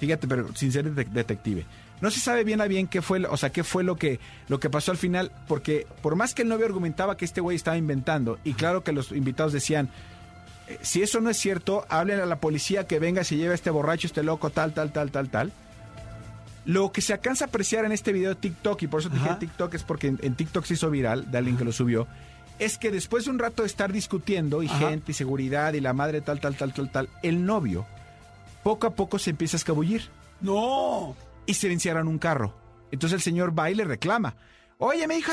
fíjate, 0.00 0.26
pero 0.26 0.48
sin 0.56 0.72
ser 0.72 0.92
detec- 0.92 1.10
detective, 1.10 1.64
no 2.00 2.10
se 2.10 2.18
sabe 2.18 2.42
bien 2.44 2.60
a 2.60 2.66
bien 2.66 2.86
qué 2.88 3.02
fue, 3.02 3.20
lo- 3.20 3.30
o 3.30 3.36
sea, 3.36 3.50
qué 3.50 3.62
fue 3.62 3.84
lo 3.84 3.96
que, 3.96 4.18
lo 4.48 4.58
que 4.58 4.70
pasó 4.70 4.90
al 4.90 4.96
final, 4.96 5.30
porque 5.46 5.86
por 6.02 6.16
más 6.16 6.34
que 6.34 6.42
el 6.42 6.48
novio 6.48 6.66
argumentaba 6.66 7.16
que 7.16 7.24
este 7.26 7.40
güey 7.40 7.56
estaba 7.56 7.76
inventando, 7.76 8.38
y 8.42 8.54
claro 8.54 8.82
que 8.82 8.92
los 8.92 9.12
invitados 9.12 9.52
decían, 9.52 9.88
eh, 10.68 10.78
si 10.82 11.02
eso 11.02 11.20
no 11.20 11.30
es 11.30 11.36
cierto, 11.36 11.84
hablen 11.88 12.18
a 12.20 12.26
la 12.26 12.36
policía 12.40 12.86
que 12.86 12.98
venga, 12.98 13.22
se 13.24 13.36
lleve 13.36 13.52
a 13.52 13.54
este 13.54 13.70
borracho, 13.70 14.06
este 14.06 14.22
loco, 14.22 14.50
tal, 14.50 14.72
tal, 14.72 14.92
tal, 14.92 15.10
tal, 15.10 15.28
tal. 15.28 15.52
Lo 16.66 16.92
que 16.92 17.00
se 17.00 17.12
alcanza 17.14 17.46
a 17.46 17.48
apreciar 17.48 17.84
en 17.84 17.92
este 17.92 18.12
video 18.12 18.30
de 18.30 18.36
TikTok, 18.36 18.82
y 18.82 18.86
por 18.86 19.00
eso 19.00 19.08
te 19.10 19.16
dije. 19.16 19.30
TikTok, 19.40 19.74
es 19.74 19.82
porque 19.82 20.08
en, 20.08 20.18
en 20.22 20.34
TikTok 20.34 20.64
se 20.64 20.74
hizo 20.74 20.90
viral, 20.90 21.30
de 21.30 21.38
alguien 21.38 21.56
que 21.56 21.64
lo 21.64 21.72
subió, 21.72 22.06
es 22.58 22.76
que 22.76 22.90
después 22.90 23.24
de 23.24 23.30
un 23.30 23.38
rato 23.38 23.62
de 23.62 23.66
estar 23.66 23.90
discutiendo, 23.92 24.62
y 24.62 24.66
Ajá. 24.66 24.90
gente, 24.90 25.12
y 25.12 25.14
seguridad, 25.14 25.72
y 25.72 25.80
la 25.80 25.92
madre, 25.94 26.20
tal, 26.20 26.38
tal, 26.38 26.54
tal, 26.56 26.72
tal, 26.74 26.90
tal, 26.92 27.08
el 27.22 27.44
novio, 27.46 27.86
poco 28.62 28.86
a 28.86 28.94
poco 28.94 29.18
se 29.18 29.30
empieza 29.30 29.56
a 29.56 29.58
escabullir 29.58 30.08
No. 30.40 31.16
y 31.46 31.54
se 31.54 31.68
le 31.68 31.74
encierran 31.74 32.08
un 32.08 32.18
carro. 32.18 32.54
Entonces 32.90 33.16
el 33.16 33.22
señor 33.22 33.56
va 33.58 33.70
y 33.70 33.74
le 33.74 33.84
reclama. 33.84 34.36
Oye, 34.78 35.06
me 35.06 35.16
dijo... 35.16 35.32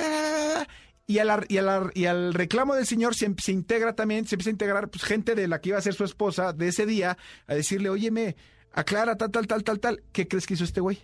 Y, 1.10 1.20
a 1.20 1.24
la- 1.26 1.46
y, 1.48 1.58
a 1.58 1.62
la- 1.62 1.90
y 1.94 2.06
al 2.06 2.34
reclamo 2.34 2.76
del 2.76 2.86
señor 2.86 3.16
se, 3.16 3.34
se 3.42 3.54
integra 3.54 3.94
también, 3.96 4.28
se 4.28 4.36
empieza 4.36 4.50
a 4.50 4.52
integrar 4.52 4.90
pues, 4.90 5.04
gente 5.06 5.36
de 5.36 5.48
la 5.48 5.62
que 5.62 5.70
iba 5.70 5.78
a 5.78 5.82
ser 5.82 5.94
su 5.94 6.04
esposa 6.04 6.52
de 6.52 6.68
ese 6.68 6.86
día 6.86 7.18
a 7.48 7.56
decirle, 7.56 7.90
óyeme, 7.90 8.36
aclara 8.74 9.16
tal, 9.16 9.32
tal, 9.32 9.48
tal, 9.48 9.64
tal, 9.64 9.80
tal. 9.80 10.04
¿Qué 10.12 10.28
crees 10.28 10.46
que 10.46 10.56
hizo 10.56 10.66
este 10.66 10.82
güey? 10.82 11.02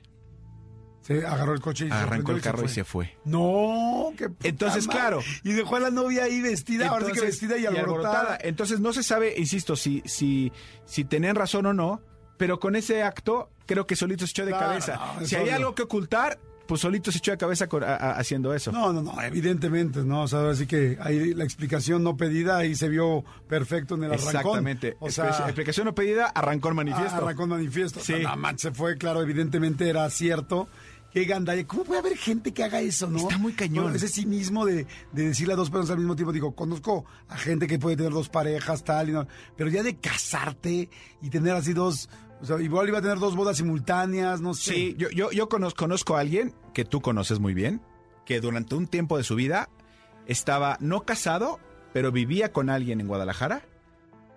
Se 1.04 1.26
agarró 1.26 1.54
el 1.54 1.62
coche 1.62 1.86
y 1.86 1.88
se 1.90 1.94
Arrancó 1.94 2.32
el 2.34 2.42
carro 2.42 2.66
y 2.66 2.70
se 2.70 2.84
fue. 2.84 3.18
No, 3.26 4.12
qué 4.18 4.28
puta 4.30 4.48
Entonces, 4.48 4.88
madre. 4.88 5.00
claro. 5.00 5.20
Y 5.44 5.54
dejó 5.54 5.78
a 5.78 5.80
la 5.82 5.90
novia 5.90 6.24
ahí 6.26 6.42
vestida, 6.42 6.90
ahora 6.90 7.06
sí 7.08 7.12
que 7.14 7.22
vestida 7.22 7.58
y 7.58 7.66
alborotada. 7.66 8.38
Entonces 8.42 8.80
no 8.82 8.92
se 8.94 9.04
sabe, 9.04 9.34
insisto, 9.38 9.76
si, 9.78 10.02
si, 10.06 10.52
si 10.86 11.04
tenían 11.06 11.36
razón 11.38 11.66
o 11.66 11.74
no, 11.74 12.02
pero 12.44 12.60
con 12.60 12.76
ese 12.76 13.02
acto 13.04 13.52
creo 13.66 13.88
que 13.88 13.96
solito 13.96 14.28
se 14.28 14.32
echó 14.32 14.44
de 14.46 14.52
Claro, 14.52 14.68
cabeza. 14.68 15.00
no, 15.18 15.26
si 15.26 15.34
hay 15.38 15.44
obvio. 15.44 15.56
algo 15.56 15.76
que 15.76 15.84
ocultar, 15.84 16.38
pues 16.68 16.82
solito 16.82 17.10
se 17.10 17.20
echó 17.20 17.32
de 17.32 17.38
cabeza 17.38 17.68
haciendo 18.18 18.54
eso. 18.54 18.70
No, 18.74 18.92
no, 18.92 19.02
no, 19.02 19.22
evidentemente, 19.22 20.04
¿no? 20.04 20.24
O 20.24 20.28
sea, 20.28 20.50
así 20.50 20.68
que 20.68 20.98
ahí 21.00 21.34
la 21.34 21.46
explicación 21.46 22.04
no 22.04 22.18
pedida 22.18 22.58
ahí 22.58 22.76
se 22.76 22.90
vio 22.90 23.24
perfecto 23.48 23.96
en 23.96 24.04
el 24.04 24.12
arrancón. 24.12 24.36
Exactamente. 24.36 24.98
O 25.00 25.10
sea, 25.10 25.30
explicación 25.30 25.86
no 25.86 25.96
pedida, 25.96 26.26
arrancó 26.26 26.68
el 26.68 26.76
manifiesto. 26.76 27.16
arrancó 27.16 27.44
el 27.44 27.50
manifiesto. 27.50 28.02
Sí. 28.02 28.12
O 28.12 28.18
sea, 28.18 28.32
no 28.32 28.36
manches, 28.36 28.62
se 28.62 28.72
fue, 28.74 28.98
claro, 28.98 29.22
evidentemente 29.22 29.88
era 29.88 30.10
cierto. 30.10 30.68
Qué 31.14 31.26
gandalla. 31.26 31.64
¿Cómo 31.68 31.84
puede 31.84 32.00
haber 32.00 32.18
gente 32.18 32.56
que 32.56 32.64
haga 32.64 32.82
eso, 32.82 33.08
no? 33.08 33.20
Está 33.20 33.38
muy 33.38 33.54
cañón. 33.54 33.84
Bueno, 33.84 33.96
ese 33.98 34.08
cinismo 34.08 34.66
de, 34.66 34.88
de 35.12 35.28
decirle 35.28 35.54
a 35.54 35.56
dos 35.56 35.70
personas 35.70 35.92
al 35.92 35.98
mismo 36.00 36.16
tiempo. 36.16 36.34
Digo, 36.34 36.56
conozco 36.56 37.06
a 37.30 37.38
gente 37.38 37.68
que 37.68 37.78
puede 37.78 37.96
tener 37.96 38.12
dos 38.12 38.30
parejas, 38.30 38.84
tal, 38.84 39.10
y 39.10 39.12
no, 39.12 39.28
pero 39.56 39.70
ya 39.70 39.84
de 39.84 39.96
casarte 39.98 40.90
y 41.22 41.30
tener 41.30 41.54
así 41.54 41.72
dos. 41.74 42.10
O 42.44 42.46
sea, 42.46 42.60
igual 42.60 42.90
iba 42.90 42.98
a 42.98 43.02
tener 43.02 43.20
dos 43.20 43.38
bodas 43.38 43.56
simultáneas, 43.56 44.42
no 44.42 44.54
sé. 44.54 44.74
Sí, 44.74 44.96
yo, 44.98 45.10
yo, 45.12 45.32
yo 45.32 45.48
conozco, 45.48 45.78
conozco 45.78 46.18
a 46.18 46.20
alguien 46.20 46.54
que 46.74 46.84
tú 46.84 47.00
conoces 47.00 47.40
muy 47.40 47.54
bien, 47.54 47.82
que 48.26 48.42
durante 48.42 48.76
un 48.76 48.88
tiempo 48.88 49.18
de 49.18 49.24
su 49.24 49.36
vida 49.36 49.70
estaba 50.26 50.76
no 50.82 51.06
casado, 51.06 51.62
pero 51.94 52.12
vivía 52.12 52.52
con 52.52 52.70
alguien 52.70 53.00
en 53.00 53.08
Guadalajara 53.08 53.62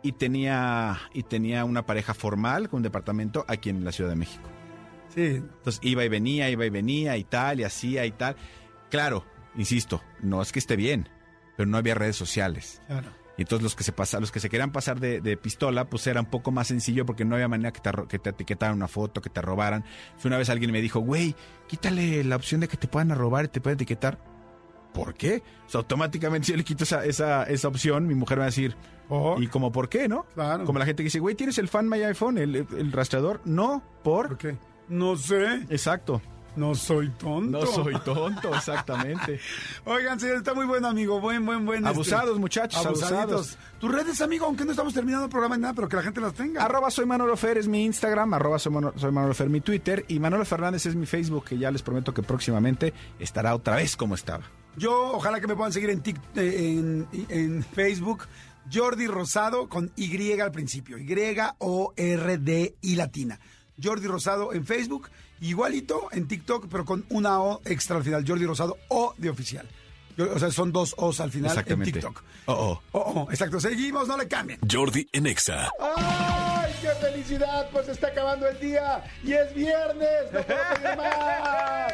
y 0.03 0.13
tenía, 0.13 1.01
y 1.15 1.25
tenía 1.25 1.65
una 1.65 1.85
pareja 1.85 2.15
formal 2.15 2.69
con 2.69 2.77
un 2.79 2.83
departamento 2.85 3.45
aquí 3.49 3.71
en 3.71 3.85
la 3.85 3.91
Ciudad 3.91 4.11
de 4.11 4.17
México. 4.17 4.49
Sí, 5.13 5.25
Entonces 5.25 5.81
iba 5.83 6.05
y 6.05 6.09
venía, 6.09 6.49
iba 6.49 6.65
y 6.65 6.71
venía 6.71 7.17
y 7.17 7.25
tal, 7.25 7.59
y 7.59 7.65
hacía 7.65 8.07
y 8.07 8.13
tal. 8.13 8.37
Claro, 8.89 9.25
insisto, 9.57 10.01
no 10.21 10.43
es 10.43 10.53
que 10.53 10.61
esté 10.61 10.77
bien, 10.77 11.09
pero 11.57 11.69
no 11.69 11.77
había 11.77 11.97
redes 11.97 12.15
sociales. 12.15 12.81
claro. 12.87 13.26
Y 13.39 13.43
entonces 13.43 13.63
los 13.63 13.77
que 13.77 13.85
se 13.85 13.93
pasa, 13.93 14.19
los 14.19 14.33
que 14.33 14.41
se 14.41 14.49
querían 14.49 14.73
pasar 14.73 14.99
de, 14.99 15.21
de 15.21 15.37
pistola, 15.37 15.85
pues 15.89 16.07
era 16.07 16.21
un 16.21 16.27
poco 16.27 16.51
más 16.53 16.69
sencillo 16.69 17.05
porque 17.05 17.25
no 17.25 17.35
había 17.35 17.49
manera 17.49 17.73
que 17.73 17.81
te, 17.81 17.91
que 18.09 18.19
te 18.19 18.31
etiquetaran 18.31 18.77
una 18.77 18.89
foto, 18.89 19.21
que 19.21 19.31
te 19.31 19.43
robaran. 19.43 19.85
Fue 20.17 20.29
una 20.29 20.39
vez 20.39 20.49
alguien 20.49 20.73
me 20.73 20.81
dijo, 20.81 21.01
güey, 21.01 21.35
quítale 21.67 22.25
la 22.25 22.37
opción 22.37 22.61
de 22.61 22.69
que 22.69 22.77
te 22.77 22.89
puedan 22.89 23.11
robar 23.11 23.45
y 23.45 23.49
te 23.49 23.61
puedan 23.61 23.77
etiquetar. 23.77 24.19
¿Por 24.95 25.13
qué? 25.13 25.43
O 25.67 25.69
sea, 25.69 25.81
automáticamente 25.81 26.47
si 26.47 26.53
yo 26.53 26.57
le 26.57 26.65
quito 26.65 26.85
esa, 26.85 27.05
esa, 27.05 27.43
esa 27.45 27.69
opción, 27.69 28.07
mi 28.07 28.15
mujer 28.15 28.39
me 28.39 28.41
va 28.41 28.45
a 28.45 28.47
decir. 28.47 28.77
¿y 29.39 29.47
como 29.49 29.71
por 29.71 29.89
qué, 29.89 30.09
no? 30.09 30.25
Claro. 30.35 30.65
Como 30.65 30.79
la 30.79 30.87
gente 30.87 31.03
que 31.03 31.09
dice, 31.09 31.21
güey, 31.21 31.35
¿tienes 31.35 31.59
el 31.59 31.69
fan 31.69 31.89
My 31.89 32.03
iPhone, 32.03 32.39
el, 32.39 32.57
el 32.57 32.93
rastreador? 32.93 33.43
No, 33.45 33.83
¿por? 34.03 34.29
¿Por 34.29 34.39
qué? 34.39 34.57
No 34.89 35.17
sé. 35.17 35.67
Exacto. 35.69 36.23
No 36.57 36.75
soy 36.75 37.11
tonto. 37.11 37.61
No 37.61 37.67
soy 37.67 37.95
tonto, 38.01 38.55
exactamente. 38.55 39.39
Oigan, 39.85 40.19
señor, 40.19 40.37
está 40.39 40.55
muy 40.55 40.65
buen 40.67 40.85
amigo, 40.85 41.21
buen, 41.21 41.45
buen, 41.47 41.65
buen. 41.67 41.79
este, 41.81 41.89
Abusados, 41.91 42.39
muchachos, 42.39 42.85
abusados. 42.85 43.59
Tus 43.79 43.93
redes, 43.93 44.21
amigo, 44.23 44.47
aunque 44.47 44.65
no 44.65 44.71
estamos 44.73 44.95
terminando 44.95 45.25
el 45.27 45.31
programa 45.31 45.57
ni 45.57 45.63
nada, 45.63 45.75
pero 45.75 45.89
que 45.89 45.97
la 45.97 46.03
gente 46.03 46.21
las 46.21 46.33
tenga. 46.35 46.65
Arroba 46.65 46.91
soy 46.91 47.07
Manolo 47.07 47.37
Fer 47.37 47.59
es 47.59 47.69
mi 47.69 47.85
Instagram, 47.85 48.33
arroba 48.35 48.59
soy 48.59 48.73
Manolo, 48.73 48.99
soy 48.99 49.13
Manolo 49.13 49.35
Fer 49.35 49.49
mi 49.51 49.61
Twitter 49.61 50.05
y 50.09 50.19
Manolo 50.19 50.45
Fernández 50.45 50.87
es 50.87 50.95
mi 50.97 51.07
Facebook, 51.07 51.45
que 51.45 51.59
ya 51.59 51.71
les 51.71 51.83
prometo 51.83 52.13
que 52.15 52.23
próximamente 52.23 52.93
estará 53.19 53.55
otra 53.55 53.77
vez 53.77 53.97
como 53.97 54.15
estaba. 54.15 54.45
Yo, 54.77 55.13
ojalá 55.13 55.41
que 55.41 55.47
me 55.47 55.57
puedan 55.57 55.73
seguir 55.73 55.91
en, 55.91 56.03
Tik- 56.03 56.21
eh, 56.37 56.73
en, 56.79 57.07
en 57.29 57.63
Facebook. 57.65 58.25
Jordi 58.73 59.07
Rosado 59.07 59.69
con 59.69 59.93
Y 59.95 60.41
al 60.41 60.51
principio. 60.51 60.99
Y-O-R-D-I 60.99 62.95
latina. 62.97 63.39
Jordi 63.83 64.07
Rosado 64.07 64.53
en 64.53 64.65
Facebook. 64.67 65.09
Igualito 65.41 66.09
en 66.13 66.27
TikTok, 66.29 66.67
pero 66.71 66.85
con 66.85 67.05
una 67.11 67.41
O 67.41 67.61
extra 67.65 67.97
al 67.97 68.05
final. 68.05 68.25
Jordi 68.27 68.47
Rosado 68.47 68.77
O 68.89 69.15
de 69.19 69.31
oficial. 69.31 69.69
Yo- 70.17 70.33
o 70.35 70.39
sea, 70.39 70.51
son 70.51 70.73
dos 70.73 70.95
O's 70.97 71.21
al 71.21 71.31
final 71.31 71.51
en. 71.55 71.93
TikTok. 71.93 72.23
Oh, 72.47 72.53
oh. 72.53 72.83
Oh, 72.93 73.13
oh, 73.27 73.31
exacto. 73.31 73.61
Seguimos, 73.61 74.09
no 74.09 74.17
le 74.17 74.27
cambien. 74.29 74.59
Jordi 74.71 75.07
en 75.13 75.27
Exa. 75.27 75.69
¡Ay, 75.79 76.46
qué 76.81 76.89
felicidad! 76.89 77.69
Pues 77.73 77.89
está 77.89 78.09
acabando 78.09 78.47
el 78.49 78.59
día 78.59 79.03
y 79.25 79.33
es 79.33 79.55
viernes. 79.55 80.33
¡No 80.33 80.43
puedo 80.43 80.59
pedir 80.75 80.97
más! 80.97 81.93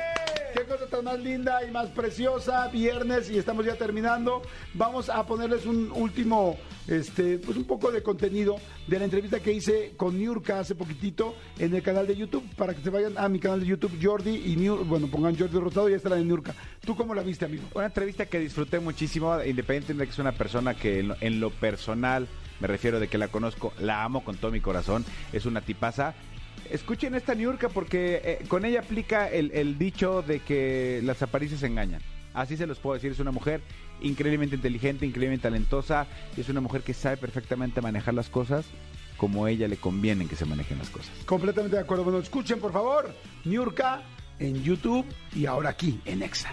¡Qué 0.55 0.65
cosa 0.65 0.87
tan 0.87 1.05
más 1.05 1.19
linda 1.19 1.65
y 1.65 1.71
más 1.71 1.89
preciosa! 1.91 2.69
Viernes 2.69 3.31
y 3.31 3.39
estamos 3.39 3.65
ya 3.65 3.75
terminando. 3.75 4.43
Vamos 4.75 5.09
a 5.09 5.25
ponerles 5.27 5.67
un 5.67 5.91
último, 5.93 6.57
este, 6.87 7.39
pues 7.39 7.57
un 7.57 7.65
poco 7.65 7.91
de 7.91 8.03
contenido 8.03 8.57
de 8.87 8.99
la 8.99 9.05
entrevista 9.05 9.41
que 9.41 9.53
hice 9.53 9.93
con 9.97 10.19
Niurka 10.19 10.61
hace 10.61 10.75
poquitito 10.75 11.35
en 11.59 11.75
el 11.75 11.83
canal 11.83 12.07
de 12.07 12.17
YouTube 12.17 12.45
para 12.57 12.75
que 12.75 12.83
se 12.83 12.91
vayan 12.91 13.17
a 13.17 13.29
mi 13.29 13.39
canal 13.39 13.61
de 13.61 13.67
YouTube 13.67 13.99
Jordi 14.01 14.53
y 14.53 14.57
Niur, 14.57 14.85
bueno, 14.85 15.07
pongan 15.07 15.39
Jordi 15.39 15.59
Rosado 15.59 15.89
y 15.89 15.93
ya 15.93 15.97
está 15.97 16.09
la 16.09 16.17
de 16.17 16.25
Niurka. 16.25 16.55
¿Tú 16.85 16.97
cómo 16.97 17.15
la 17.15 17.23
viste, 17.23 17.45
amigo? 17.45 17.65
Una 17.75 17.87
entrevista 17.87 18.27
que 18.27 18.39
disfruté 18.39 18.81
muchísimo, 18.81 19.35
independientemente 19.43 20.03
de 20.03 20.07
que 20.07 20.13
es 20.13 20.19
una 20.19 20.33
persona 20.33 20.75
que 20.75 21.01
en 21.01 21.09
lo, 21.09 21.17
en 21.21 21.41
lo 21.41 21.51
personal, 21.51 22.29
me 22.63 22.69
refiero 22.69 23.01
de 23.01 23.09
que 23.09 23.19
la 23.19 23.27
conozco, 23.27 23.73
la 23.81 24.05
amo 24.05 24.23
con 24.23 24.37
todo 24.37 24.53
mi 24.53 24.61
corazón, 24.61 25.05
es 25.33 25.47
una 25.47 25.63
tipaza. 25.63 26.15
Escuchen 26.71 27.17
esta 27.17 27.35
Niurka 27.35 27.69
porque 27.69 28.23
eh, 28.25 28.45
con 28.47 28.65
ella 28.65 28.81
aplica 28.81 29.29
el, 29.29 29.79
dicho 29.79 30.23
de 30.23 30.39
que 30.39 31.01
las 31.03 31.21
apariencias 31.23 31.65
engañan. 31.65 32.01
Así 32.35 32.57
se 32.57 32.69
los 32.69 32.79
puedo 32.79 32.95
decir, 32.95 33.11
es 33.11 33.19
una 33.19 33.33
mujer 33.33 33.63
increíblemente 34.01 34.55
inteligente, 34.55 35.05
increíblemente 35.05 35.43
talentosa, 35.43 36.07
es 36.37 36.49
una 36.49 36.61
mujer 36.61 36.83
que 36.83 36.95
sabe 36.95 37.17
perfectamente 37.17 37.81
manejar 37.81 38.15
las 38.15 38.29
cosas 38.29 38.65
como 39.17 39.45
a 39.45 39.51
ella 39.51 39.67
le 39.67 39.77
convienen 39.77 40.29
que 40.29 40.37
se 40.37 40.45
manejen 40.45 40.79
las 40.79 40.89
cosas. 40.89 41.11
Completamente 41.27 41.77
de 41.77 41.83
acuerdo. 41.83 42.05
Bueno, 42.05 42.21
escuchen 42.21 42.61
por 42.61 42.73
favor, 42.73 43.13
Niurka 43.45 44.03
en 44.39 44.63
YouTube 44.63 45.05
y 45.35 45.47
ahora 45.47 45.71
aquí 45.71 46.01
en 46.05 46.23
Exa. 46.23 46.53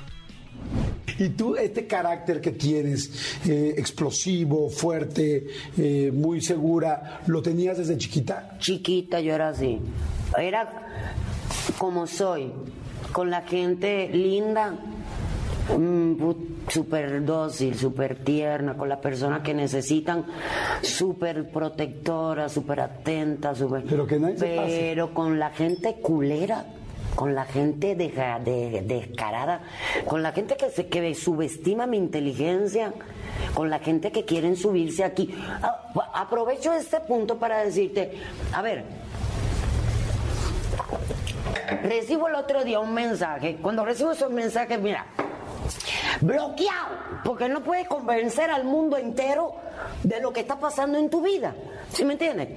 Y 1.17 1.29
tú, 1.29 1.55
este 1.55 1.85
carácter 1.85 2.39
que 2.39 2.51
tienes, 2.51 3.11
eh, 3.45 3.73
explosivo, 3.77 4.69
fuerte, 4.69 5.47
eh, 5.77 6.11
muy 6.13 6.41
segura, 6.41 7.21
¿lo 7.27 7.41
tenías 7.41 7.77
desde 7.77 7.97
chiquita? 7.97 8.57
chiquita 8.59 9.19
yo 9.19 9.33
era 9.33 9.49
así. 9.49 9.79
Era 10.37 10.71
como 11.77 12.07
soy, 12.07 12.51
con 13.11 13.29
la 13.29 13.41
gente 13.41 14.09
linda, 14.09 14.77
mm, 15.77 16.13
súper 16.69 17.25
dócil, 17.25 17.75
súper 17.75 18.23
tierna, 18.23 18.75
con 18.77 18.87
las 18.87 18.99
personas 18.99 19.41
que 19.41 19.53
necesitan, 19.53 20.25
súper 20.81 21.49
protectora, 21.49 22.47
súper 22.47 22.79
atenta, 22.81 23.55
súper... 23.55 23.83
Pero 23.83 24.07
que 24.07 24.19
nadie 24.19 24.37
se 24.37 24.55
pase. 24.55 24.77
Pero 24.79 25.13
con 25.13 25.39
la 25.39 25.49
gente 25.49 25.95
culera. 26.01 26.65
Con 27.19 27.35
la 27.35 27.43
gente 27.43 27.95
deja- 27.95 28.39
de- 28.39 28.81
descarada, 28.85 29.59
con 30.07 30.23
la 30.23 30.31
gente 30.31 30.55
que 30.55 30.69
se 30.69 30.87
que 30.87 31.13
subestima 31.13 31.85
mi 31.85 31.97
inteligencia, 31.97 32.93
con 33.53 33.69
la 33.69 33.79
gente 33.79 34.13
que 34.13 34.23
quieren 34.23 34.55
subirse 34.55 35.03
aquí. 35.03 35.35
A- 35.61 35.81
aprovecho 36.21 36.71
este 36.71 37.01
punto 37.01 37.37
para 37.37 37.61
decirte, 37.65 38.13
a 38.53 38.61
ver, 38.61 38.85
recibo 41.83 42.29
el 42.29 42.35
otro 42.35 42.63
día 42.63 42.79
un 42.79 42.93
mensaje. 42.93 43.57
Cuando 43.61 43.83
recibo 43.83 44.13
esos 44.13 44.31
mensajes, 44.31 44.79
mira, 44.79 45.05
bloqueado, 46.21 46.95
porque 47.25 47.49
no 47.49 47.59
puedes 47.63 47.85
convencer 47.89 48.49
al 48.49 48.63
mundo 48.63 48.95
entero 48.95 49.55
de 50.03 50.21
lo 50.21 50.31
que 50.31 50.39
está 50.39 50.57
pasando 50.57 50.97
en 50.97 51.09
tu 51.09 51.21
vida. 51.21 51.53
¿Sí 51.93 52.05
me 52.05 52.13
entiendes? 52.13 52.49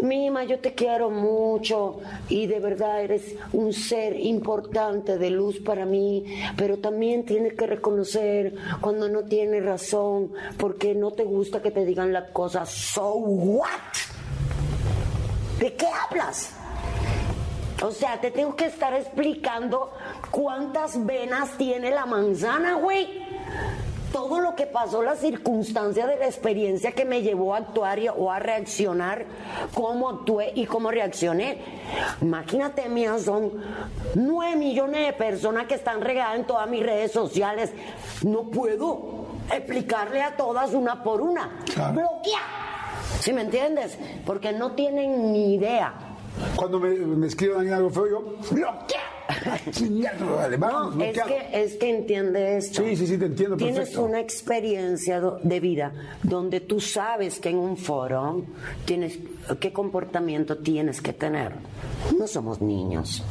Mima, 0.00 0.44
yo 0.44 0.60
te 0.60 0.74
quiero 0.74 1.10
mucho 1.10 2.00
y 2.28 2.46
de 2.46 2.60
verdad 2.60 3.02
eres 3.02 3.34
un 3.52 3.72
ser 3.72 4.18
importante 4.18 5.18
de 5.18 5.30
luz 5.30 5.58
para 5.58 5.84
mí, 5.84 6.24
pero 6.56 6.78
también 6.78 7.24
tienes 7.24 7.54
que 7.54 7.66
reconocer 7.66 8.54
cuando 8.80 9.08
no 9.08 9.24
tienes 9.24 9.64
razón, 9.64 10.32
porque 10.56 10.94
no 10.94 11.10
te 11.10 11.24
gusta 11.24 11.60
que 11.60 11.70
te 11.70 11.84
digan 11.84 12.12
las 12.12 12.30
cosas. 12.30 12.70
So 12.70 13.14
what? 13.14 13.68
¿De 15.58 15.74
qué 15.74 15.86
hablas? 15.86 16.54
O 17.82 17.90
sea, 17.90 18.20
te 18.20 18.30
tengo 18.30 18.54
que 18.54 18.66
estar 18.66 18.92
explicando 18.94 19.90
cuántas 20.30 21.04
venas 21.04 21.56
tiene 21.56 21.90
la 21.90 22.06
manzana, 22.06 22.74
güey. 22.74 23.24
Todo 24.12 24.40
lo 24.40 24.56
que 24.56 24.66
pasó, 24.66 25.02
la 25.02 25.14
circunstancia 25.14 26.06
de 26.06 26.16
la 26.16 26.26
experiencia 26.26 26.92
que 26.92 27.04
me 27.04 27.22
llevó 27.22 27.54
a 27.54 27.58
actuar 27.58 27.98
y- 28.00 28.08
o 28.08 28.30
a 28.30 28.40
reaccionar, 28.40 29.24
cómo 29.72 30.08
actué 30.08 30.52
y 30.56 30.66
cómo 30.66 30.90
reaccioné. 30.90 31.58
Imagínate, 32.20 32.88
mía, 32.88 33.18
son 33.20 33.52
nueve 34.16 34.56
millones 34.56 35.06
de 35.06 35.12
personas 35.12 35.66
que 35.66 35.74
están 35.76 36.00
regadas 36.00 36.36
en 36.36 36.44
todas 36.44 36.68
mis 36.68 36.82
redes 36.82 37.12
sociales. 37.12 37.72
No 38.22 38.50
puedo 38.50 39.26
explicarle 39.52 40.22
a 40.22 40.36
todas 40.36 40.74
una 40.74 41.02
por 41.04 41.20
una. 41.20 41.58
Claro. 41.72 41.92
Bloquea. 41.94 42.40
¿Sí 43.20 43.32
me 43.32 43.42
entiendes? 43.42 43.96
Porque 44.26 44.52
no 44.52 44.72
tienen 44.72 45.32
ni 45.32 45.54
idea. 45.54 45.94
Cuando 46.56 46.80
me, 46.80 46.90
me 46.90 47.26
mí 47.26 47.68
algo 47.70 47.90
feo, 47.90 48.08
yo, 48.08 48.36
bloquea. 48.50 49.20
Chingar, 49.70 50.20
no, 50.20 51.02
es 51.02 51.22
que, 51.22 51.48
es 51.52 51.74
que 51.76 51.90
entiende 51.98 52.56
esto. 52.56 52.82
Sí, 52.82 52.96
sí, 52.96 53.06
sí, 53.06 53.16
te 53.18 53.26
entiendo 53.26 53.56
Tienes 53.56 53.76
perfecto. 53.76 54.02
una 54.02 54.20
experiencia 54.20 55.20
de 55.20 55.60
vida 55.60 55.92
donde 56.22 56.60
tú 56.60 56.80
sabes 56.80 57.38
que 57.38 57.50
en 57.50 57.58
un 57.58 57.76
foro 57.76 58.44
tienes 58.84 59.18
qué 59.60 59.72
comportamiento 59.72 60.58
tienes 60.58 61.00
que 61.00 61.12
tener. 61.12 61.52
No 62.18 62.26
somos 62.26 62.60
niños. 62.60 63.22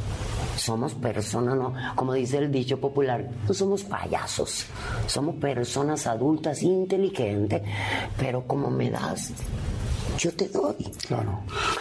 Somos 0.56 0.94
personas, 0.94 1.56
no, 1.56 1.74
como 1.94 2.12
dice 2.12 2.36
el 2.38 2.52
dicho 2.52 2.78
popular, 2.78 3.30
no 3.48 3.54
somos 3.54 3.82
payasos. 3.82 4.66
Somos 5.06 5.36
personas 5.36 6.06
adultas 6.06 6.62
inteligentes, 6.62 7.62
pero 8.18 8.46
como 8.46 8.70
me 8.70 8.90
das, 8.90 9.32
yo 10.18 10.32
te 10.32 10.48
doy. 10.48 10.76
Claro. 11.06 11.40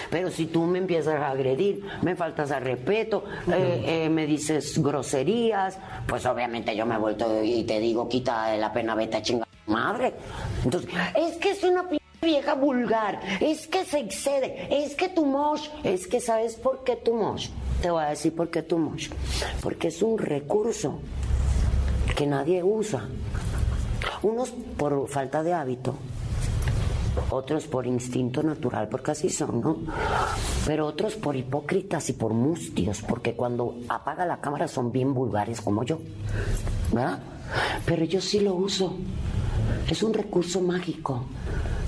Pero 0.09 0.31
si 0.31 0.47
tú 0.47 0.63
me 0.63 0.79
empiezas 0.79 1.15
a 1.15 1.29
agredir, 1.29 1.83
me 2.01 2.15
faltas 2.15 2.51
al 2.51 2.63
respeto, 2.63 3.23
eh, 3.47 4.05
eh, 4.05 4.09
me 4.09 4.25
dices 4.25 4.81
groserías, 4.81 5.77
pues 6.07 6.25
obviamente 6.25 6.75
yo 6.75 6.85
me 6.85 6.95
he 6.95 6.97
vuelto 6.97 7.43
y 7.43 7.63
te 7.63 7.79
digo, 7.79 8.07
quita 8.07 8.55
la 8.57 8.71
pena, 8.71 8.95
vete 8.95 9.17
a 9.17 9.21
chingar 9.21 9.47
madre. 9.67 10.13
Entonces, 10.63 10.89
es 11.15 11.37
que 11.37 11.51
es 11.51 11.63
una 11.63 11.85
vieja 12.21 12.53
vulgar, 12.55 13.19
es 13.39 13.67
que 13.67 13.85
se 13.85 13.99
excede, 13.99 14.67
es 14.83 14.95
que 14.95 15.09
tu 15.09 15.25
mosh, 15.25 15.67
es 15.83 16.07
que 16.07 16.19
sabes 16.19 16.55
por 16.55 16.83
qué 16.83 16.95
tu 16.95 17.13
mosh. 17.13 17.49
Te 17.81 17.89
voy 17.89 18.03
a 18.03 18.09
decir 18.09 18.35
por 18.35 18.49
qué 18.49 18.61
tu 18.61 18.77
mosh. 18.77 19.09
Porque 19.61 19.87
es 19.87 20.01
un 20.01 20.17
recurso 20.17 20.99
que 22.15 22.27
nadie 22.27 22.61
usa. 22.61 23.07
Unos 24.21 24.51
por 24.77 25.07
falta 25.07 25.43
de 25.43 25.53
hábito, 25.53 25.95
otros 27.29 27.67
por 27.67 27.85
instinto 27.85 28.43
natural, 28.43 28.87
porque 28.89 29.11
así 29.11 29.29
son, 29.29 29.61
¿no? 29.61 29.77
Pero 30.65 30.85
otros 30.85 31.15
por 31.15 31.35
hipócritas 31.35 32.09
y 32.09 32.13
por 32.13 32.33
mustios, 32.33 33.01
porque 33.01 33.35
cuando 33.35 33.75
apaga 33.87 34.25
la 34.25 34.41
cámara 34.41 34.67
son 34.67 34.91
bien 34.91 35.13
vulgares 35.13 35.61
como 35.61 35.83
yo, 35.83 35.99
¿verdad? 36.91 37.19
Pero 37.85 38.05
yo 38.05 38.21
sí 38.21 38.39
lo 38.39 38.53
uso. 38.55 38.95
Es 39.87 40.03
un 40.03 40.13
recurso 40.13 40.61
mágico, 40.61 41.25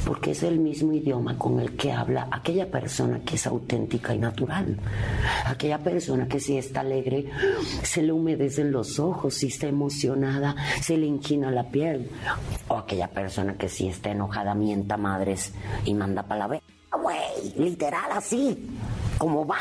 porque 0.06 0.32
es 0.32 0.43
el 0.43 0.60
mismo 0.60 0.93
idioma 0.93 1.38
con 1.38 1.60
el 1.60 1.76
que 1.76 1.91
habla 1.91 2.28
aquella 2.32 2.70
persona 2.70 3.22
que 3.26 3.36
es 3.36 3.45
auténtica 3.47 4.14
y 4.14 4.20
natural. 4.20 4.78
Aquella 5.45 5.78
persona 5.80 6.28
que 6.28 6.39
si 6.39 6.58
está 6.58 6.82
alegre, 6.82 7.26
se 7.84 8.02
le 8.02 8.12
humedecen 8.12 8.72
los 8.72 8.99
ojos, 8.99 9.36
si 9.36 9.47
está 9.47 9.68
emocionada, 9.68 10.56
se 10.82 10.97
le 10.97 11.06
hinchina 11.06 11.52
la 11.52 11.70
piel. 11.70 12.10
O 12.68 12.78
aquella 12.78 13.08
persona 13.08 13.56
que 13.58 13.70
si 13.70 13.88
está 13.88 14.12
enojada, 14.12 14.56
mienta 14.56 14.97
madres 14.97 15.54
y 15.86 15.93
manda 15.93 16.24
palabras. 16.24 16.62
Güey, 16.91 17.54
literal 17.58 18.12
así, 18.12 18.70
como 19.18 19.45
va, 19.45 19.60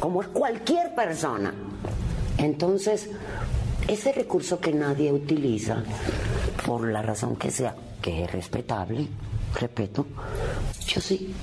como 0.00 0.22
es 0.22 0.28
cualquier 0.28 0.94
persona. 0.94 1.54
Entonces, 2.38 3.10
ese 3.86 4.12
recurso 4.12 4.58
que 4.58 4.72
nadie 4.72 5.12
utiliza, 5.12 5.82
por 6.66 6.88
la 6.88 7.02
razón 7.02 7.36
que 7.36 7.50
sea, 7.50 7.76
que 8.00 8.24
es 8.24 8.32
respetable, 8.32 9.08
respeto, 9.54 10.06
yo 10.86 11.00
sí. 11.00 11.34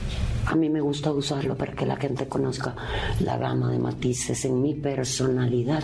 A 0.46 0.56
mí 0.56 0.70
me 0.70 0.82
gusta 0.82 1.12
usarlo 1.12 1.56
para 1.56 1.74
que 1.74 1.86
la 1.86 1.96
gente 1.96 2.28
conozca 2.28 2.76
la 3.20 3.38
gama 3.38 3.72
de 3.72 3.80
matices 3.80 4.44
en 4.46 4.62
mi 4.62 4.74
personalidad. 4.74 5.84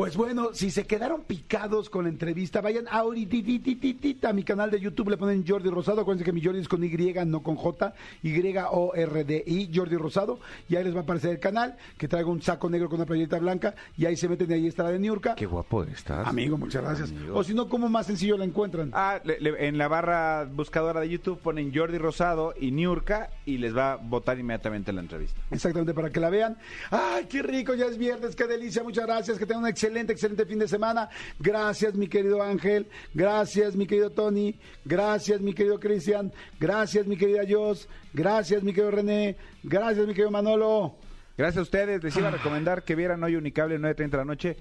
Pues 0.00 0.16
bueno, 0.16 0.54
si 0.54 0.70
se 0.70 0.86
quedaron 0.86 1.24
picados 1.24 1.90
con 1.90 2.04
la 2.04 2.08
entrevista, 2.08 2.62
vayan 2.62 2.86
ahorita 2.88 4.30
a 4.30 4.32
mi 4.32 4.44
canal 4.44 4.70
de 4.70 4.80
YouTube, 4.80 5.10
le 5.10 5.18
ponen 5.18 5.44
Jordi 5.46 5.68
Rosado, 5.68 6.00
acuérdense 6.00 6.24
que 6.24 6.32
mi 6.32 6.42
Jordi 6.42 6.60
es 6.60 6.68
con 6.68 6.82
Y, 6.82 6.88
no 7.26 7.42
con 7.42 7.54
J, 7.56 7.92
Y-O-R-D-I, 8.22 9.70
Jordi 9.74 9.96
Rosado, 9.96 10.40
y 10.70 10.76
ahí 10.76 10.84
les 10.84 10.94
va 10.94 11.00
a 11.00 11.02
aparecer 11.02 11.32
el 11.32 11.38
canal, 11.38 11.76
que 11.98 12.08
traigo 12.08 12.30
un 12.30 12.40
saco 12.40 12.70
negro 12.70 12.88
con 12.88 12.96
una 12.98 13.04
playerita 13.04 13.38
blanca, 13.38 13.74
y 13.98 14.06
ahí 14.06 14.16
se 14.16 14.26
meten, 14.26 14.50
y 14.50 14.54
ahí 14.54 14.66
está 14.68 14.84
la 14.84 14.92
de 14.92 14.98
Niurka. 15.00 15.34
Qué 15.34 15.44
guapo 15.44 15.84
estás. 15.84 16.26
Amigo, 16.26 16.56
muchas 16.56 16.82
gracias. 16.82 17.12
O 17.34 17.44
si 17.44 17.52
no, 17.52 17.68
¿cómo 17.68 17.90
más 17.90 18.06
sencillo 18.06 18.38
la 18.38 18.46
encuentran? 18.46 18.92
Ah, 18.94 19.20
le- 19.22 19.38
le- 19.38 19.66
en 19.68 19.76
la 19.76 19.88
barra 19.88 20.46
buscadora 20.50 21.00
de 21.00 21.10
YouTube 21.10 21.40
ponen 21.40 21.74
Jordi 21.74 21.98
Rosado 21.98 22.54
y 22.58 22.70
Niurka 22.70 23.28
y 23.44 23.58
les 23.58 23.76
va 23.76 23.92
a 23.92 23.96
votar 23.96 24.38
inmediatamente 24.38 24.94
la 24.94 25.02
entrevista. 25.02 25.38
Exactamente, 25.50 25.92
para 25.92 26.08
que 26.08 26.20
la 26.20 26.30
vean. 26.30 26.56
¡Ay, 26.90 27.26
qué 27.28 27.42
rico! 27.42 27.74
Ya 27.74 27.84
es 27.84 27.98
viernes, 27.98 28.34
qué 28.34 28.46
delicia. 28.46 28.82
Muchas 28.82 29.04
gracias. 29.04 29.38
Que 29.38 29.44
tengan 29.44 29.64
un 29.64 29.68
excelente, 29.68 29.89
excelente 29.96 30.46
fin 30.46 30.58
de 30.58 30.68
semana. 30.68 31.08
Gracias, 31.38 31.94
mi 31.94 32.08
querido 32.08 32.42
Ángel. 32.42 32.86
Gracias, 33.14 33.76
mi 33.76 33.86
querido 33.86 34.10
Tony. 34.10 34.58
Gracias, 34.84 35.40
mi 35.40 35.52
querido 35.52 35.78
Cristian. 35.78 36.32
Gracias, 36.58 37.06
mi 37.06 37.16
querida 37.16 37.42
Jos. 37.48 37.88
Gracias, 38.12 38.62
mi 38.62 38.72
querido 38.72 38.90
René. 38.90 39.36
Gracias, 39.62 40.06
mi 40.06 40.14
querido 40.14 40.30
Manolo. 40.30 40.96
Gracias 41.36 41.58
a 41.58 41.62
ustedes. 41.62 42.02
Les 42.02 42.16
iba 42.16 42.28
a 42.28 42.32
recomendar 42.32 42.84
que 42.84 42.94
vieran 42.94 43.22
hoy 43.22 43.36
Unicable 43.36 43.78
9.30 43.78 44.10
de 44.10 44.16
la 44.16 44.24
noche. 44.24 44.56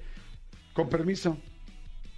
Con 0.74 0.90
permiso. 0.90 1.38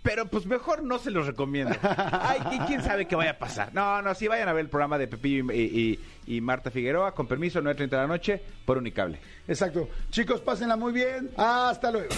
Pero 0.03 0.25
pues 0.27 0.47
mejor 0.47 0.81
no 0.83 0.97
se 0.97 1.11
los 1.11 1.27
recomiendo. 1.27 1.75
Ay, 1.83 2.39
¿y 2.53 2.59
quién 2.61 2.81
sabe 2.83 3.07
qué 3.07 3.15
vaya 3.15 3.31
a 3.31 3.37
pasar? 3.37 3.71
No, 3.73 4.01
no, 4.01 4.15
sí 4.15 4.27
vayan 4.27 4.49
a 4.49 4.53
ver 4.53 4.61
el 4.65 4.69
programa 4.69 4.97
de 4.97 5.07
Pepillo 5.07 5.51
y, 5.53 5.61
y- 5.61 5.99
y 6.27 6.39
Marta 6.41 6.71
Figueroa, 6.71 7.13
con 7.13 7.27
permiso, 7.27 7.61
9.30 7.61 7.89
de 7.89 7.97
la 7.97 8.07
noche, 8.07 8.41
por 8.65 8.77
Unicable. 8.77 9.19
Exacto. 9.47 9.89
Chicos, 10.11 10.39
pásenla 10.41 10.75
muy 10.75 10.93
bien. 10.93 11.29
Hasta 11.37 11.91
luego. 11.91 12.09